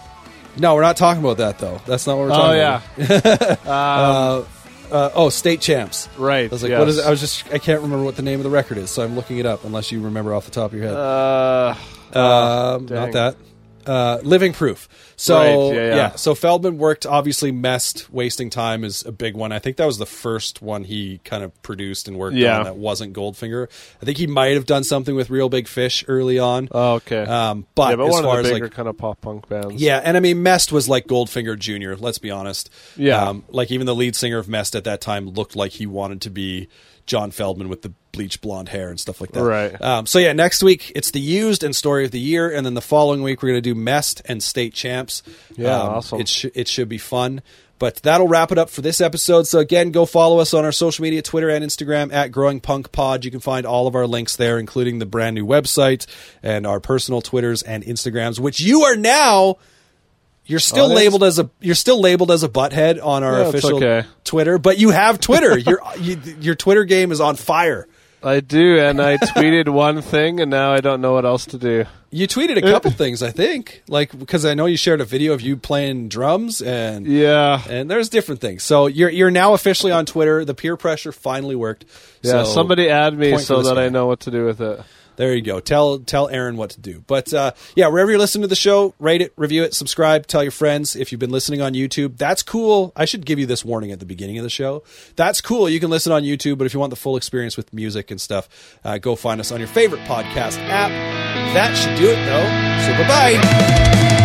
no, 0.58 0.74
we're 0.74 0.80
not 0.82 0.96
talking 0.96 1.22
about 1.22 1.36
that, 1.38 1.58
though. 1.58 1.80
That's 1.86 2.06
not 2.06 2.16
what 2.16 2.28
we're 2.28 2.30
talking 2.30 2.60
about. 2.60 2.82
Oh 2.98 3.02
yeah, 3.02 3.52
about. 3.62 4.48
Uh, 4.92 5.10
oh, 5.14 5.28
State 5.30 5.60
Champs. 5.62 6.08
right. 6.18 6.44
I 6.44 6.52
was 6.54 6.62
like, 6.62 6.70
yes. 6.70 6.78
what 6.78 6.88
is 6.88 6.98
it? 6.98 7.06
I 7.06 7.10
was 7.10 7.18
just, 7.18 7.50
I 7.52 7.58
can't 7.58 7.80
remember 7.82 8.04
what 8.04 8.16
the 8.16 8.22
name 8.22 8.38
of 8.38 8.44
the 8.44 8.50
record 8.50 8.76
is, 8.78 8.90
so 8.90 9.02
I'm 9.02 9.16
looking 9.16 9.38
it 9.38 9.46
up 9.46 9.64
unless 9.64 9.90
you 9.90 10.00
remember 10.00 10.34
off 10.34 10.44
the 10.44 10.50
top 10.52 10.72
of 10.72 10.78
your 10.78 10.86
head. 10.86 10.94
Uh, 10.94 11.74
Um, 12.16 12.86
dang. 12.86 12.96
not 12.96 13.12
that. 13.12 13.36
Uh, 13.86 14.18
living 14.22 14.52
proof. 14.52 14.88
So 15.16 15.68
Right, 15.70 15.76
yeah, 15.76 15.94
yeah. 15.96 16.14
So 16.16 16.34
Feldmann 16.34 16.76
worked. 16.76 17.06
Obviously, 17.06 17.52
Mest 17.52 18.12
wasting 18.12 18.50
time 18.50 18.82
is 18.84 19.04
a 19.04 19.12
big 19.12 19.34
one. 19.36 19.52
I 19.52 19.58
think 19.58 19.76
that 19.76 19.86
was 19.86 19.98
the 19.98 20.06
first 20.06 20.60
one 20.62 20.84
he 20.84 21.18
kind 21.24 21.44
of 21.44 21.62
produced 21.62 22.08
and 22.08 22.16
worked 22.18 22.36
Yeah. 22.36 22.58
on 22.58 22.64
that 22.64 22.76
wasn't 22.76 23.12
Goldfinger. 23.14 23.68
I 24.02 24.04
think 24.04 24.18
he 24.18 24.26
might 24.26 24.54
have 24.54 24.66
done 24.66 24.84
something 24.84 25.14
with 25.14 25.30
Real 25.30 25.48
Big 25.48 25.68
Fish 25.68 26.04
early 26.08 26.38
on. 26.38 26.68
oh, 26.72 26.94
okay. 26.94 27.22
Um, 27.24 27.66
but, 27.74 27.90
yeah, 27.90 27.96
but 27.96 28.06
as 28.08 28.20
far 28.20 28.40
as 28.40 28.50
bigger 28.50 28.64
like 28.66 28.72
kind 28.72 28.88
of 28.88 28.96
pop 28.98 29.20
punk 29.20 29.48
bands. 29.48 29.80
yeah, 29.80 30.00
and 30.02 30.16
I 30.16 30.20
mean, 30.20 30.42
Mest 30.42 30.72
was 30.72 30.88
like 30.88 31.06
Goldfinger 31.06 31.58
Jr. 31.58 31.94
Let's 32.02 32.18
be 32.18 32.30
honest. 32.30 32.70
Yeah. 32.96 33.28
um, 33.28 33.44
like 33.48 33.70
even 33.70 33.86
the 33.86 33.94
lead 33.94 34.16
singer 34.16 34.38
of 34.38 34.48
Mest 34.48 34.74
at 34.74 34.84
that 34.84 35.00
time 35.00 35.28
looked 35.28 35.54
like 35.56 35.72
he 35.72 35.86
wanted 35.86 36.20
to 36.22 36.30
be 36.30 36.68
John 37.06 37.30
Feldmann 37.30 37.68
with 37.68 37.82
the 37.82 37.92
bleached 38.12 38.40
blonde 38.40 38.68
hair 38.68 38.88
and 38.90 38.98
stuff 38.98 39.20
like 39.20 39.32
that. 39.32 39.42
Right. 39.42 39.80
Um, 39.82 40.06
so 40.06 40.18
yeah, 40.18 40.32
next 40.32 40.62
week 40.62 40.92
it's 40.94 41.10
the 41.10 41.20
used 41.20 41.62
and 41.64 41.74
story 41.74 42.04
of 42.04 42.10
the 42.12 42.20
year, 42.20 42.50
and 42.50 42.64
then 42.64 42.74
the 42.74 42.80
following 42.80 43.22
week 43.22 43.42
we're 43.42 43.50
going 43.50 43.62
to 43.62 43.74
do 43.74 43.74
Mest 43.74 44.22
and 44.26 44.42
state 44.42 44.72
champs. 44.74 45.22
Yeah, 45.56 45.80
Um, 45.80 45.88
awesome. 45.94 46.20
It 46.20 46.28
sh- 46.28 46.46
it 46.54 46.68
should 46.68 46.88
be 46.88 46.98
fun. 46.98 47.42
But 47.80 47.96
that'll 47.96 48.28
wrap 48.28 48.52
it 48.52 48.56
up 48.56 48.70
for 48.70 48.82
this 48.82 49.00
episode. 49.00 49.48
So 49.48 49.58
again, 49.58 49.90
go 49.90 50.06
follow 50.06 50.38
us 50.38 50.54
on 50.54 50.64
our 50.64 50.70
social 50.72 51.02
media, 51.02 51.22
Twitter 51.22 51.50
and 51.50 51.64
Instagram 51.64 52.12
at 52.12 52.30
Growing 52.30 52.60
Punk 52.60 52.92
Pod. 52.92 53.24
You 53.24 53.32
can 53.32 53.40
find 53.40 53.66
all 53.66 53.88
of 53.88 53.96
our 53.96 54.06
links 54.06 54.36
there, 54.36 54.60
including 54.60 55.00
the 55.00 55.06
brand 55.06 55.34
new 55.34 55.44
website 55.44 56.06
and 56.40 56.68
our 56.68 56.78
personal 56.78 57.20
Twitters 57.20 57.62
and 57.62 57.82
Instagrams, 57.84 58.38
which 58.38 58.60
you 58.60 58.82
are 58.82 58.94
now. 58.96 59.56
You're 60.46 60.60
still 60.60 60.90
Oh, 60.92 60.94
labeled 60.94 61.24
as 61.24 61.38
a 61.38 61.48
you're 61.60 61.74
still 61.74 62.00
labeled 62.00 62.30
as 62.30 62.42
a 62.42 62.48
butthead 62.48 63.02
on 63.04 63.22
our 63.22 63.40
official 63.42 63.76
okay. 63.76 64.06
Twitter, 64.24 64.58
but 64.58 64.78
you 64.78 64.90
have 64.90 65.20
Twitter. 65.20 65.58
your 65.70 65.80
you, 65.98 66.20
your 66.40 66.54
Twitter 66.54 66.84
game 66.84 67.12
is 67.12 67.20
on 67.20 67.36
fire. 67.36 67.88
I 68.22 68.40
do, 68.40 68.78
and 68.78 69.02
I 69.02 69.18
tweeted 69.18 69.68
one 69.72 70.00
thing, 70.00 70.40
and 70.40 70.50
now 70.50 70.72
I 70.72 70.80
don't 70.80 71.02
know 71.02 71.12
what 71.12 71.26
else 71.26 71.44
to 71.46 71.58
do. 71.58 71.84
You 72.10 72.26
tweeted 72.26 72.56
a 72.56 72.62
couple 72.62 72.90
things, 73.02 73.22
I 73.22 73.30
think, 73.30 73.82
like 73.86 74.18
because 74.18 74.46
I 74.46 74.54
know 74.54 74.64
you 74.66 74.76
shared 74.78 75.00
a 75.02 75.04
video 75.04 75.32
of 75.34 75.42
you 75.42 75.56
playing 75.58 76.08
drums 76.08 76.62
and 76.62 77.06
Yeah, 77.06 77.60
and 77.68 77.90
there's 77.90 78.08
different 78.08 78.40
things. 78.40 78.62
So 78.62 78.86
you're 78.86 79.10
you're 79.10 79.30
now 79.30 79.52
officially 79.54 79.92
on 79.92 80.06
Twitter. 80.06 80.44
The 80.44 80.54
peer 80.54 80.76
pressure 80.76 81.12
finally 81.12 81.54
worked. 81.56 81.84
yeah. 82.22 82.30
So 82.30 82.44
somebody 82.44 82.88
add 82.88 83.16
me 83.18 83.36
so 83.38 83.62
that 83.62 83.78
I 83.78 83.88
know 83.90 84.06
what 84.06 84.20
to 84.20 84.30
do 84.30 84.44
with 84.46 84.60
it. 84.60 84.80
There 85.16 85.34
you 85.34 85.42
go. 85.42 85.60
Tell 85.60 85.98
tell 85.98 86.28
Aaron 86.28 86.56
what 86.56 86.70
to 86.70 86.80
do. 86.80 87.04
But 87.06 87.32
uh, 87.32 87.52
yeah, 87.74 87.88
wherever 87.88 88.10
you're 88.10 88.18
listening 88.18 88.42
to 88.42 88.48
the 88.48 88.56
show, 88.56 88.94
rate 88.98 89.22
it, 89.22 89.32
review 89.36 89.62
it, 89.62 89.74
subscribe, 89.74 90.26
tell 90.26 90.42
your 90.42 90.52
friends. 90.52 90.96
If 90.96 91.12
you've 91.12 91.18
been 91.18 91.30
listening 91.30 91.60
on 91.60 91.74
YouTube, 91.74 92.16
that's 92.16 92.42
cool. 92.42 92.92
I 92.96 93.04
should 93.04 93.24
give 93.24 93.38
you 93.38 93.46
this 93.46 93.64
warning 93.64 93.92
at 93.92 94.00
the 94.00 94.06
beginning 94.06 94.38
of 94.38 94.44
the 94.44 94.50
show. 94.50 94.82
That's 95.16 95.40
cool. 95.40 95.68
You 95.68 95.80
can 95.80 95.90
listen 95.90 96.12
on 96.12 96.22
YouTube, 96.22 96.58
but 96.58 96.66
if 96.66 96.74
you 96.74 96.80
want 96.80 96.90
the 96.90 96.96
full 96.96 97.16
experience 97.16 97.56
with 97.56 97.72
music 97.72 98.10
and 98.10 98.20
stuff, 98.20 98.78
uh, 98.84 98.98
go 98.98 99.16
find 99.16 99.40
us 99.40 99.52
on 99.52 99.58
your 99.58 99.68
favorite 99.68 100.02
podcast 100.02 100.58
app. 100.68 100.90
That 101.54 101.74
should 101.76 101.96
do 101.96 102.10
it, 102.10 102.24
though. 102.26 102.64
So 102.84 102.92
bye 103.02 104.18
bye. 104.18 104.23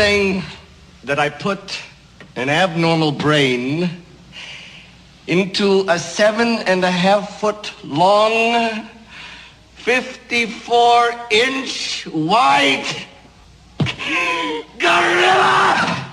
Saying 0.00 0.42
that 1.04 1.18
I 1.18 1.28
put 1.28 1.78
an 2.34 2.48
abnormal 2.48 3.12
brain 3.12 3.90
into 5.26 5.84
a 5.90 5.98
seven 5.98 6.48
and 6.66 6.82
a 6.82 6.90
half 6.90 7.38
foot 7.38 7.70
long, 7.84 8.88
54 9.74 11.10
inch 11.30 12.06
wide 12.06 12.86
gorilla? 14.78 16.09